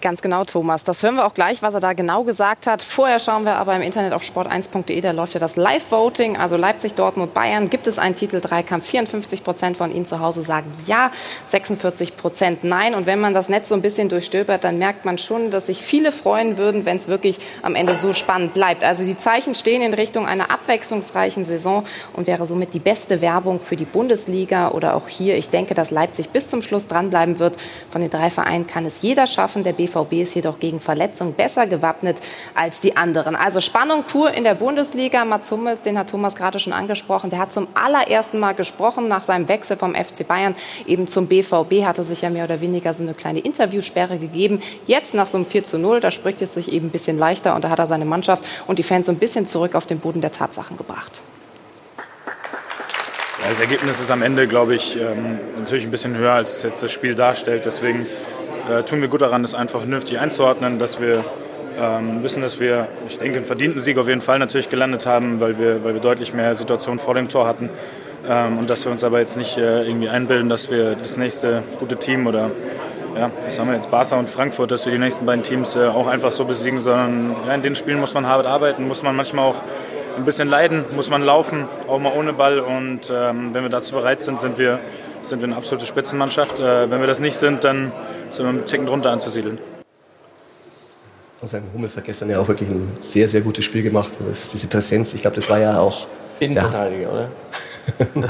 Ganz 0.01 0.23
genau, 0.23 0.43
Thomas. 0.45 0.83
Das 0.83 1.03
hören 1.03 1.15
wir 1.15 1.27
auch 1.27 1.35
gleich, 1.35 1.61
was 1.61 1.75
er 1.75 1.79
da 1.79 1.93
genau 1.93 2.23
gesagt 2.23 2.65
hat. 2.65 2.81
Vorher 2.81 3.19
schauen 3.19 3.45
wir 3.45 3.57
aber 3.57 3.75
im 3.75 3.83
Internet 3.83 4.13
auf 4.13 4.23
sport1.de. 4.23 4.99
Da 4.99 5.11
läuft 5.11 5.35
ja 5.35 5.39
das 5.39 5.57
Live-Voting. 5.57 6.37
Also 6.37 6.57
Leipzig, 6.57 6.95
Dortmund, 6.95 7.35
Bayern. 7.35 7.69
Gibt 7.69 7.85
es 7.85 7.99
einen 7.99 8.15
Titel-Dreikampf? 8.15 8.83
54 8.83 9.43
Prozent 9.43 9.77
von 9.77 9.93
Ihnen 9.93 10.07
zu 10.07 10.19
Hause 10.19 10.41
sagen 10.41 10.71
ja, 10.87 11.11
46 11.45 12.17
Prozent 12.17 12.63
nein. 12.63 12.95
Und 12.95 13.05
wenn 13.05 13.19
man 13.19 13.35
das 13.35 13.47
Netz 13.47 13.69
so 13.69 13.75
ein 13.75 13.83
bisschen 13.83 14.09
durchstöbert, 14.09 14.63
dann 14.63 14.79
merkt 14.79 15.05
man 15.05 15.19
schon, 15.19 15.51
dass 15.51 15.67
sich 15.67 15.83
viele 15.83 16.11
freuen 16.11 16.57
würden, 16.57 16.85
wenn 16.85 16.97
es 16.97 17.07
wirklich 17.07 17.37
am 17.61 17.75
Ende 17.75 17.95
so 17.95 18.13
spannend 18.13 18.55
bleibt. 18.55 18.83
Also 18.83 19.03
die 19.03 19.17
Zeichen 19.17 19.53
stehen 19.53 19.83
in 19.83 19.93
Richtung 19.93 20.25
einer 20.25 20.49
abwechslungsreichen 20.49 21.45
Saison 21.45 21.83
und 22.13 22.25
wäre 22.25 22.47
somit 22.47 22.73
die 22.73 22.79
beste 22.79 23.21
Werbung 23.21 23.59
für 23.59 23.75
die 23.75 23.85
Bundesliga 23.85 24.69
oder 24.69 24.95
auch 24.95 25.07
hier. 25.07 25.37
Ich 25.37 25.51
denke, 25.51 25.75
dass 25.75 25.91
Leipzig 25.91 26.29
bis 26.29 26.47
zum 26.47 26.63
Schluss 26.63 26.87
dranbleiben 26.87 27.37
wird. 27.37 27.57
Von 27.91 28.01
den 28.01 28.09
drei 28.09 28.31
Vereinen 28.31 28.65
kann 28.65 28.87
es 28.87 29.03
jeder 29.03 29.27
schaffen. 29.27 29.63
Der 29.63 29.73
BVB 29.91 30.13
ist 30.21 30.35
jedoch 30.35 30.59
gegen 30.59 30.79
Verletzungen 30.79 31.33
besser 31.33 31.67
gewappnet 31.67 32.17
als 32.55 32.79
die 32.79 32.97
anderen. 32.97 33.35
Also 33.35 33.61
Spannung 33.61 34.03
pur 34.03 34.31
in 34.33 34.43
der 34.43 34.55
Bundesliga. 34.55 35.25
Mats 35.25 35.51
Hummels, 35.51 35.81
den 35.81 35.97
hat 35.97 36.09
Thomas 36.09 36.35
gerade 36.35 36.59
schon 36.59 36.73
angesprochen, 36.73 37.29
der 37.29 37.39
hat 37.39 37.51
zum 37.51 37.67
allerersten 37.73 38.39
Mal 38.39 38.53
gesprochen 38.53 39.07
nach 39.07 39.21
seinem 39.21 39.47
Wechsel 39.47 39.77
vom 39.77 39.95
FC 39.95 40.27
Bayern 40.27 40.55
eben 40.85 41.07
zum 41.07 41.27
BVB. 41.27 41.83
Hatte 41.85 42.03
sich 42.03 42.21
ja 42.21 42.29
mehr 42.29 42.45
oder 42.45 42.61
weniger 42.61 42.93
so 42.93 43.03
eine 43.03 43.13
kleine 43.13 43.39
Interviewsperre 43.39 44.17
gegeben. 44.17 44.61
Jetzt 44.87 45.13
nach 45.13 45.27
so 45.27 45.37
einem 45.37 45.45
4 45.45 45.63
zu 45.63 45.77
0, 45.77 45.99
da 45.99 46.11
spricht 46.11 46.41
es 46.41 46.53
sich 46.53 46.71
eben 46.71 46.87
ein 46.87 46.91
bisschen 46.91 47.17
leichter 47.17 47.55
und 47.55 47.63
da 47.63 47.69
hat 47.69 47.79
er 47.79 47.87
seine 47.87 48.05
Mannschaft 48.05 48.43
und 48.67 48.79
die 48.79 48.83
Fans 48.83 49.05
so 49.05 49.11
ein 49.11 49.17
bisschen 49.17 49.45
zurück 49.45 49.75
auf 49.75 49.85
den 49.85 49.99
Boden 49.99 50.21
der 50.21 50.31
Tatsachen 50.31 50.77
gebracht. 50.77 51.21
das 53.43 53.59
Ergebnis 53.59 53.99
ist 53.99 54.11
am 54.11 54.21
Ende, 54.21 54.47
glaube 54.47 54.75
ich, 54.75 54.95
ähm, 54.95 55.39
natürlich 55.57 55.83
ein 55.83 55.91
bisschen 55.91 56.15
höher, 56.15 56.33
als 56.33 56.57
es 56.57 56.63
jetzt 56.63 56.83
das 56.83 56.91
Spiel 56.91 57.15
darstellt. 57.15 57.65
Deswegen 57.65 58.05
äh, 58.69 58.83
tun 58.83 59.01
wir 59.01 59.07
gut 59.07 59.21
daran, 59.21 59.41
das 59.41 59.55
einfach 59.55 59.79
vernünftig 59.79 60.19
einzuordnen, 60.19 60.79
dass 60.79 60.99
wir 60.99 61.23
ähm, 61.79 62.23
wissen, 62.23 62.41
dass 62.41 62.59
wir, 62.59 62.87
ich 63.07 63.17
denke, 63.17 63.37
einen 63.37 63.45
verdienten 63.45 63.81
Sieg 63.81 63.97
auf 63.97 64.07
jeden 64.07 64.21
Fall 64.21 64.39
natürlich 64.39 64.69
gelandet 64.69 65.05
haben, 65.05 65.39
weil 65.39 65.57
wir, 65.57 65.83
weil 65.83 65.93
wir 65.93 66.01
deutlich 66.01 66.33
mehr 66.33 66.53
Situationen 66.55 66.99
vor 66.99 67.15
dem 67.15 67.29
Tor 67.29 67.47
hatten. 67.47 67.69
Ähm, 68.27 68.59
und 68.59 68.69
dass 68.69 68.85
wir 68.85 68.91
uns 68.91 69.03
aber 69.03 69.19
jetzt 69.19 69.37
nicht 69.37 69.57
äh, 69.57 69.83
irgendwie 69.83 70.09
einbilden, 70.09 70.49
dass 70.49 70.69
wir 70.69 70.95
das 70.95 71.17
nächste 71.17 71.63
gute 71.79 71.97
Team 71.97 72.27
oder 72.27 72.51
ja, 73.17 73.29
was 73.45 73.59
haben 73.59 73.67
wir 73.67 73.75
jetzt, 73.75 73.91
Barca 73.91 74.17
und 74.17 74.29
Frankfurt, 74.29 74.71
dass 74.71 74.85
wir 74.85 74.93
die 74.93 74.99
nächsten 74.99 75.25
beiden 75.25 75.43
Teams 75.43 75.75
äh, 75.75 75.87
auch 75.87 76.07
einfach 76.07 76.31
so 76.31 76.45
besiegen, 76.45 76.79
sondern 76.79 77.35
ja, 77.47 77.53
in 77.53 77.61
den 77.61 77.75
Spielen 77.75 77.99
muss 77.99 78.13
man 78.13 78.25
hart 78.25 78.45
arbeiten, 78.45 78.87
muss 78.87 79.03
man 79.03 79.15
manchmal 79.15 79.45
auch 79.45 79.61
ein 80.15 80.25
bisschen 80.25 80.47
leiden, 80.47 80.85
muss 80.95 81.09
man 81.09 81.21
laufen, 81.23 81.65
auch 81.87 81.99
mal 81.99 82.13
ohne 82.15 82.33
Ball. 82.33 82.59
Und 82.59 83.11
ähm, 83.11 83.53
wenn 83.53 83.63
wir 83.63 83.69
dazu 83.69 83.95
bereit 83.95 84.21
sind, 84.21 84.39
sind 84.39 84.57
wir, 84.57 84.79
sind 85.23 85.39
wir 85.39 85.47
eine 85.47 85.55
absolute 85.55 85.85
Spitzenmannschaft. 85.85 86.59
Äh, 86.59 86.89
wenn 86.89 86.99
wir 86.99 87.07
das 87.07 87.19
nicht 87.19 87.37
sind, 87.37 87.63
dann 87.63 87.91
sind 88.29 88.45
wir 88.45 88.49
einen 88.49 88.65
Ticken 88.65 88.85
drunter 88.85 89.11
anzusiedeln. 89.11 89.57
Also 91.41 91.57
Hummels 91.73 91.97
hat 91.97 92.05
gestern 92.05 92.29
ja 92.29 92.39
auch 92.39 92.47
wirklich 92.47 92.69
ein 92.69 92.91
sehr, 93.01 93.27
sehr 93.27 93.41
gutes 93.41 93.65
Spiel 93.65 93.81
gemacht. 93.81 94.11
Das, 94.27 94.49
diese 94.49 94.67
Präsenz, 94.67 95.13
ich 95.13 95.21
glaube, 95.21 95.35
das 95.35 95.49
war 95.49 95.59
ja 95.59 95.79
auch... 95.79 96.05
Innenverteidiger, 96.39 97.03
ja. 97.03 97.09
oder? 97.09 97.29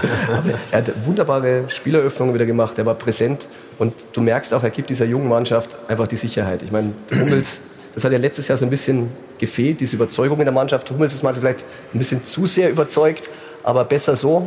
er 0.72 0.78
hat 0.78 1.06
wunderbare 1.06 1.66
Spieleröffnungen 1.68 2.34
wieder 2.34 2.46
gemacht, 2.46 2.78
er 2.78 2.86
war 2.86 2.96
präsent 2.96 3.48
und 3.80 3.94
du 4.14 4.22
merkst 4.22 4.54
auch, 4.54 4.64
er 4.64 4.70
gibt 4.70 4.90
dieser 4.90 5.06
jungen 5.06 5.28
Mannschaft 5.28 5.76
einfach 5.90 6.08
die 6.08 6.16
Sicherheit. 6.16 6.62
Ich 6.64 6.72
meine, 6.72 6.94
Hummels, 7.12 7.62
das 7.94 8.04
hat 8.06 8.14
ja 8.14 8.18
letztes 8.18 8.48
Jahr 8.48 8.58
so 8.58 8.66
ein 8.66 8.70
bisschen 8.70 9.10
gefehlt, 9.38 9.82
diese 9.82 9.98
Überzeugung 9.98 10.40
in 10.40 10.46
der 10.46 10.54
Mannschaft. 10.54 10.90
Hummels 10.90 11.14
ist 11.14 11.24
mal 11.24 11.34
vielleicht 11.34 11.66
ein 11.94 12.00
bisschen 12.00 12.24
zu 12.24 12.46
sehr 12.46 12.70
überzeugt, 12.70 13.30
aber 13.64 13.84
besser 13.84 14.16
so. 14.16 14.46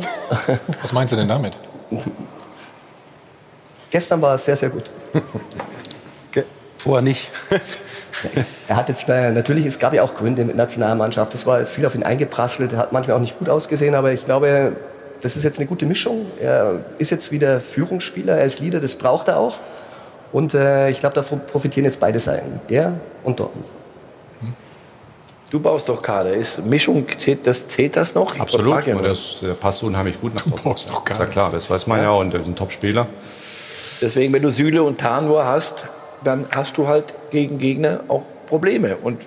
Was 0.81 0.91
meinst 0.91 1.13
du 1.13 1.17
denn 1.17 1.27
damit? 1.27 1.53
Gestern 3.95 4.21
war 4.21 4.35
es 4.35 4.43
sehr, 4.43 4.57
sehr 4.57 4.67
gut. 4.67 4.91
Vorher 6.75 7.01
nicht. 7.01 7.31
er 8.67 8.75
hat 8.75 8.89
jetzt 8.89 9.07
äh, 9.07 9.31
natürlich, 9.31 9.65
es 9.65 9.79
gab 9.79 9.93
ja 9.93 10.03
auch 10.03 10.15
Gründe 10.15 10.43
mit 10.43 10.57
Nationalmannschaft. 10.57 11.33
Es 11.33 11.45
war 11.45 11.65
viel 11.65 11.85
auf 11.85 11.95
ihn 11.95 12.03
eingeprasselt. 12.03 12.73
Er 12.73 12.79
hat 12.79 12.91
manchmal 12.91 13.15
auch 13.15 13.21
nicht 13.21 13.39
gut 13.39 13.47
ausgesehen, 13.47 13.95
aber 13.95 14.11
ich 14.11 14.25
glaube, 14.25 14.73
das 15.21 15.37
ist 15.37 15.43
jetzt 15.43 15.59
eine 15.59 15.67
gute 15.67 15.85
Mischung. 15.85 16.25
Er 16.41 16.81
ist 16.97 17.09
jetzt 17.09 17.31
wieder 17.31 17.61
Führungsspieler, 17.61 18.35
er 18.35 18.43
ist 18.43 18.59
Leader, 18.59 18.81
das 18.81 18.95
braucht 18.95 19.29
er 19.29 19.39
auch. 19.39 19.59
Und 20.33 20.53
äh, 20.53 20.89
ich 20.89 20.99
glaube, 20.99 21.15
davon 21.15 21.39
profitieren 21.47 21.85
jetzt 21.85 22.01
beide 22.01 22.19
Seiten, 22.19 22.59
er 22.67 22.99
und 23.23 23.39
Dortmund. 23.39 23.65
Du 25.51 25.61
baust 25.61 25.87
doch 25.87 26.01
Kader. 26.01 26.33
Ist 26.33 26.65
Mischung, 26.65 27.05
zählt 27.17 27.47
das, 27.47 27.69
zählt 27.69 27.95
das 27.95 28.13
noch? 28.13 28.35
Ich 28.35 28.41
Absolut, 28.41 28.85
ja 28.85 28.95
das, 28.95 29.37
der 29.41 29.53
passt 29.53 29.83
unheimlich 29.83 30.19
gut 30.19 30.35
nach 30.35 30.41
Du 30.41 30.49
baust 30.49 30.89
doch 30.89 31.09
Ist 31.09 31.17
ja 31.17 31.25
klar, 31.27 31.49
das 31.49 31.69
weiß 31.69 31.87
man 31.87 32.01
ja, 32.01 32.11
und 32.11 32.33
er 32.33 32.41
ist 32.41 32.47
ein 32.47 32.57
Top-Spieler. 32.57 33.07
Deswegen, 34.01 34.33
wenn 34.33 34.41
du 34.43 34.49
Süle 34.49 34.83
und 34.83 34.99
Tanur 34.99 35.45
hast, 35.45 35.85
dann 36.23 36.45
hast 36.51 36.77
du 36.77 36.87
halt 36.87 37.05
gegen 37.31 37.57
Gegner 37.57 38.01
auch 38.07 38.23
Probleme. 38.47 38.97
Und 38.97 39.21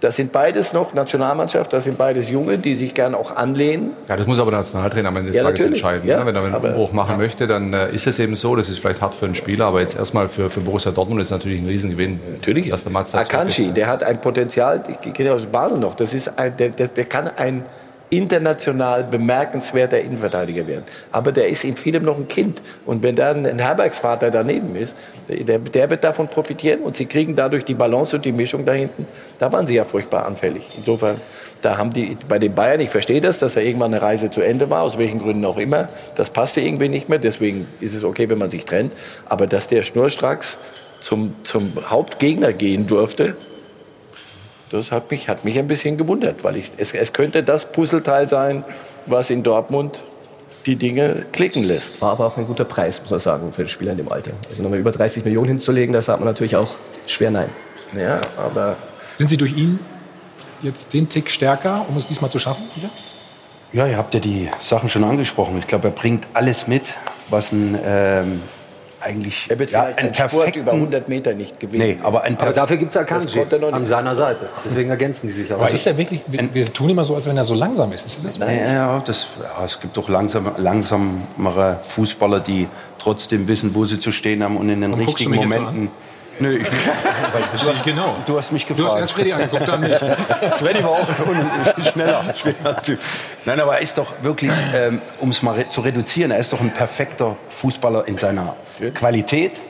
das 0.00 0.16
sind 0.16 0.32
beides 0.32 0.72
noch 0.72 0.94
Nationalmannschaft, 0.94 1.72
das 1.72 1.84
sind 1.84 1.96
beides 1.96 2.28
Junge, 2.28 2.58
die 2.58 2.74
sich 2.74 2.92
gern 2.92 3.14
auch 3.14 3.36
anlehnen. 3.36 3.90
Ja, 4.08 4.16
das 4.16 4.26
muss 4.26 4.40
aber 4.40 4.50
der 4.50 4.58
Nationaltrainer 4.58 5.08
am 5.10 5.16
Ende 5.16 5.30
des 5.30 5.36
Ja, 5.36 5.44
Tages 5.44 5.60
natürlich. 5.60 5.78
entscheiden. 5.80 6.08
Ja, 6.08 6.18
ne? 6.18 6.26
Wenn 6.26 6.34
er 6.34 6.42
einen 6.42 6.54
aber- 6.56 6.68
Umbruch 6.70 6.92
machen 6.92 7.18
möchte, 7.18 7.46
dann 7.46 7.72
äh, 7.72 7.90
ist 7.92 8.08
es 8.08 8.18
eben 8.18 8.34
so. 8.34 8.56
Das 8.56 8.68
ist 8.68 8.80
vielleicht 8.80 9.00
hart 9.00 9.14
für 9.14 9.26
einen 9.26 9.36
Spieler, 9.36 9.66
aber 9.66 9.80
jetzt 9.80 9.96
erstmal 9.96 10.28
für, 10.28 10.50
für 10.50 10.60
Borussia 10.60 10.90
Dortmund 10.90 11.20
ist 11.20 11.30
natürlich 11.30 11.60
ein 11.60 11.68
Riesengewinn. 11.68 12.18
Natürlich. 12.32 12.68
Dass 12.70 12.82
der 12.82 13.20
Akanji, 13.20 13.68
der 13.70 13.86
hat 13.86 14.02
ein 14.02 14.20
Potenzial, 14.20 14.82
ich 15.04 15.12
kenne 15.12 15.34
aus 15.34 15.46
Basel 15.46 15.78
noch, 15.78 15.94
das 15.94 16.12
ist 16.14 16.36
ein, 16.36 16.56
der, 16.56 16.70
der, 16.70 16.88
der 16.88 17.04
kann 17.04 17.30
ein 17.36 17.64
international 18.12 19.04
bemerkenswerter 19.04 19.98
Innenverteidiger 19.98 20.66
werden. 20.66 20.84
Aber 21.12 21.32
der 21.32 21.48
ist 21.48 21.64
in 21.64 21.76
vielem 21.76 22.04
noch 22.04 22.18
ein 22.18 22.28
Kind. 22.28 22.60
Und 22.84 23.02
wenn 23.02 23.16
dann 23.16 23.46
ein 23.46 23.58
Herbergsvater 23.58 24.30
daneben 24.30 24.76
ist, 24.76 24.94
der, 25.28 25.58
der 25.58 25.88
wird 25.88 26.04
davon 26.04 26.28
profitieren 26.28 26.80
und 26.80 26.94
sie 26.94 27.06
kriegen 27.06 27.34
dadurch 27.34 27.64
die 27.64 27.72
Balance 27.72 28.14
und 28.14 28.26
die 28.26 28.32
Mischung 28.32 28.66
da 28.66 28.72
hinten. 28.72 29.06
Da 29.38 29.50
waren 29.50 29.66
sie 29.66 29.76
ja 29.76 29.86
furchtbar 29.86 30.26
anfällig. 30.26 30.70
Insofern, 30.76 31.22
da 31.62 31.78
haben 31.78 31.94
die 31.94 32.18
bei 32.28 32.38
den 32.38 32.54
Bayern, 32.54 32.80
ich 32.80 32.90
verstehe 32.90 33.22
das, 33.22 33.38
dass 33.38 33.54
da 33.54 33.60
irgendwann 33.60 33.94
eine 33.94 34.02
Reise 34.02 34.30
zu 34.30 34.42
Ende 34.42 34.68
war, 34.68 34.82
aus 34.82 34.98
welchen 34.98 35.18
Gründen 35.18 35.46
auch 35.46 35.56
immer. 35.56 35.88
Das 36.14 36.28
passte 36.28 36.60
irgendwie 36.60 36.90
nicht 36.90 37.08
mehr, 37.08 37.18
deswegen 37.18 37.66
ist 37.80 37.94
es 37.94 38.04
okay, 38.04 38.28
wenn 38.28 38.38
man 38.38 38.50
sich 38.50 38.66
trennt. 38.66 38.92
Aber 39.24 39.46
dass 39.46 39.68
der 39.68 39.84
schnurstracks 39.84 40.58
zum, 41.00 41.34
zum 41.44 41.72
Hauptgegner 41.88 42.52
gehen 42.52 42.86
durfte, 42.86 43.36
das 44.72 44.90
hat 44.90 45.10
mich, 45.10 45.28
hat 45.28 45.44
mich 45.44 45.58
ein 45.58 45.68
bisschen 45.68 45.96
gewundert, 45.96 46.44
weil 46.44 46.56
ich, 46.56 46.72
es, 46.78 46.94
es 46.94 47.12
könnte 47.12 47.42
das 47.42 47.70
Puzzleteil 47.70 48.28
sein, 48.28 48.64
was 49.06 49.30
in 49.30 49.42
Dortmund 49.42 50.02
die 50.66 50.76
Dinge 50.76 51.26
klicken 51.32 51.64
lässt. 51.64 52.00
War 52.00 52.12
aber 52.12 52.26
auch 52.26 52.36
ein 52.36 52.46
guter 52.46 52.64
Preis, 52.64 53.00
muss 53.00 53.10
man 53.10 53.20
sagen, 53.20 53.52
für 53.52 53.64
den 53.64 53.68
Spieler 53.68 53.92
in 53.92 53.98
dem 53.98 54.10
Alter. 54.10 54.32
Also 54.48 54.62
nochmal 54.62 54.78
über 54.78 54.92
30 54.92 55.24
Millionen 55.24 55.48
hinzulegen, 55.48 55.92
da 55.92 56.02
sagt 56.02 56.20
man 56.20 56.28
natürlich 56.28 56.56
auch 56.56 56.70
schwer 57.06 57.30
Nein. 57.30 57.50
Ja, 57.96 58.20
aber 58.38 58.76
Sind 59.12 59.28
Sie 59.28 59.36
durch 59.36 59.56
ihn 59.56 59.78
jetzt 60.62 60.94
den 60.94 61.08
Tick 61.08 61.30
stärker, 61.30 61.84
um 61.88 61.96
es 61.96 62.06
diesmal 62.06 62.30
zu 62.30 62.38
schaffen? 62.38 62.64
Wieder? 62.74 62.88
Ja, 63.72 63.86
ihr 63.86 63.96
habt 63.96 64.14
ja 64.14 64.20
die 64.20 64.48
Sachen 64.60 64.88
schon 64.88 65.04
angesprochen. 65.04 65.58
Ich 65.58 65.66
glaube, 65.66 65.88
er 65.88 65.92
bringt 65.92 66.28
alles 66.32 66.68
mit, 66.68 66.82
was 67.28 67.52
ein 67.52 67.78
ähm, 67.84 68.42
eigentlich 69.02 69.46
Er 69.50 69.58
wird 69.58 69.70
ja, 69.70 69.82
vielleicht 69.82 69.98
einen 69.98 70.14
Sport 70.14 70.30
perfekten- 70.30 70.60
über 70.60 70.72
100 70.72 71.08
Meter 71.08 71.34
nicht 71.34 71.58
gewinnen. 71.60 71.86
Nee, 71.86 71.98
aber 72.02 72.22
ein 72.22 72.38
Aber 72.38 72.52
dafür 72.52 72.76
gibt 72.76 72.94
es 72.94 73.00
noch 73.00 73.20
nicht. 73.20 73.72
an 73.72 73.86
seiner 73.86 74.14
Seite. 74.16 74.48
Deswegen 74.64 74.90
ergänzen 74.90 75.26
die 75.26 75.32
sich 75.32 75.52
auch. 75.52 75.58
Aber 75.58 75.70
ist 75.70 75.86
er 75.86 75.96
wirklich, 75.98 76.20
wir, 76.26 76.48
wir 76.52 76.72
tun 76.72 76.90
immer 76.90 77.04
so, 77.04 77.14
als 77.14 77.26
wenn 77.26 77.36
er 77.36 77.44
so 77.44 77.54
langsam 77.54 77.92
ist. 77.92 78.06
Ist 78.06 78.24
das 78.24 78.38
Naja, 78.38 78.72
ja, 78.72 79.02
das, 79.04 79.28
ja, 79.40 79.64
es 79.64 79.80
gibt 79.80 79.96
doch 79.96 80.08
langsam, 80.08 80.50
langsamere 80.56 81.78
Fußballer, 81.80 82.40
die 82.40 82.68
trotzdem 82.98 83.48
wissen, 83.48 83.74
wo 83.74 83.84
sie 83.84 83.98
zu 83.98 84.12
stehen 84.12 84.42
haben 84.42 84.56
und 84.56 84.68
in 84.68 84.80
den 84.80 84.92
du 84.92 84.98
richtigen 84.98 85.34
Momenten. 85.34 85.90
Nö, 86.42 86.56
ich, 86.58 86.66
Du 87.62 87.68
hast, 87.70 87.84
genau. 87.84 88.16
du 88.26 88.36
hast 88.36 88.50
mich 88.52 88.66
Du 88.66 88.74
gefragt. 88.74 88.92
hast 88.94 89.00
erst 89.00 89.12
Freddy 89.12 89.32
angeguckt, 89.32 89.68
dann 89.68 89.80
mich. 89.80 89.94
Freddy 89.94 90.82
war 90.82 90.90
auch 90.90 91.08
un- 91.28 91.84
schneller. 91.92 92.24
Nein, 93.44 93.60
aber 93.60 93.74
er 93.76 93.80
ist 93.80 93.96
doch 93.96 94.12
wirklich, 94.22 94.50
ähm, 94.74 95.00
um 95.20 95.30
es 95.30 95.42
mal 95.42 95.54
re 95.54 95.68
zu 95.68 95.80
reduzieren, 95.82 96.30
er 96.32 96.38
ist 96.38 96.52
doch 96.52 96.60
ein 96.60 96.70
perfekter 96.72 97.36
Fußballer 97.50 98.08
in 98.08 98.18
seiner 98.18 98.56
Qualität 98.94 99.60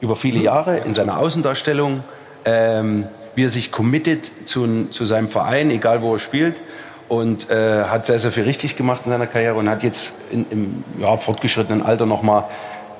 über 0.00 0.14
viele 0.14 0.38
Jahre, 0.38 0.78
in 0.78 0.94
seiner 0.94 1.18
Außendarstellung, 1.18 2.04
ähm, 2.44 3.06
wie 3.34 3.44
er 3.44 3.50
sich 3.50 3.72
committet 3.72 4.30
zu, 4.46 4.86
zu 4.90 5.04
seinem 5.06 5.28
Verein, 5.28 5.70
egal 5.70 6.02
wo 6.02 6.14
er 6.14 6.20
spielt. 6.20 6.60
Und 7.08 7.50
äh, 7.50 7.84
hat 7.84 8.04
sehr, 8.06 8.18
sehr 8.18 8.32
viel 8.32 8.42
richtig 8.44 8.76
gemacht 8.76 9.02
in 9.04 9.12
seiner 9.12 9.28
Karriere 9.28 9.54
und 9.54 9.68
hat 9.70 9.84
jetzt 9.84 10.12
in, 10.32 10.44
im 10.50 10.84
ja, 10.98 11.16
fortgeschrittenen 11.16 11.82
Alter 11.86 12.04
nochmal 12.04 12.44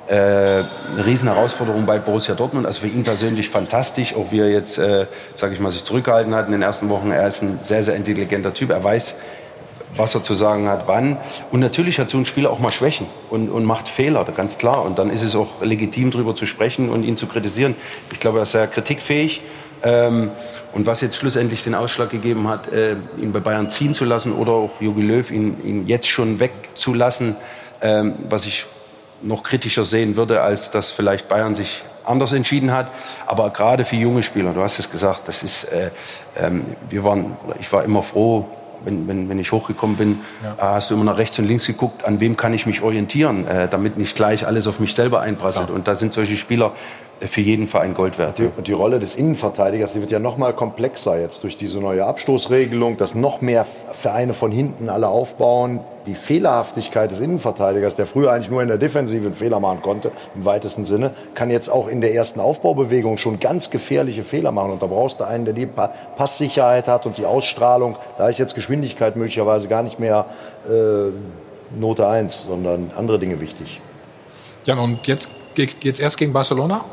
äh, 0.07 0.13
eine 0.13 1.05
riesen 1.05 1.27
Herausforderung 1.27 1.85
bei 1.85 1.99
Borussia 1.99 2.35
Dortmund. 2.35 2.65
Also 2.65 2.81
für 2.81 2.87
ihn 2.87 3.03
persönlich 3.03 3.49
fantastisch, 3.49 4.15
auch 4.15 4.31
wie 4.31 4.39
er 4.39 4.49
jetzt, 4.49 4.77
äh, 4.77 5.05
sage 5.35 5.53
ich 5.53 5.59
mal, 5.59 5.71
sich 5.71 5.83
zurückgehalten 5.83 6.33
hat 6.33 6.45
in 6.45 6.53
den 6.53 6.61
ersten 6.61 6.89
Wochen. 6.89 7.11
Er 7.11 7.27
ist 7.27 7.41
ein 7.41 7.59
sehr, 7.61 7.83
sehr 7.83 7.95
intelligenter 7.95 8.53
Typ. 8.53 8.69
Er 8.69 8.83
weiß, 8.83 9.15
was 9.95 10.15
er 10.15 10.23
zu 10.23 10.33
sagen 10.33 10.67
hat, 10.69 10.87
wann. 10.87 11.17
Und 11.51 11.59
natürlich 11.59 11.99
hat 11.99 12.09
so 12.09 12.17
ein 12.17 12.25
Spieler 12.25 12.51
auch 12.51 12.59
mal 12.59 12.71
Schwächen 12.71 13.07
und, 13.29 13.49
und 13.49 13.65
macht 13.65 13.89
Fehler, 13.89 14.23
ganz 14.25 14.57
klar. 14.57 14.83
Und 14.83 14.99
dann 14.99 15.09
ist 15.09 15.23
es 15.23 15.35
auch 15.35 15.61
legitim, 15.61 16.11
darüber 16.11 16.35
zu 16.35 16.45
sprechen 16.45 16.89
und 16.89 17.03
ihn 17.03 17.17
zu 17.17 17.27
kritisieren. 17.27 17.75
Ich 18.11 18.19
glaube, 18.19 18.39
er 18.39 18.43
ist 18.43 18.51
sehr 18.51 18.67
kritikfähig. 18.67 19.41
Ähm, 19.83 20.31
und 20.73 20.85
was 20.85 21.01
jetzt 21.01 21.17
schlussendlich 21.17 21.63
den 21.63 21.75
Ausschlag 21.75 22.09
gegeben 22.09 22.47
hat, 22.47 22.71
äh, 22.71 22.95
ihn 23.17 23.31
bei 23.31 23.39
Bayern 23.39 23.69
ziehen 23.69 23.93
zu 23.93 24.05
lassen 24.05 24.31
oder 24.33 24.51
auch 24.53 24.81
Jogi 24.81 25.01
Löw 25.01 25.29
ihn, 25.31 25.57
ihn 25.63 25.87
jetzt 25.87 26.07
schon 26.07 26.39
wegzulassen, 26.39 27.35
ähm, 27.81 28.15
was 28.27 28.45
ich 28.45 28.65
noch 29.21 29.43
kritischer 29.43 29.85
sehen 29.85 30.15
würde, 30.15 30.41
als 30.41 30.71
dass 30.71 30.91
vielleicht 30.91 31.27
Bayern 31.27 31.55
sich 31.55 31.83
anders 32.05 32.33
entschieden 32.33 32.71
hat. 32.71 32.91
Aber 33.25 33.49
gerade 33.49 33.83
für 33.83 33.95
junge 33.95 34.23
Spieler, 34.23 34.53
du 34.53 34.61
hast 34.61 34.79
es 34.79 34.89
gesagt, 34.89 35.27
das 35.27 35.43
ist, 35.43 35.65
äh, 35.65 35.91
ähm, 36.37 36.63
wir 36.89 37.03
waren, 37.03 37.35
ich 37.59 37.71
war 37.73 37.83
immer 37.83 38.01
froh, 38.03 38.45
wenn, 38.85 39.07
wenn, 39.07 39.27
wenn 39.27 39.39
ich 39.39 39.51
hochgekommen 39.51 39.97
bin, 39.97 40.19
Ja. 40.43 40.55
hast 40.75 40.89
du 40.91 40.93
immer 40.93 41.03
nach 41.03 41.17
rechts 41.17 41.37
und 41.39 41.47
links 41.47 41.65
geguckt, 41.65 42.05
an 42.05 42.19
wem 42.19 42.37
kann 42.37 42.53
ich 42.53 42.65
mich 42.65 42.81
orientieren, 42.81 43.47
äh, 43.47 43.67
damit 43.67 43.97
nicht 43.97 44.15
gleich 44.15 44.45
alles 44.45 44.67
auf 44.67 44.79
mich 44.79 44.93
selber 44.93 45.19
einprasselt. 45.21 45.69
Und 45.71 45.87
da 45.87 45.95
sind 45.95 46.13
solche 46.13 46.37
Spieler 46.37 46.71
für 47.21 47.41
jeden 47.41 47.67
Verein 47.67 47.95
Gold 47.95 48.17
wert. 48.19 48.37
Die, 48.37 48.49
und 48.55 48.67
die 48.67 48.73
Rolle 48.73 48.99
des 48.99 49.15
Innenverteidigers, 49.15 49.93
die 49.93 50.01
wird 50.01 50.11
ja 50.11 50.19
noch 50.19 50.37
mal 50.37 50.53
komplexer 50.53 51.19
jetzt 51.19 51.43
durch 51.43 51.57
diese 51.57 51.79
neue 51.79 52.05
Abstoßregelung, 52.05 52.97
dass 52.97 53.15
noch 53.15 53.41
mehr 53.41 53.65
Vereine 53.65 54.33
von 54.33 54.51
hinten 54.51 54.89
alle 54.89 55.07
aufbauen. 55.07 55.79
Die 56.05 56.13
Fehlerhaftigkeit 56.15 57.09
des 57.11 57.19
Innenverteidigers, 57.19 57.95
der 57.95 58.05
früher 58.05 58.31
eigentlich 58.31 58.51
nur 58.51 58.61
in 58.61 58.67
der 58.67 58.77
Defensive 58.77 59.25
einen 59.25 59.33
Fehler 59.33 59.59
machen 59.59 59.81
konnte, 59.81 60.11
im 60.35 60.45
weitesten 60.45 60.85
Sinne, 60.85 61.11
kann 61.33 61.49
jetzt 61.49 61.69
auch 61.69 61.87
in 61.87 62.01
der 62.01 62.13
ersten 62.13 62.39
Aufbaubewegung 62.39 63.17
schon 63.17 63.39
ganz 63.39 63.71
gefährliche 63.71 64.21
Fehler 64.23 64.51
machen. 64.51 64.71
Und 64.71 64.81
da 64.83 64.85
brauchst 64.87 65.19
du 65.19 65.23
einen, 65.23 65.45
der 65.45 65.53
die 65.55 65.65
Pa- 65.65 65.91
Passsicherheit 66.15 66.87
hat 66.87 67.05
und 67.07 67.17
die 67.17 67.25
Ausstrahlung. 67.25 67.95
Da 68.17 68.29
ist 68.29 68.37
jetzt 68.37 68.53
Geschwindigkeit 68.53 69.15
möglicherweise 69.15 69.67
gar 69.67 69.81
nicht 69.81 69.99
mehr 69.99 70.25
äh, 70.69 71.09
Note 71.77 72.07
1, 72.07 72.43
sondern 72.47 72.91
andere 72.95 73.17
Dinge 73.19 73.41
wichtig. 73.41 73.81
Ja, 74.65 74.77
und 74.79 75.07
jetzt 75.07 75.29
geht 75.55 75.83
es 75.95 75.99
erst 75.99 76.17
gegen 76.17 76.31
Barcelona? 76.31 76.85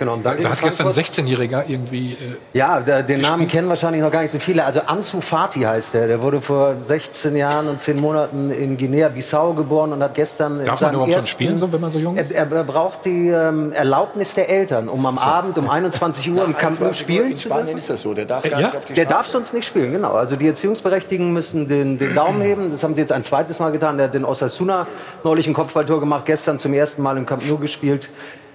Genau, 0.00 0.14
und 0.14 0.24
dann 0.24 0.38
Da 0.38 0.42
in 0.44 0.50
hat 0.50 0.60
gestern 0.62 0.86
ein 0.88 0.92
Frankfurt- 0.94 1.14
16-Jähriger 1.26 1.62
irgendwie. 1.68 2.12
Äh, 2.12 2.58
Ja, 2.58 2.80
der, 2.80 3.02
den 3.02 3.20
Namen 3.20 3.34
gespielt. 3.34 3.50
kennen 3.52 3.68
wahrscheinlich 3.68 4.00
noch 4.02 4.10
gar 4.10 4.22
nicht 4.22 4.30
so 4.30 4.38
viele. 4.38 4.64
Also 4.64 4.80
Ansu 4.86 5.20
Fati 5.20 5.60
heißt 5.60 5.92
der. 5.94 6.08
Der 6.08 6.22
wurde 6.22 6.40
vor 6.40 6.76
16 6.80 7.36
Jahren 7.36 7.68
und 7.68 7.82
10 7.82 8.00
Monaten 8.00 8.50
in 8.50 8.78
Guinea-Bissau 8.78 9.52
geboren 9.52 9.92
und 9.92 10.02
hat 10.02 10.14
gestern. 10.14 10.60
in 10.60 10.64
Darf 10.64 10.80
man 10.80 10.90
überhaupt 10.94 11.10
schon 11.12 11.16
ersten- 11.20 11.28
spielen, 11.30 11.58
so, 11.58 11.70
wenn 11.70 11.80
man 11.82 11.90
so 11.90 11.98
jung 11.98 12.16
ist? 12.16 12.32
Er, 12.32 12.50
er 12.50 12.64
braucht 12.64 13.04
die 13.04 13.28
ähm, 13.28 13.72
Erlaubnis 13.72 14.32
der 14.34 14.48
Eltern, 14.48 14.88
um 14.88 15.04
am 15.04 15.18
Abend 15.18 15.58
um 15.58 15.68
21 15.68 16.30
Uhr 16.30 16.44
im 16.46 16.56
Camp 16.56 16.80
Nou 16.80 16.94
spielen 16.94 17.32
In 17.32 17.36
zu 17.36 17.42
Spanien 17.48 17.66
dürfen. 17.66 17.78
ist 17.78 17.90
das 17.90 18.00
so. 18.00 18.14
Der 18.14 18.24
darf 18.24 18.42
gar 18.42 18.58
Ja? 18.58 18.66
nicht 18.68 18.76
auf 18.78 18.84
die 18.86 18.94
Der 18.94 19.04
darf 19.04 19.26
sonst 19.26 19.52
nicht 19.52 19.66
spielen, 19.66 19.92
genau. 19.92 20.12
Also 20.14 20.34
die 20.36 20.46
Erziehungsberechtigten 20.48 21.30
müssen 21.30 21.68
den, 21.68 21.98
den 21.98 22.14
Daumen 22.14 22.40
heben. 22.40 22.70
Das 22.70 22.82
haben 22.82 22.94
sie 22.94 23.02
jetzt 23.02 23.12
ein 23.12 23.22
zweites 23.22 23.58
Mal 23.58 23.70
getan. 23.70 23.98
Der 23.98 24.06
hat 24.06 24.14
den 24.14 24.24
Osasuna 24.24 24.86
neulich 25.24 25.46
ein 25.46 25.52
Kopfballtor 25.52 26.00
gemacht, 26.00 26.24
gestern 26.24 26.58
zum 26.58 26.72
ersten 26.72 27.02
Mal 27.02 27.18
im 27.18 27.26
Camp 27.26 27.46
Nou 27.46 27.58
gespielt. 27.58 28.08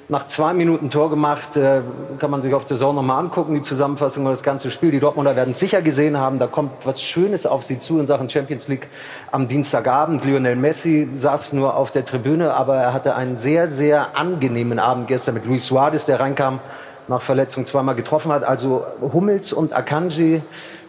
Nach 0.08 0.28
zwei 0.28 0.54
Minuten 0.54 0.92
Tor 0.92 1.10
gemacht, 1.10 1.58
äh, 1.58 1.82
kann 2.20 2.30
man 2.30 2.44
sich 2.44 2.54
auf 2.54 2.66
der 2.66 2.78
Zone 2.78 2.94
nochmal 2.94 3.18
angucken, 3.18 3.56
die 3.56 3.64
Zusammenfassung 3.64 4.22
über 4.22 4.30
das 4.30 4.44
ganze 4.44 4.70
Spiel. 4.70 4.92
Die 4.92 5.00
Dortmunder 5.00 5.36
werden 5.36 5.52
sicher 5.52 5.82
gesehen 5.82 6.16
haben, 6.18 6.38
da 6.38 6.46
kommt 6.46 6.86
was 6.86 7.02
Schönes 7.02 7.48
auf 7.48 7.64
sie 7.64 7.80
zu 7.80 8.00
in 8.00 8.06
Sachen 8.06 8.30
Champions 8.30 8.68
League 8.68 8.88
am 9.32 9.48
Dienstagabend. 9.48 10.24
Lionel 10.24 10.58
Messi 10.58 11.10
saß 11.16 11.54
nur 11.54 11.76
auf 11.76 11.90
der 11.90 12.06
Tribüne, 12.06 12.54
aber 12.54 12.76
er 12.76 12.94
hatte 12.94 13.16
einen 13.16 13.36
sehr, 13.36 13.68
sehr 13.68 14.16
angenehmen 14.16 14.78
Abend 14.78 15.08
gestern 15.08 15.34
mit 15.34 15.46
Luis 15.48 15.66
Suarez, 15.66 16.06
der 16.06 16.20
reinkam, 16.20 16.60
nach 17.08 17.24
Verletzung 17.24 17.66
zweimal 17.66 17.96
getroffen 17.96 18.32
hat. 18.32 18.44
Also 18.44 18.86
Hummels 19.02 19.54
und 19.54 19.74
Akanji, 19.74 20.44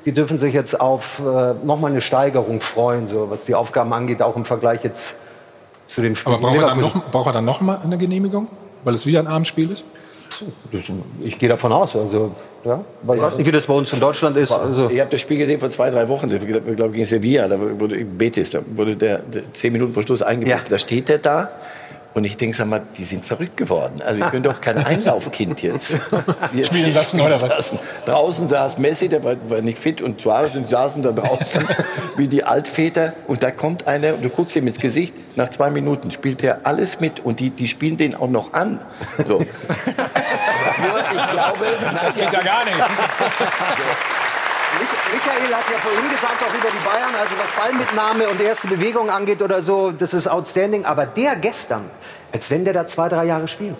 die 0.04 0.12
dürfen 0.12 0.38
sich 0.38 0.52
jetzt 0.52 0.78
auf 0.78 1.20
äh, 1.20 1.54
nochmal 1.64 1.90
eine 1.90 2.02
Steigerung 2.02 2.60
freuen, 2.60 3.06
so 3.06 3.30
was 3.30 3.46
die 3.46 3.54
Aufgaben 3.54 3.94
angeht, 3.94 4.20
auch 4.20 4.36
im 4.36 4.44
Vergleich 4.44 4.84
jetzt 4.84 5.16
zu 5.86 6.02
dem 6.02 6.16
Spiel. 6.16 6.34
aber 6.34 6.42
braucht 6.42 6.56
er, 6.56 6.66
dann 6.66 6.76
Leverkusen. 6.76 7.00
noch, 7.00 7.10
braucht 7.10 7.26
er 7.28 7.32
dann 7.32 7.46
noch 7.46 7.62
mal 7.62 7.78
eine 7.82 7.96
Genehmigung? 7.96 8.48
Weil 8.86 8.94
es 8.94 9.04
wieder 9.04 9.18
ein 9.18 9.26
Abendspiel 9.26 9.68
ist? 9.72 9.84
Ich 11.24 11.38
gehe 11.40 11.48
davon 11.48 11.72
aus. 11.72 11.96
Also, 11.96 12.30
ja. 12.64 12.84
Ich 13.02 13.08
weiß 13.08 13.38
nicht, 13.38 13.46
wie 13.48 13.50
das 13.50 13.66
bei 13.66 13.74
uns 13.74 13.92
in 13.92 13.98
Deutschland 13.98 14.36
ist. 14.36 14.52
Also, 14.52 14.88
Ich 14.88 15.00
habe 15.00 15.10
das 15.10 15.20
Spiel 15.20 15.38
gesehen 15.38 15.58
vor 15.58 15.70
zwei, 15.72 15.90
drei 15.90 16.06
Wochen, 16.08 16.30
ich 16.30 16.76
glaube 16.76 16.92
gegen 16.92 17.04
Sevilla, 17.04 17.48
da 17.48 17.58
wurde 17.58 17.96
in 17.96 18.16
Betis, 18.16 18.50
da 18.50 18.60
wurde 18.76 18.94
der, 18.94 19.18
der 19.18 19.52
zehn 19.54 19.72
Minuten 19.72 19.92
vor 19.92 20.04
Schluss 20.04 20.22
eingewechselt. 20.22 20.70
Da 20.70 20.78
steht 20.78 21.10
er 21.10 21.18
da 21.18 21.50
und 22.16 22.24
ich 22.24 22.38
denke, 22.38 22.56
sag 22.56 22.66
mal, 22.66 22.80
die 22.96 23.04
sind 23.04 23.26
verrückt 23.26 23.58
geworden. 23.58 24.00
Also 24.04 24.24
ich 24.24 24.30
bin 24.30 24.42
doch 24.42 24.62
kein 24.62 24.78
Einlaufkind 24.78 25.60
jetzt. 25.62 25.94
jetzt 26.54 26.66
Spielen 26.74 26.94
lassen, 26.94 27.20
oder 27.20 27.38
was? 27.42 27.74
Draußen 28.06 28.48
saß 28.48 28.78
Messi, 28.78 29.10
der 29.10 29.22
war, 29.22 29.34
war 29.50 29.60
nicht 29.60 29.76
fit 29.78 30.00
und 30.00 30.18
Suarez 30.22 30.54
und 30.54 30.66
saßen 30.66 31.02
da 31.02 31.12
draußen 31.12 31.68
wie 32.16 32.26
die 32.26 32.42
Altväter 32.42 33.12
und 33.26 33.42
da 33.42 33.50
kommt 33.50 33.86
einer 33.86 34.14
und 34.14 34.24
du 34.24 34.30
guckst 34.30 34.56
ihm 34.56 34.66
ins 34.66 34.78
Gesicht, 34.78 35.12
nach 35.36 35.50
zwei 35.50 35.68
Minuten 35.68 36.10
spielt 36.10 36.42
er 36.42 36.60
alles 36.64 37.00
mit 37.00 37.20
und 37.22 37.38
die, 37.38 37.50
die 37.50 37.68
spielen 37.68 37.98
den 37.98 38.14
auch 38.14 38.30
noch 38.30 38.54
an. 38.54 38.80
So. 39.18 39.38
Nur 39.38 39.46
ich 41.12 41.30
glaube, 41.32 41.66
Das 42.02 42.14
geht 42.14 42.32
ja 42.32 42.42
gar 42.42 42.64
nicht. 42.64 42.76
Michael 45.12 45.54
hat 45.54 45.64
ja 45.70 45.78
vorhin 45.78 46.10
gesagt, 46.10 46.42
auch 46.42 46.54
über 46.54 46.68
die 46.68 46.84
Bayern, 46.84 47.14
also 47.18 47.34
was 47.38 47.50
Ballmitnahme 47.52 48.28
und 48.28 48.40
erste 48.40 48.68
Bewegung 48.68 49.10
angeht 49.10 49.40
oder 49.40 49.62
so, 49.62 49.92
das 49.92 50.14
ist 50.14 50.28
outstanding. 50.28 50.84
Aber 50.84 51.06
der 51.06 51.36
gestern, 51.36 51.88
als 52.32 52.50
wenn 52.50 52.64
der 52.64 52.74
da 52.74 52.86
zwei, 52.86 53.08
drei 53.08 53.24
Jahre 53.24 53.48
spielt. 53.48 53.76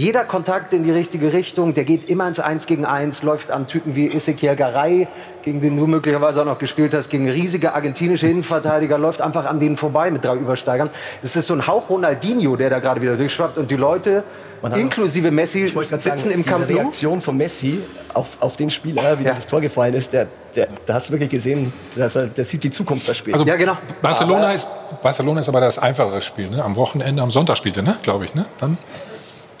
Jeder 0.00 0.24
Kontakt 0.24 0.72
in 0.72 0.82
die 0.82 0.90
richtige 0.90 1.34
Richtung, 1.34 1.74
der 1.74 1.84
geht 1.84 2.08
immer 2.08 2.26
ins 2.26 2.40
Eins 2.40 2.64
gegen 2.64 2.86
Eins, 2.86 3.22
läuft 3.22 3.50
an 3.50 3.68
Typen 3.68 3.96
wie 3.96 4.06
Ezekiel 4.06 4.56
Garay, 4.56 5.06
gegen 5.42 5.60
den 5.60 5.76
du 5.76 5.86
möglicherweise 5.86 6.40
auch 6.40 6.46
noch 6.46 6.58
gespielt 6.58 6.94
hast, 6.94 7.10
gegen 7.10 7.28
riesige 7.28 7.74
argentinische 7.74 8.26
Innenverteidiger, 8.26 8.96
läuft 8.96 9.20
einfach 9.20 9.44
an 9.44 9.60
denen 9.60 9.76
vorbei 9.76 10.10
mit 10.10 10.24
drei 10.24 10.36
Übersteigern. 10.36 10.88
Es 11.22 11.36
ist 11.36 11.48
so 11.48 11.52
ein 11.52 11.66
Hauch 11.66 11.90
Ronaldinho, 11.90 12.56
der 12.56 12.70
da 12.70 12.78
gerade 12.78 13.02
wieder 13.02 13.14
durchschwappt 13.18 13.58
und 13.58 13.70
die 13.70 13.76
Leute, 13.76 14.24
inklusive 14.74 15.30
Messi, 15.30 15.68
sitzen 15.68 16.00
sagen, 16.00 16.30
im 16.30 16.46
Camp 16.46 16.66
die. 16.66 16.72
Reaktion 16.72 17.20
von 17.20 17.36
Messi 17.36 17.82
auf, 18.14 18.38
auf 18.40 18.56
den 18.56 18.70
Spieler, 18.70 19.18
wie 19.18 19.24
das 19.24 19.46
Tor 19.46 19.60
gefallen 19.60 19.92
ist, 19.92 20.14
der, 20.14 20.28
der, 20.56 20.68
da 20.86 20.94
hast 20.94 21.10
du 21.10 21.12
wirklich 21.12 21.28
gesehen, 21.28 21.74
dass 21.94 22.16
er, 22.16 22.28
der 22.28 22.46
sieht 22.46 22.64
die 22.64 22.70
Zukunft 22.70 23.04
verspielt. 23.04 23.34
Also 23.34 23.44
genau. 23.44 23.76
Barcelona, 24.00 24.44
Aber- 24.44 24.54
ist, 24.54 24.66
Barcelona 25.02 25.40
ist 25.40 25.50
aber 25.50 25.60
das 25.60 25.78
einfachere 25.78 26.22
Spiel. 26.22 26.48
Ne? 26.48 26.64
Am 26.64 26.74
Wochenende, 26.76 27.22
am 27.22 27.30
Sonntag 27.30 27.58
spielt 27.58 27.76
er, 27.76 27.82
ne? 27.82 27.98
glaube 28.02 28.24
ich. 28.24 28.34
Ne? 28.34 28.46
Dann, 28.58 28.78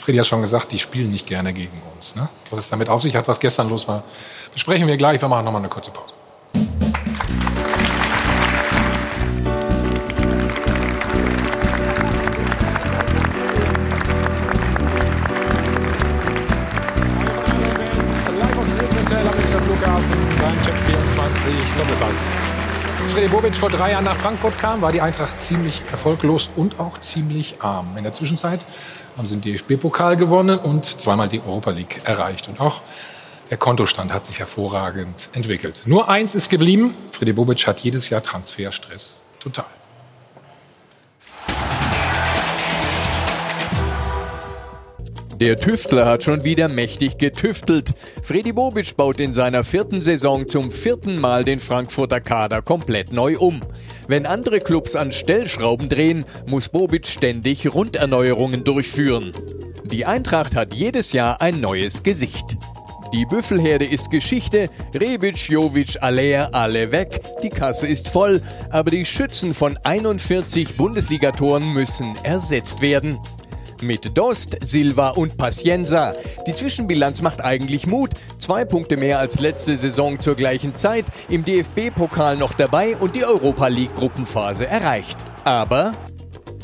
Freddy 0.00 0.16
hat 0.16 0.26
schon 0.26 0.40
gesagt, 0.40 0.72
die 0.72 0.78
spielen 0.78 1.10
nicht 1.10 1.26
gerne 1.26 1.52
gegen 1.52 1.78
uns. 1.94 2.16
Ne? 2.16 2.26
Was 2.48 2.60
es 2.60 2.70
damit 2.70 2.88
auf 2.88 3.02
sich 3.02 3.14
hat, 3.14 3.28
was 3.28 3.38
gestern 3.38 3.68
los 3.68 3.86
war, 3.86 4.02
besprechen 4.52 4.86
wir 4.86 4.96
gleich. 4.96 5.20
Wir 5.20 5.28
machen 5.28 5.44
noch 5.44 5.52
mal 5.52 5.58
eine 5.58 5.68
kurze 5.68 5.90
Pause. 5.90 6.14
Live 18.40 18.56
aus 18.56 18.66
dem 18.66 18.98
Hotel 18.98 19.28
am 19.28 19.36
Münchner 19.36 19.62
Flughafen 19.62 20.18
beim 20.40 20.62
Check 20.62 20.74
24 20.74 21.52
Doppelpass. 21.76 22.38
Als 23.02 23.12
Freddy 23.12 23.28
Bobic 23.28 23.54
vor 23.54 23.70
drei 23.70 23.92
Jahren 23.92 24.04
nach 24.04 24.16
Frankfurt 24.16 24.56
kam, 24.56 24.82
war 24.82 24.92
die 24.92 25.00
Eintracht 25.00 25.40
ziemlich 25.40 25.82
erfolglos 25.90 26.50
und 26.54 26.78
auch 26.78 27.00
ziemlich 27.00 27.60
arm. 27.60 27.96
In 27.96 28.04
der 28.04 28.12
Zwischenzeit 28.12 28.60
haben 29.16 29.26
sie 29.26 29.36
den 29.36 29.54
DFB-Pokal 29.54 30.16
gewonnen 30.16 30.58
und 30.58 30.84
zweimal 30.84 31.28
die 31.28 31.40
Europa 31.40 31.70
League 31.70 32.00
erreicht. 32.04 32.48
Und 32.48 32.60
auch 32.60 32.80
der 33.50 33.58
Kontostand 33.58 34.12
hat 34.12 34.26
sich 34.26 34.38
hervorragend 34.38 35.28
entwickelt. 35.32 35.82
Nur 35.86 36.08
eins 36.08 36.34
ist 36.34 36.48
geblieben. 36.48 36.94
Freddy 37.10 37.32
Bobic 37.32 37.66
hat 37.66 37.80
jedes 37.80 38.08
Jahr 38.08 38.22
Transferstress. 38.22 39.16
Total. 39.40 39.66
Der 45.40 45.56
Tüftler 45.56 46.04
hat 46.04 46.22
schon 46.22 46.44
wieder 46.44 46.68
mächtig 46.68 47.16
getüftelt. 47.16 47.94
Freddy 48.22 48.52
Bobic 48.52 48.94
baut 48.94 49.20
in 49.20 49.32
seiner 49.32 49.64
vierten 49.64 50.02
Saison 50.02 50.46
zum 50.46 50.70
vierten 50.70 51.18
Mal 51.18 51.44
den 51.44 51.60
Frankfurter 51.60 52.20
Kader 52.20 52.60
komplett 52.60 53.14
neu 53.14 53.38
um. 53.38 53.60
Wenn 54.06 54.26
andere 54.26 54.60
Clubs 54.60 54.94
an 54.94 55.12
Stellschrauben 55.12 55.88
drehen, 55.88 56.26
muss 56.46 56.68
Bobic 56.68 57.06
ständig 57.06 57.72
Runderneuerungen 57.72 58.64
durchführen. 58.64 59.32
Die 59.84 60.04
Eintracht 60.04 60.54
hat 60.56 60.74
jedes 60.74 61.12
Jahr 61.12 61.40
ein 61.40 61.58
neues 61.58 62.02
Gesicht. 62.02 62.58
Die 63.14 63.24
Büffelherde 63.24 63.86
ist 63.86 64.10
Geschichte, 64.10 64.68
Rebic, 64.94 65.48
Jovic, 65.48 66.02
Aller, 66.02 66.54
alle 66.54 66.92
weg, 66.92 67.22
die 67.42 67.48
Kasse 67.48 67.86
ist 67.86 68.08
voll, 68.08 68.42
aber 68.68 68.90
die 68.90 69.06
Schützen 69.06 69.54
von 69.54 69.78
41 69.84 70.76
Bundesligatoren 70.76 71.72
müssen 71.72 72.14
ersetzt 72.24 72.82
werden. 72.82 73.18
Mit 73.82 74.16
Dost, 74.16 74.56
Silva 74.60 75.10
und 75.10 75.36
Pacienza. 75.36 76.14
Die 76.46 76.54
Zwischenbilanz 76.54 77.22
macht 77.22 77.40
eigentlich 77.40 77.86
Mut. 77.86 78.10
Zwei 78.38 78.64
Punkte 78.64 78.96
mehr 78.96 79.18
als 79.18 79.40
letzte 79.40 79.76
Saison 79.76 80.18
zur 80.18 80.34
gleichen 80.34 80.74
Zeit, 80.74 81.06
im 81.28 81.44
DFB-Pokal 81.44 82.36
noch 82.36 82.54
dabei 82.54 82.96
und 82.96 83.16
die 83.16 83.24
Europa 83.24 83.68
League-Gruppenphase 83.68 84.66
erreicht. 84.66 85.18
Aber 85.44 85.94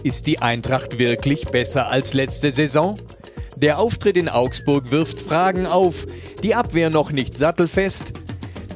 ist 0.03 0.27
die 0.27 0.41
Eintracht 0.41 0.99
wirklich 0.99 1.47
besser 1.47 1.89
als 1.89 2.15
letzte 2.15 2.51
Saison? 2.51 2.99
Der 3.57 3.79
Auftritt 3.79 4.17
in 4.17 4.29
Augsburg 4.29 4.91
wirft 4.91 5.21
Fragen 5.21 5.67
auf. 5.67 6.07
Die 6.43 6.55
Abwehr 6.55 6.91
noch 6.91 7.11
nicht 7.11 7.39
sattelfest. 7.39 8.13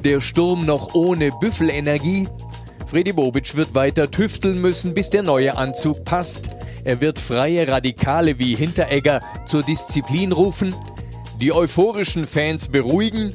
Der 0.03 0.19
Sturm 0.19 0.65
noch 0.65 0.95
ohne 0.95 1.31
Büffelenergie. 1.39 2.27
Freddy 2.87 3.13
Bobic 3.13 3.55
wird 3.55 3.75
weiter 3.75 4.09
tüfteln 4.09 4.59
müssen, 4.59 4.93
bis 4.93 5.09
der 5.11 5.21
neue 5.23 5.55
Anzug 5.55 6.03
passt. 6.03 6.49
Er 6.83 6.99
wird 7.01 7.19
freie 7.19 7.67
Radikale 7.67 8.39
wie 8.39 8.55
Hinteregger 8.55 9.21
zur 9.45 9.63
Disziplin 9.63 10.31
rufen, 10.31 10.73
die 11.39 11.53
euphorischen 11.53 12.25
Fans 12.25 12.69
beruhigen, 12.69 13.33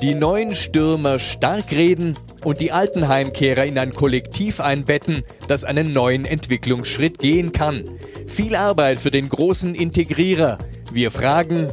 die 0.00 0.14
neuen 0.14 0.54
Stürmer 0.54 1.18
stark 1.18 1.72
reden 1.72 2.16
und 2.44 2.60
die 2.60 2.70
alten 2.70 3.08
Heimkehrer 3.08 3.64
in 3.64 3.78
ein 3.78 3.92
Kollektiv 3.92 4.60
einbetten, 4.60 5.24
das 5.48 5.64
einen 5.64 5.92
neuen 5.92 6.24
Entwicklungsschritt 6.24 7.18
gehen 7.18 7.52
kann. 7.52 7.82
Viel 8.28 8.54
Arbeit 8.54 8.98
für 8.98 9.10
den 9.10 9.28
großen 9.28 9.74
Integrierer. 9.74 10.58
Wir 10.92 11.10
fragen, 11.10 11.68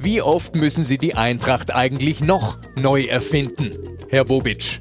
wie 0.00 0.20
oft 0.20 0.54
müssen 0.54 0.84
Sie 0.84 0.98
die 0.98 1.14
Eintracht 1.14 1.74
eigentlich 1.74 2.20
noch 2.20 2.58
neu 2.76 3.04
erfinden? 3.04 3.70
Herr 4.10 4.24
Bobic. 4.24 4.80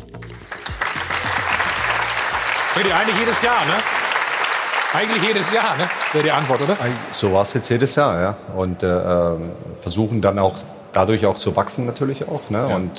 Freddy, 2.73 2.91
eigentlich 2.91 3.17
jedes 3.19 3.41
Jahr, 3.41 3.65
ne? 3.65 4.02
Eigentlich 4.93 5.23
jedes 5.23 5.51
Jahr, 5.51 5.75
ne? 5.77 5.85
Wäre 6.11 6.23
die 6.23 6.31
Antwort, 6.31 6.61
oder? 6.61 6.77
So 7.11 7.33
war 7.33 7.41
es 7.41 7.53
jetzt 7.53 7.69
jedes 7.69 7.95
Jahr, 7.95 8.21
ja. 8.21 8.35
Und 8.55 8.83
äh, 8.83 8.87
ähm, 8.87 9.51
versuchen 9.81 10.21
dann 10.21 10.37
auch 10.37 10.55
dadurch 10.93 11.25
auch 11.25 11.37
zu 11.37 11.55
wachsen 11.55 11.85
natürlich 11.85 12.27
auch. 12.27 12.49
Ne? 12.49 12.67
Und 12.67 12.91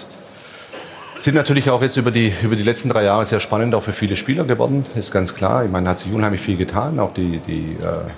sind 1.17 1.37
natürlich 1.37 1.71
auch 1.71 1.81
jetzt 1.81 1.97
über 1.97 2.11
die, 2.11 2.33
über 2.43 2.57
die 2.57 2.65
letzten 2.65 2.89
drei 2.89 3.05
Jahre 3.05 3.25
sehr 3.25 3.41
spannend 3.41 3.75
auch 3.75 3.83
für 3.85 3.93
viele 3.93 4.17
Spieler 4.17 4.45
geworden, 4.45 4.85
ist 4.97 5.13
ganz 5.13 5.35
klar. 5.35 5.65
Ich 5.65 5.71
meine, 5.71 5.89
hat 5.89 6.01
sich 6.01 6.13
unheimlich 6.13 6.41
viel 6.41 6.57
getan, 6.57 6.99
auch 6.99 7.15
die, 7.15 7.39
die, 7.39 7.77
äh, 7.81 8.11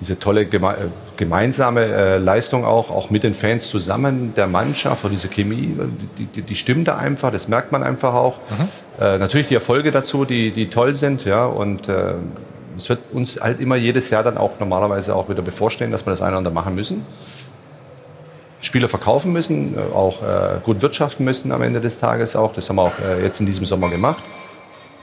diese 0.00 0.18
tolle 0.18 0.46
geme 0.46 0.70
äh, 0.70 0.74
gemeinsame 1.16 1.84
äh, 1.84 2.18
Leistung 2.18 2.64
auch, 2.64 2.90
auch 2.90 3.10
mit 3.10 3.24
den 3.24 3.34
Fans 3.34 3.68
zusammen, 3.68 4.34
der 4.36 4.46
Mannschaft, 4.46 5.04
auch 5.04 5.10
diese 5.10 5.28
Chemie, 5.28 5.76
die, 6.18 6.26
die, 6.26 6.42
die 6.42 6.54
stimmt 6.56 6.88
da 6.88 6.96
einfach, 6.96 7.32
das 7.32 7.48
merkt 7.48 7.72
man 7.72 7.82
einfach 7.82 8.14
auch. 8.14 8.36
Äh, 9.00 9.18
natürlich 9.18 9.48
die 9.48 9.54
Erfolge 9.54 9.90
dazu, 9.90 10.24
die, 10.24 10.52
die 10.52 10.70
toll 10.70 10.94
sind, 10.94 11.24
ja, 11.24 11.44
und 11.44 11.88
äh, 11.88 12.14
es 12.76 12.88
wird 12.88 13.00
uns 13.12 13.40
halt 13.40 13.60
immer 13.60 13.76
jedes 13.76 14.10
Jahr 14.10 14.22
dann 14.22 14.38
auch 14.38 14.52
normalerweise 14.58 15.14
auch 15.14 15.28
wieder 15.28 15.42
bevorstehen, 15.42 15.90
dass 15.90 16.06
wir 16.06 16.10
das 16.10 16.22
eine 16.22 16.30
oder 16.30 16.38
andere 16.38 16.54
machen 16.54 16.74
müssen. 16.74 17.04
Spieler 18.60 18.88
verkaufen 18.88 19.32
müssen, 19.32 19.74
äh, 19.76 19.94
auch 19.94 20.22
äh, 20.22 20.60
gut 20.62 20.82
wirtschaften 20.82 21.24
müssen 21.24 21.52
am 21.52 21.62
Ende 21.62 21.80
des 21.80 21.98
Tages 21.98 22.36
auch. 22.36 22.52
Das 22.52 22.68
haben 22.68 22.76
wir 22.76 22.82
auch 22.82 22.98
äh, 23.04 23.22
jetzt 23.22 23.40
in 23.40 23.46
diesem 23.46 23.66
Sommer 23.66 23.90
gemacht. 23.90 24.22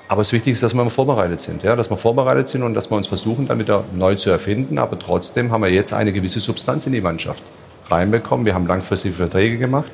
Aber 0.07 0.21
das 0.21 0.31
Wichtigste 0.31 0.65
ist, 0.65 0.73
dass 0.73 0.81
wir 0.81 0.89
vorbereitet 0.89 1.39
sind, 1.39 1.61
ja, 1.61 1.75
dass 1.75 1.91
wir 1.91 1.97
vorbereitet 1.97 2.47
sind 2.47 2.63
und 2.63 2.73
dass 2.73 2.89
wir 2.89 2.97
uns 2.97 3.07
versuchen, 3.07 3.47
dann 3.47 3.59
wieder 3.59 3.83
neu 3.93 4.15
zu 4.15 4.31
erfinden. 4.31 4.79
Aber 4.79 4.97
trotzdem 4.97 5.51
haben 5.51 5.61
wir 5.61 5.71
jetzt 5.71 5.93
eine 5.93 6.11
gewisse 6.11 6.39
Substanz 6.39 6.87
in 6.87 6.93
die 6.93 7.01
Mannschaft 7.01 7.43
reinbekommen. 7.89 8.45
Wir 8.45 8.55
haben 8.55 8.65
langfristige 8.65 9.13
Verträge 9.13 9.57
gemacht, 9.57 9.91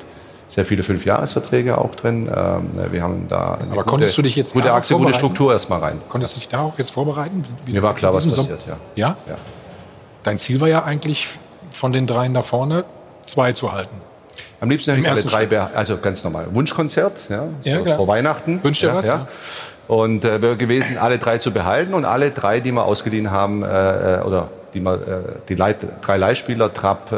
sehr 0.48 0.64
viele 0.64 0.82
Fünfjahresverträge 0.82 1.76
auch 1.78 1.94
drin. 1.94 2.30
Ähm, 2.34 2.70
wir 2.92 3.02
haben 3.02 3.26
da 3.28 3.58
eine 3.60 3.72
Aber 3.72 3.84
konntest 3.84 4.16
du 4.16 4.22
dich 4.22 4.36
jetzt 4.36 4.52
gute 4.54 4.72
Achse, 4.72 4.94
gute? 4.94 5.14
Struktur 5.14 5.52
erstmal 5.52 5.80
rein. 5.80 6.00
Konntest 6.08 6.36
du 6.36 6.40
dich 6.40 6.48
darauf 6.48 6.78
jetzt 6.78 6.92
vorbereiten? 6.92 7.44
Wie 7.64 7.72
Mir 7.72 7.82
war 7.82 7.94
klar, 7.94 8.14
was 8.14 8.24
passiert, 8.24 8.46
Sommer- 8.60 8.78
ja. 8.94 9.16
ja. 9.26 9.34
Dein 10.22 10.38
Ziel 10.38 10.60
war 10.60 10.68
ja 10.68 10.84
eigentlich, 10.84 11.28
von 11.70 11.92
den 11.92 12.06
dreien 12.06 12.34
da 12.34 12.42
vorne 12.42 12.84
zwei 13.26 13.52
zu 13.52 13.72
halten. 13.72 13.96
Am 14.60 14.70
liebsten 14.70 14.92
hätte 14.92 15.02
ich 15.02 15.32
alle 15.34 15.46
drei, 15.46 15.60
also 15.74 15.98
ganz 15.98 16.24
normal. 16.24 16.46
Wunschkonzert, 16.52 17.12
ja, 17.28 17.44
Ja, 17.62 17.94
vor 17.96 18.08
Weihnachten. 18.08 18.62
Wünsch 18.62 18.80
dir 18.80 18.88
ja, 18.88 18.94
was, 18.94 19.06
Ja. 19.08 19.14
ja. 19.16 19.26
Und 19.88 20.24
äh, 20.24 20.42
wäre 20.42 20.56
gewesen, 20.56 20.98
alle 20.98 21.18
drei 21.18 21.38
zu 21.38 21.52
behalten 21.52 21.94
und 21.94 22.04
alle 22.04 22.30
drei, 22.32 22.58
die 22.60 22.72
wir 22.72 22.84
ausgeliehen 22.84 23.30
haben, 23.30 23.62
äh, 23.62 24.16
äh, 24.16 24.22
oder 24.22 24.48
die, 24.74 24.80
wir, 24.80 24.94
äh, 24.94 24.98
die 25.48 25.54
Leit 25.54 25.76
drei 26.00 26.16
Leihspieler, 26.16 26.72
Trapp, 26.74 27.12
äh, 27.12 27.16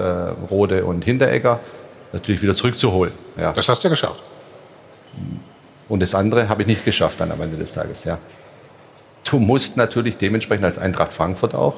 Rode 0.51 0.85
und 0.85 1.05
Hinteregger, 1.05 1.61
natürlich 2.13 2.43
wieder 2.43 2.55
zurückzuholen. 2.55 3.13
Ja. 3.37 3.53
Das 3.53 3.69
hast 3.69 3.83
du 3.83 3.89
ja 3.89 3.91
geschafft. 3.91 4.23
Und 5.89 6.01
das 6.01 6.15
andere 6.15 6.49
habe 6.49 6.63
ich 6.63 6.69
nicht 6.69 6.85
geschafft 6.85 7.21
dann 7.21 7.33
am 7.33 7.41
Ende 7.41 7.57
des 7.57 7.73
Tages, 7.73 8.05
ja. 8.05 8.19
Du 9.29 9.39
musst 9.39 9.77
natürlich 9.77 10.17
dementsprechend 10.17 10.65
als 10.65 10.79
Eintracht 10.79 11.13
Frankfurt 11.13 11.55
auch, 11.55 11.75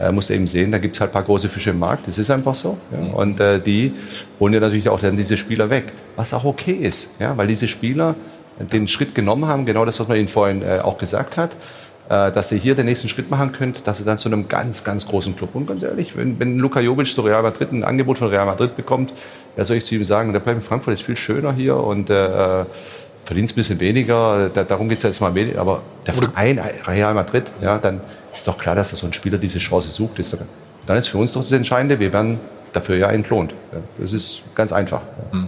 äh, 0.00 0.10
musst 0.10 0.30
eben 0.30 0.46
sehen, 0.46 0.72
da 0.72 0.78
gibt 0.78 0.96
es 0.96 1.00
halt 1.00 1.10
ein 1.10 1.12
paar 1.12 1.22
große 1.22 1.48
Fische 1.48 1.70
im 1.70 1.78
Markt, 1.78 2.08
das 2.08 2.18
ist 2.18 2.30
einfach 2.30 2.54
so. 2.54 2.76
Ja. 2.92 3.14
Und 3.14 3.40
äh, 3.40 3.60
die 3.60 3.92
holen 4.40 4.52
ja 4.54 4.60
natürlich 4.60 4.88
auch 4.88 5.00
dann 5.00 5.16
diese 5.16 5.36
Spieler 5.36 5.70
weg, 5.70 5.92
was 6.16 6.34
auch 6.34 6.44
okay 6.44 6.72
ist, 6.72 7.08
ja, 7.18 7.36
weil 7.36 7.46
diese 7.46 7.68
Spieler 7.68 8.14
den 8.58 8.88
Schritt 8.88 9.14
genommen 9.14 9.46
haben, 9.46 9.66
genau 9.66 9.84
das, 9.84 10.00
was 10.00 10.08
man 10.08 10.16
ihnen 10.16 10.28
vorhin 10.28 10.62
äh, 10.62 10.80
auch 10.80 10.98
gesagt 10.98 11.36
hat, 11.36 11.50
dass 12.08 12.50
ihr 12.52 12.58
hier 12.58 12.74
den 12.74 12.86
nächsten 12.86 13.08
Schritt 13.08 13.30
machen 13.30 13.52
könnt, 13.52 13.86
dass 13.86 14.00
ihr 14.00 14.06
dann 14.06 14.16
zu 14.16 14.28
einem 14.28 14.48
ganz, 14.48 14.82
ganz 14.82 15.06
großen 15.06 15.36
Club, 15.36 15.54
und 15.54 15.66
ganz 15.66 15.82
ehrlich, 15.82 16.16
wenn, 16.16 16.40
wenn 16.40 16.58
Luka 16.58 16.80
Jovic 16.80 17.06
zu 17.06 17.20
Real 17.20 17.42
Madrid 17.42 17.70
ein 17.72 17.84
Angebot 17.84 18.18
von 18.18 18.28
Real 18.28 18.46
Madrid 18.46 18.76
bekommt, 18.76 19.12
ja, 19.56 19.64
soll 19.64 19.76
ich 19.76 19.84
zu 19.84 19.94
ihm 19.94 20.04
sagen, 20.04 20.32
der 20.32 20.40
bleibt 20.40 20.58
in 20.58 20.62
Frankfurt, 20.62 20.94
ist 20.94 21.02
viel 21.02 21.16
schöner 21.16 21.52
hier 21.52 21.76
und 21.76 22.08
äh, 22.08 22.64
verdienst 23.24 23.52
ein 23.52 23.56
bisschen 23.56 23.78
weniger, 23.80 24.48
da, 24.48 24.64
darum 24.64 24.88
geht 24.88 24.98
es 24.98 25.04
jetzt 25.04 25.20
mal 25.20 25.34
weniger, 25.34 25.60
aber 25.60 25.82
der 26.06 26.14
Verein 26.14 26.58
Real 26.86 27.12
Madrid, 27.12 27.44
ja, 27.60 27.76
dann 27.76 28.00
ist 28.32 28.48
doch 28.48 28.56
klar, 28.56 28.74
dass 28.74 28.88
so 28.88 29.06
ein 29.06 29.12
Spieler 29.12 29.36
diese 29.36 29.58
Chance 29.58 29.90
sucht. 29.90 30.18
Ist 30.18 30.32
doch, 30.32 30.38
dann 30.86 30.96
ist 30.96 31.08
für 31.08 31.18
uns 31.18 31.32
doch 31.32 31.42
das 31.42 31.52
Entscheidende, 31.52 32.00
wir 32.00 32.10
werden 32.12 32.40
dafür 32.72 32.96
ja 32.96 33.10
entlohnt. 33.10 33.52
Ja, 33.72 33.80
das 33.98 34.14
ist 34.14 34.42
ganz 34.54 34.72
einfach. 34.72 35.02
Ja. 35.32 35.40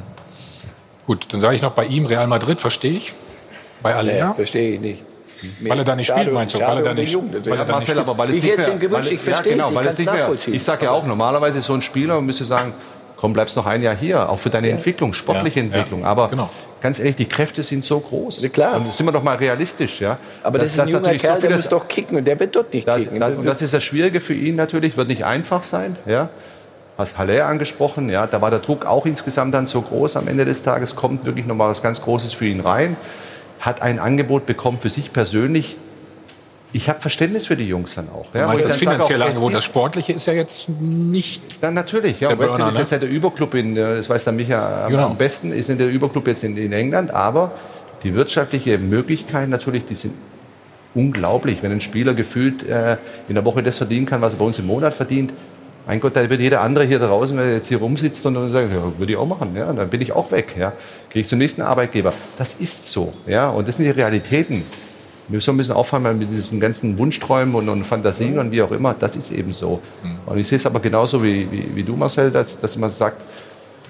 Gut, 1.07 1.27
dann 1.33 1.41
sage 1.41 1.55
ich 1.55 1.63
noch 1.63 1.73
bei 1.73 1.87
ihm 1.87 2.05
Real 2.05 2.27
Madrid, 2.27 2.61
verstehe 2.61 2.93
ich. 2.93 3.15
Bei 3.81 3.95
Alea. 3.95 4.29
Nee, 4.29 4.35
verstehe 4.35 4.75
ich 4.75 4.81
nicht. 4.81 5.03
Weil 5.61 5.79
er 5.79 5.85
da 5.85 5.97
nicht 5.97 6.07
Schade 6.07 6.21
spielt, 6.21 6.35
meinst 6.35 6.55
du? 6.55 6.59
schade 6.59 6.71
Weil 6.73 6.79
er 6.79 6.95
da 6.95 7.01
nicht, 7.01 7.13
Jungen. 7.13 7.33
weil 7.33 7.41
er 7.53 7.57
da 7.57 7.63
nicht 7.65 7.71
Marcel, 7.73 7.99
aber 7.99 8.19
weil 8.19 8.31
es 8.31 8.37
Ich 8.37 8.43
nicht 8.45 8.59
hätte 8.59 8.71
mehr, 8.71 8.79
gewünscht, 8.79 9.11
weil, 9.11 9.15
ich 9.15 9.21
verstehe 9.21 9.57
ja, 9.57 9.67
genau, 9.67 9.75
weil 9.75 9.87
es 9.87 9.99
nicht 9.99 10.13
mehr. 10.13 10.31
Ich 10.47 10.65
sage 10.65 10.85
ja 10.85 10.91
auch, 10.91 11.05
normalerweise 11.07 11.59
ist 11.59 11.67
so 11.67 11.75
ein 11.75 11.83
Spieler 11.83 12.19
und 12.19 12.27
müsste 12.27 12.45
sagen, 12.45 12.73
komm, 13.21 13.35
bleibst 13.35 13.57
noch 13.57 13.67
ein 13.67 13.83
Jahr 13.83 13.95
hier, 13.95 14.31
auch 14.31 14.39
für 14.39 14.49
deine 14.49 14.71
Entwicklung, 14.71 15.13
sportliche 15.13 15.61
Ja, 15.61 15.67
ja, 15.67 15.73
Entwicklung. 15.73 16.05
Aber 16.07 16.29
genau. 16.29 16.49
ganz 16.81 16.99
ehrlich, 16.99 17.17
die 17.17 17.27
Kräfte 17.27 17.63
sind 17.63 17.85
so 17.85 18.01
groß. 18.01 18.43
klar. 18.53 18.77
Und 18.77 18.95
sind 18.95 19.05
wir 19.05 19.13
doch 19.13 19.23
mal 19.23 19.37
realistisch, 19.37 20.01
ja. 20.01 20.17
Aber 20.43 20.59
das, 20.59 20.73
ist 20.73 20.81
ein 20.81 20.89
junger 20.89 21.01
natürlich 21.03 21.23
so 21.23 21.29
Kerl, 21.29 21.41
der 21.41 21.51
muss 21.51 21.69
doch 21.69 21.87
kicken 21.87 22.17
und 22.17 22.25
der 22.25 22.41
wird 22.41 22.57
dort 22.57 22.73
nicht 22.73 22.89
das, 22.89 23.05
kicken. 23.05 23.21
das, 23.21 23.37
und 23.37 23.45
das 23.45 23.61
ist 23.61 23.75
das 23.75 23.85
Schwierige 23.85 24.21
für 24.21 24.33
ihn 24.33 24.57
natürlich, 24.57 24.97
wird 24.97 25.09
nicht 25.09 25.25
einfach 25.25 25.63
sein. 25.63 25.97
Ja. 26.07 26.31
Hast 26.97 27.19
Haller 27.19 27.47
angesprochen, 27.47 28.09
ja, 28.09 28.27
da 28.27 28.41
war 28.43 28.51
der 28.51 28.59
Druck 28.59 28.85
auch 28.87 29.07
insgesamt 29.07 29.55
dann 29.55 29.67
so 29.67 29.81
groß. 29.83 30.17
Am 30.17 30.29
Ende 30.29 30.45
des 30.45 30.63
Tages 30.63 30.97
kommt 30.97 31.25
wirklich 31.27 31.47
noch 31.47 31.55
mal 31.57 31.71
was 31.71 31.83
ganz 31.83 32.01
Großes 32.03 32.33
für 32.33 32.47
ihn 32.47 32.61
rein. 32.61 32.97
Hat 33.61 33.83
ein 33.83 33.99
Angebot 33.99 34.47
bekommen 34.47 34.79
für 34.81 34.91
sich 34.91 35.13
persönlich. 35.13 35.77
Ich 36.73 36.89
habe 36.89 37.01
Verständnis 37.01 37.47
für 37.47 37.57
die 37.57 37.67
Jungs 37.67 37.97
dann 37.97 38.09
auch. 38.11 38.27
Ja, 38.33 38.47
meinst 38.47 38.69
das 38.69 38.77
finanzielle 38.77 39.25
Angebot, 39.25 39.55
das 39.55 39.65
Sportliche 39.65 40.13
ist 40.13 40.27
ja 40.27 40.33
jetzt 40.33 40.69
nicht 40.69 41.43
dann 41.61 41.75
natürlich, 41.75 42.21
ja. 42.21 42.29
Der 42.29 42.39
West 42.39 42.59
Ham 42.59 42.69
ist 42.69 42.79
jetzt 42.79 42.93
ne? 42.93 42.99
ja 42.99 43.01
der 43.01 43.11
Überclub 43.11 43.55
in, 43.55 43.77
äh, 43.77 43.97
das 43.97 44.09
weiß 44.09 44.25
der 44.25 44.33
Micha 44.33 44.85
am, 44.87 44.93
Genau. 44.93 45.07
am 45.07 45.17
besten, 45.17 45.53
ist 45.53 45.69
in 45.69 45.79
der 45.79 45.91
Überclub 45.91 46.29
jetzt 46.29 46.45
in, 46.45 46.57
in 46.57 46.73
England, 46.73 47.11
aber 47.13 47.51
die 48.05 48.15
wirtschaftliche 48.15 48.79
Möglichkeit 48.79 49.49
natürlich, 49.49 49.85
die 49.85 49.97
sind 49.97 50.15
unglaublich. 50.95 51.63
Wenn 51.63 51.73
ein 51.73 51.81
Spieler 51.81 52.15
gefühlt 52.15 52.67
äh, 52.69 52.97
in 53.29 53.35
der 53.35 53.45
Woche 53.45 53.63
das 53.63 53.79
verdienen 53.79 54.07
kann, 54.07 54.21
was 54.21 54.35
er 54.35 54.39
bei 54.39 54.45
uns 54.45 54.59
im 54.59 54.67
Monat 54.67 54.95
verdient, 54.95 55.33
mein 55.87 55.99
Gott, 55.99 56.15
da 56.15 56.29
wird 56.29 56.41
jeder 56.41 56.61
andere 56.61 56.85
hier 56.85 56.99
draußen, 56.99 57.37
wenn 57.37 57.47
er 57.47 57.55
jetzt 57.55 57.69
hier 57.69 57.79
rumsitzt 57.79 58.25
und 58.27 58.35
dann 58.35 58.53
sagt, 58.53 58.73
ja, 58.73 58.93
würde 58.97 59.13
ich 59.13 59.19
auch 59.19 59.27
machen, 59.27 59.57
ja, 59.57 59.73
dann 59.73 59.89
bin 59.89 60.01
ich 60.01 60.13
auch 60.13 60.31
weg, 60.31 60.55
ja. 60.57 60.73
Gehe 61.11 61.23
ich 61.23 61.29
zum 61.29 61.39
nächsten 61.39 61.63
Arbeitgeber. 61.63 62.13
Das 62.39 62.55
ist 62.59 62.91
so, 62.91 63.13
ja, 63.27 63.51
und 63.51 63.67
das 63.67 63.77
sind 63.77 63.85
die 63.85 63.91
Realitäten. 63.91 64.65
Wir 65.29 65.37
müssen 65.37 65.51
ein 65.51 65.57
bisschen 65.57 65.75
aufhören 65.75 66.19
mit 66.19 66.31
diesen 66.31 66.59
ganzen 66.59 66.99
Wunschträumen 66.99 67.55
und, 67.55 67.69
und 67.69 67.85
Fantasien 67.85 68.39
und 68.39 68.51
wie 68.51 68.63
auch 68.63 68.73
immer. 68.73 68.95
Das 68.95 69.15
ist 69.15 69.31
eben 69.31 69.53
so. 69.53 69.81
Und 70.27 70.39
ich 70.39 70.49
sehe 70.49 70.57
es 70.57 70.67
aber 70.67 70.81
genauso 70.81 71.23
wie, 71.23 71.51
wie, 71.51 71.75
wie 71.75 71.83
du, 71.85 71.95
Marcel, 71.95 72.31
dass, 72.31 72.59
dass 72.59 72.77
man 72.77 72.91
sagt, 72.91 73.21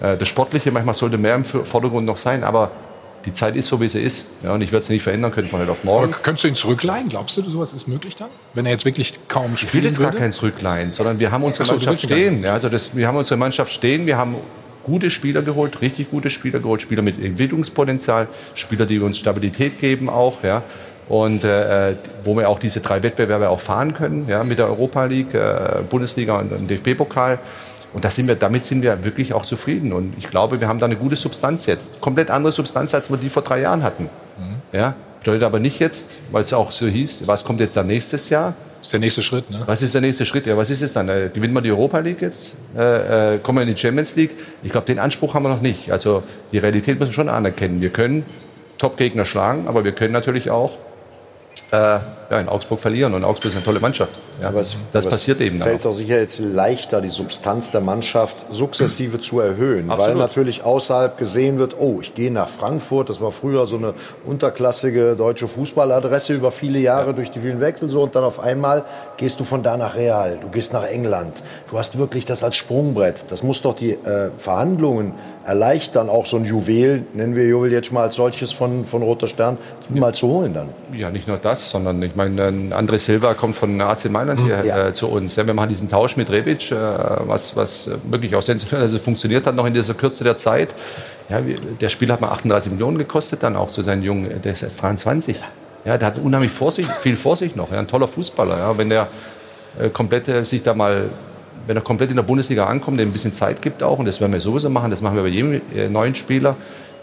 äh, 0.01 0.17
das 0.17 0.29
Sportliche 0.29 0.71
manchmal 0.71 0.95
sollte 0.95 1.19
mehr 1.19 1.35
im 1.35 1.45
Vordergrund 1.45 2.07
noch 2.07 2.17
sein, 2.17 2.45
aber 2.45 2.71
die 3.25 3.33
Zeit 3.33 3.55
ist 3.57 3.69
so, 3.69 3.81
wie 3.81 3.89
sie 3.89 4.01
ist. 4.01 4.25
Ja, 4.43 4.55
und 4.55 4.63
ich 4.63 4.73
werde 4.73 4.83
es 4.83 4.89
nicht 4.89 5.03
verändern 5.03 5.31
können 5.31 5.49
von 5.49 5.61
heute 5.61 5.73
auf 5.73 5.85
morgen. 5.85 6.13
Aber 6.13 6.23
könntest 6.23 6.45
du 6.45 6.49
ihn 6.49 6.55
zurückleihen? 6.55 7.09
Glaubst 7.09 7.37
du, 7.37 7.43
sowas 7.49 7.73
ist 7.75 7.87
möglich 7.87 8.17
dann? 8.17 8.29
Wenn 8.55 8.65
er 8.65 8.73
jetzt 8.73 8.85
wirklich 8.85 9.19
kaum 9.29 9.53
Ich 9.55 9.73
will 9.75 9.85
jetzt 9.85 9.99
gar 9.99 10.09
würde? 10.09 10.19
keinen 10.19 10.33
zurückleihen, 10.33 10.91
sondern 10.93 11.19
wir 11.21 11.31
haben 11.31 11.45
unsere 11.45 11.67
so, 11.67 11.73
Mannschaft 11.75 12.09
gar 12.09 12.17
stehen. 12.19 12.43
Ja, 12.43 12.55
also 12.55 12.71
das, 12.71 12.95
wir 12.95 13.07
haben 13.07 13.17
unsere 13.17 13.37
Mannschaft 13.39 13.73
stehen. 13.73 14.07
Wir 14.07 14.17
haben 14.17 14.37
gute 14.85 15.11
Spieler 15.11 15.43
geholt, 15.43 15.81
richtig 15.81 16.11
gute 16.11 16.31
Spieler 16.31 16.61
geholt, 16.61 16.83
Spieler 16.83 17.03
mit 17.03 17.23
Entwicklungspotenzial, 17.23 18.29
Spieler, 18.55 18.87
die 18.87 18.99
uns 19.01 19.19
Stabilität 19.19 19.81
geben 19.81 20.09
auch. 20.09 20.43
Ja. 20.43 20.63
Und 21.09 21.43
äh, 21.43 21.97
wo 22.23 22.37
wir 22.37 22.49
auch 22.49 22.61
diese 22.61 22.81
drei 22.81 23.03
Wettbewerbe 23.03 23.49
auch 23.49 23.61
fahren 23.61 23.95
können, 23.95 24.29
ja, 24.29 24.45
mit 24.45 24.59
der 24.59 24.69
Europa 24.69 25.05
League, 25.07 25.35
äh, 25.35 25.83
Bundesliga 25.91 26.39
und, 26.39 26.53
und 26.53 26.71
DFB-Pokal. 26.71 27.41
Und 27.93 28.05
das 28.05 28.15
sind 28.15 28.29
wir, 28.29 28.37
damit 28.37 28.65
sind 28.65 28.83
wir 28.83 29.03
wirklich 29.03 29.35
auch 29.35 29.45
zufrieden. 29.45 29.93
Und 29.93 30.17
ich 30.17 30.31
glaube, 30.31 30.61
wir 30.61 30.69
haben 30.69 30.79
da 30.79 30.87
eine 30.87 30.95
gute 30.95 31.17
Substanz 31.17 31.67
jetzt. 31.67 32.01
Komplett 32.01 32.31
andere 32.31 32.53
Substanz, 32.53 32.95
als 32.95 33.11
wir 33.11 33.17
die 33.17 33.29
vor 33.29 33.43
drei 33.43 33.61
Jahren 33.61 33.83
hatten. 33.83 34.09
Ja, 34.73 34.95
bedeutet 35.19 35.43
aber 35.43 35.59
nicht 35.59 35.81
jetzt, 35.81 36.07
weil 36.31 36.43
es 36.43 36.53
auch 36.53 36.71
so 36.71 36.87
hieß, 36.87 37.23
was 37.27 37.45
kommt 37.45 37.61
jetzt 37.61 37.77
dann 37.77 37.89
nächstes 37.89 38.29
Jahr? 38.29 38.55
Ist 38.83 38.93
der 38.93 39.01
nächste 39.01 39.23
Schritt, 39.23 39.51
ne? 39.51 39.63
Was 39.67 39.83
ist 39.83 39.95
der 39.95 40.01
nächste 40.01 40.25
Schritt? 40.25 40.47
Ja, 40.47 40.57
was 40.57 40.71
ist 40.71 40.83
es 40.83 40.93
dann? 40.93 41.09
Äh, 41.09 41.31
gewinnen 41.33 41.53
wir 41.53 41.61
die 41.61 41.71
Europa 41.71 41.99
League 41.99 42.23
jetzt? 42.23 42.55
Äh, 42.77 43.35
äh, 43.35 43.39
kommen 43.39 43.59
wir 43.59 43.63
in 43.63 43.75
die 43.75 43.81
Champions 43.81 44.17
League? 44.17 44.31
Ich 44.63 44.73
glaube, 44.73 44.87
den 44.87 44.99
Anspruch 44.99 45.35
haben 45.35 45.45
wir 45.45 45.51
noch 45.51 45.61
nicht. 45.61 45.93
Also 45.93 46.23
die 46.53 46.59
Realität 46.59 46.99
müssen 46.99 47.11
wir 47.11 47.15
schon 47.15 47.29
anerkennen. 47.29 47.81
Wir 47.81 47.91
können 47.91 48.25
Top-Gegner 48.79 49.27
schlagen, 49.27 49.69
aber 49.69 49.85
wir 49.85 49.93
können 49.93 50.13
natürlich 50.13 50.51
auch 50.51 50.79
äh, 51.73 51.99
ja, 52.31 52.41
in 52.41 52.49
Augsburg 52.49 52.81
verlieren. 52.81 53.15
Und 53.15 53.25
Augsburg 53.25 53.51
ist 53.51 53.57
eine 53.57 53.65
tolle 53.65 53.81
Mannschaft. 53.81 54.13
Ja, 54.41 54.49
Aber 54.49 54.61
es, 54.61 54.77
das 54.93 55.07
aber 55.07 55.13
passiert 55.13 55.41
es 55.41 55.47
eben 55.47 55.61
fällt 55.61 55.85
doch 55.85 55.93
sicher 55.93 56.19
jetzt 56.19 56.39
leichter, 56.39 57.01
die 57.01 57.09
Substanz 57.09 57.71
der 57.71 57.81
Mannschaft 57.81 58.37
sukzessive 58.51 59.21
zu 59.21 59.41
erhöhen. 59.41 59.89
Weil 59.89 59.99
Absolut. 59.99 60.19
natürlich 60.19 60.65
außerhalb 60.65 61.19
gesehen 61.19 61.59
wird, 61.59 61.77
oh, 61.79 61.99
ich 62.01 62.15
gehe 62.15 62.31
nach 62.31 62.49
Frankfurt. 62.49 63.11
Das 63.11 63.21
war 63.21 63.33
früher 63.33 63.67
so 63.67 63.77
eine 63.77 63.95
unterklassige 64.25 65.17
deutsche 65.17 65.49
Fußballadresse 65.49 66.35
über 66.35 66.53
viele 66.53 66.79
Jahre 66.79 67.15
durch 67.15 67.31
die 67.31 67.41
vielen 67.41 67.61
Wechsel. 67.61 67.91
So, 67.91 68.03
und 68.03 68.15
dann 68.15 68.25
auf 68.25 68.41
einmal 68.41 68.85
gehst 69.17 69.41
du 69.41 69.45
von 69.45 69.63
da 69.63 69.77
nach 69.77 69.97
Real, 69.97 70.39
du 70.41 70.49
gehst 70.49 70.73
nach 70.73 70.85
England. 70.87 71.43
Du 71.71 71.79
hast 71.79 71.99
wirklich 71.99 72.25
das 72.25 72.45
als 72.45 72.57
Sprungbrett. 72.57 73.17
Das 73.29 73.43
muss 73.43 73.61
doch 73.63 73.75
die 73.75 73.93
äh, 73.93 74.31
Verhandlungen 74.39 75.15
erleichtern, 75.45 76.09
auch 76.09 76.27
so 76.27 76.37
ein 76.37 76.45
Juwel, 76.45 77.05
nennen 77.13 77.35
wir 77.35 77.45
Juwel 77.47 77.73
jetzt 77.73 77.93
mal 77.93 78.03
als 78.03 78.15
solches 78.15 78.53
von, 78.53 78.85
von 78.85 79.03
Roter 79.03 79.27
Stern, 79.27 79.59
mal 79.89 80.15
zu 80.15 80.29
holen 80.29 80.55
dann. 80.55 80.69
Ja, 80.93 81.11
nicht 81.11 81.27
nur 81.27 81.39
das, 81.39 81.60
sondern 81.69 82.03
ich 82.03 82.17
meine, 82.17 82.45
ein 82.45 82.73
André 82.73 82.99
Silva 82.99 83.35
kommt 83.35 83.57
von 83.57 83.81
AC 83.81 84.09
Mailand 84.11 84.41
hier 84.41 84.65
äh, 84.65 84.93
zu 84.93 85.09
uns. 85.09 85.37
Ja, 85.37 85.47
wir 85.47 85.55
machen 85.55 85.69
diesen 85.69 85.89
Tausch 85.89 86.17
mit 86.17 86.31
Rebic, 86.31 86.71
äh, 86.71 86.77
was, 87.27 87.57
was 87.57 87.89
äh, 87.89 87.97
wirklich 88.05 88.35
auch 88.35 88.43
sensationell 88.43 88.87
also 88.87 88.99
funktioniert 88.99 89.47
hat 89.47 89.55
noch 89.55 89.67
in 89.67 89.75
dieser 89.75 89.95
Kürze 89.95 90.25
der 90.25 90.37
Zeit. 90.37 90.71
Ja, 91.29 91.41
der 91.81 91.89
Spieler 91.89 92.15
hat 92.15 92.21
mal 92.21 92.31
38 92.31 92.73
Millionen 92.73 92.97
gekostet, 92.97 93.43
dann 93.43 93.57
auch 93.57 93.69
zu 93.69 93.83
seinen 93.83 94.03
Jungen, 94.03 94.41
der 94.43 94.53
ist 94.53 94.63
erst 94.63 94.81
23. 94.81 95.37
Ja, 95.85 95.99
der 95.99 96.09
hat 96.09 96.19
unheimlich 96.19 96.53
Vorsicht, 96.53 96.91
viel 97.03 97.17
Vorsicht 97.17 97.57
noch. 97.57 97.73
Ja, 97.73 97.79
ein 97.79 97.89
toller 97.89 98.09
Fußballer. 98.09 98.59
Ja, 98.59 98.79
wenn 98.79 98.89
der 98.89 99.09
äh, 99.79 99.89
komplett 99.91 100.29
äh, 100.29 100.45
sich 100.45 100.63
da 100.63 100.75
mal 100.75 101.11
wenn 101.67 101.77
er 101.77 101.83
komplett 101.83 102.11
in 102.11 102.17
der 102.17 102.23
Bundesliga 102.23 102.67
ankommt, 102.67 102.99
dem 102.99 103.11
ein 103.11 103.13
bisschen 103.13 103.33
Zeit 103.33 103.63
gibt 103.63 103.83
auch, 103.83 103.99
und 103.99 104.07
das 104.07 104.21
werden 104.21 104.33
wir 104.33 104.41
sowieso 104.41 104.71
machen, 104.71 104.91
das 104.91 105.03
machen 105.03 105.17
wir 105.17 105.23
bei 105.23 105.29
jedem 105.29 105.61
äh, 105.75 105.89
neuen 105.89 106.15
Spieler, 106.15 106.57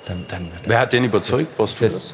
dann, 0.07 0.25
dann, 0.29 0.51
Wer 0.65 0.79
hat 0.79 0.93
den 0.93 1.03
überzeugt? 1.03 1.47
Was 1.57 1.75
das, 1.77 2.13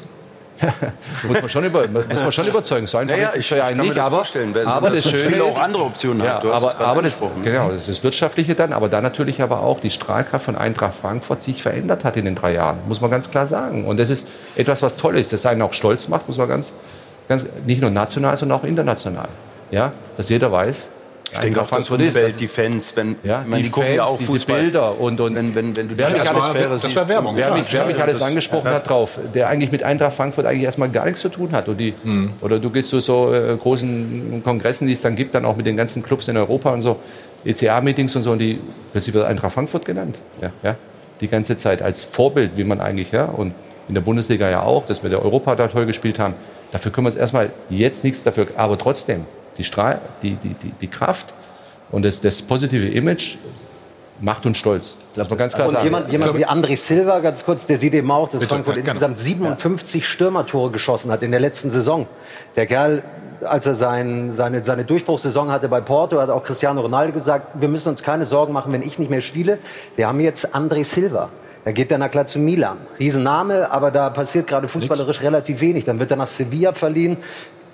muss 1.28 1.40
man 1.40 1.48
schon, 1.48 1.64
über, 1.64 1.86
muss 1.88 2.06
man 2.08 2.32
schon 2.32 2.46
überzeugen. 2.46 2.86
So 2.86 2.98
einfach 2.98 3.16
Ja, 3.16 3.22
ja, 3.22 3.28
ist 3.30 3.36
es 3.36 3.50
ich 3.50 3.58
kann 3.58 3.76
mir 3.76 3.82
nicht, 3.82 3.96
das 3.96 4.04
aber, 4.06 4.24
aber 4.66 4.90
das 4.90 5.06
ein 5.06 5.16
Schöne 5.16 5.44
auch 5.44 5.60
andere 5.60 5.84
Optionen 5.84 6.22
hat. 6.22 6.28
Ja, 6.28 6.40
Du 6.40 6.52
hast 6.52 6.62
aber, 6.62 6.86
aber 6.86 7.02
das, 7.02 7.20
genau, 7.42 7.70
das 7.70 7.82
ist 7.82 7.88
das 7.88 8.04
Wirtschaftliche 8.04 8.54
dann, 8.54 8.72
aber 8.72 8.88
dann 8.88 9.02
natürlich 9.02 9.42
aber 9.42 9.60
auch 9.60 9.80
die 9.80 9.90
Strahlkraft 9.90 10.44
von 10.44 10.56
Eintracht 10.56 10.94
Frankfurt 10.94 11.42
sich 11.42 11.62
verändert 11.62 12.04
hat 12.04 12.16
in 12.16 12.24
den 12.24 12.34
drei 12.34 12.52
Jahren, 12.52 12.78
muss 12.88 13.00
man 13.00 13.10
ganz 13.10 13.30
klar 13.30 13.46
sagen. 13.46 13.86
Und 13.86 13.98
das 13.98 14.10
ist 14.10 14.26
etwas, 14.56 14.82
was 14.82 14.96
toll 14.96 15.18
ist, 15.18 15.32
das 15.32 15.46
einen 15.46 15.62
auch 15.62 15.72
stolz 15.72 16.08
macht, 16.08 16.28
muss 16.28 16.38
man 16.38 16.48
ganz, 16.48 16.72
ganz 17.28 17.44
nicht 17.66 17.80
nur 17.80 17.90
national, 17.90 18.36
sondern 18.36 18.58
auch 18.60 18.64
international. 18.64 19.28
Ja, 19.70 19.92
dass 20.16 20.28
jeder 20.28 20.52
weiß, 20.52 20.88
Ich 21.34 21.40
denke 21.40 21.60
auch 21.62 21.68
das 21.68 21.90
Umfeld, 21.90 22.40
die 22.40 22.46
Fans, 22.46 22.92
wenn 22.96 23.16
ja, 23.24 23.44
die, 23.44 23.62
die 23.62 23.68
gucken 23.70 23.88
Fans, 23.88 23.96
ja 23.96 24.04
auch 24.04 24.16
diese 24.18 24.30
Fußball. 24.30 24.60
Bilder 24.60 25.00
und, 25.00 25.20
und 25.20 25.34
wenn, 25.34 25.54
wenn, 25.54 25.76
wenn 25.76 25.88
du 25.88 25.94
die 25.94 25.98
wer 25.98 26.10
mich 26.10 26.20
alles, 26.20 26.30
Atmosphäre 26.30 26.68
das 26.70 26.82
siehst. 26.82 26.96
wäre 26.96 27.08
Werbung. 27.08 27.36
wer 27.36 27.44
klar. 27.46 27.58
mich, 27.58 27.72
wer 27.72 27.86
mich 27.86 28.00
alles 28.00 28.18
das- 28.20 28.26
angesprochen 28.28 28.66
ja. 28.68 28.74
hat 28.74 28.88
drauf, 28.88 29.18
der 29.34 29.48
eigentlich 29.48 29.72
mit 29.72 29.82
Eintracht 29.82 30.12
Frankfurt 30.14 30.46
eigentlich 30.46 30.62
erstmal 30.64 30.88
gar 30.90 31.04
nichts 31.06 31.20
zu 31.20 31.28
tun 31.28 31.50
hat. 31.52 31.68
Oder, 31.68 31.76
die, 31.76 31.94
Mhm. 32.04 32.32
oder 32.40 32.58
du 32.60 32.70
gehst 32.70 32.88
zu 32.90 33.00
so 33.00 33.32
äh, 33.34 33.56
großen 33.56 34.42
Kongressen, 34.44 34.86
die 34.86 34.92
es 34.92 35.02
dann 35.02 35.16
gibt, 35.16 35.34
dann 35.34 35.44
auch 35.44 35.56
mit 35.56 35.66
den 35.66 35.76
ganzen 35.76 36.02
Clubs 36.02 36.28
in 36.28 36.36
Europa 36.36 36.72
und 36.72 36.82
so, 36.82 36.96
ECA-Meetings 37.44 38.14
und 38.16 38.22
so, 38.22 38.30
und 38.30 38.38
die 38.38 38.60
plötzlich 38.92 39.14
wird 39.14 39.26
Eintracht 39.26 39.52
Frankfurt 39.52 39.84
genannt. 39.84 40.18
Ja, 40.40 40.50
ja, 40.62 40.76
die 41.20 41.28
ganze 41.28 41.56
Zeit 41.56 41.82
als 41.82 42.02
Vorbild, 42.04 42.52
wie 42.56 42.64
man 42.64 42.80
eigentlich, 42.80 43.12
ja, 43.12 43.24
und 43.24 43.52
in 43.88 43.94
der 43.94 44.00
Bundesliga 44.02 44.48
ja 44.48 44.62
auch, 44.62 44.86
dass 44.86 45.02
wir 45.02 45.10
der 45.10 45.22
Europa 45.22 45.54
da 45.56 45.68
toll 45.68 45.84
gespielt 45.86 46.18
haben. 46.18 46.34
Dafür 46.72 46.90
können 46.90 47.06
wir 47.06 47.10
uns 47.10 47.18
erstmal 47.18 47.50
jetzt 47.68 48.02
nichts 48.02 48.22
dafür, 48.22 48.46
aber 48.56 48.78
trotzdem, 48.78 49.26
die, 49.58 49.64
Strahl, 49.64 50.00
die, 50.22 50.32
die, 50.36 50.54
die, 50.54 50.72
die 50.80 50.88
Kraft 50.88 51.32
und 51.90 52.04
das, 52.04 52.20
das 52.20 52.42
positive 52.42 52.88
Image 52.88 53.36
macht 54.20 54.46
uns 54.46 54.58
stolz. 54.58 54.96
Das 55.14 55.24
muss 55.24 55.30
man 55.30 55.38
ganz 55.38 55.54
klar 55.54 55.68
Und 55.68 55.74
sagen. 55.74 55.84
jemand, 55.84 56.10
jemand 56.10 56.36
wie 56.38 56.46
André 56.46 56.76
Silva, 56.76 57.20
ganz 57.20 57.44
kurz, 57.44 57.66
der 57.66 57.76
sieht 57.76 57.94
eben 57.94 58.10
auch, 58.10 58.28
dass 58.28 58.40
Bitte, 58.40 58.54
Frankfurt 58.54 58.76
ja, 58.76 58.82
gerne. 58.82 58.98
insgesamt 58.98 59.18
57 59.18 60.06
Stürmertore 60.06 60.70
geschossen 60.70 61.10
hat 61.10 61.22
in 61.22 61.30
der 61.30 61.40
letzten 61.40 61.70
Saison. 61.70 62.06
Der 62.56 62.66
Kerl, 62.66 63.02
als 63.44 63.66
er 63.66 63.74
sein, 63.74 64.32
seine, 64.32 64.64
seine 64.64 64.84
Durchbruchssaison 64.84 65.50
hatte 65.50 65.68
bei 65.68 65.80
Porto, 65.80 66.20
hat 66.20 66.30
auch 66.30 66.42
Cristiano 66.42 66.80
Ronaldo 66.80 67.12
gesagt, 67.12 67.50
wir 67.54 67.68
müssen 67.68 67.88
uns 67.88 68.02
keine 68.02 68.24
Sorgen 68.24 68.52
machen, 68.52 68.72
wenn 68.72 68.82
ich 68.82 68.98
nicht 68.98 69.10
mehr 69.10 69.20
spiele. 69.20 69.58
Wir 69.96 70.08
haben 70.08 70.20
jetzt 70.20 70.54
André 70.54 70.84
Silva. 70.84 71.28
Er 71.64 71.72
geht 71.72 71.90
dann 71.90 72.00
na 72.00 72.08
klar 72.08 72.26
zu 72.26 72.38
Milan. 72.38 72.76
Riesenname, 72.98 73.70
aber 73.70 73.90
da 73.90 74.10
passiert 74.10 74.46
gerade 74.46 74.68
fußballerisch 74.68 75.22
relativ 75.22 75.60
wenig. 75.60 75.84
Dann 75.84 75.98
wird 75.98 76.10
er 76.10 76.18
nach 76.18 76.26
Sevilla 76.26 76.72
verliehen, 76.72 77.16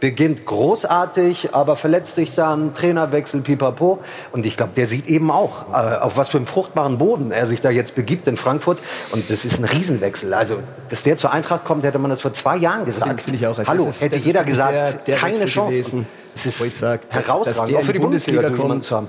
beginnt 0.01 0.47
großartig, 0.47 1.55
aber 1.55 1.77
verletzt 1.77 2.15
sich 2.15 2.35
dann, 2.35 2.73
Trainerwechsel, 2.75 3.43
pipapo. 3.43 3.99
Und 4.33 4.47
ich 4.47 4.57
glaube, 4.57 4.73
der 4.75 4.87
sieht 4.87 5.07
eben 5.07 5.31
auch, 5.31 5.67
äh, 5.73 5.97
auf 5.99 6.17
was 6.17 6.31
für 6.31 6.39
einem 6.39 6.47
fruchtbaren 6.47 6.99
Boden 6.99 7.31
er 7.33 7.47
sich 7.47 7.61
da 7.61 7.71
jetzt 7.71 7.95
begibt 7.95 8.27
in 8.27 8.37
Frankfurt. 8.37 8.79
Und 9.13 9.29
das 9.31 9.45
ist 9.45 9.59
ein 9.59 9.65
Riesenwechsel. 9.65 10.33
Also, 10.35 10.59
dass 10.89 11.03
der 11.03 11.17
zur 11.19 11.33
Eintracht 11.33 11.65
kommt, 11.65 11.85
hätte 11.85 11.99
man 11.99 12.11
das 12.11 12.23
vor 12.23 12.33
zwei 12.33 12.57
Jahren 12.57 12.85
gesagt. 12.87 13.31
Ich 13.31 13.47
auch. 13.47 13.59
Hallo, 13.67 13.87
ist- 13.87 14.01
hätte 14.03 14.17
jeder 14.17 14.45
gesagt, 14.45 14.73
der- 14.75 14.93
der 14.93 15.17
keine 15.17 15.35
Wechsel 15.35 15.49
Chance. 15.49 15.77
gewesen, 15.77 16.07
Es 16.35 16.47
ist 16.47 16.61
wo 16.61 16.65
ich 16.65 16.75
sag, 16.75 17.09
dass- 17.11 17.29
herausragend, 17.29 17.75
dass 17.75 17.77
auch 17.83 17.85
für 17.85 17.93
die 17.93 17.99
Bundesliga, 17.99 18.41
Bundesliga 18.41 18.69
kommt. 18.69 18.85
zu 18.85 18.97
haben. 18.97 19.09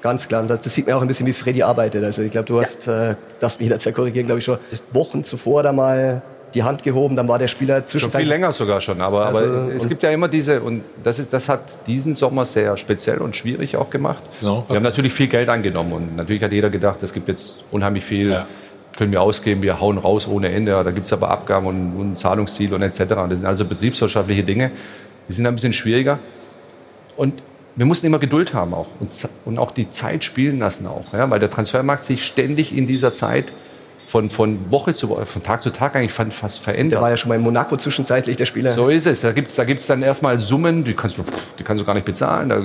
Ganz 0.00 0.26
klar. 0.26 0.40
Und 0.42 0.48
das, 0.48 0.60
das 0.62 0.74
sieht 0.74 0.86
man 0.86 0.96
auch 0.96 1.02
ein 1.02 1.06
bisschen, 1.08 1.26
wie 1.26 1.32
Freddy 1.32 1.62
arbeitet. 1.62 2.02
Also 2.02 2.22
ich 2.22 2.30
glaube, 2.32 2.46
du 2.46 2.60
hast, 2.60 2.88
äh, 2.88 3.14
darfst 3.38 3.60
mich 3.60 3.68
jederzeit 3.68 3.94
korrigieren, 3.94 4.26
glaube 4.26 4.40
ich 4.40 4.44
schon 4.44 4.58
Wochen 4.92 5.22
zuvor 5.22 5.62
da 5.62 5.72
mal 5.72 6.22
die 6.54 6.62
Hand 6.62 6.82
gehoben, 6.82 7.16
dann 7.16 7.28
war 7.28 7.38
der 7.38 7.48
Spieler 7.48 7.78
Schon 7.78 7.88
zwischenzeitlich... 7.88 8.28
viel 8.28 8.34
länger 8.34 8.52
sogar 8.52 8.80
schon, 8.80 9.00
aber, 9.00 9.26
Also, 9.26 9.44
aber 9.44 9.74
es 9.74 9.88
gibt 9.88 10.02
ja 10.02 10.10
immer 10.10 10.28
diese, 10.28 10.60
und 10.60 10.82
das, 11.02 11.18
ist, 11.18 11.32
das 11.32 11.48
hat 11.48 11.60
diesen 11.86 12.14
Sommer 12.14 12.44
sehr 12.44 12.76
speziell 12.76 13.18
und 13.18 13.36
schwierig 13.36 13.76
auch 13.76 13.90
gemacht. 13.90 14.22
Genau, 14.40 14.64
wir 14.68 14.76
haben 14.76 14.82
natürlich 14.82 15.12
viel 15.12 15.28
Geld 15.28 15.48
angenommen 15.48 15.92
und 15.92 16.16
natürlich 16.16 16.42
hat 16.42 16.52
jeder 16.52 16.70
gedacht, 16.70 17.02
es 17.02 17.12
gibt 17.12 17.28
jetzt 17.28 17.64
unheimlich 17.70 18.04
viel, 18.04 18.44
können 18.96 19.12
wir 19.12 19.22
ausgeben, 19.22 19.62
wir 19.62 19.80
hauen 19.80 19.98
raus 19.98 20.28
ohne 20.28 20.50
Ende, 20.50 20.72
Ja, 20.72 20.84
da 20.84 20.90
gibt 20.90 21.06
es 21.06 21.12
aber 21.12 21.30
Abgaben 21.30 21.66
und, 21.66 21.96
und 21.96 22.18
Zahlungsziele 22.18 22.74
und 22.74 22.82
etc. 22.82 22.98
Das 22.98 23.38
sind 23.38 23.46
also 23.46 23.64
betriebswirtschaftliche 23.64 24.42
Dinge, 24.42 24.70
die 25.28 25.32
sind 25.32 25.46
ein 25.46 25.54
bisschen 25.54 25.72
schwieriger. 25.72 26.18
Und 27.16 27.42
wir 27.74 27.86
mussten 27.86 28.06
immer 28.06 28.18
Geduld 28.18 28.52
haben 28.52 28.74
auch 28.74 28.88
und, 29.00 29.10
und 29.44 29.58
auch 29.58 29.70
die 29.70 29.88
Zeit 29.88 30.24
spielen 30.24 30.58
lassen 30.58 30.86
auch, 30.86 31.12
ja, 31.12 31.28
weil 31.30 31.40
der 31.40 31.50
Transfermarkt 31.50 32.04
sich 32.04 32.24
ständig 32.24 32.76
in 32.76 32.86
dieser 32.86 33.14
Zeit 33.14 33.46
von, 34.12 34.28
von 34.28 34.70
Woche 34.70 34.92
zu 34.92 35.08
Woche, 35.08 35.24
von 35.24 35.42
Tag 35.42 35.62
zu 35.62 35.70
Tag 35.70 35.96
eigentlich 35.96 36.12
fast 36.12 36.34
fast 36.34 36.58
verändert. 36.58 36.98
Der 36.98 37.00
war 37.00 37.08
ja 37.08 37.16
schon 37.16 37.30
mal 37.30 37.36
in 37.36 37.40
Monaco 37.40 37.78
zwischenzeitlich, 37.78 38.36
der 38.36 38.44
Spieler. 38.44 38.72
So 38.72 38.88
ist 38.88 39.06
es. 39.06 39.22
Da 39.22 39.32
gibt 39.32 39.48
es 39.48 39.54
da 39.54 39.64
gibt's 39.64 39.86
dann 39.86 40.02
erstmal 40.02 40.38
Summen, 40.38 40.84
die 40.84 40.92
kannst, 40.92 41.16
du, 41.16 41.24
die 41.58 41.64
kannst 41.64 41.80
du 41.80 41.86
gar 41.86 41.94
nicht 41.94 42.04
bezahlen. 42.04 42.50
Da 42.50 42.60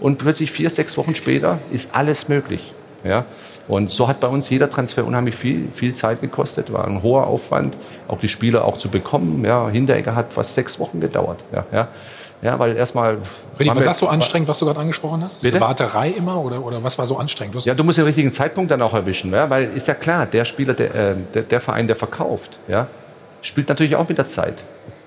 Und 0.00 0.16
plötzlich 0.16 0.50
vier, 0.50 0.70
sechs 0.70 0.96
Wochen 0.96 1.14
später 1.14 1.58
ist 1.70 1.94
alles 1.94 2.28
möglich. 2.30 2.72
Ja? 3.04 3.24
Und 3.68 3.90
so 3.90 4.08
hat 4.08 4.20
bei 4.20 4.28
uns 4.28 4.50
jeder 4.50 4.70
Transfer 4.70 5.04
unheimlich 5.04 5.36
viel, 5.36 5.68
viel 5.72 5.94
Zeit 5.94 6.20
gekostet, 6.20 6.72
war 6.72 6.86
ein 6.86 7.02
hoher 7.02 7.26
Aufwand, 7.26 7.76
auch 8.08 8.18
die 8.18 8.28
Spieler 8.28 8.64
auch 8.64 8.76
zu 8.76 8.88
bekommen. 8.88 9.44
Ja? 9.44 9.68
Hinteregger 9.68 10.14
hat 10.14 10.32
fast 10.32 10.54
sechs 10.54 10.78
Wochen 10.80 11.00
gedauert. 11.00 11.44
Ja, 11.52 11.64
ja. 11.72 11.88
ja 12.42 12.58
weil 12.58 12.76
erstmal. 12.76 13.18
Waren 13.58 13.76
war 13.76 13.84
das 13.84 13.98
so 13.98 14.08
anstrengend, 14.08 14.48
was 14.48 14.58
du 14.58 14.66
gerade 14.66 14.80
angesprochen 14.80 15.22
hast? 15.22 15.42
Bitte? 15.42 15.60
Warterei 15.60 16.10
immer 16.10 16.42
oder, 16.42 16.64
oder 16.64 16.82
was 16.82 16.98
war 16.98 17.06
so 17.06 17.16
anstrengend? 17.18 17.54
Du 17.54 17.58
Ja, 17.60 17.74
du 17.74 17.84
musst 17.84 17.98
den 17.98 18.06
richtigen 18.06 18.32
Zeitpunkt 18.32 18.70
dann 18.70 18.82
auch 18.82 18.94
erwischen, 18.94 19.32
ja? 19.32 19.48
weil 19.50 19.70
ist 19.74 19.86
ja 19.86 19.94
klar, 19.94 20.26
der 20.26 20.44
Spieler, 20.44 20.74
der, 20.74 20.94
äh, 20.94 21.14
der, 21.34 21.42
der 21.42 21.60
Verein, 21.60 21.86
der 21.86 21.96
verkauft, 21.96 22.58
ja, 22.68 22.86
spielt 23.42 23.68
natürlich 23.68 23.96
auch 23.96 24.08
mit 24.08 24.18
der 24.18 24.26
Zeit 24.26 24.54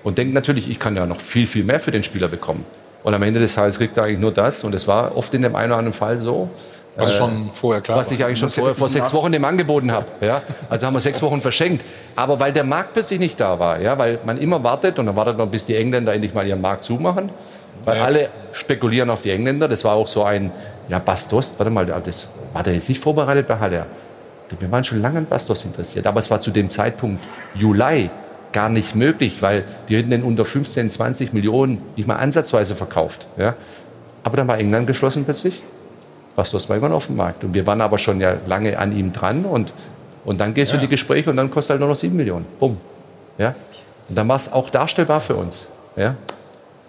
und 0.02 0.18
denkt 0.18 0.34
natürlich, 0.34 0.70
ich 0.70 0.78
kann 0.78 0.96
ja 0.96 1.06
noch 1.06 1.20
viel, 1.20 1.46
viel 1.46 1.64
mehr 1.64 1.80
für 1.80 1.90
den 1.90 2.04
Spieler 2.04 2.28
bekommen. 2.28 2.64
Und 3.02 3.12
am 3.12 3.22
Ende 3.22 3.38
des 3.38 3.54
Tages 3.54 3.78
kriegt 3.78 3.96
er 3.96 4.04
eigentlich 4.04 4.18
nur 4.18 4.32
das 4.32 4.64
und 4.64 4.74
es 4.74 4.88
war 4.88 5.16
oft 5.16 5.32
in 5.34 5.42
dem 5.42 5.54
einen 5.54 5.72
oder 5.72 5.78
anderen 5.78 5.92
Fall 5.92 6.18
so. 6.18 6.48
Was 6.96 7.12
äh, 7.12 7.18
schon 7.18 7.50
vorher 7.52 7.82
klar 7.82 7.98
Was 7.98 8.10
ich 8.10 8.24
eigentlich 8.24 8.38
schon 8.38 8.48
ja 8.48 8.54
vorher, 8.54 8.74
vor 8.74 8.88
sechs 8.88 9.12
Wochen 9.12 9.32
dem 9.32 9.44
angeboten 9.44 9.90
habe. 9.90 10.06
Ja? 10.20 10.42
Also 10.68 10.86
haben 10.86 10.94
wir 10.94 11.00
sechs 11.00 11.20
Wochen 11.22 11.40
verschenkt. 11.40 11.84
Aber 12.14 12.38
weil 12.38 12.52
der 12.52 12.64
Markt 12.64 12.92
plötzlich 12.92 13.18
nicht 13.18 13.40
da 13.40 13.58
war, 13.58 13.80
ja? 13.80 13.98
weil 13.98 14.20
man 14.24 14.38
immer 14.38 14.62
wartet 14.62 14.98
und 14.98 15.06
dann 15.06 15.16
wartet 15.16 15.36
man, 15.36 15.50
bis 15.50 15.66
die 15.66 15.76
Engländer 15.76 16.14
endlich 16.14 16.34
mal 16.34 16.46
ihren 16.46 16.60
Markt 16.60 16.84
zumachen. 16.84 17.30
Weil 17.84 18.00
alle 18.00 18.28
spekulieren 18.52 19.10
auf 19.10 19.22
die 19.22 19.30
Engländer. 19.30 19.68
Das 19.68 19.84
war 19.84 19.94
auch 19.94 20.06
so 20.06 20.24
ein, 20.24 20.52
ja, 20.88 20.98
Bastos, 20.98 21.54
warte 21.58 21.70
mal, 21.70 21.84
das 21.84 22.28
war 22.52 22.62
der 22.62 22.74
jetzt 22.74 22.88
nicht 22.88 23.00
vorbereitet 23.00 23.46
bei 23.46 23.58
Halle. 23.58 23.86
Wir 24.58 24.70
waren 24.70 24.84
schon 24.84 25.02
lange 25.02 25.18
an 25.18 25.26
Bastos 25.26 25.64
interessiert, 25.64 26.06
aber 26.06 26.20
es 26.20 26.30
war 26.30 26.40
zu 26.40 26.50
dem 26.50 26.70
Zeitpunkt 26.70 27.22
Juli 27.54 28.10
gar 28.52 28.68
nicht 28.68 28.94
möglich, 28.94 29.42
weil 29.42 29.64
die 29.88 29.96
hätten 29.96 30.10
den 30.10 30.22
unter 30.22 30.44
15, 30.44 30.88
20 30.88 31.32
Millionen 31.32 31.82
nicht 31.96 32.06
mal 32.06 32.16
ansatzweise 32.16 32.76
verkauft. 32.76 33.26
Ja? 33.36 33.54
Aber 34.22 34.36
dann 34.36 34.46
war 34.46 34.58
England 34.58 34.86
geschlossen 34.86 35.24
plötzlich. 35.24 35.60
Bastos 36.36 36.68
war 36.68 36.76
irgendwann 36.76 36.96
auf 36.96 37.06
dem 37.06 37.16
Markt. 37.16 37.44
Und 37.44 37.54
wir 37.54 37.66
waren 37.66 37.80
aber 37.80 37.98
schon 37.98 38.20
ja 38.20 38.36
lange 38.46 38.78
an 38.78 38.96
ihm 38.96 39.12
dran 39.12 39.44
und, 39.44 39.72
und 40.24 40.40
dann 40.40 40.54
gehst 40.54 40.72
du 40.72 40.76
in 40.76 40.82
die 40.82 40.88
Gespräche 40.88 41.30
und 41.30 41.36
dann 41.36 41.50
kostet 41.50 41.70
halt 41.72 41.80
nur 41.80 41.88
noch 41.88 41.96
7 41.96 42.14
Millionen. 42.16 42.46
Bumm. 42.58 42.78
Ja? 43.38 43.54
Und 44.08 44.18
dann 44.18 44.28
war 44.28 44.36
es 44.36 44.52
auch 44.52 44.70
darstellbar 44.70 45.20
für 45.20 45.36
uns. 45.36 45.66
Ja? 45.96 46.16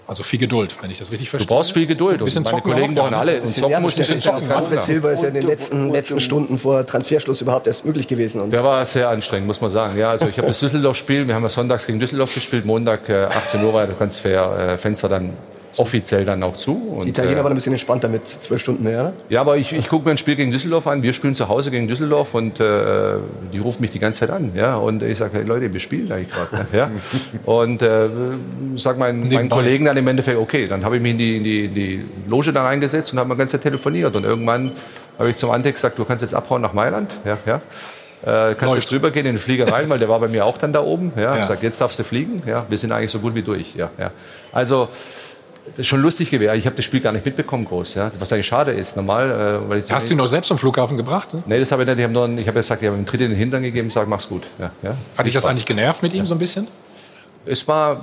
Also 0.07 0.22
viel 0.22 0.38
Geduld, 0.39 0.76
wenn 0.81 0.91
ich 0.91 0.99
das 0.99 1.11
richtig 1.11 1.27
Du 1.27 1.31
verstehe. 1.31 1.47
brauchst 1.47 1.72
viel 1.72 1.88
Geduld. 1.88 2.19
Ein 2.19 2.26
bisschen 2.26 2.43
und 2.43 2.51
meine 2.51 2.57
zocken 2.61 2.73
Kollegen 2.73 2.93
auch, 2.93 3.03
brauchen 3.03 3.13
ja, 3.13 3.19
alle. 3.19 3.41
Und 3.41 3.55
zocken 3.55 3.81
muss 3.81 3.95
ein 3.95 3.99
bisschen 3.99 4.17
zocken. 4.17 4.80
Silva 4.80 5.11
ist 5.11 5.23
ja 5.23 5.30
in 5.30 5.34
den 5.34 5.47
letzten, 5.47 5.91
letzten 5.91 6.19
Stunden 6.19 6.59
vor 6.59 6.85
Transferschluss 6.85 7.41
überhaupt 7.41 7.65
erst 7.65 7.85
möglich 7.85 8.07
gewesen. 8.07 8.41
Und 8.41 8.51
Der 8.51 8.63
war 8.63 8.85
sehr 8.85 9.09
anstrengend, 9.09 9.47
muss 9.47 9.61
man 9.61 9.72
sagen. 9.72 9.97
Ja, 9.97 10.11
also 10.11 10.27
ich 10.27 10.38
habe 10.38 10.47
das 10.47 10.59
Düsseldorf-Spiel, 10.59 11.27
wir 11.27 11.34
haben 11.34 11.41
ja 11.41 11.49
sonntags 11.49 11.88
gegen 11.88 11.99
Düsseldorf 11.99 12.35
gespielt, 12.35 12.65
Montag 12.65 13.09
äh, 13.09 13.26
18 13.26 13.63
Uhr 13.63 13.73
war 13.73 13.88
der 13.88 13.97
Transferfenster 13.97 15.09
dann 15.09 15.34
offiziell 15.77 16.26
dann 16.26 16.43
auch 16.43 16.56
zu. 16.56 16.73
Und, 16.97 17.06
die 17.06 17.10
Italiener 17.10 17.39
äh, 17.39 17.43
waren 17.43 17.52
ein 17.52 17.56
bisschen 17.56 17.73
entspannter 17.73 18.07
mit 18.07 18.27
zwölf 18.27 18.61
Stunden 18.61 18.84
mehr, 18.84 19.02
oder? 19.02 19.14
Ja, 19.30 19.41
aber 19.41 19.57
ich, 19.57 19.73
ich 19.73 19.88
gucke 19.88 20.06
mir 20.06 20.11
ein 20.11 20.18
Spiel 20.18 20.35
gegen 20.35 20.52
Düsseldorf 20.52 20.88
an. 20.88 21.03
Wir 21.03 21.14
spielen 21.14 21.35
zu 21.35 21.47
Hause 21.47 21.72
gegen 21.72 21.88
Düsseldorf 21.88 22.34
und 22.34 22.60
äh, 22.60 23.15
die 23.53 23.60
rufen 23.60 23.81
mich 23.81 23.91
die 23.91 23.99
ganze 23.99 24.22
Zeit 24.22 24.30
an. 24.30 24.52
Ja? 24.56 24.77
Und 24.77 25.03
ich 25.03 25.18
sage, 25.18 25.38
hey 25.38 25.43
Leute, 25.43 25.72
wir 25.72 25.80
spielen 25.80 26.11
eigentlich 26.11 26.31
gerade. 26.31 26.65
Ja? 26.73 26.89
Und 27.45 27.81
äh, 27.81 28.10
sag 28.76 28.97
meinen, 28.97 29.30
meinen. 29.31 29.49
Kollegen 29.49 29.85
dann 29.85 29.97
im 29.97 30.07
Endeffekt, 30.07 30.38
okay, 30.38 30.68
dann 30.68 30.84
habe 30.84 30.97
ich 30.97 31.02
mich 31.02 31.11
in 31.11 31.18
die, 31.18 31.38
in, 31.38 31.43
die, 31.43 31.65
in 31.65 31.73
die 31.73 32.06
Loge 32.27 32.52
da 32.52 32.64
reingesetzt 32.64 33.14
und 33.14 33.19
haben 33.19 33.30
die 33.30 33.38
ganze 33.38 33.53
Zeit 33.53 33.64
telefoniert. 33.64 34.15
Und 34.15 34.23
irgendwann 34.23 34.72
habe 35.18 35.30
ich 35.30 35.38
zum 35.38 35.52
Ante 35.52 35.72
gesagt, 35.72 35.97
du 35.97 36.06
kannst 36.06 36.22
jetzt 36.22 36.34
abhauen 36.34 36.61
nach 36.61 36.73
Mailand. 36.73 37.15
Ja, 37.26 37.38
ja. 37.45 37.61
Äh, 38.26 38.56
kannst 38.56 38.61
Läuft. 38.64 38.81
jetzt 38.84 38.93
rübergehen 38.93 39.26
in 39.26 39.34
den 39.35 39.39
Flieger 39.39 39.72
rein, 39.72 39.88
weil 39.89 39.99
der 39.99 40.10
war 40.10 40.19
bei 40.19 40.27
mir 40.27 40.45
auch 40.45 40.57
dann 40.57 40.73
da 40.73 40.81
oben. 40.81 41.11
Ja, 41.15 41.35
Ja. 41.35 41.41
Ich 41.41 41.45
sag, 41.45 41.61
jetzt 41.61 41.80
darfst 41.80 41.99
du 41.99 42.03
fliegen. 42.03 42.41
Ja, 42.47 42.65
wir 42.68 42.77
sind 42.77 42.91
eigentlich 42.91 43.11
so 43.11 43.19
gut 43.19 43.35
wie 43.35 43.43
durch. 43.43 43.76
Ja, 43.76 43.91
ja. 43.99 44.11
Also 44.52 44.89
das 45.67 45.79
ist 45.79 45.87
schon 45.87 46.01
lustig 46.01 46.29
gewesen. 46.29 46.55
Ich 46.55 46.65
habe 46.65 46.75
das 46.75 46.85
Spiel 46.85 46.99
gar 46.99 47.11
nicht 47.11 47.25
mitbekommen 47.25 47.65
groß. 47.65 47.95
Ja? 47.95 48.11
Was 48.19 48.31
eigentlich 48.31 48.45
schade 48.45 48.71
ist. 48.71 48.95
Normal, 48.95 49.61
äh, 49.65 49.69
weil 49.69 49.79
ich 49.79 49.91
Hast 49.91 50.09
du 50.09 50.13
ihn 50.13 50.17
noch 50.17 50.27
selbst 50.27 50.47
zum 50.47 50.57
Flughafen 50.57 50.95
gebracht? 50.95 51.33
Ne? 51.33 51.43
Nee, 51.47 51.59
das 51.59 51.71
habe 51.71 51.83
ich 51.83 51.87
nicht. 51.87 51.97
Ich 51.97 52.03
habe 52.03 52.13
nur, 52.13 52.29
ich 52.29 52.47
habe 52.47 52.59
gesagt, 52.59 52.81
ich 52.81 52.87
habe 52.87 52.95
ihm 52.95 52.99
einen 52.99 53.05
Tritt 53.05 53.21
in 53.21 53.31
den 53.31 53.37
Hintern 53.37 53.63
gegeben, 53.63 53.89
sag, 53.89 54.07
mach's 54.07 54.29
gut. 54.29 54.43
Ja, 54.59 54.71
ja. 54.83 54.95
Hat 55.17 55.25
dich 55.25 55.33
das 55.33 55.45
eigentlich 55.45 55.65
genervt 55.65 56.03
mit 56.03 56.13
ihm 56.13 56.25
so 56.25 56.35
ein 56.35 56.39
bisschen? 56.39 56.67
Es 57.45 57.67
war, 57.67 57.99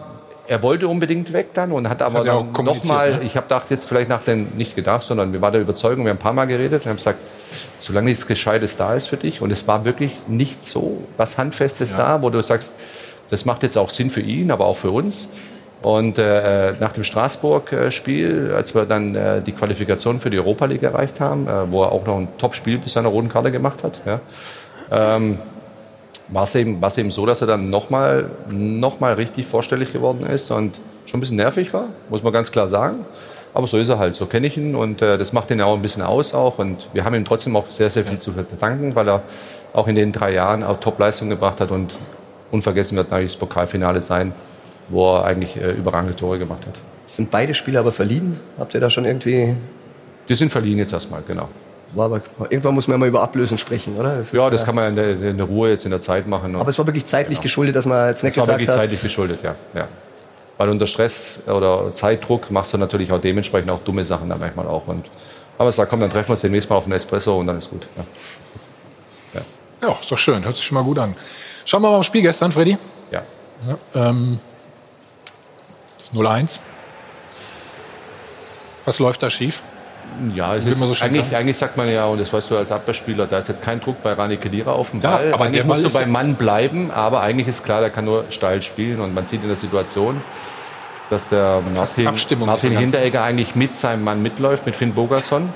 er 0.49 0.63
wollte 0.63 0.89
unbedingt 0.89 1.33
weg 1.33 1.49
dann 1.55 1.73
und 1.73 1.89
hat 1.89 2.03
aber 2.03 2.21
Hat 2.21 2.63
nochmal, 2.63 3.19
ne? 3.19 3.21
ich 3.25 3.37
habe 3.37 3.47
gedacht 3.47 3.67
jetzt 3.71 3.87
vielleicht 3.87 4.09
nach 4.09 4.23
den, 4.23 4.57
nicht 4.57 4.75
gedacht, 4.75 5.05
sondern 5.05 5.33
wir 5.33 5.41
waren 5.41 5.53
der 5.53 5.63
Überzeugung, 5.63 6.05
wir 6.05 6.11
haben 6.11 6.19
ein 6.19 6.21
paar 6.21 6.33
Mal 6.33 6.47
geredet 6.47 6.83
und 6.85 6.91
haben 6.91 6.97
gesagt, 6.97 7.19
solange 7.81 8.11
nichts 8.11 8.27
Gescheites 8.27 8.77
da 8.77 8.95
ist 8.95 9.09
für 9.09 9.17
dich 9.17 9.41
und 9.41 9.53
es 9.53 9.69
war 9.69 9.85
wirklich 9.85 10.13
nicht 10.27 10.65
so 10.65 11.05
was 11.17 11.39
Handfestes 11.39 11.97
da, 11.97 12.23
wo 12.23 12.31
du 12.31 12.43
sagst, 12.43 12.73
das 13.31 13.45
macht 13.45 13.63
jetzt 13.63 13.79
auch 13.79 13.89
Sinn 13.89 14.11
für 14.11 14.21
ihn, 14.21 14.51
aber 14.51 14.67
auch 14.67 14.77
für 14.77 14.91
uns. 14.91 15.29
Und 15.83 16.17
äh, 16.19 16.75
nach 16.79 16.93
dem 16.93 17.03
Straßburg-Spiel, 17.03 18.53
als 18.57 18.75
wir 18.75 18.85
dann 18.85 19.15
äh, 19.17 19.43
die 19.43 19.53
Qualifikation 19.53 20.21
für 20.21 20.31
die 20.31 20.39
Europa 20.39 20.67
League 20.67 20.85
erreicht 20.85 21.19
haben, 21.19 21.49
äh, 21.49 21.71
wo 21.73 21.83
er 21.83 21.91
auch 21.91 22.07
noch 22.07 22.19
ein 22.19 22.29
Top-Spiel 22.39 22.79
bis 22.79 22.93
seiner 22.93 23.09
roten 23.09 23.29
Karte 23.29 23.51
gemacht 23.51 23.83
hat, 23.83 24.01
ja, 24.07 24.21
ähm, 24.93 25.39
war 26.29 26.45
es 26.45 26.55
eben, 26.55 26.81
eben 26.97 27.11
so, 27.11 27.27
dass 27.27 27.41
er 27.41 27.49
dann 27.49 27.69
nochmal 27.69 28.31
noch 28.49 29.01
mal 29.01 29.15
richtig 29.15 29.47
vorstellig 29.47 29.93
geworden 29.93 30.25
ist 30.27 30.51
und 30.53 30.77
schon 31.07 31.19
ein 31.19 31.21
bisschen 31.21 31.37
nervig 31.37 31.75
war, 31.75 31.87
muss 32.09 32.23
man 32.23 32.33
ganz 32.33 32.53
klar 32.53 32.69
sagen. 32.69 33.05
Aber 33.55 33.67
so 33.67 33.77
ist 33.77 33.89
er 33.89 33.99
halt, 33.99 34.17
so 34.17 34.27
kenne 34.27 34.47
ich 34.47 34.57
ihn 34.57 34.75
und 34.75 35.03
äh, 35.03 35.19
das 35.19 35.33
macht 35.33 35.51
ihn 35.51 35.61
auch 35.61 35.75
ein 35.75 35.83
bisschen 35.83 36.03
aus 36.03 36.33
auch. 36.33 36.59
Und 36.59 36.89
wir 36.95 37.05
haben 37.05 37.15
ihm 37.15 37.25
trotzdem 37.25 37.55
auch 37.57 37.71
sehr, 37.71 37.91
sehr 37.91 38.05
viel 38.05 38.19
zu 38.19 38.33
verdanken, 38.33 38.95
weil 38.95 39.09
er 39.09 39.23
auch 39.75 39.89
in 39.89 39.97
den 39.97 40.13
drei 40.13 40.33
Jahren 40.33 40.63
auch 40.63 40.81
Top-Leistung 40.81 41.29
gebracht 41.29 41.61
hat 41.61 41.71
und 41.71 41.95
unvergessen 42.51 42.97
wird 42.97 43.11
natürlich 43.11 43.33
das 43.33 43.41
Pokalfinale 43.41 44.01
sein, 44.01 44.33
wo 44.93 45.17
er 45.17 45.25
eigentlich 45.25 45.57
äh, 45.57 45.73
überragende 45.73 46.15
Tore 46.15 46.39
gemacht 46.39 46.67
hat. 46.67 46.75
Sind 47.05 47.31
beide 47.31 47.55
Spieler 47.55 47.81
aber 47.81 47.93
verliehen? 47.93 48.39
Habt 48.59 48.75
ihr 48.75 48.81
da 48.81 48.89
schon 48.89 49.05
irgendwie 49.05 49.55
Die 50.29 50.35
sind 50.35 50.51
verliehen 50.51 50.79
jetzt 50.79 50.93
erstmal, 50.93 51.23
genau. 51.27 51.49
War 51.95 52.07
aber, 52.07 52.23
irgendwann 52.49 52.75
muss 52.75 52.89
man 52.89 52.99
mal 53.01 53.09
über 53.09 53.23
Ablösen 53.23 53.59
sprechen, 53.59 53.97
oder? 53.97 54.17
Das 54.17 54.33
Ja, 54.33 54.47
ist, 54.47 54.55
das 54.55 54.65
kann 54.65 54.75
man 54.75 54.89
in 54.91 54.97
der, 54.97 55.11
in 55.31 55.37
der 55.37 55.47
Ruhe 55.47 55.71
jetzt 55.71 55.85
in 55.85 55.91
der 55.91 56.01
Zeit 56.01 56.27
machen. 56.27 56.57
Aber 56.57 56.69
es 56.71 56.79
war 56.79 56.87
wirklich 56.87 57.05
zeitlich 57.05 57.41
geschuldet, 57.41 57.77
dass 57.77 57.85
man 57.85 58.09
jetzt 58.09 58.23
nicht 58.23 58.31
Es 58.33 58.37
war 58.39 58.45
gesagt 58.45 58.59
wirklich 58.61 58.69
hat. 58.71 58.77
zeitlich 58.77 59.03
geschuldet, 59.03 59.41
ja. 59.43 59.55
ja. 59.75 59.89
Weil 60.57 60.71
unter 60.71 60.87
Stress 60.87 61.41
oder 61.47 61.93
Zeitdruck 61.93 62.51
machst 62.51 62.73
du 62.73 62.79
natürlich 62.79 63.13
auch 63.13 63.21
dementsprechend 63.21 63.71
auch 63.71 63.81
dumme 63.81 64.05
Sachen 64.05 64.29
dann 64.29 64.39
manchmal 64.41 64.67
auch. 64.69 64.87
Und 64.87 65.05
aber 65.59 65.69
es 65.69 65.77
sagt, 65.77 65.91
komm, 65.91 66.01
dann 66.01 66.11
treffen 66.11 66.29
wir 66.29 66.33
uns 66.33 66.41
demnächst 66.41 66.71
mal 66.71 66.77
auf 66.77 66.85
einen 66.85 66.95
Espresso 66.95 67.39
und 67.39 67.47
dann 67.47 67.59
ist 67.59 67.69
gut. 67.69 67.87
Ja. 67.97 68.05
Ja, 69.83 69.97
ist 70.01 70.11
doch 70.11 70.19
schön. 70.19 70.45
Hört 70.45 70.57
sich 70.57 70.65
schon 70.65 70.77
mal 70.77 70.85
gut 70.85 70.99
an. 70.99 71.15
Schauen 71.65 71.83
wir 71.83 71.91
mal 71.91 71.97
aufs 71.97 72.07
Spiel 72.07 72.23
gestern, 72.23 72.53
Freddy. 72.53 72.79
Ja. 73.11 73.23
ja 73.67 74.09
ähm, 74.09 74.39
0-1. 76.15 76.59
Was 78.85 78.99
läuft 78.99 79.23
da 79.23 79.31
schief? 79.31 79.63
Ja, 80.35 80.55
es 80.57 80.67
ist 80.67 80.79
so 80.79 80.93
eigentlich, 81.05 81.35
eigentlich 81.35 81.57
sagt 81.57 81.77
man 81.77 81.89
ja, 81.89 82.05
und 82.07 82.19
das 82.21 82.33
weißt 82.33 82.51
du 82.51 82.59
als 82.59 82.71
Abwehrspieler, 82.71 83.27
da 83.27 83.39
ist 83.39 83.49
jetzt 83.49 83.63
kein 83.63 83.81
Druck 83.81 84.03
bei 84.03 84.13
Rani 84.13 84.37
Kedira 84.37 84.73
auf 84.73 84.91
dem 84.91 85.01
Ja, 85.01 85.11
Ball. 85.17 85.33
aber 85.33 85.45
eigentlich 85.45 85.61
der 85.63 85.65
musst 85.67 85.77
Ball 85.79 85.83
du 85.83 85.89
ist 85.89 85.95
ja- 85.95 86.01
beim 86.01 86.11
Mann 86.11 86.35
bleiben, 86.35 86.91
aber 86.91 87.23
eigentlich 87.23 87.49
ist 87.49 87.65
klar, 87.65 87.81
der 87.81 87.89
kann 87.91 88.05
nur 88.05 88.27
steil 88.31 88.61
spielen 88.61 89.01
und 89.01 89.15
man 89.15 89.25
sieht 89.25 89.41
in 89.43 89.49
der 89.49 89.57
Situation, 89.57 90.21
dass 91.09 91.29
der 91.31 91.63
Martin, 91.75 92.05
Martin 92.45 92.77
Hinteregger 92.77 93.23
eigentlich 93.23 93.55
mit 93.55 93.75
seinem 93.75 94.05
Mann 94.05 94.21
mitläuft, 94.23 94.67
mit 94.67 94.77
Finn 94.77 94.93
Bogerson. 94.93 95.45
Mhm. 95.45 95.51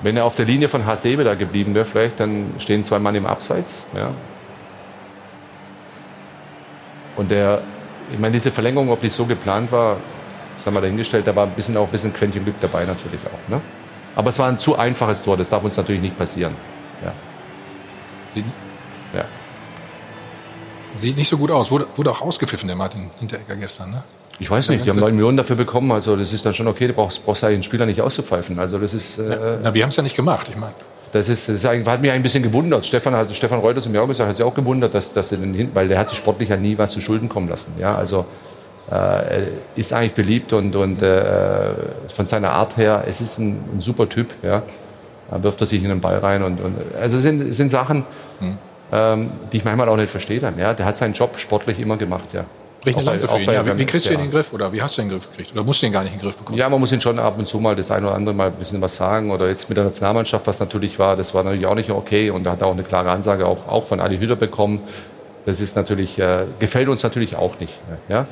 Wenn 0.00 0.16
er 0.16 0.24
auf 0.24 0.34
der 0.36 0.46
Linie 0.46 0.68
von 0.68 0.86
Hasebe 0.86 1.24
da 1.24 1.34
geblieben 1.34 1.74
wäre, 1.74 1.84
vielleicht, 1.84 2.20
dann 2.20 2.54
stehen 2.60 2.82
zwei 2.84 2.98
Mann 2.98 3.14
im 3.14 3.26
Abseits. 3.26 3.82
Ja. 3.94 4.10
Und 7.16 7.30
der, 7.30 7.60
ich 8.12 8.18
meine, 8.18 8.32
diese 8.32 8.50
Verlängerung, 8.50 8.90
ob 8.90 9.00
die 9.00 9.10
so 9.10 9.24
geplant 9.26 9.70
war, 9.72 9.96
das 10.56 10.66
haben 10.66 10.74
wir 10.74 10.80
dahingestellt, 10.80 11.26
da 11.26 11.34
war 11.36 11.44
ein 11.46 11.52
bisschen 11.52 11.76
auch 11.76 11.84
ein 11.86 11.90
bisschen 11.90 12.12
Quäntchen 12.12 12.44
Glück 12.44 12.56
dabei 12.60 12.84
natürlich 12.84 13.20
auch. 13.26 13.50
Ne? 13.50 13.60
Aber 14.16 14.28
es 14.30 14.38
war 14.38 14.48
ein 14.48 14.58
zu 14.58 14.76
einfaches 14.76 15.22
Tor, 15.22 15.36
das 15.36 15.48
darf 15.50 15.62
uns 15.62 15.76
natürlich 15.76 16.02
nicht 16.02 16.18
passieren. 16.18 16.54
Ja. 17.04 17.12
Sieht, 18.30 18.44
Ja. 19.14 19.24
sieht 20.94 21.16
nicht 21.16 21.28
so 21.28 21.36
gut 21.38 21.50
aus. 21.50 21.70
Wurde, 21.70 21.86
wurde 21.96 22.10
auch 22.10 22.20
ausgepfiffen, 22.22 22.66
der 22.66 22.76
Martin 22.76 23.10
Hinteregger 23.20 23.56
gestern. 23.56 23.90
Ne? 23.92 24.02
Ich 24.40 24.50
weiß 24.50 24.68
nicht, 24.70 24.84
die 24.84 24.90
haben 24.90 24.96
ganze- 24.96 25.00
9 25.00 25.14
Millionen 25.14 25.36
dafür 25.36 25.56
bekommen, 25.56 25.90
also 25.92 26.16
das 26.16 26.32
ist 26.32 26.44
dann 26.46 26.54
schon 26.54 26.66
okay, 26.68 26.86
du 26.88 26.92
brauchst, 26.92 27.24
brauchst 27.24 27.42
ja 27.42 27.48
den 27.50 27.62
Spieler 27.62 27.86
nicht 27.86 28.00
auszupfeifen. 28.00 28.58
Also 28.58 28.78
das 28.78 28.94
ist, 28.94 29.18
äh, 29.18 29.58
Na, 29.62 29.74
wir 29.74 29.82
haben 29.82 29.90
es 29.90 29.96
ja 29.96 30.02
nicht 30.02 30.16
gemacht. 30.16 30.46
Ich 30.48 30.56
meine, 30.56 30.74
das 31.12 31.28
ist, 31.28 31.48
das 31.48 31.64
hat 31.64 32.02
mich 32.02 32.10
ein 32.10 32.22
bisschen 32.22 32.42
gewundert. 32.42 32.84
Stefan 32.84 33.14
hat, 33.14 33.34
Stefan 33.34 33.60
Reuters 33.60 33.84
hat 33.84 33.92
mir 33.92 34.02
auch 34.02 34.08
gesagt, 34.08 34.28
hat 34.28 34.36
sich 34.36 34.44
auch 34.44 34.54
gewundert, 34.54 34.94
dass, 34.94 35.12
dass 35.12 35.32
er 35.32 35.38
den 35.38 35.70
weil 35.74 35.88
der 35.88 35.98
hat 35.98 36.08
sich 36.08 36.18
sportlich 36.18 36.48
ja 36.48 36.56
nie 36.56 36.76
was 36.76 36.92
zu 36.92 37.00
Schulden 37.00 37.28
kommen 37.28 37.48
lassen. 37.48 37.72
Ja, 37.78 37.94
also 37.94 38.26
äh, 38.90 38.94
er 38.94 39.42
ist 39.76 39.92
eigentlich 39.92 40.14
beliebt 40.14 40.52
und, 40.52 40.76
und 40.76 41.02
äh, 41.02 41.70
von 42.14 42.26
seiner 42.26 42.52
Art 42.52 42.76
her, 42.76 43.04
es 43.06 43.20
ist 43.20 43.38
ein, 43.38 43.58
ein 43.74 43.80
super 43.80 44.08
Typ. 44.08 44.32
Ja, 44.42 44.62
da 45.30 45.42
wirft 45.42 45.60
er 45.60 45.66
sich 45.66 45.82
in 45.82 45.88
den 45.88 46.00
Ball 46.00 46.18
rein 46.18 46.42
und, 46.42 46.60
und 46.60 46.76
also 47.00 47.18
es 47.18 47.22
sind, 47.22 47.54
sind 47.54 47.70
Sachen, 47.70 48.04
ähm, 48.92 49.30
die 49.52 49.58
ich 49.58 49.64
manchmal 49.64 49.88
auch 49.88 49.96
nicht 49.96 50.10
verstehe 50.10 50.40
dann. 50.40 50.58
Ja, 50.58 50.74
der 50.74 50.86
hat 50.86 50.96
seinen 50.96 51.12
Job 51.12 51.38
sportlich 51.38 51.78
immer 51.78 51.96
gemacht. 51.96 52.32
Ja. 52.32 52.44
Brich 52.94 52.96
eine 52.96 53.10
Lanze 53.10 53.28
für 53.28 53.38
ihn. 53.38 53.50
Ja, 53.50 53.66
wie, 53.66 53.78
wie 53.78 53.86
kriegst 53.86 54.06
du 54.06 54.12
ihn 54.12 54.20
in 54.20 54.26
den 54.26 54.30
Griff? 54.30 54.52
Oder 54.52 54.72
wie 54.72 54.82
hast 54.82 54.96
du 54.96 55.02
ihn 55.02 55.04
in 55.04 55.08
den 55.10 55.18
Griff 55.18 55.30
gekriegt? 55.30 55.52
Oder 55.52 55.64
musst 55.64 55.82
du 55.82 55.86
ihn 55.86 55.92
gar 55.92 56.02
nicht 56.02 56.12
in 56.12 56.18
den 56.18 56.24
Griff 56.24 56.36
bekommen? 56.36 56.58
Ja, 56.58 56.68
man 56.68 56.80
muss 56.80 56.92
ihn 56.92 57.00
schon 57.00 57.18
ab 57.18 57.38
und 57.38 57.46
zu 57.46 57.58
mal 57.58 57.76
das 57.76 57.90
eine 57.90 58.06
oder 58.06 58.16
andere 58.16 58.34
mal 58.34 58.48
ein 58.48 58.54
bisschen 58.54 58.80
was 58.80 58.96
sagen. 58.96 59.30
Oder 59.30 59.48
jetzt 59.48 59.68
mit 59.68 59.76
der 59.76 59.84
Nationalmannschaft, 59.84 60.46
was 60.46 60.60
natürlich 60.60 60.98
war, 60.98 61.16
das 61.16 61.34
war 61.34 61.44
natürlich 61.44 61.66
auch 61.66 61.74
nicht 61.74 61.90
okay. 61.90 62.30
Und 62.30 62.44
da 62.44 62.52
hat 62.52 62.60
er 62.60 62.66
auch 62.66 62.72
eine 62.72 62.82
klare 62.82 63.10
Ansage 63.10 63.46
auch, 63.46 63.68
auch 63.68 63.86
von 63.86 64.00
Ali 64.00 64.18
Hütter 64.18 64.36
bekommen. 64.36 64.80
Das 65.46 65.60
ist 65.60 65.76
natürlich, 65.76 66.18
äh, 66.18 66.44
gefällt 66.58 66.88
uns 66.88 67.02
natürlich 67.02 67.36
auch 67.36 67.58
nicht. 67.58 67.74
Ja? 68.08 68.26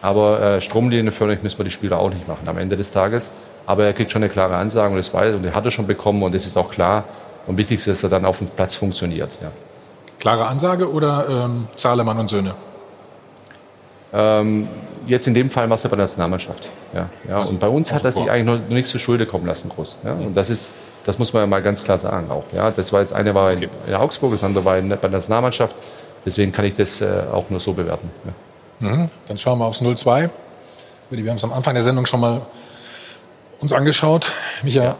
Aber 0.00 0.40
äh, 0.40 0.60
stromlinienförmig 0.60 1.42
müssen 1.42 1.58
wir 1.58 1.64
die 1.64 1.70
Spieler 1.70 1.98
auch 1.98 2.10
nicht 2.10 2.26
machen 2.26 2.48
am 2.48 2.58
Ende 2.58 2.76
des 2.76 2.90
Tages. 2.92 3.30
Aber 3.66 3.84
er 3.84 3.92
kriegt 3.92 4.10
schon 4.10 4.22
eine 4.22 4.32
klare 4.32 4.56
Ansage 4.56 4.90
und 4.90 4.96
das 4.96 5.14
weiß 5.14 5.36
und 5.36 5.44
er 5.44 5.54
hat 5.54 5.64
er 5.64 5.70
schon 5.70 5.86
bekommen 5.86 6.22
und 6.22 6.34
das 6.34 6.46
ist 6.46 6.56
auch 6.56 6.70
klar. 6.70 7.04
Und 7.46 7.56
wichtig 7.56 7.78
ist, 7.78 7.88
dass 7.88 8.02
er 8.02 8.08
dann 8.08 8.24
auf 8.24 8.38
dem 8.38 8.48
Platz 8.48 8.74
funktioniert. 8.74 9.30
Ja. 9.40 9.50
Klare 10.18 10.46
Ansage 10.46 10.90
oder 10.90 11.26
ähm, 11.28 11.68
Zahlemann 11.74 12.18
und 12.18 12.28
Söhne? 12.28 12.54
Ähm, 14.12 14.68
jetzt 15.06 15.26
in 15.26 15.34
dem 15.34 15.50
Fall 15.50 15.68
war 15.68 15.74
es 15.74 15.82
ja 15.82 15.90
bei 15.90 15.96
der 15.96 16.04
Nationalmannschaft. 16.04 16.68
Ja, 16.94 17.08
ja. 17.28 17.42
Und 17.42 17.60
bei 17.60 17.68
uns 17.68 17.92
hat 17.92 18.04
er 18.04 18.12
sich 18.12 18.30
eigentlich 18.30 18.44
noch 18.44 18.68
nichts 18.68 18.90
zu 18.90 18.98
Schulde 18.98 19.26
kommen 19.26 19.46
lassen, 19.46 19.68
groß. 19.68 19.98
Ja. 20.04 20.12
Und 20.12 20.36
das 20.36 20.50
ist, 20.50 20.70
das 21.04 21.18
muss 21.18 21.32
man 21.32 21.42
ja 21.42 21.46
mal 21.46 21.62
ganz 21.62 21.82
klar 21.82 21.98
sagen 21.98 22.30
auch. 22.30 22.44
Ja. 22.54 22.70
Das 22.70 22.92
war 22.92 23.00
jetzt 23.00 23.12
eine 23.12 23.34
war 23.34 23.52
in, 23.52 23.68
in 23.86 23.94
Augsburg, 23.94 24.32
das 24.32 24.44
andere 24.44 24.64
war 24.64 24.78
in, 24.78 24.88
bei 24.88 24.96
der 24.96 25.10
Nationalmannschaft. 25.10 25.74
Deswegen 26.24 26.52
kann 26.52 26.64
ich 26.64 26.74
das 26.74 27.00
äh, 27.00 27.22
auch 27.32 27.50
nur 27.50 27.60
so 27.60 27.72
bewerten. 27.72 28.10
Ja. 28.80 28.88
Mhm. 28.88 29.10
Dann 29.28 29.38
schauen 29.38 29.58
wir 29.58 29.66
aufs 29.66 29.80
0-2. 29.80 30.28
Wir 31.10 31.30
haben 31.30 31.36
es 31.36 31.44
am 31.44 31.52
Anfang 31.52 31.74
der 31.74 31.82
Sendung 31.82 32.06
schon 32.06 32.20
mal 32.20 32.40
uns 33.60 33.72
angeschaut. 33.72 34.32
Micha. 34.62 34.96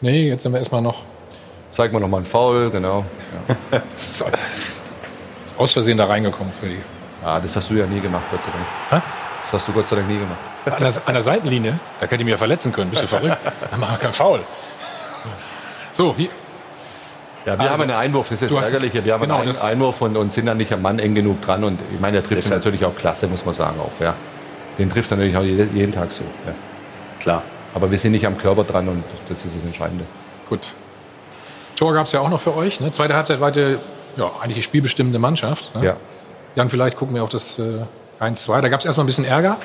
Nee, 0.00 0.28
jetzt 0.28 0.42
sind 0.42 0.52
wir 0.52 0.58
erstmal 0.58 0.82
noch. 0.82 1.02
Zeig 1.80 1.94
mal 1.94 2.00
noch 2.00 2.08
mal 2.08 2.18
einen 2.18 2.26
Foul, 2.26 2.68
genau. 2.68 3.06
Ja. 3.72 3.80
Ist 3.98 4.22
aus 5.56 5.72
Versehen 5.72 5.96
da 5.96 6.04
reingekommen, 6.04 6.52
Freddy. 6.52 6.76
Ah, 7.24 7.40
das 7.40 7.56
hast 7.56 7.70
du 7.70 7.74
ja 7.74 7.86
nie 7.86 8.00
gemacht, 8.00 8.26
Gott 8.30 8.42
sei 8.42 8.50
Dank. 8.50 8.66
Hä? 8.90 9.08
Das 9.40 9.52
hast 9.54 9.66
du 9.66 9.72
Gott 9.72 9.86
sei 9.86 9.96
Dank 9.96 10.06
nie 10.06 10.18
gemacht. 10.18 10.38
An 10.66 10.74
der, 10.78 10.92
an 11.06 11.14
der 11.14 11.22
Seitenlinie, 11.22 11.80
da 11.98 12.06
könnte 12.06 12.16
ich 12.16 12.26
mich 12.26 12.32
ja 12.32 12.36
verletzen 12.36 12.70
können. 12.70 12.90
Bist 12.90 13.04
du 13.04 13.06
verrückt? 13.06 13.38
Dann 13.70 13.80
machen 13.80 13.94
wir 13.94 13.98
keinen 13.98 14.12
Foul. 14.12 14.40
So, 15.94 16.14
hier. 16.14 16.28
Ja, 17.46 17.54
wir 17.54 17.60
Also, 17.60 17.72
haben 17.72 17.80
einen 17.80 17.92
Einwurf, 17.92 18.28
das 18.28 18.42
ist 18.42 18.54
das 18.54 18.72
Ärgerliche. 18.72 19.02
Wir 19.02 19.14
haben 19.14 19.22
genau, 19.22 19.38
einen 19.38 19.56
Einwurf 19.56 20.02
und, 20.02 20.18
und 20.18 20.34
sind 20.34 20.44
dann 20.44 20.58
nicht 20.58 20.74
am 20.74 20.82
Mann 20.82 20.98
eng 20.98 21.14
genug 21.14 21.40
dran. 21.40 21.64
Und 21.64 21.80
ich 21.94 21.98
meine, 21.98 22.20
der 22.20 22.24
trifft 22.28 22.44
ihn 22.44 22.50
natürlich 22.50 22.84
auch 22.84 22.94
klasse, 22.94 23.26
muss 23.26 23.46
man 23.46 23.54
sagen 23.54 23.80
auch. 23.80 24.02
Ja. 24.02 24.12
Den 24.76 24.90
trifft 24.90 25.10
er 25.12 25.16
natürlich 25.16 25.38
auch 25.38 25.44
jeden, 25.44 25.74
jeden 25.74 25.94
Tag 25.94 26.12
so. 26.12 26.24
Ja. 26.44 26.52
Klar. 27.20 27.42
Aber 27.74 27.90
wir 27.90 27.96
sind 27.96 28.12
nicht 28.12 28.26
am 28.26 28.36
Körper 28.36 28.64
dran 28.64 28.86
und 28.86 29.02
das 29.30 29.46
ist 29.46 29.56
das 29.56 29.64
Entscheidende. 29.64 30.04
Gut. 30.46 30.74
Tor 31.80 31.94
gab 31.94 32.04
es 32.04 32.12
ja 32.12 32.20
auch 32.20 32.28
noch 32.28 32.40
für 32.40 32.54
euch. 32.54 32.78
Ne? 32.80 32.92
Zweite 32.92 33.14
Halbzeit 33.14 33.40
war 33.40 33.50
die, 33.50 33.78
ja, 34.18 34.30
eigentlich 34.42 34.56
die 34.56 34.62
spielbestimmende 34.62 35.18
Mannschaft. 35.18 35.74
Ne? 35.74 35.86
Ja. 35.86 35.96
Jan, 36.54 36.68
vielleicht 36.68 36.98
gucken 36.98 37.14
wir 37.14 37.22
auf 37.22 37.30
das 37.30 37.58
äh, 37.58 37.80
1-2. 38.20 38.60
Da 38.60 38.68
gab 38.68 38.80
es 38.80 38.84
erstmal 38.84 39.04
ein 39.04 39.06
bisschen 39.06 39.24
Ärger 39.24 39.56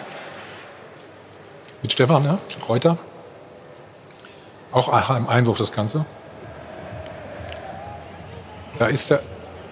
mit 1.81 1.91
Stefan, 1.91 2.23
ne? 2.23 2.37
Reuter. 2.69 2.97
Auch 4.71 5.09
im 5.09 5.27
Einwurf 5.27 5.57
das 5.57 5.73
Ganze. 5.73 6.05
Da 8.79 8.85
ist 8.87 9.09
der, 9.09 9.19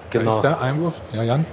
Genau. 0.10 0.32
da 0.32 0.36
ist 0.36 0.42
der 0.44 0.62
Einwurf. 0.62 1.00
Ja, 1.14 1.24
Jan? 1.24 1.46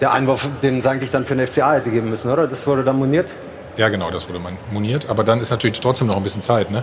Der 0.00 0.12
Einwurf, 0.12 0.48
den 0.62 0.78
es 0.78 0.86
eigentlich 0.88 1.10
dann 1.10 1.26
für 1.26 1.36
den 1.36 1.46
FCA 1.46 1.74
hätte 1.74 1.90
geben 1.90 2.10
müssen, 2.10 2.28
oder? 2.32 2.48
Das 2.48 2.66
wurde 2.66 2.82
dann 2.82 2.98
moniert? 2.98 3.30
Ja, 3.76 3.88
genau, 3.88 4.10
das 4.10 4.28
wurde 4.28 4.40
man 4.40 4.56
moniert. 4.72 5.08
Aber 5.08 5.22
dann 5.22 5.38
ist 5.38 5.50
natürlich 5.50 5.78
trotzdem 5.80 6.08
noch 6.08 6.16
ein 6.16 6.24
bisschen 6.24 6.42
Zeit, 6.42 6.72
ne? 6.72 6.82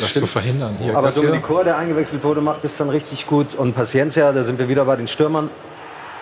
Das, 0.00 0.12
zu 0.12 0.26
verhindern. 0.26 0.76
Hier, 0.80 0.96
Aber 0.96 1.10
Kor, 1.42 1.64
der 1.64 1.76
eingewechselt 1.76 2.24
wurde, 2.24 2.40
macht 2.40 2.64
es 2.64 2.76
dann 2.76 2.88
richtig 2.88 3.26
gut. 3.26 3.54
Und 3.54 3.74
Paciencia, 3.74 4.32
da 4.32 4.42
sind 4.42 4.58
wir 4.58 4.68
wieder 4.68 4.84
bei 4.84 4.96
den 4.96 5.08
Stürmern. 5.08 5.50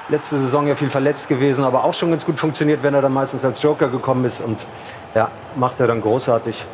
Letzte 0.08 0.38
Saison 0.38 0.66
ja 0.66 0.74
viel 0.74 0.90
verletzt 0.90 1.28
gewesen, 1.28 1.64
aber 1.64 1.84
auch 1.84 1.94
schon 1.94 2.10
ganz 2.10 2.26
gut 2.26 2.38
funktioniert, 2.38 2.82
wenn 2.82 2.94
er 2.94 3.02
dann 3.02 3.12
meistens 3.12 3.44
als 3.44 3.62
Joker 3.62 3.88
gekommen 3.88 4.24
ist. 4.24 4.40
Und 4.40 4.66
ja, 5.14 5.30
macht 5.56 5.78
er 5.80 5.86
dann 5.86 6.00
großartig. 6.00 6.64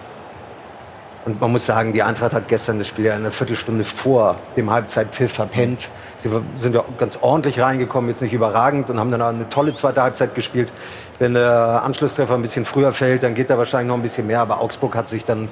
Und 1.27 1.41
man 1.41 1.51
muss 1.51 1.67
sagen, 1.67 1.93
die 1.93 2.05
Eintracht 2.05 2.33
hat 2.33 2.47
gestern 2.47 2.79
das 2.79 2.87
Spiel 2.87 3.07
ja 3.07 3.15
eine 3.15 3.33
Viertelstunde 3.33 3.85
vor 3.85 4.37
dem 4.57 4.71
Halbzeitpfiff 4.71 5.33
verpennt. 5.33 5.89
Sie 6.19 6.31
sind 6.55 6.75
ja 6.75 6.85
ganz 6.99 7.19
ordentlich 7.21 7.61
reingekommen, 7.61 8.09
jetzt 8.09 8.23
nicht 8.23 8.33
überragend 8.33 8.91
und 8.91 8.99
haben 8.99 9.11
dann 9.11 9.21
auch 9.21 9.29
eine 9.29 9.49
tolle 9.49 9.75
zweite 9.75 10.03
Halbzeit 10.03 10.35
gespielt. 10.37 10.73
Wenn 11.19 11.35
der 11.35 11.83
Anschlusstreffer 11.85 12.35
ein 12.35 12.43
bisschen 12.43 12.65
früher 12.65 12.93
fällt, 12.93 13.25
dann 13.25 13.35
geht 13.35 13.51
da 13.51 13.59
wahrscheinlich 13.59 13.89
noch 13.89 13.97
ein 13.97 14.03
bisschen 14.03 14.29
mehr. 14.29 14.41
Aber 14.41 14.61
Augsburg 14.61 14.95
hat 14.95 15.09
sich 15.09 15.25
dann 15.25 15.49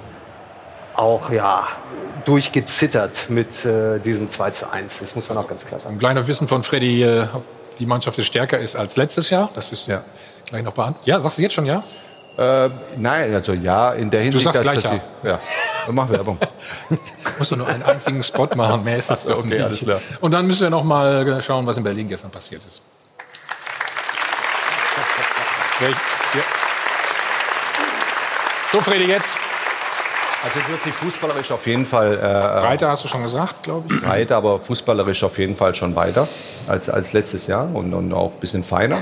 auch 0.94 1.30
ja, 1.30 1.68
durchgezittert 2.24 3.26
mit 3.28 3.64
äh, 3.64 3.98
diesem 3.98 4.28
2 4.28 4.50
zu 4.50 4.70
1. 4.70 5.00
Das 5.00 5.14
muss 5.14 5.28
man 5.28 5.38
auch 5.38 5.48
ganz 5.48 5.64
klar 5.64 5.80
sagen. 5.80 5.96
Ein 5.96 5.98
kleiner 5.98 6.26
Wissen 6.26 6.48
von 6.48 6.62
Freddy, 6.62 7.02
äh, 7.02 7.26
ob 7.32 7.44
die 7.78 7.86
Mannschaft 7.86 8.18
jetzt 8.18 8.26
stärker 8.26 8.58
ist 8.58 8.76
als 8.76 8.96
letztes 8.96 9.30
Jahr. 9.30 9.50
Das 9.54 9.70
wirst 9.70 9.88
du 9.88 9.92
ja. 9.92 10.04
gleich 10.48 10.62
noch 10.62 10.72
beantworten. 10.72 11.08
Ja, 11.08 11.20
sagst 11.20 11.38
du 11.38 11.42
jetzt 11.42 11.54
schon 11.54 11.66
ja? 11.66 11.82
Äh, 12.36 12.70
nein, 12.96 13.32
also 13.32 13.52
ja, 13.52 13.92
in 13.92 14.10
der 14.10 14.22
Hinsicht, 14.22 14.44
sagst 14.44 14.58
dass, 14.58 14.62
gleich 14.64 14.82
dass 14.82 14.92
ja. 14.92 15.00
sie, 15.22 15.28
ja. 15.28 15.38
Mach 15.92 16.08
Werbung. 16.08 16.38
Musst 17.38 17.52
du 17.52 17.56
nur 17.56 17.68
einen 17.68 17.82
einzigen 17.82 18.22
Spot 18.22 18.48
machen, 18.56 18.82
mehr 18.82 18.96
ist 18.96 19.10
das 19.10 19.24
doch 19.24 19.38
Okay, 19.38 19.48
nicht. 19.48 19.62
alles 19.62 19.80
klar. 19.80 20.00
Und 20.20 20.32
dann 20.32 20.46
müssen 20.46 20.62
wir 20.62 20.70
noch 20.70 20.82
mal 20.82 21.40
schauen, 21.42 21.66
was 21.66 21.76
in 21.76 21.84
Berlin 21.84 22.08
gestern 22.08 22.30
passiert 22.30 22.64
ist. 22.64 22.82
So, 28.72 28.80
Freddy, 28.80 29.04
jetzt. 29.04 29.36
Also 30.44 30.60
es 30.60 30.68
wird 30.68 30.82
sich 30.82 30.92
fußballerisch 30.92 31.50
auf 31.52 31.66
jeden 31.66 31.86
Fall 31.86 32.12
äh, 32.12 32.18
Breiter 32.66 32.90
hast 32.90 33.02
du 33.04 33.08
schon 33.08 33.22
gesagt, 33.22 33.62
glaube 33.62 33.86
ich. 33.92 34.00
breiter, 34.02 34.36
aber 34.36 34.60
fußballerisch 34.60 35.24
auf 35.24 35.38
jeden 35.38 35.56
Fall 35.56 35.74
schon 35.74 35.96
weiter 35.96 36.28
als, 36.68 36.88
als 36.90 37.12
letztes 37.14 37.46
Jahr 37.46 37.68
und, 37.74 37.94
und 37.94 38.12
auch 38.12 38.32
ein 38.34 38.40
bisschen 38.40 38.62
feiner. 38.62 38.98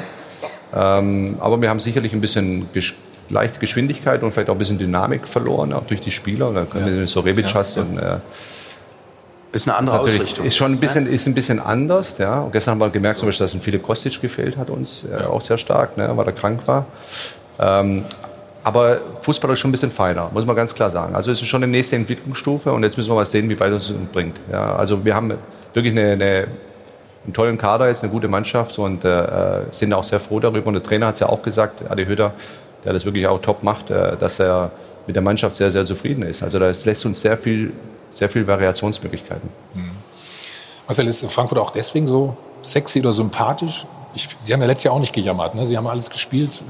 Ähm, 0.75 1.37
aber 1.41 1.61
wir 1.61 1.69
haben 1.69 1.81
sicherlich 1.81 2.13
ein 2.13 2.21
bisschen 2.21 2.69
gesch 2.73 2.95
leichte 3.29 3.59
Geschwindigkeit 3.61 4.23
und 4.23 4.31
vielleicht 4.33 4.51
auch 4.51 4.55
ein 4.55 4.59
bisschen 4.59 4.79
Dynamik 4.79 5.27
verloren, 5.27 5.73
auch 5.73 5.85
durch 5.87 6.01
die 6.03 6.11
Spieler. 6.11 6.49
Und 6.49 6.55
dann 6.57 6.69
können 6.69 6.99
wir 6.99 7.09
so 7.09 7.21
Rebic 7.21 7.47
Ja, 7.47 7.55
hast 7.55 7.79
und 7.79 7.99
äh, 7.99 8.19
Ist 9.53 9.67
eine 9.67 9.77
andere 9.77 9.97
natürlich- 9.97 10.21
Ausrichtung. 10.21 10.45
Ist 10.47 10.57
schon 10.57 10.73
ein 10.73 10.79
bisschen, 10.81 11.07
ist 11.07 11.27
ein 11.27 11.35
bisschen 11.35 11.59
anders. 11.59 12.19
Ja. 12.19 12.43
Und 12.43 12.53
gestern 12.53 12.73
haben 12.73 12.81
wir 12.81 12.91
gemerkt, 12.91 13.19
zum 13.21 13.29
Beispiel, 13.29 13.47
dass 13.47 13.55
ein 13.55 13.63
viele 13.63 13.79
Kostic 13.79 14.21
gefehlt 14.21 14.57
hat 14.59 14.69
uns, 14.71 15.05
äh, 15.07 15.25
auch 15.25 15.41
sehr 15.41 15.57
stark, 15.57 15.97
ne, 15.97 16.11
weil 16.15 16.27
er 16.27 16.33
krank 16.33 16.61
war. 16.67 16.85
Ähm, 17.59 18.05
aber 18.65 19.01
Fußball 19.23 19.53
ist 19.53 19.59
schon 19.59 19.71
ein 19.71 19.73
bisschen 19.73 19.91
feiner, 19.91 20.31
muss 20.33 20.47
man 20.47 20.55
ganz 20.55 20.75
klar 20.75 20.91
sagen. 20.91 21.15
Also 21.15 21.31
es 21.31 21.43
ist 21.43 21.49
schon 21.49 21.63
eine 21.63 21.71
nächste 21.71 21.97
Entwicklungsstufe 21.97 22.73
und 22.73 22.83
jetzt 22.85 22.97
müssen 22.97 23.11
wir 23.11 23.17
mal 23.17 23.27
sehen, 23.27 23.49
wie 23.49 23.59
weit 23.59 23.73
uns 23.73 23.89
das 23.89 23.97
bringt. 24.13 24.39
Ja, 24.51 24.77
also 24.77 25.05
wir 25.05 25.15
haben 25.15 25.35
wirklich 25.73 25.93
eine, 25.93 26.13
eine, 26.13 26.47
einen 27.25 27.33
tollen 27.33 27.59
Kader, 27.59 27.89
jetzt 27.89 28.03
eine 28.03 28.13
gute 28.13 28.29
Mannschaft 28.29 28.79
und 28.79 29.05
äh, 29.05 29.63
sind 29.73 29.93
auch 29.93 30.05
sehr 30.05 30.21
froh 30.21 30.39
darüber. 30.39 30.69
Und 30.69 30.75
der 30.75 30.83
Trainer 30.83 31.07
hat 31.09 31.15
es 31.15 31.21
ja 31.21 31.29
auch 31.29 31.43
gesagt, 31.43 31.91
Adi 31.91 32.05
Hütter, 32.07 32.33
der 32.85 32.93
das 32.93 33.05
wirklich 33.05 33.27
auch 33.27 33.41
top 33.41 33.65
macht, 33.65 33.91
äh, 33.91 34.17
dass 34.17 34.39
er 34.39 34.71
mit 35.07 35.17
der 35.17 35.23
Mannschaft 35.23 35.57
sehr, 35.57 35.71
sehr 35.71 35.85
zufrieden 35.85 36.23
ist. 36.23 36.45
Also 36.45 36.61
das 36.61 36.85
lässt 36.85 37.05
uns 37.05 37.21
sehr 37.21 37.37
viel, 37.37 37.73
sehr 38.11 38.29
viel 38.29 38.47
Variationsmöglichkeiten. 38.47 39.49
Marcel, 40.87 41.09
ist 41.09 41.25
Frankfurt 41.31 41.59
auch 41.59 41.71
deswegen 41.71 42.07
so 42.07 42.37
sexy 42.61 43.01
oder 43.01 43.13
sympathisch? 43.13 43.87
Ich, 44.15 44.29
Sie 44.43 44.53
haben 44.53 44.61
ja 44.61 44.67
letztes 44.67 44.85
Jahr 44.85 44.95
auch 44.95 45.01
nicht 45.01 45.13
gejammert. 45.13 45.55
Ne? 45.55 45.67
Sie 45.67 45.77
haben 45.77 45.87
alles 45.87 46.11
gespielt, 46.11 46.63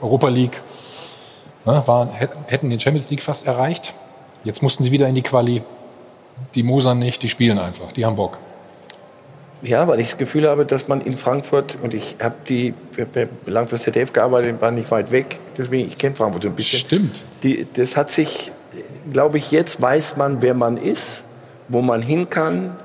Europa 0.00 0.28
League, 0.28 0.60
ne? 1.68 1.82
Waren, 1.86 2.08
hätten- 2.10 2.70
den 2.70 2.80
Champions 2.80 3.10
League 3.10 3.22
fast 3.22 3.46
erreicht. 3.46 3.94
Jetzt 4.44 4.62
mussten 4.62 4.82
sie 4.82 4.90
wieder 4.90 5.08
in 5.08 5.14
die 5.14 5.22
Quali. 5.22 5.62
Die 6.54 6.62
mosern 6.62 6.98
nicht, 6.98 7.22
die 7.22 7.28
spielen 7.28 7.58
einfach, 7.58 7.92
die 7.92 8.06
haben 8.06 8.16
Bock. 8.16 8.38
Ja, 9.60 9.88
weil 9.88 9.98
ich 9.98 10.10
das 10.10 10.18
Gefühl 10.18 10.48
habe, 10.48 10.64
dass 10.64 10.86
man 10.86 11.00
in 11.00 11.16
Frankfurt, 11.18 11.76
und 11.82 11.92
ich 11.92 12.16
habe 12.22 12.36
die 12.48 12.74
lang 13.46 13.66
für 13.66 13.76
ZDF 13.78 14.12
gearbeitet, 14.12 14.60
war 14.60 14.70
nicht 14.70 14.88
weit 14.92 15.10
weg, 15.10 15.38
deswegen, 15.56 15.88
ich 15.88 15.98
kenne 15.98 16.14
Frankfurt 16.14 16.44
so 16.44 16.48
ein 16.48 16.54
bisschen. 16.54 16.78
Stimmt. 16.78 17.22
Die, 17.42 17.66
das 17.74 17.96
hat 17.96 18.12
sich, 18.12 18.52
glaube 19.12 19.38
ich, 19.38 19.50
jetzt 19.50 19.82
weiß 19.82 20.16
man, 20.16 20.42
wer 20.42 20.54
man 20.54 20.76
ist, 20.76 21.22
wo 21.66 21.82
man 21.82 22.02
hin 22.02 22.30
kann, 22.30 22.76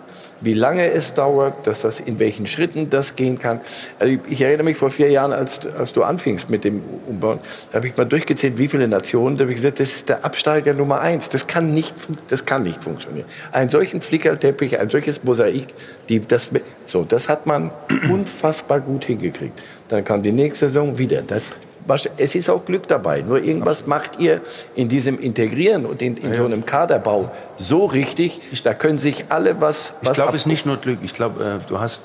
wie 0.43 0.53
lange 0.53 0.91
es 0.91 1.13
dauert, 1.13 1.65
dass 1.65 1.81
das 1.81 1.99
in 1.99 2.19
welchen 2.19 2.45
Schritten 2.47 2.89
das 2.89 3.15
gehen 3.15 3.39
kann. 3.39 3.61
Also 3.97 4.17
ich, 4.29 4.41
erinnere 4.41 4.65
mich 4.65 4.77
vor 4.77 4.89
vier 4.89 5.09
Jahren, 5.09 5.31
als, 5.31 5.59
als 5.77 5.93
du 5.93 6.03
anfingst 6.03 6.49
mit 6.49 6.63
dem 6.63 6.83
Umbau, 7.07 7.39
da 7.71 7.77
habe 7.77 7.87
ich 7.87 7.95
mal 7.95 8.05
durchgezählt, 8.05 8.57
wie 8.57 8.67
viele 8.67 8.87
Nationen. 8.87 9.37
Da 9.37 9.43
habe 9.43 9.51
ich 9.51 9.57
gesagt, 9.57 9.79
das 9.79 9.93
ist 9.93 10.09
der 10.09 10.25
Absteiger 10.25 10.73
Nummer 10.73 10.99
eins. 10.99 11.29
Das 11.29 11.47
kann 11.47 11.73
nicht, 11.73 11.95
das 12.29 12.45
kann 12.45 12.63
nicht 12.63 12.83
funktionieren. 12.83 13.25
Einen 13.51 13.69
solchen 13.69 14.01
Flickerteppich, 14.01 14.79
ein 14.79 14.89
solches 14.89 15.23
Mosaik, 15.23 15.67
die, 16.09 16.19
das, 16.19 16.51
so, 16.87 17.03
das 17.03 17.29
hat 17.29 17.45
man 17.45 17.71
unfassbar 18.09 18.81
gut 18.81 19.05
hingekriegt. 19.05 19.61
Dann 19.87 20.03
kam 20.03 20.23
die 20.23 20.31
nächste 20.31 20.67
Saison 20.67 20.97
wieder. 20.97 21.21
Das, 21.21 21.43
es 22.17 22.35
ist 22.35 22.49
auch 22.49 22.65
Glück 22.65 22.87
dabei. 22.87 23.21
Nur 23.21 23.43
irgendwas 23.43 23.87
macht 23.87 24.19
ihr 24.19 24.41
in 24.75 24.87
diesem 24.87 25.19
Integrieren 25.19 25.85
und 25.85 26.01
in, 26.01 26.17
in 26.17 26.35
so 26.35 26.45
einem 26.45 26.65
Kaderbau 26.65 27.31
so 27.57 27.85
richtig, 27.85 28.41
da 28.63 28.73
können 28.73 28.97
sich 28.97 29.25
alle 29.29 29.61
was. 29.61 29.93
Ich 30.01 30.09
was 30.09 30.15
glaube, 30.15 30.35
es 30.35 30.41
ist 30.41 30.47
nicht 30.47 30.65
nur 30.65 30.77
Glück. 30.77 30.99
Ich 31.03 31.13
glaube, 31.13 31.43
äh, 31.43 31.69
du 31.69 31.79
hast 31.79 32.03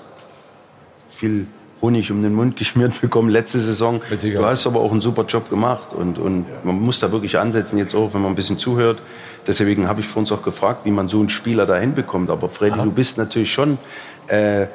viel 1.10 1.46
Honig 1.80 2.10
um 2.10 2.22
den 2.22 2.34
Mund 2.34 2.56
geschmiert 2.58 3.00
bekommen 3.00 3.28
letzte 3.28 3.60
Saison. 3.60 4.00
Du 4.10 4.44
hast 4.44 4.66
aber 4.66 4.80
auch 4.80 4.90
einen 4.90 5.00
super 5.00 5.24
Job 5.24 5.48
gemacht 5.50 5.92
und, 5.92 6.18
und 6.18 6.46
man 6.64 6.80
muss 6.80 7.00
da 7.00 7.12
wirklich 7.12 7.38
ansetzen, 7.38 7.78
jetzt 7.78 7.94
auch, 7.94 8.14
wenn 8.14 8.22
man 8.22 8.32
ein 8.32 8.36
bisschen 8.36 8.58
zuhört. 8.58 9.00
Deswegen 9.46 9.88
habe 9.88 10.00
ich 10.00 10.08
vor 10.08 10.20
uns 10.20 10.32
auch 10.32 10.42
gefragt, 10.42 10.84
wie 10.84 10.90
man 10.90 11.08
so 11.08 11.20
einen 11.20 11.30
Spieler 11.30 11.64
da 11.64 11.76
hinbekommt. 11.78 12.28
Aber 12.28 12.50
Freddy, 12.50 12.78
du 12.82 12.90
bist 12.90 13.16
natürlich 13.16 13.52
schon 13.52 13.78
äh, 14.28 14.66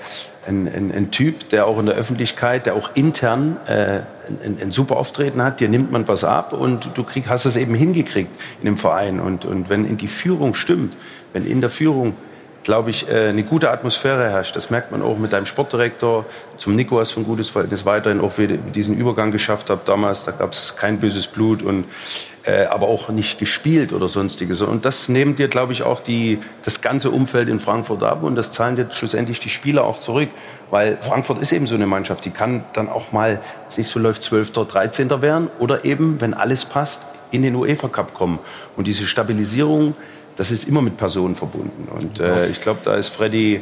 ein, 0.48 0.68
ein, 0.68 0.92
ein 0.92 1.12
Typ, 1.12 1.50
der 1.50 1.68
auch 1.68 1.80
in 1.80 1.86
der 1.86 1.96
Öffentlichkeit, 1.96 2.66
der 2.66 2.76
auch 2.76 2.92
intern 2.96 3.58
äh, 3.68 4.02
ein, 4.44 4.58
ein 4.62 4.72
super 4.72 4.98
Auftreten 4.98 5.42
hat. 5.42 5.60
Dir 5.60 5.70
nimmt 5.70 5.92
man 5.92 6.08
was 6.08 6.24
ab 6.24 6.54
und 6.54 6.90
du 6.96 7.04
krieg, 7.04 7.26
hast 7.28 7.46
es 7.46 7.56
eben 7.56 7.74
hingekriegt 7.76 8.32
in 8.60 8.66
dem 8.66 8.78
Verein. 8.78 9.20
Und, 9.20 9.46
und 9.46 9.70
wenn 9.70 9.86
in 9.86 9.98
die 9.98 10.08
Führung 10.08 10.54
stimmt, 10.54 10.96
wenn 11.34 11.46
in 11.46 11.62
der 11.62 11.70
Führung 11.70 12.16
glaube 12.64 12.90
ich, 12.90 13.10
äh, 13.10 13.30
eine 13.30 13.44
gute 13.44 13.70
Atmosphäre 13.70 14.30
herrscht. 14.30 14.56
Das 14.56 14.70
merkt 14.70 14.92
man 14.92 15.02
auch 15.02 15.18
mit 15.18 15.34
deinem 15.34 15.46
Sportdirektor. 15.46 16.26
Zum 16.58 16.76
Nico 16.76 17.00
hast 17.00 17.16
du 17.16 17.20
ein 17.20 17.26
gutes 17.26 17.50
Verhältnis 17.50 17.86
weiterhin, 17.86 18.22
auch 18.22 18.38
wie 18.38 18.48
diesen 18.48 18.98
Übergang 18.98 19.32
geschafft 19.32 19.70
habt 19.70 19.88
damals. 19.88 20.24
Da 20.24 20.32
gab 20.32 20.54
es 20.54 20.76
kein 20.76 21.00
böses 21.00 21.28
Blut 21.28 21.62
und 21.62 21.86
äh, 22.46 22.66
aber 22.66 22.88
auch 22.88 23.10
nicht 23.10 23.40
gespielt 23.40 23.94
oder 23.94 24.08
sonstiges. 24.08 24.62
Und 24.62 24.86
das 24.86 25.10
nehmen 25.10 25.36
dir, 25.36 25.48
glaube 25.48 25.74
ich, 25.74 25.84
auch 25.84 26.02
die, 26.02 26.40
das 26.64 26.82
ganze 26.82 27.12
Umfeld 27.12 27.50
in 27.50 27.60
Frankfurt 27.60 28.04
ab 28.04 28.24
und 28.24 28.36
das 28.36 28.52
zahlen 28.52 28.76
dir 28.76 28.88
schlussendlich 28.92 29.40
die 29.40 29.50
Spieler 29.50 29.84
auch 29.84 30.00
zurück. 30.00 30.30
Weil 30.70 30.98
Frankfurt 31.02 31.40
ist 31.40 31.52
eben 31.52 31.68
so 31.68 31.76
eine 31.76 31.86
Mannschaft, 31.86 32.26
die 32.26 32.32
kann 32.32 32.64
dann 32.74 32.90
auch 32.90 33.12
mal, 33.12 33.34
wenn 33.34 33.68
es 33.68 33.78
nicht 33.78 33.90
so 33.90 34.00
läuft, 34.00 34.24
12., 34.24 34.52
13. 34.52 35.22
werden 35.22 35.50
oder 35.60 35.86
eben, 35.86 36.20
wenn 36.20 36.34
alles 36.34 36.66
passt, 36.66 37.02
in 37.32 37.44
den 37.44 37.56
UEFA 37.56 37.88
Cup 37.88 38.14
kommen. 38.14 38.40
Und 38.76 38.88
diese 38.88 39.06
Stabilisierung, 39.06 39.96
das 40.36 40.52
ist 40.52 40.68
immer 40.68 40.82
mit 40.82 40.98
Personen 40.98 41.36
verbunden. 41.36 41.88
Und 41.94 42.20
äh, 42.20 42.48
ich 42.50 42.60
glaube, 42.62 42.80
da 42.84 42.96
ist 42.96 43.10
Freddy 43.10 43.62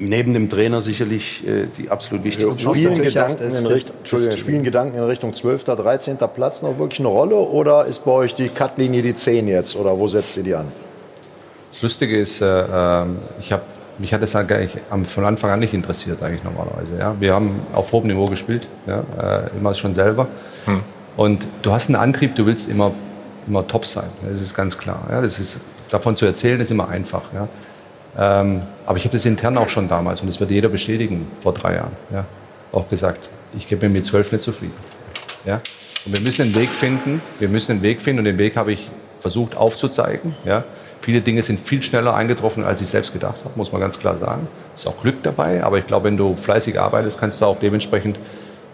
neben 0.00 0.32
dem 0.34 0.48
Trainer 0.48 0.80
sicherlich 0.80 1.46
äh, 1.46 1.66
die 1.76 1.90
absolut 1.90 2.24
wichtigste 2.24 2.58
Spielen 2.60 3.02
Gedanken, 3.02 3.50
in 3.50 3.66
Richtung, 3.66 3.96
spielen 4.04 4.62
Gedanken 4.64 4.96
in 4.98 5.04
Richtung 5.04 5.34
12., 5.34 5.64
13. 5.64 6.16
Platz 6.34 6.62
noch 6.62 6.78
wirklich 6.78 7.00
eine 7.00 7.08
Rolle 7.08 7.34
oder 7.36 7.86
ist 7.86 8.04
bei 8.04 8.12
euch 8.12 8.34
die 8.34 8.48
Cutlinie 8.48 9.02
die 9.02 9.14
10 9.14 9.48
jetzt 9.48 9.74
oder 9.76 9.98
wo 9.98 10.06
setzt 10.06 10.36
ihr 10.36 10.44
die 10.44 10.54
an? 10.54 10.66
Das 11.72 11.82
Lustige 11.82 12.18
ist, 12.18 12.40
äh, 12.40 12.46
ähm, 12.72 13.16
ich 13.40 13.52
hab, 13.52 13.62
mich 13.98 14.14
hat 14.14 14.22
das 14.22 14.36
eigentlich 14.36 14.70
am- 14.90 15.04
von 15.04 15.24
Anfang 15.24 15.50
an 15.50 15.60
nicht 15.60 15.74
interessiert 15.74 16.22
eigentlich 16.22 16.44
normalerweise. 16.44 16.96
Ja? 16.98 17.14
Wir 17.18 17.34
haben 17.34 17.50
auf 17.74 17.90
hohem 17.92 18.06
Niveau 18.06 18.26
gespielt, 18.26 18.66
ja? 18.86 19.00
äh, 19.20 19.56
immer 19.58 19.74
schon 19.74 19.94
selber. 19.94 20.28
Und 21.16 21.44
du 21.62 21.72
hast 21.72 21.88
einen 21.88 21.96
Antrieb, 21.96 22.36
du 22.36 22.46
willst 22.46 22.68
immer, 22.68 22.92
immer 23.48 23.66
top 23.66 23.86
sein. 23.86 24.08
Das 24.28 24.40
ist 24.40 24.54
ganz 24.54 24.76
klar. 24.76 25.00
Ja? 25.10 25.20
Das 25.20 25.38
ist, 25.38 25.56
davon 25.90 26.16
zu 26.16 26.26
erzählen 26.26 26.60
ist 26.60 26.70
immer 26.70 26.88
einfach. 26.88 27.22
Ja? 27.34 27.48
Ähm, 28.18 28.62
aber 28.86 28.98
ich 28.98 29.04
habe 29.04 29.16
das 29.16 29.24
intern 29.24 29.58
auch 29.58 29.68
schon 29.68 29.88
damals, 29.88 30.20
und 30.20 30.28
das 30.28 30.40
wird 30.40 30.50
jeder 30.50 30.68
bestätigen, 30.68 31.30
vor 31.40 31.54
drei 31.54 31.74
Jahren, 31.74 31.96
ja? 32.12 32.24
auch 32.72 32.88
gesagt, 32.88 33.28
ich 33.56 33.68
gebe 33.68 33.88
mir 33.88 33.92
mit 33.92 34.06
zwölf 34.06 34.32
nicht 34.32 34.42
zufrieden. 34.42 34.74
Ja? 35.44 35.60
Und 36.04 36.16
wir 36.16 36.20
müssen 36.20 36.42
einen 36.42 36.54
Weg 36.54 36.68
finden, 36.68 37.22
wir 37.38 37.48
müssen 37.48 37.72
einen 37.72 37.82
Weg 37.82 38.02
finden 38.02 38.20
und 38.20 38.24
den 38.24 38.38
Weg 38.38 38.56
habe 38.56 38.72
ich 38.72 38.90
versucht 39.20 39.56
aufzuzeigen. 39.56 40.34
Ja? 40.44 40.64
Viele 41.00 41.20
Dinge 41.20 41.42
sind 41.42 41.60
viel 41.60 41.82
schneller 41.82 42.14
eingetroffen, 42.14 42.64
als 42.64 42.80
ich 42.82 42.88
selbst 42.88 43.12
gedacht 43.12 43.38
habe, 43.44 43.56
muss 43.56 43.72
man 43.72 43.80
ganz 43.80 43.98
klar 43.98 44.16
sagen. 44.16 44.48
Ist 44.74 44.86
auch 44.86 45.00
Glück 45.00 45.22
dabei, 45.22 45.62
aber 45.62 45.78
ich 45.78 45.86
glaube, 45.86 46.06
wenn 46.06 46.16
du 46.16 46.34
fleißig 46.34 46.78
arbeitest, 46.80 47.18
kannst 47.18 47.40
du 47.40 47.46
auch 47.46 47.58
dementsprechend 47.58 48.18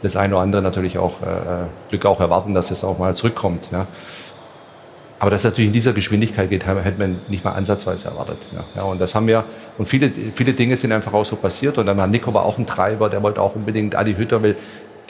das 0.03 0.17
eine 0.17 0.35
oder 0.35 0.43
andere 0.43 0.63
natürlich 0.63 0.99
auch 0.99 1.23
äh, 1.23 1.67
Glück 1.91 2.07
auch 2.07 2.21
erwarten, 2.21 2.55
dass 2.55 2.71
es 2.71 2.85
auch 2.85 2.99
mal 2.99 3.15
zurückkommt. 3.15 3.69
Ja? 3.73 3.87
Aber 5.19 5.31
dass 5.31 5.41
es 5.41 5.45
natürlich 5.45 5.69
in 5.69 5.73
dieser 5.73 5.93
Geschwindigkeit 5.93 6.51
geht, 6.51 6.67
hätte 6.67 6.99
man 6.99 7.21
nicht 7.29 7.45
mal 7.45 7.53
ansatzweise 7.53 8.09
erwartet. 8.09 8.39
Ja. 8.75 8.83
Und 8.83 9.01
das 9.01 9.15
haben 9.15 9.27
wir, 9.27 9.45
und 9.79 9.87
viele, 9.87 10.11
viele 10.35 10.53
Dinge 10.53 10.77
sind 10.77 10.93
einfach 10.93 11.13
auch 11.13 11.25
so 11.25 11.37
passiert. 11.37 11.79
Und 11.79 11.87
dann 11.87 11.97
war 11.97 12.07
Nico 12.07 12.35
war 12.35 12.45
auch 12.45 12.59
ein 12.59 12.67
Treiber, 12.67 13.09
der 13.09 13.23
wollte 13.23 13.41
auch 13.41 13.55
unbedingt, 13.55 13.95
Adi 13.95 14.15
Hütter 14.15 14.43
will, 14.43 14.57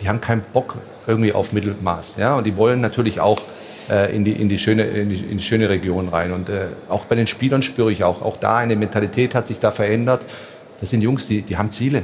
die 0.01 0.09
haben 0.09 0.21
keinen 0.21 0.43
Bock 0.53 0.77
irgendwie 1.07 1.33
auf 1.33 1.53
Mittelmaß. 1.53 2.17
Ja. 2.19 2.37
Und 2.37 2.45
die 2.45 2.57
wollen 2.57 2.81
natürlich 2.81 3.21
auch 3.21 3.41
äh, 3.91 4.15
in, 4.15 4.25
die, 4.25 4.33
in, 4.33 4.49
die 4.49 4.59
schöne, 4.59 4.85
in, 4.85 5.09
die, 5.09 5.17
in 5.17 5.39
die 5.39 5.45
schöne 5.45 5.69
Region 5.69 6.09
rein. 6.09 6.33
Und 6.33 6.49
äh, 6.49 6.67
auch 6.89 7.07
bei 7.07 7.15
den 7.15 7.27
Spielern 7.27 7.63
spüre 7.63 7.91
ich 7.91 8.05
auch, 8.05 8.23
auch 8.23 8.37
da 8.37 8.57
eine 8.57 8.77
Mentalität 8.77 9.35
hat 9.35 9.47
sich 9.47 9.59
da 9.59 9.71
verändert. 9.71 10.23
Das 10.81 10.91
sind 10.91 11.01
Jungs, 11.01 11.27
die, 11.27 11.43
die 11.43 11.57
haben 11.57 11.71
Ziele. 11.71 12.03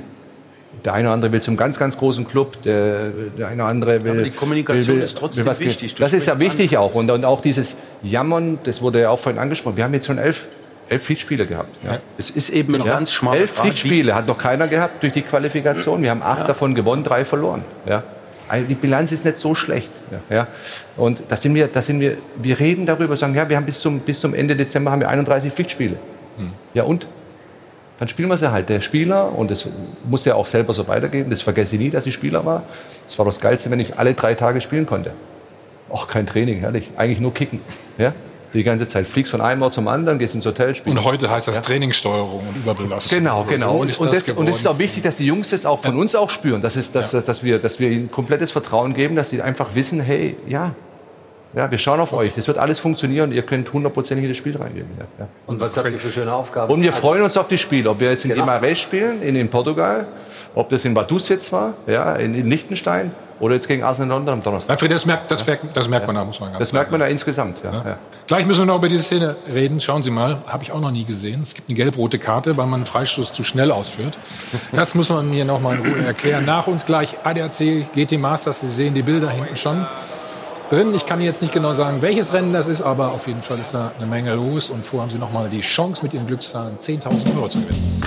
Der 0.85 0.95
eine 0.95 1.09
oder 1.09 1.15
andere 1.15 1.33
will 1.33 1.43
zum 1.43 1.57
ganz, 1.57 1.79
ganz 1.79 1.99
großen 1.99 2.27
Club, 2.27 2.63
der, 2.63 3.11
der 3.37 3.49
eine 3.49 3.63
oder 3.63 3.71
andere 3.71 4.03
will. 4.03 4.13
Aber 4.13 4.23
die 4.23 4.31
Kommunikation 4.31 4.87
will, 4.97 5.01
will, 5.01 5.05
ist 5.05 5.19
trotzdem 5.19 5.45
was- 5.47 5.61
wichtig. 5.61 5.95
Du 5.95 6.03
Das 6.03 6.13
ist 6.13 6.27
ja 6.27 6.39
wichtig 6.39 6.77
auch. 6.79 6.95
Und, 6.95 7.11
und 7.11 7.25
auch 7.25 7.43
dieses 7.43 7.77
Jammern, 8.03 8.59
das 8.65 8.81
wurde 8.81 9.01
ja 9.03 9.11
auch 9.11 9.19
vorhin 9.19 9.41
angesprochen. 9.41 9.77
Wir 9.77 9.85
haben 9.85 9.93
jetzt 9.95 10.07
schon 10.07 10.19
elf, 10.19 10.45
elf 10.89 11.05
Pflichtspiele 11.05 11.47
gehabt. 11.47 11.77
Ja. 11.85 11.99
Es 12.19 12.31
ist 12.31 12.51
eben 12.51 12.75
ein 12.75 12.85
ganz 12.85 13.13
schmaler 13.13 13.41
Elf 13.41 13.53
Pflichtspiele 13.53 14.15
hat 14.15 14.27
noch 14.27 14.39
keiner 14.39 14.69
gehabt 14.69 15.03
durch 15.03 15.13
die 15.13 15.23
Qualifikation. 15.23 16.03
Wir 16.03 16.11
haben 16.11 16.23
acht 16.23 16.49
davon 16.49 16.75
gewonnen, 16.75 17.05
drei 17.05 17.25
verloren. 17.25 17.63
Ja. 17.87 18.03
Also 18.49 18.67
die 18.67 18.75
Bilanz 18.75 19.13
ist 19.13 19.25
nicht 19.25 19.37
so 19.37 19.55
schlecht. 19.55 19.91
Ja. 20.11 20.37
Ja. 20.37 20.47
Und 20.97 21.23
da 21.29 21.37
sind 21.37 21.55
wir, 21.55 21.69
da 21.69 21.83
sind 21.83 22.01
wir, 22.01 22.17
wir 22.37 22.59
reden 22.59 22.85
darüber, 22.87 23.17
sagen, 23.17 23.35
ja, 23.35 23.49
wir 23.49 23.57
haben 23.57 23.67
bis 23.67 23.79
zum, 23.81 24.01
bis 24.01 24.19
zum 24.21 24.35
Ende 24.35 24.57
Dezember 24.57 24.91
haben 24.91 25.01
wir 25.01 25.09
31 25.09 25.53
Pflichtspiele. 25.53 25.97
Ja 26.75 26.85
und? 26.85 27.07
Dann 28.01 28.09
spielen 28.09 28.31
wir 28.31 28.39
sie 28.39 28.51
halt. 28.51 28.71
Der 28.71 28.81
Spieler, 28.81 29.31
und 29.37 29.51
das 29.51 29.67
muss 30.09 30.27
er 30.27 30.37
auch 30.37 30.47
selber 30.47 30.73
so 30.73 30.89
weitergeben, 30.89 31.31
das 31.31 31.43
vergesse 31.43 31.77
ich 31.77 31.81
nie, 31.83 31.91
dass 31.91 32.07
ich 32.07 32.15
Spieler 32.15 32.45
war. 32.47 32.63
Das 33.05 33.19
war 33.19 33.27
das 33.27 33.41
Geilste, 33.41 33.71
wenn 33.71 33.79
ich 33.79 33.99
alle 33.99 34.15
drei 34.15 34.35
Tage 34.35 34.63
spielen 34.63 34.87
konnte. 34.87 35.13
Auch 35.91 36.07
kein 36.07 36.27
Training, 36.27 36.61
herrlich. 36.61 36.91
Eigentlich 36.97 37.21
nur 37.21 37.35
kicken. 37.35 37.61
Ja? 37.99 38.15
Die 38.55 38.65
ganze 38.65 38.89
Zeit. 38.89 39.07
Fliegst 39.07 39.31
von 39.31 39.43
einem 39.43 39.61
Ort 39.61 39.75
zum 39.75 39.87
anderen, 39.87 40.19
gehst 40.19 40.35
ins 40.35 40.47
Hotel, 40.47 40.75
spielst. 40.75 40.99
Und 40.99 41.05
heute 41.05 41.31
heißt 41.31 41.47
das 41.47 41.57
Ja. 41.57 41.61
Trainingssteuerung 41.61 42.41
und 42.49 42.57
Überbelastung. 42.57 43.19
Genau, 43.19 43.45
genau. 43.45 43.73
So 43.73 43.79
Und, 43.81 44.01
und, 44.01 44.13
das 44.15 44.25
das, 44.25 44.37
und 44.37 44.49
es 44.49 44.61
ist 44.61 44.67
auch 44.67 44.79
wichtig, 44.79 45.03
dass 45.03 45.19
die 45.19 45.27
Jungs 45.27 45.51
das 45.51 45.67
auch 45.67 45.81
von 45.81 45.99
uns 45.99 46.15
auch 46.15 46.31
spüren, 46.31 46.63
dass, 46.63 46.77
es, 46.77 46.93
dass, 46.93 47.11
dass, 47.11 47.45
wir, 47.45 47.59
dass 47.59 47.79
wir 47.81 47.91
ihnen 47.91 48.11
komplettes 48.11 48.51
Vertrauen 48.51 48.95
geben, 48.95 49.15
dass 49.15 49.29
sie 49.29 49.43
einfach 49.43 49.75
wissen, 49.75 50.01
hey, 50.01 50.37
ja, 50.49 50.75
Ja, 51.55 51.71
wir 51.71 51.79
schauen 51.79 51.99
auf 51.99 52.13
euch. 52.13 52.35
Das 52.35 52.47
wird 52.47 52.59
alles 52.59 52.79
funktionieren. 52.79 53.33
Ihr 53.33 53.43
könnt 53.43 53.73
hundertprozentig 53.73 54.25
in 54.25 54.31
das 54.31 54.37
Spiel 54.37 54.57
reingehen. 54.57 54.87
Ja. 55.19 55.27
Und 55.47 55.61
was 55.61 55.77
habt 55.77 55.91
ihr 55.91 55.99
für 55.99 56.13
schöne 56.13 56.33
Aufgaben? 56.33 56.73
Und 56.73 56.81
wir 56.81 56.93
freuen 56.93 57.23
uns 57.23 57.37
auf 57.37 57.49
die 57.49 57.59
Spiele. 57.59 57.91
Ob 57.91 57.99
wir 57.99 58.11
jetzt 58.11 58.25
in 58.25 58.31
genau. 58.31 58.45
Guimarães 58.45 58.77
spielen, 58.77 59.21
in, 59.21 59.35
in 59.35 59.49
Portugal, 59.49 60.07
ob 60.55 60.69
das 60.69 60.85
in 60.85 60.95
Vaduz 60.95 61.29
jetzt 61.29 61.53
war, 61.53 61.75
ja, 61.89 62.15
in, 62.15 62.35
in 62.35 62.47
Liechtenstein 62.47 63.11
oder 63.41 63.55
jetzt 63.55 63.67
gegen 63.67 63.83
Arsenal 63.83 64.11
London 64.19 64.35
am 64.35 64.43
Donnerstag. 64.43 64.75
Alfred, 64.75 64.93
das 64.93 65.07
merkt, 65.07 65.31
das, 65.31 65.47
merkt, 65.47 65.77
das 65.77 65.89
merkt 65.89 66.07
man 66.07 66.15
da, 66.15 66.25
muss 66.25 66.39
man 66.39 66.51
ganz 66.51 66.59
Das 66.59 66.73
merkt 66.73 66.91
man 66.91 67.01
da 67.01 67.07
insgesamt, 67.07 67.63
ja. 67.65 67.73
ja. 67.73 67.99
Gleich 68.27 68.47
müssen 68.47 68.61
wir 68.61 68.67
noch 68.67 68.77
über 68.77 68.89
diese 68.89 69.03
Szene 69.03 69.35
reden. 69.49 69.81
Schauen 69.81 70.03
Sie 70.03 70.11
mal, 70.11 70.39
habe 70.47 70.63
ich 70.63 70.73
auch 70.73 70.81
noch 70.81 70.91
nie 70.91 71.05
gesehen. 71.05 71.41
Es 71.43 71.55
gibt 71.55 71.69
eine 71.69 71.77
gelb-rote 71.77 72.19
Karte, 72.19 72.57
weil 72.59 72.67
man 72.67 72.81
einen 72.81 72.87
Freistoß 72.87 73.33
zu 73.33 73.43
schnell 73.43 73.73
ausführt. 73.73 74.19
Das 74.73 74.95
muss 74.95 75.09
man 75.09 75.31
mir 75.31 75.45
noch 75.45 75.61
mal 75.61 75.77
in 75.77 75.81
Ruhe 75.81 76.05
erklären. 76.05 76.45
Nach 76.45 76.67
uns 76.67 76.85
gleich 76.85 77.17
ADAC 77.25 77.93
GT 77.93 78.19
Masters. 78.19 78.61
Sie 78.61 78.71
sehen 78.71 78.95
die 78.95 79.03
Bilder 79.03 79.31
hinten 79.31 79.57
schon 79.57 79.87
drin. 80.71 80.95
Ich 80.95 81.05
kann 81.05 81.21
jetzt 81.21 81.43
nicht 81.43 81.53
genau 81.53 81.75
sagen, 81.75 82.01
welches 82.01 82.33
Rennen 82.33 82.53
das 82.53 82.69
ist, 82.69 82.81
aber 82.81 83.13
auf 83.13 83.27
jeden 83.27 83.43
Fall 83.43 83.59
ist 83.59 83.75
da 83.75 83.93
eine 83.97 84.07
Menge 84.07 84.35
los. 84.35 84.71
Und 84.71 84.85
vor 84.85 85.03
haben 85.03 85.11
Sie 85.11 85.19
noch 85.19 85.33
mal 85.33 85.49
die 85.49 85.61
Chance, 85.61 86.03
mit 86.03 86.15
Ihren 86.15 86.27
Glückszahlen 86.27 86.79
10.000 86.79 87.37
Euro 87.37 87.49
zu 87.49 87.61
gewinnen. 87.61 88.03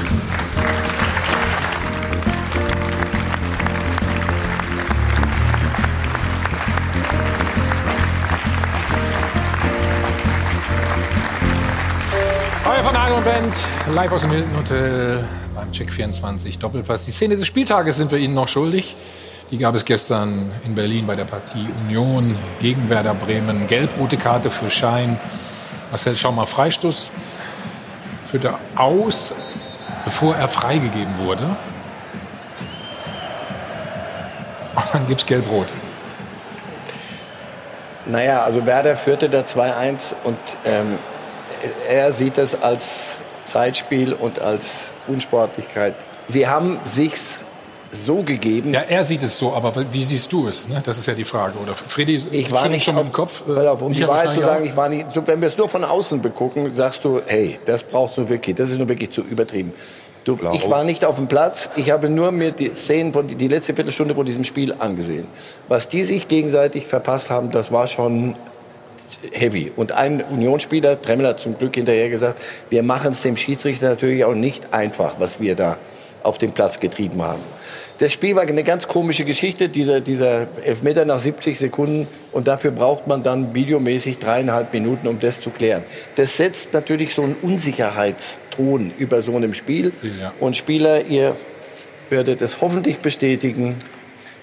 Euer 12.65 12.84
von 12.84 12.98
Hagel 12.98 13.22
Band, 13.22 13.53
live 13.94 14.11
aus 14.14 14.22
dem 14.22 14.31
Hilton 14.31 14.57
Hotel 14.57 15.23
beim 15.53 15.72
Check 15.73 15.91
24 15.91 16.60
Doppelpass. 16.60 17.06
Die 17.06 17.11
Szene 17.11 17.35
des 17.35 17.45
Spieltages 17.45 17.98
sind 17.98 18.10
wir 18.10 18.19
Ihnen 18.19 18.34
noch 18.34 18.48
schuldig. 18.48 18.95
Die 19.54 19.60
gab 19.60 19.76
es 19.76 19.86
gestern 19.86 20.52
in 20.66 20.74
Berlin 20.74 21.06
bei 21.06 21.16
der 21.16 21.26
Partie 21.26 21.68
Union 21.86 22.36
gegen 22.60 22.90
Werder 22.90 23.14
Bremen. 23.14 23.68
Gelb-rote 23.68 24.18
Karte 24.18 24.50
für 24.50 24.68
Schein. 24.68 25.20
Marcel, 25.92 26.16
schau 26.16 26.32
mal, 26.32 26.48
Freistoß 26.48 27.12
führte 28.26 28.56
aus, 28.76 29.36
bevor 30.06 30.36
er 30.36 30.48
freigegeben 30.48 31.20
wurde. 31.20 31.56
Und 34.76 34.86
dann 34.92 35.08
gibt 35.08 35.20
es 35.20 35.28
Gelb-Rot. 35.28 35.68
Naja, 38.08 38.46
also 38.46 38.66
Werder 38.66 38.98
führte 38.98 39.30
da 39.30 39.42
2-1 39.42 40.16
und 40.24 40.40
ähm, 40.66 40.98
er 41.88 42.12
sieht 42.14 42.40
das 42.40 42.60
als 42.60 43.18
Zeitspiel 43.46 44.14
und 44.14 44.40
als 44.40 44.90
Unsportlichkeit. 45.06 45.94
Sie 46.28 46.48
haben 46.48 46.80
sich's 46.86 47.40
so 48.06 48.24
gegeben. 48.24 48.74
Ja, 48.74 48.82
er 48.82 49.03
sieht 49.03 49.24
es 49.24 49.38
so, 49.38 49.53
aber 49.53 49.74
wie 49.94 50.03
siehst 50.03 50.32
du 50.32 50.48
es? 50.48 50.68
Ne? 50.68 50.82
Das 50.84 50.98
ist 50.98 51.06
ja 51.06 51.14
die 51.14 51.24
Frage. 51.24 51.57
Oder 51.61 51.76
Freddy, 51.76 52.22
ich 52.32 52.52
war 52.52 52.68
nicht 52.68 52.84
schon 52.84 52.98
auf, 52.98 53.06
im 53.06 53.11
Kopf. 53.11 53.44
Äh, 53.48 53.68
auf, 53.68 53.82
um 53.82 53.94
die 53.94 54.07
Wahrheit 54.07 54.34
zu 54.34 54.41
sagen, 54.41 54.65
ich 54.65 54.76
war 54.76 54.90
nicht. 54.90 55.07
Wenn 55.26 55.41
wir 55.41 55.48
es 55.48 55.57
nur 55.57 55.70
von 55.70 55.84
außen 55.84 56.22
begucken, 56.22 56.76
sagst 56.76 57.03
du, 57.03 57.22
hey, 57.26 57.60
das 57.65 57.84
brauchst 57.84 58.18
du 58.18 58.28
wirklich. 58.30 58.56
Das 58.56 58.70
ist 58.70 58.78
nur 58.78 58.90
wirklich 58.90 59.11
zu 59.11 59.22
übertrieben. 59.22 59.74
Du, 60.26 60.40
ich 60.53 60.70
war 60.70 60.86
nicht 60.86 61.03
auf 61.03 61.18
dem 61.18 61.28
Platz. 61.28 61.70
Ich 61.76 61.91
habe 61.91 62.10
nur 62.10 62.32
mir 62.32 62.52
die 62.52 62.74
Szenen 62.74 63.11
von 63.11 63.28
die 63.28 63.48
letzte 63.49 63.74
Viertelstunde 63.74 64.15
von 64.15 64.26
diesem 64.26 64.45
Spiel 64.45 64.74
angesehen. 64.80 65.28
Was 65.68 65.90
die 65.90 66.06
sich 66.06 66.30
gegenseitig 66.30 66.88
verpasst 66.88 67.30
haben, 67.30 67.52
das 67.52 67.74
war 67.74 67.88
schon 67.88 68.36
heavy. 69.32 69.72
Und 69.76 69.91
ein 69.91 70.24
Unionsspieler, 70.24 71.02
Tremmel 71.02 71.28
hat 71.28 71.41
zum 71.41 71.57
Glück 71.57 71.76
hinterher 71.76 72.10
gesagt, 72.10 72.41
wir 72.70 72.84
machen 72.84 73.11
es 73.11 73.22
dem 73.22 73.36
Schiedsrichter 73.36 73.90
natürlich 73.90 74.24
auch 74.24 74.34
nicht 74.34 74.74
einfach, 74.74 75.15
was 75.20 75.41
wir 75.41 75.56
da 75.56 75.78
auf 76.24 76.38
den 76.38 76.53
Platz 76.53 76.80
getrieben 76.80 77.22
haben. 77.22 77.41
Das 77.99 78.11
Spiel 78.11 78.36
war 78.36 78.44
eine 78.44 78.64
ganz 78.64 78.88
komische 78.88 79.24
Geschichte, 79.24 79.70
dieser, 79.70 80.02
dieser 80.02 80.48
Elfmeter 80.64 81.06
nach 81.06 81.20
70 81.20 81.57
Sekunden. 81.57 82.07
Und 82.32 82.48
dafür 82.48 82.72
braucht 82.72 83.07
man 83.07 83.24
dann 83.24 83.53
videomäßig 83.53 84.20
dreieinhalb 84.20 84.74
Minuten, 84.74 85.07
um 85.07 85.20
das 85.20 85.40
zu 85.40 85.52
klären. 85.52 85.84
Das 86.15 86.38
setzt 86.38 86.74
natürlich 86.74 87.14
so 87.14 87.24
einen 87.24 87.36
Unsicherheitston 87.41 88.91
über 88.98 89.22
so 89.22 89.36
einem 89.36 89.53
Spiel. 89.53 89.94
Ja. 90.20 90.34
Und 90.40 90.57
Spieler, 90.57 91.06
ihr 91.06 91.36
werdet 92.10 92.41
es 92.41 92.61
hoffentlich 92.61 92.99
bestätigen, 92.99 93.78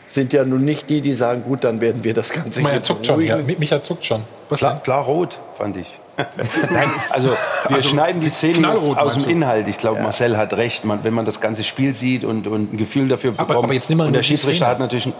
sind 0.07 0.33
ja 0.33 0.45
nun 0.45 0.65
nicht 0.65 0.91
die, 0.91 1.01
die 1.01 1.15
sagen, 1.15 1.45
gut, 1.45 1.65
dann 1.65 1.81
werden 1.81 2.03
wir 2.03 2.15
das 2.15 2.31
Ganze 2.31 2.63
Micha 2.63 2.83
zuckt 2.83 3.07
schon. 3.07 3.21
Ja. 3.25 3.39
Micha 3.59 3.81
zuckt 3.81 4.05
schon. 4.05 4.25
Was 4.49 4.59
klar, 4.59 4.81
klar 4.83 5.05
rot, 5.05 5.39
fand 5.55 5.77
ich. 5.77 6.00
Nein, 6.71 6.91
also 7.11 7.29
wir 7.29 7.77
also, 7.77 7.89
schneiden 7.89 8.21
die 8.21 8.29
Szenen 8.29 8.65
aus 8.65 9.17
dem 9.17 9.31
Inhalt. 9.31 9.69
Ich 9.69 9.79
glaube, 9.79 9.99
ja. 9.99 10.03
Marcel 10.03 10.37
hat 10.37 10.53
recht. 10.55 10.85
Man, 10.85 11.05
wenn 11.05 11.15
man 11.15 11.25
das 11.25 11.41
ganze 11.41 11.65
Spiel 11.65 11.95
sieht 11.95 12.25
und, 12.25 12.47
und 12.47 12.75
ein 12.75 12.77
Gefühl 12.77 13.09
dafür 13.09 13.33
bekommt, 13.33 13.51
aber, 13.51 13.65
aber 13.65 13.75
jetzt 13.75 13.91
und 13.91 14.13
der 14.13 14.23
Schiedsrichter 14.23 14.67
hat 14.67 14.79
natürlich 14.79 15.07
einen 15.07 15.15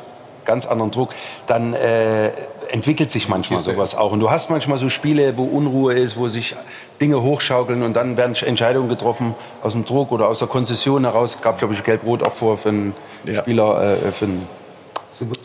ganz 0.45 0.67
anderen 0.67 0.91
Druck, 0.91 1.11
dann 1.47 1.75
äh, 1.75 2.31
entwickelt 2.71 3.11
sich 3.11 3.29
manchmal 3.29 3.59
sowas 3.59 3.95
auch. 3.95 4.13
Und 4.13 4.21
du 4.21 4.31
hast 4.31 4.51
manchmal 4.51 4.79
so 4.79 4.89
Spiele, 4.89 5.37
wo 5.37 5.45
Unruhe 5.45 5.95
ist, 5.95 6.17
wo 6.17 6.29
sich 6.29 6.55
Dinge 7.01 7.23
hochschaukeln 7.23 7.83
und 7.83 7.95
dann 7.95 8.17
werden 8.17 8.35
Entscheidungen 8.35 8.89
getroffen 8.89 9.35
aus 9.63 9.73
dem 9.73 9.85
Druck 9.85 10.13
oder 10.13 10.29
aus 10.29 10.39
der 10.39 10.49
Konzession 10.49 11.05
heraus. 11.05 11.37
Es 11.37 11.43
gab, 11.43 11.59
glaube 11.59 11.75
ich, 11.75 11.83
Gelb-Rot 11.83 12.27
auch 12.27 12.33
vor 12.33 12.59
für 12.59 12.71
einen 12.71 12.95
ja. 13.25 13.41
Spieler, 13.41 13.97
äh, 14.07 14.13
für 14.13 14.27
einen 14.27 14.47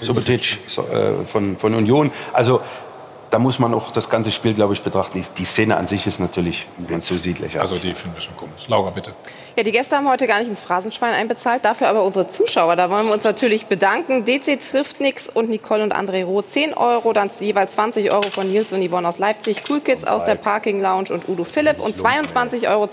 Subotic 0.01 0.59
äh, 0.77 1.25
von, 1.25 1.57
von 1.57 1.73
Union. 1.73 2.11
Also 2.33 2.61
da 3.29 3.39
muss 3.39 3.59
man 3.59 3.73
auch 3.73 3.91
das 3.91 4.09
ganze 4.09 4.31
Spiel, 4.31 4.53
glaube 4.53 4.73
ich, 4.73 4.81
betrachten. 4.81 5.23
Die 5.37 5.45
Szene 5.45 5.77
an 5.77 5.87
sich 5.87 6.07
ist 6.07 6.19
natürlich 6.19 6.67
ganz 6.87 7.07
so 7.07 7.15
siedlich. 7.15 7.59
Also 7.59 7.77
die 7.77 7.93
finden 7.93 8.15
wir 8.15 8.21
schon 8.21 8.37
komisch. 8.37 8.67
Laura, 8.67 8.89
bitte. 8.89 9.13
Ja, 9.57 9.63
die 9.63 9.71
Gäste 9.71 9.95
haben 9.95 10.09
heute 10.09 10.27
gar 10.27 10.39
nicht 10.39 10.49
ins 10.49 10.59
Phrasenschwein 10.59 11.13
einbezahlt, 11.13 11.63
dafür 11.63 11.87
aber 11.87 12.03
unsere 12.03 12.27
Zuschauer. 12.27 12.75
Da 12.75 12.89
wollen 12.89 13.05
wir 13.05 13.13
uns 13.13 13.23
natürlich 13.23 13.67
bedanken. 13.67 14.25
DC 14.25 14.59
trifft 14.59 14.99
nix 14.99 15.29
und 15.29 15.49
Nicole 15.49 15.81
und 15.81 15.95
André 15.95 16.25
Roth 16.25 16.49
10 16.49 16.73
Euro, 16.73 17.13
dann 17.13 17.31
jeweils 17.39 17.73
20 17.73 18.11
Euro 18.11 18.29
von 18.31 18.49
Nils 18.49 18.73
und 18.73 18.85
Yvonne 18.85 19.07
aus 19.07 19.17
Leipzig, 19.17 19.63
Cool 19.69 19.79
Kids 19.79 20.03
aus 20.03 20.25
der 20.25 20.35
Parking 20.35 20.81
Lounge 20.81 21.13
und 21.13 21.29
Udo 21.29 21.45
Philipp 21.45 21.79
und 21.79 21.95
22,20 21.95 22.69
Euro 22.69 22.89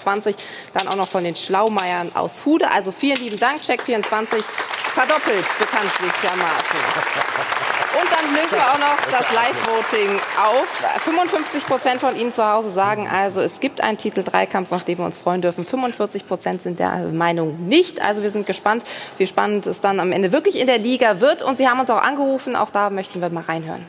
dann 0.73 0.89
auch 0.89 0.97
noch 0.97 1.09
von 1.09 1.25
den 1.25 1.35
Schlaumeiern 1.35 2.13
aus 2.15 2.47
Hude. 2.47 2.71
Also 2.71 2.93
vielen 2.93 3.19
lieben 3.19 3.41
Dank, 3.41 3.63
Check 3.63 3.83
24, 3.83 4.45
verdoppelt 4.45 5.45
bekanntlichermaßen. 5.59 7.79
Und 7.95 8.11
dann 8.11 8.35
lösen 8.35 8.53
wir 8.53 8.73
auch 8.73 8.79
noch 8.79 8.97
das 9.11 9.35
Live-Voting 9.35 10.19
auf. 10.43 11.03
55 11.05 11.67
Prozent 11.67 12.01
von 12.01 12.17
Ihnen 12.17 12.33
zu 12.33 12.47
Hause 12.47 12.71
sagen 12.71 13.07
also, 13.07 13.41
es 13.41 13.61
gibt 13.61 13.83
einen 13.83 13.99
Titel-Dreikampf, 13.99 14.71
nach 14.71 14.83
dem 14.83 14.99
wir 14.99 15.05
uns 15.05 15.19
freuen 15.19 15.43
dürfen. 15.43 15.65
45 15.65 16.27
Prozent 16.27 16.63
sind 16.63 16.79
der 16.79 17.09
Meinung 17.13 17.69
nicht. 17.69 18.01
Also 18.01 18.23
wir 18.23 18.31
sind 18.31 18.47
gespannt, 18.47 18.85
wie 19.19 19.27
spannend 19.27 19.67
es 19.67 19.81
dann 19.81 20.01
am 20.01 20.13
Ende 20.13 20.33
wirklich 20.33 20.59
in 20.59 20.67
der 20.67 20.79
Liga 20.79 21.21
wird. 21.21 21.43
Und 21.43 21.59
Sie 21.59 21.69
haben 21.69 21.81
uns 21.81 21.91
auch 21.91 22.01
angerufen, 22.01 22.57
auch 22.57 22.71
da 22.71 22.89
möchten 22.89 23.21
wir 23.21 23.29
mal 23.29 23.45
reinhören. 23.45 23.87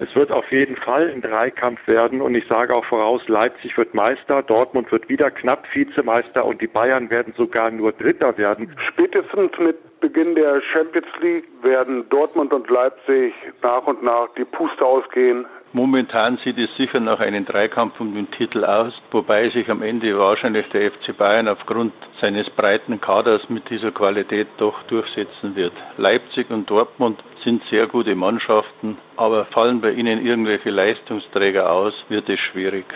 Es 0.00 0.14
wird 0.16 0.32
auf 0.32 0.50
jeden 0.50 0.76
Fall 0.76 1.10
ein 1.10 1.20
Dreikampf 1.20 1.86
werden 1.86 2.20
und 2.20 2.34
ich 2.34 2.46
sage 2.48 2.74
auch 2.74 2.84
voraus, 2.84 3.22
Leipzig 3.28 3.76
wird 3.76 3.94
Meister, 3.94 4.42
Dortmund 4.42 4.90
wird 4.90 5.08
wieder 5.08 5.30
knapp 5.30 5.66
Vizemeister 5.72 6.44
und 6.44 6.60
die 6.60 6.66
Bayern 6.66 7.10
werden 7.10 7.34
sogar 7.36 7.70
nur 7.70 7.92
Dritter 7.92 8.36
werden. 8.38 8.74
Spätestens 8.88 9.52
mit 9.58 10.00
Beginn 10.00 10.34
der 10.34 10.60
Champions 10.72 11.06
League 11.20 11.48
werden 11.62 12.08
Dortmund 12.08 12.52
und 12.52 12.68
Leipzig 12.68 13.34
nach 13.62 13.86
und 13.86 14.02
nach 14.02 14.28
die 14.36 14.44
Puste 14.44 14.84
ausgehen. 14.84 15.46
Momentan 15.74 16.38
sieht 16.44 16.58
es 16.58 16.74
sicher 16.76 17.00
nach 17.00 17.20
einem 17.20 17.46
Dreikampf 17.46 17.98
um 17.98 18.14
den 18.14 18.30
Titel 18.30 18.64
aus, 18.64 18.92
wobei 19.10 19.48
sich 19.48 19.70
am 19.70 19.80
Ende 19.80 20.18
wahrscheinlich 20.18 20.68
der 20.68 20.90
FC 20.90 21.16
Bayern 21.16 21.48
aufgrund 21.48 21.94
seines 22.20 22.50
breiten 22.50 23.00
Kaders 23.00 23.48
mit 23.48 23.70
dieser 23.70 23.90
Qualität 23.90 24.48
doch 24.58 24.82
durchsetzen 24.82 25.56
wird. 25.56 25.72
Leipzig 25.96 26.50
und 26.50 26.68
Dortmund 26.68 27.22
sind 27.44 27.62
sehr 27.70 27.86
gute 27.86 28.14
Mannschaften, 28.14 28.98
aber 29.16 29.46
fallen 29.46 29.80
bei 29.80 29.90
ihnen 29.90 30.24
irgendwelche 30.24 30.70
Leistungsträger 30.70 31.70
aus, 31.70 31.94
wird 32.08 32.28
es 32.28 32.40
schwierig. 32.40 32.86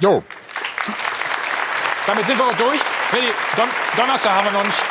Jo. 0.00 0.22
Damit 2.06 2.24
sind 2.26 2.38
wir 2.38 2.46
auch 2.46 2.56
durch. 2.56 2.80
Don 3.56 3.68
Donnerstag 3.96 4.32
haben 4.32 4.46
wir 4.46 4.52
noch 4.52 4.64
nicht 4.64 4.82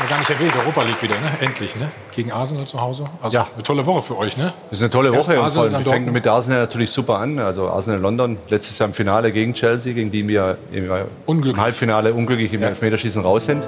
ja, 0.00 0.06
gar 0.06 0.18
nicht 0.18 0.30
erwähnt, 0.30 0.56
Europa 0.56 0.82
League 0.82 1.02
wieder, 1.02 1.20
ne? 1.20 1.28
Endlich, 1.40 1.76
ne? 1.76 1.90
Gegen 2.14 2.32
Arsenal 2.32 2.64
zu 2.64 2.80
Hause. 2.80 3.04
Also 3.20 3.36
ja. 3.36 3.48
eine 3.52 3.62
tolle 3.62 3.84
Woche 3.84 4.00
für 4.00 4.16
euch, 4.16 4.34
ne? 4.38 4.52
Das 4.70 4.78
ist 4.78 4.82
eine 4.82 4.90
tolle 4.90 5.12
Woche 5.12 5.38
und 5.38 5.50
vor 5.50 5.64
allem, 5.64 5.76
die 5.76 5.84
fängt 5.84 6.10
mit 6.10 6.26
Arsenal 6.26 6.60
natürlich 6.60 6.90
super 6.90 7.18
an. 7.18 7.38
Also 7.38 7.68
Arsenal 7.68 8.00
London, 8.00 8.38
letztes 8.48 8.78
Jahr 8.78 8.88
im 8.88 8.94
Finale 8.94 9.30
gegen 9.30 9.52
Chelsea, 9.52 9.92
gegen 9.92 10.10
die 10.10 10.26
wir 10.26 10.56
im, 10.72 10.90
im 11.26 11.60
Halbfinale 11.60 12.14
unglücklich 12.14 12.50
im 12.54 12.62
ja. 12.62 12.68
Elfmeterschießen 12.68 13.22
raus 13.22 13.44
sind. 13.44 13.62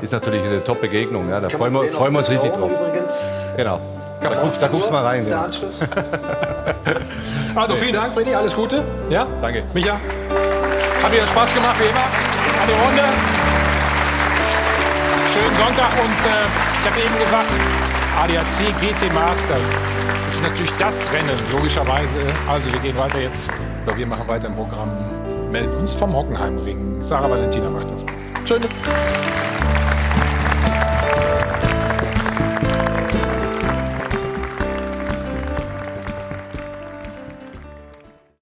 Ist 0.00 0.12
natürlich 0.12 0.42
eine 0.42 0.62
Top-Begegnung. 0.62 1.28
Ja. 1.28 1.40
Da 1.40 1.48
freuen 1.48 1.72
wir, 1.72 1.88
freuen 1.88 2.12
wir 2.12 2.18
uns 2.18 2.30
riesig 2.30 2.52
drauf. 2.52 2.70
Übrigens. 2.70 3.44
Genau. 3.56 3.80
Da, 4.20 4.34
guckst, 4.34 4.62
da 4.62 4.68
guckst 4.68 4.92
mal 4.92 5.04
rein. 5.04 5.26
Ja. 5.26 5.48
also 7.54 7.76
vielen 7.76 7.94
Dank, 7.94 8.12
Freddy. 8.12 8.34
Alles 8.34 8.54
Gute. 8.54 8.84
Ja? 9.08 9.26
Danke. 9.40 9.64
Micha, 9.72 9.94
hat 11.02 11.12
dir 11.12 11.26
Spaß 11.26 11.54
gemacht 11.54 11.76
wie 11.80 11.88
immer. 11.88 12.04
Eine 12.62 12.72
Runde 12.84 13.04
schönen 15.32 15.56
Sonntag 15.56 15.92
und 16.02 16.20
äh, 16.26 16.46
ich 16.80 16.90
habe 16.90 17.00
eben 17.00 17.18
gesagt, 17.18 17.48
ADAC 18.18 18.80
GT 18.80 19.14
Masters. 19.14 19.64
Das 20.26 20.34
ist 20.34 20.42
natürlich 20.42 20.72
das 20.72 21.12
Rennen, 21.12 21.38
logischerweise. 21.52 22.20
Also 22.48 22.72
wir 22.72 22.80
gehen 22.80 22.96
weiter 22.96 23.20
jetzt, 23.20 23.48
oder 23.86 23.96
wir 23.96 24.06
machen 24.06 24.26
weiter 24.26 24.48
im 24.48 24.54
Programm, 24.54 24.90
melden 25.50 25.72
uns 25.76 25.94
vom 25.94 26.14
Hockenheimring. 26.14 27.02
Sarah 27.02 27.30
Valentina 27.30 27.70
macht 27.70 27.90
das. 27.90 28.04
Schön. 28.44 28.62